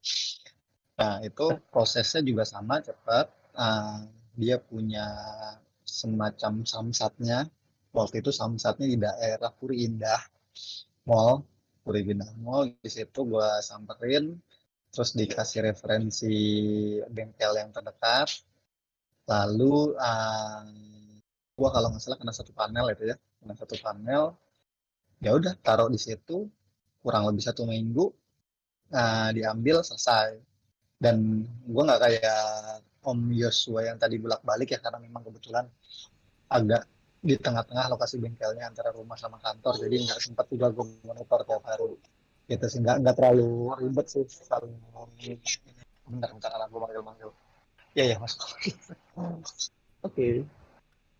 Nah 0.97 1.15
itu 1.25 1.45
prosesnya 1.69 2.21
juga 2.25 2.43
sama 2.45 2.81
cepat 2.81 3.41
Ah, 3.55 4.07
dia 4.39 4.55
punya 4.55 5.03
semacam 5.91 6.63
samsatnya. 6.63 7.51
Waktu 7.91 8.23
itu 8.23 8.31
samsatnya 8.31 8.87
di 8.87 8.95
daerah 8.95 9.51
Puri 9.51 9.83
Indah 9.83 10.23
Mall 11.03 11.43
Puri 11.83 12.05
Indah 12.05 12.31
Mall. 12.39 12.77
Di 12.79 12.89
situ 12.89 13.19
gue 13.25 13.49
samperin 13.59 14.37
terus 14.91 15.15
dikasih 15.15 15.71
referensi 15.71 16.35
bengkel 17.09 17.51
yang 17.57 17.71
terdekat. 17.73 18.29
Lalu 19.25 19.95
um, 19.95 20.67
gua 21.55 21.69
kalau 21.71 21.87
nggak 21.93 22.01
salah 22.03 22.17
kena 22.19 22.33
satu 22.35 22.51
panel 22.51 22.85
itu 22.91 23.03
ya 23.11 23.15
kena 23.39 23.55
satu 23.55 23.75
panel. 23.79 24.35
Ya 25.23 25.31
udah 25.37 25.53
taruh 25.61 25.87
di 25.87 25.99
situ 26.01 26.49
kurang 27.01 27.29
lebih 27.29 27.43
satu 27.45 27.63
minggu 27.65 28.11
nah, 28.91 29.31
diambil 29.31 29.81
selesai. 29.81 30.37
Dan 31.01 31.47
gua 31.65 31.87
nggak 31.87 32.01
kayak 32.03 32.43
Om 33.01 33.33
Yosua 33.33 33.89
yang 33.89 33.97
tadi 33.97 34.21
bolak 34.21 34.45
balik 34.45 34.77
ya 34.77 34.79
karena 34.79 35.01
memang 35.01 35.25
kebetulan 35.25 35.65
agak 36.51 36.85
di 37.21 37.37
tengah-tengah 37.37 37.93
lokasi 37.93 38.17
bengkelnya 38.17 38.65
antara 38.65 38.89
rumah 38.89 39.13
sama 39.13 39.37
kantor 39.37 39.77
jadi 39.77 40.09
nggak 40.09 40.19
sempat 40.21 40.45
juga 40.49 40.73
gue 40.73 40.85
monitor 41.05 41.45
tiap 41.45 41.63
hari. 41.65 41.97
Gitu 42.49 42.65
sih 42.65 42.79
nggak 42.81 42.97
nggak 43.05 43.15
terlalu 43.17 43.73
ribet 43.77 44.07
sih 44.09 44.25
saling 44.29 44.73
bentar 46.11 46.29
bentar 46.33 46.51
anak 46.57 46.67
gue 46.67 46.79
manggil 46.81 47.03
manggil 47.05 47.29
ya 47.97 48.03
ya 48.09 48.17
mas. 48.17 48.35
Oke. 50.05 50.45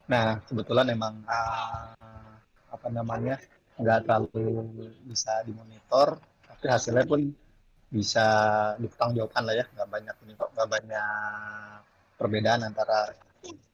Nah 0.10 0.42
kebetulan 0.46 0.90
emang 0.92 1.22
ah, 1.30 1.94
apa 2.72 2.88
namanya 2.90 3.38
nggak 3.80 4.00
terlalu 4.06 4.70
bisa 5.08 5.42
dimonitor 5.48 6.20
tapi 6.46 6.66
hasilnya 6.70 7.06
pun 7.10 7.34
bisa 7.92 8.26
dipertanggungjawabkan 8.80 9.44
lah 9.44 9.56
ya. 9.60 9.66
Nggak 9.76 9.90
banyak 9.92 10.16
ini 10.24 10.34
kok 10.40 10.50
nggak 10.56 10.70
banyak 10.72 11.08
perbedaan 12.16 12.62
antara 12.64 13.12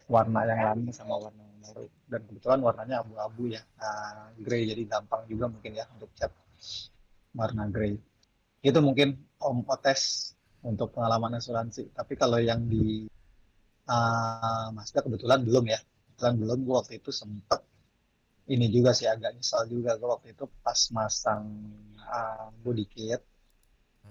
warna 0.09 0.39
yang 0.49 0.61
lama 0.73 0.89
sama 0.91 1.15
warna 1.21 1.41
yang 1.45 1.59
baru. 1.61 1.85
Dan 2.09 2.21
kebetulan 2.25 2.59
warnanya 2.65 2.95
abu-abu 3.05 3.53
ya. 3.53 3.61
Uh, 3.77 4.33
grey 4.41 4.65
jadi 4.65 4.83
gampang 4.89 5.29
juga 5.29 5.45
mungkin 5.47 5.71
ya 5.77 5.85
untuk 5.93 6.09
cat 6.17 6.33
warna 7.37 7.69
grey 7.69 8.01
itu 8.65 8.79
mungkin 8.81 9.13
Om 9.37 9.69
Otes 9.69 10.33
untuk 10.65 10.97
pengalaman 10.97 11.37
asuransi. 11.37 11.93
Tapi 11.93 12.17
kalau 12.17 12.41
yang 12.41 12.65
di 12.65 13.05
uh, 13.85 14.67
Mazda 14.73 15.05
kebetulan 15.05 15.45
belum 15.45 15.65
ya. 15.69 15.79
Kebetulan 15.79 16.35
belum. 16.41 16.57
Gue 16.65 16.75
waktu 16.75 16.93
itu 16.97 17.13
sempet 17.13 17.61
ini 18.49 18.65
juga 18.73 18.97
sih 18.97 19.05
agak 19.05 19.37
nyesal 19.37 19.69
juga. 19.69 19.93
Gue 20.01 20.09
waktu 20.09 20.33
itu 20.33 20.49
pas 20.65 20.79
masang 20.89 21.45
uh, 22.01 22.49
body 22.65 22.85
kit 22.89 23.21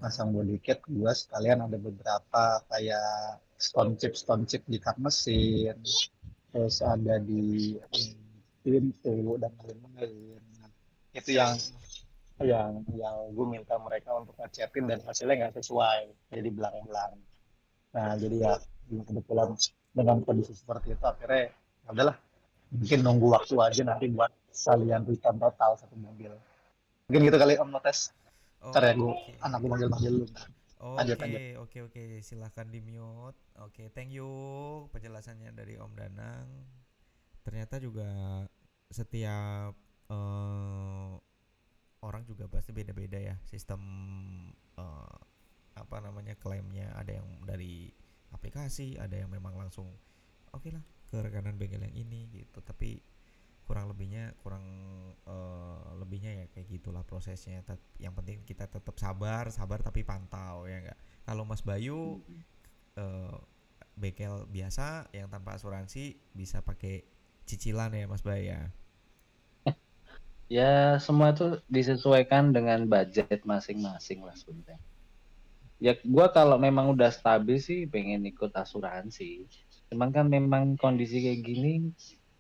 masang 0.01 0.33
body 0.37 0.61
kit 0.61 0.85
gue 0.85 1.13
sekalian 1.13 1.65
ada 1.65 1.79
beberapa 1.81 2.61
kayak 2.69 3.41
stone 3.57 3.97
chip 3.97 4.13
stone 4.13 4.45
chip 4.45 4.63
di 4.69 4.77
kap 4.77 4.97
mesin. 5.01 5.77
Terus 6.53 6.81
ada 6.81 7.21
di 7.21 7.77
pintu 8.65 9.37
dan 9.37 9.53
lain-lain 9.61 10.43
itu 11.17 11.31
yang 11.33 11.57
yang 12.45 12.85
yang 12.93 13.17
gue 13.33 13.47
minta 13.49 13.81
mereka 13.81 14.13
untuk 14.21 14.37
ngecatin 14.37 14.85
dan 14.85 15.01
hasilnya 15.01 15.35
nggak 15.41 15.55
sesuai 15.61 16.13
jadi 16.29 16.49
belang-belang. 16.53 17.17
Nah 17.97 18.13
jadi 18.21 18.37
ya 18.37 18.53
kebetulan 18.89 19.57
dengan 19.97 20.17
kondisi 20.21 20.53
seperti 20.53 20.93
itu 20.93 21.05
akhirnya 21.05 21.49
ya 21.85 21.89
udahlah 21.89 22.17
mungkin 22.69 22.99
nunggu 23.01 23.27
waktu 23.33 23.55
aja 23.57 23.83
nanti 23.89 24.13
buat 24.13 24.33
kalian 24.53 25.09
return 25.09 25.37
total 25.41 25.81
satu 25.81 25.97
mobil. 25.97 26.33
Mungkin 27.09 27.21
gitu 27.33 27.37
kali 27.41 27.57
om 27.57 27.73
notes 27.73 28.13
Ntar 28.71 28.83
ya 28.83 28.93
gue 28.95 29.13
anak 29.43 29.59
gue 29.63 29.71
manggil-manggil 29.71 30.17
Lanjut, 30.77 31.17
Oke, 31.19 31.47
oke, 31.57 31.79
oke. 31.89 32.05
Silahkan 32.21 32.69
di 32.69 32.85
mute. 32.85 33.41
Oke, 33.65 33.89
thank 33.97 34.13
you 34.13 34.29
penjelasannya 34.93 35.51
dari 35.57 35.81
Om 35.81 35.93
Danang. 35.97 36.49
Ternyata 37.41 37.81
juga 37.81 38.07
setiap 38.93 39.73
eh, 40.13 41.13
orang 42.05 42.23
juga 42.29 42.45
pasti 42.47 42.71
beda-beda 42.77 43.17
ya 43.17 43.37
sistem 43.49 43.81
eh, 44.77 45.19
apa 45.75 45.97
namanya 46.05 46.37
klaimnya. 46.37 46.93
Ada 46.93 47.25
yang 47.25 47.29
dari 47.49 47.89
aplikasi, 48.37 49.01
ada 49.01 49.17
yang 49.17 49.33
memang 49.33 49.57
langsung 49.57 49.89
oke 50.53 50.69
lah 50.69 50.85
ke 51.09 51.17
rekanan 51.19 51.57
bengkel 51.57 51.83
yang 51.83 51.97
ini 51.97 52.29
gitu. 52.31 52.61
Tapi 52.61 53.01
kurang 53.67 53.87
lebihnya 53.91 54.33
kurang 54.43 54.65
eh, 55.27 55.81
lebihnya 56.01 56.33
ya 56.41 56.47
kayak 56.55 56.69
gitulah 56.71 57.03
prosesnya 57.07 57.61
Tet- 57.67 57.83
yang 58.01 58.15
penting 58.19 58.43
kita 58.47 58.67
tetap 58.71 58.97
sabar 59.03 59.51
sabar 59.51 59.81
tapi 59.83 60.03
pantau 60.07 60.65
ya 60.71 60.79
enggak 60.83 60.99
kalau 61.27 61.43
Mas 61.45 61.63
Bayu 61.67 62.23
eh, 62.99 63.37
bengkel 63.97 64.47
biasa 64.53 65.11
yang 65.17 65.29
tanpa 65.33 65.57
asuransi 65.59 66.17
bisa 66.37 66.61
pakai 66.65 67.05
cicilan 67.49 67.93
ya 67.97 68.07
Mas 68.11 68.23
Bayu 68.25 68.45
ya 68.53 68.61
Ya 70.59 70.99
semua 71.07 71.29
itu 71.35 71.47
disesuaikan 71.77 72.45
dengan 72.57 72.81
budget 72.93 73.43
masing-masing 73.53 74.21
lah 74.27 74.37
sebenarnya. 74.39 74.79
Ya 75.87 75.93
gua 76.15 76.27
kalau 76.37 76.57
memang 76.67 76.87
udah 76.97 77.11
stabil 77.13 77.57
sih 77.69 77.79
pengen 77.93 78.21
ikut 78.31 78.53
asuransi. 78.63 79.45
Cuman 79.93 80.09
kan 80.17 80.27
memang 80.37 80.65
kondisi 80.83 81.17
kayak 81.25 81.41
gini 81.49 81.73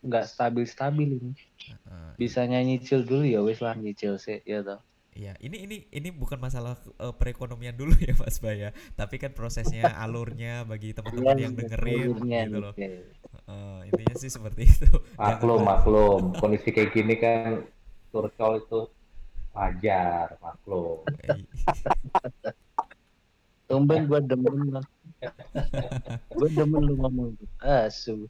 nggak 0.06 0.26
stabil-stabil 0.30 1.18
ini. 1.18 1.32
Heeh. 1.66 2.08
Bisanya 2.16 2.62
nyicil 2.62 3.04
dulu 3.04 3.26
ya 3.26 3.42
wis 3.42 3.60
lah 3.60 3.74
nyicil 3.74 4.16
sih 4.16 4.40
ya 4.46 4.62
toh. 4.62 4.80
Iya, 5.16 5.32
ini 5.40 5.64
ini 5.64 5.76
ini 5.88 6.08
bukan 6.12 6.36
masalah 6.36 6.76
eh, 7.00 7.14
perekonomian 7.16 7.72
dulu 7.72 7.96
ya 7.96 8.12
Mas 8.20 8.36
Baya, 8.36 8.76
tapi 9.00 9.16
kan 9.16 9.32
prosesnya, 9.32 9.88
alurnya 10.04 10.68
bagi 10.68 10.92
teman-teman 10.92 11.40
yang 11.40 11.56
dengerin 11.56 12.12
Alurnya 12.12 12.40
gitu 12.44 12.56
loh. 12.60 12.74
Heeh, 12.76 13.76
intinya 13.88 14.14
sih 14.20 14.28
seperti 14.28 14.68
itu. 14.68 14.88
Maklum, 15.16 15.64
maklum. 15.64 16.22
Kondisi 16.40 16.68
kayak 16.68 16.92
gini 16.92 17.16
kan 17.16 17.64
curcol 18.12 18.60
itu 18.60 18.80
wajar, 19.56 20.36
maklum. 20.44 21.00
Tumben 23.66 24.04
gua 24.04 24.20
demen 24.20 24.84
gua 26.36 26.48
demen 26.52 26.80
lu 26.84 26.94
ngomong. 27.00 27.32
Asu. 27.64 28.28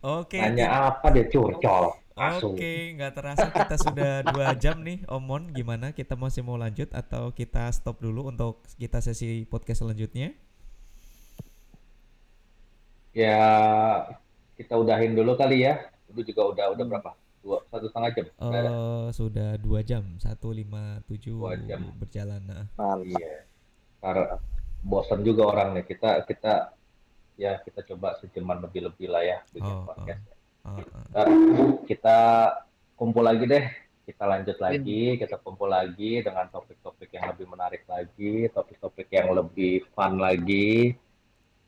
Oke, 0.00 0.40
Nanya 0.40 0.88
apa 0.88 1.12
dia 1.12 1.28
curcol? 1.28 1.92
Oke, 2.20 2.92
nggak 3.00 3.12
terasa 3.16 3.48
kita 3.48 3.76
sudah 3.80 4.12
dua 4.28 4.52
jam 4.52 4.84
nih, 4.84 5.00
Omon. 5.08 5.56
Gimana? 5.56 5.96
Kita 5.96 6.20
masih 6.20 6.44
mau 6.44 6.60
lanjut 6.60 6.92
atau 6.92 7.32
kita 7.32 7.72
stop 7.72 7.96
dulu 8.04 8.28
untuk 8.28 8.60
kita 8.76 9.00
sesi 9.00 9.48
podcast 9.48 9.80
selanjutnya? 9.80 10.36
Ya 13.16 13.40
kita 14.60 14.76
udahin 14.76 15.16
dulu 15.16 15.32
kali 15.32 15.64
ya. 15.64 15.80
Itu 16.12 16.20
juga 16.28 16.52
udah 16.52 16.66
udah 16.76 16.84
berapa? 16.84 17.10
Dua 17.40 17.64
satu 17.72 17.88
setengah 17.88 18.10
jam. 18.12 18.26
Eh 18.52 19.08
sudah 19.16 19.56
dua 19.56 19.80
jam, 19.80 20.04
satu 20.20 20.52
lima 20.52 21.00
tujuh 21.08 21.40
jam. 21.64 21.88
berjalan. 21.96 22.44
Nah. 22.44 22.68
Iya. 23.00 23.48
Karena 24.04 24.36
bosan 24.84 25.24
juga 25.24 25.56
orang 25.56 25.72
nih. 25.72 25.88
Kita 25.88 26.20
kita 26.28 26.76
ya 27.40 27.56
kita 27.64 27.80
coba 27.88 28.20
sejaman 28.20 28.60
lebih-lebih 28.60 29.08
lah 29.08 29.24
ya 29.24 29.38
bikin 29.48 29.64
Oh, 29.72 29.80
oh. 29.80 29.84
podcast. 29.88 30.22
Oh, 30.60 30.76
oh. 30.76 31.04
Ntar 31.08 31.26
kita 31.88 32.16
kumpul 32.94 33.24
lagi 33.24 33.48
deh. 33.48 33.64
Kita 34.04 34.26
lanjut 34.26 34.58
lagi, 34.58 35.16
kita 35.16 35.38
kumpul 35.38 35.70
lagi 35.70 36.18
dengan 36.20 36.50
topik-topik 36.50 37.14
yang 37.14 37.30
lebih 37.30 37.46
menarik 37.46 37.86
lagi, 37.86 38.50
topik-topik 38.50 39.06
yang 39.08 39.30
lebih 39.30 39.86
fun 39.94 40.18
lagi, 40.18 40.98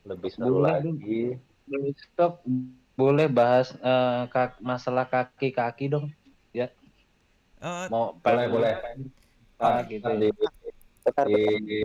lebih 0.03 0.29
seru 0.29 0.59
Boleh, 0.59 0.83
lagi. 0.83 1.39
Besok 1.63 2.43
boleh 2.93 3.31
bahas 3.31 3.71
eh, 3.73 4.21
kak- 4.27 4.59
masalah 4.59 5.07
kaki-kaki 5.07 5.87
dong. 5.87 6.11
Eh, 6.53 6.67
Mau 7.87 8.11
Boleh, 8.19 8.45
boleh. 8.51 8.73
Ah, 9.55 9.79
gitu 9.87 10.03
ya. 10.03 10.19
di, 10.19 10.27
Bentar, 10.99 11.25
di 11.31 11.81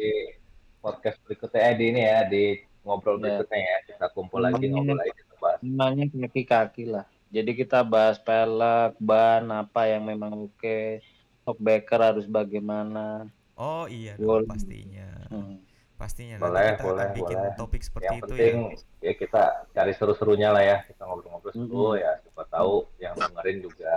podcast 0.83 1.23
berikutnya, 1.23 1.71
eh, 1.71 1.75
di 1.79 1.85
ini 1.87 2.01
ya, 2.03 2.19
di 2.27 2.45
ngobrol 2.89 3.21
Ya. 3.21 3.37
berikutnya 3.37 3.61
ya, 3.61 3.77
kita 3.87 4.07
kumpul 4.11 4.41
lagi, 4.41 4.65
Hmm. 4.65 4.81
ngobrol 4.81 4.97
lagi, 4.97 5.13
kita 5.13 5.35
bahas. 5.37 5.59
Namanya 5.61 6.05
kaki-kaki 6.09 6.85
lah. 6.89 7.05
Jadi 7.29 7.51
kita 7.53 7.85
bahas 7.85 8.17
pelek, 8.17 8.97
ban, 8.99 9.45
apa 9.53 9.85
yang 9.85 10.03
memang 10.03 10.49
oke. 10.49 11.05
Shockbreaker 11.45 12.01
harus 12.03 12.25
bagaimana. 12.25 13.29
oh 13.55 13.85
iya 13.85 14.15
dong, 14.17 14.47
pastinya. 14.47 15.09
Hmm. 15.29 15.61
Pastinya 15.95 16.39
Boleh, 16.39 16.63
nanti 16.63 16.79
kita 16.79 16.85
boleh, 16.87 17.03
akan 17.03 17.17
bikin 17.19 17.37
boleh. 17.37 17.55
topik 17.59 17.83
seperti 17.83 18.07
Yang 18.07 18.15
itu 18.15 18.23
penting 18.23 18.55
ya. 18.55 18.77
ya 19.03 19.13
kita 19.19 19.43
cari 19.75 19.93
seru-serunya 19.93 20.49
lah 20.55 20.63
ya, 20.63 20.77
kita 20.87 21.03
ngobrol-ngobrol 21.03 21.53
seru 21.53 21.67
Mm-mm. 21.67 21.99
ya, 21.99 22.11
siapa 22.23 22.43
tahu 22.47 22.75
yang 22.97 23.15
dengerin 23.15 23.59
juga 23.61 23.93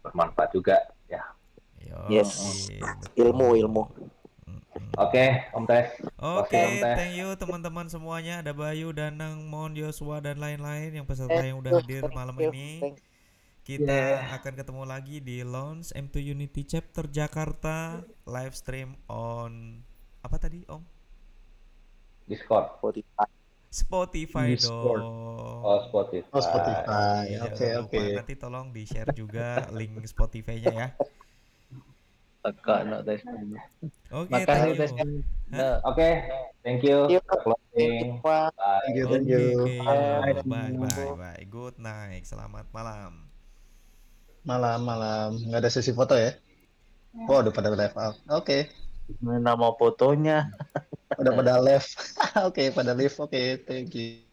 bermanfaat 0.00 0.50
juga 0.54 0.78
ya. 1.06 1.22
Yo, 1.82 1.98
Yes. 2.06 2.30
betul. 3.02 3.34
Oke, 4.94 5.24
Om 5.50 5.64
Tes. 5.64 5.88
Oke, 6.16 6.56
Om 6.56 6.74
Teh. 6.78 6.94
thank 6.94 7.14
you 7.14 7.28
teman-teman 7.34 7.86
semuanya. 7.86 8.40
Ada 8.40 8.52
Bayu, 8.52 8.88
Danang, 8.90 9.44
Mon, 9.44 9.72
Yosua 9.72 10.18
dan 10.18 10.36
lain-lain 10.36 10.92
yang 10.92 11.04
peserta 11.04 11.38
yang 11.38 11.58
udah 11.58 11.76
hadir 11.76 12.04
malam 12.10 12.36
ini. 12.38 12.80
Kita 13.62 13.86
Yeah. 13.86 14.34
akan 14.34 14.52
ketemu 14.54 14.82
lagi 14.82 15.16
di 15.18 15.40
Launch 15.40 15.92
M2 15.92 16.34
Unity 16.34 16.66
Chapter 16.66 17.06
Jakarta 17.06 18.02
live 18.24 18.52
stream 18.52 18.98
on 19.06 19.78
apa 20.18 20.34
tadi 20.36 20.66
Om? 20.66 20.82
Discord. 22.24 22.74
Spotify. 22.76 23.28
Spotify 23.68 24.46
Discord. 24.50 25.00
dong. 25.00 25.62
Oh, 25.62 25.78
Spotify. 25.86 26.28
Oh, 26.28 26.42
Spotify. 26.42 27.22
Iya, 27.24 27.38
Oke, 27.40 27.56
jangan 27.56 27.80
oke. 27.80 27.96
lupa. 27.96 28.16
Nanti 28.18 28.34
tolong 28.34 28.66
di 28.68 28.82
share 28.82 29.12
juga 29.14 29.46
link 29.70 29.94
Spotify-nya 30.04 30.72
ya. 30.72 30.88
Teka 32.42 32.74
no 32.82 32.98
tes. 33.06 33.22
Oke, 34.10 34.34
Makasih 34.34 34.74
thank 34.74 34.74
tes. 34.74 34.90
you. 34.98 35.22
Nah. 35.46 35.78
Oke, 35.86 36.08
thank 36.66 36.82
you. 36.82 37.06
Closing. 37.22 38.18
Bye. 38.18 38.50
Thank 38.82 38.96
you, 38.98 39.04
Oke, 39.06 39.12
thank 39.14 39.26
you. 39.30 39.42
yo, 39.54 39.62
Bye. 39.86 40.42
bye 40.42 40.74
bye 40.74 41.14
bye. 41.14 41.42
Good 41.46 41.78
night. 41.78 42.26
Selamat 42.26 42.66
malam. 42.74 43.30
Malam, 44.42 44.82
malam. 44.82 45.38
Nggak 45.38 45.60
ada 45.62 45.70
sesi 45.70 45.94
foto 45.94 46.18
ya? 46.18 46.34
Oh, 47.30 47.38
udah 47.38 47.54
pada 47.54 47.70
live 47.70 47.94
out. 47.94 48.18
Oke. 48.26 48.74
Nama 49.22 49.70
fotonya. 49.78 50.50
Udah 51.14 51.32
pada 51.36 51.62
live. 51.62 51.86
Oke, 52.50 52.74
pada 52.74 52.90
live. 52.90 53.14
Oke, 53.22 53.62
thank 53.62 53.94
you. 53.94 54.31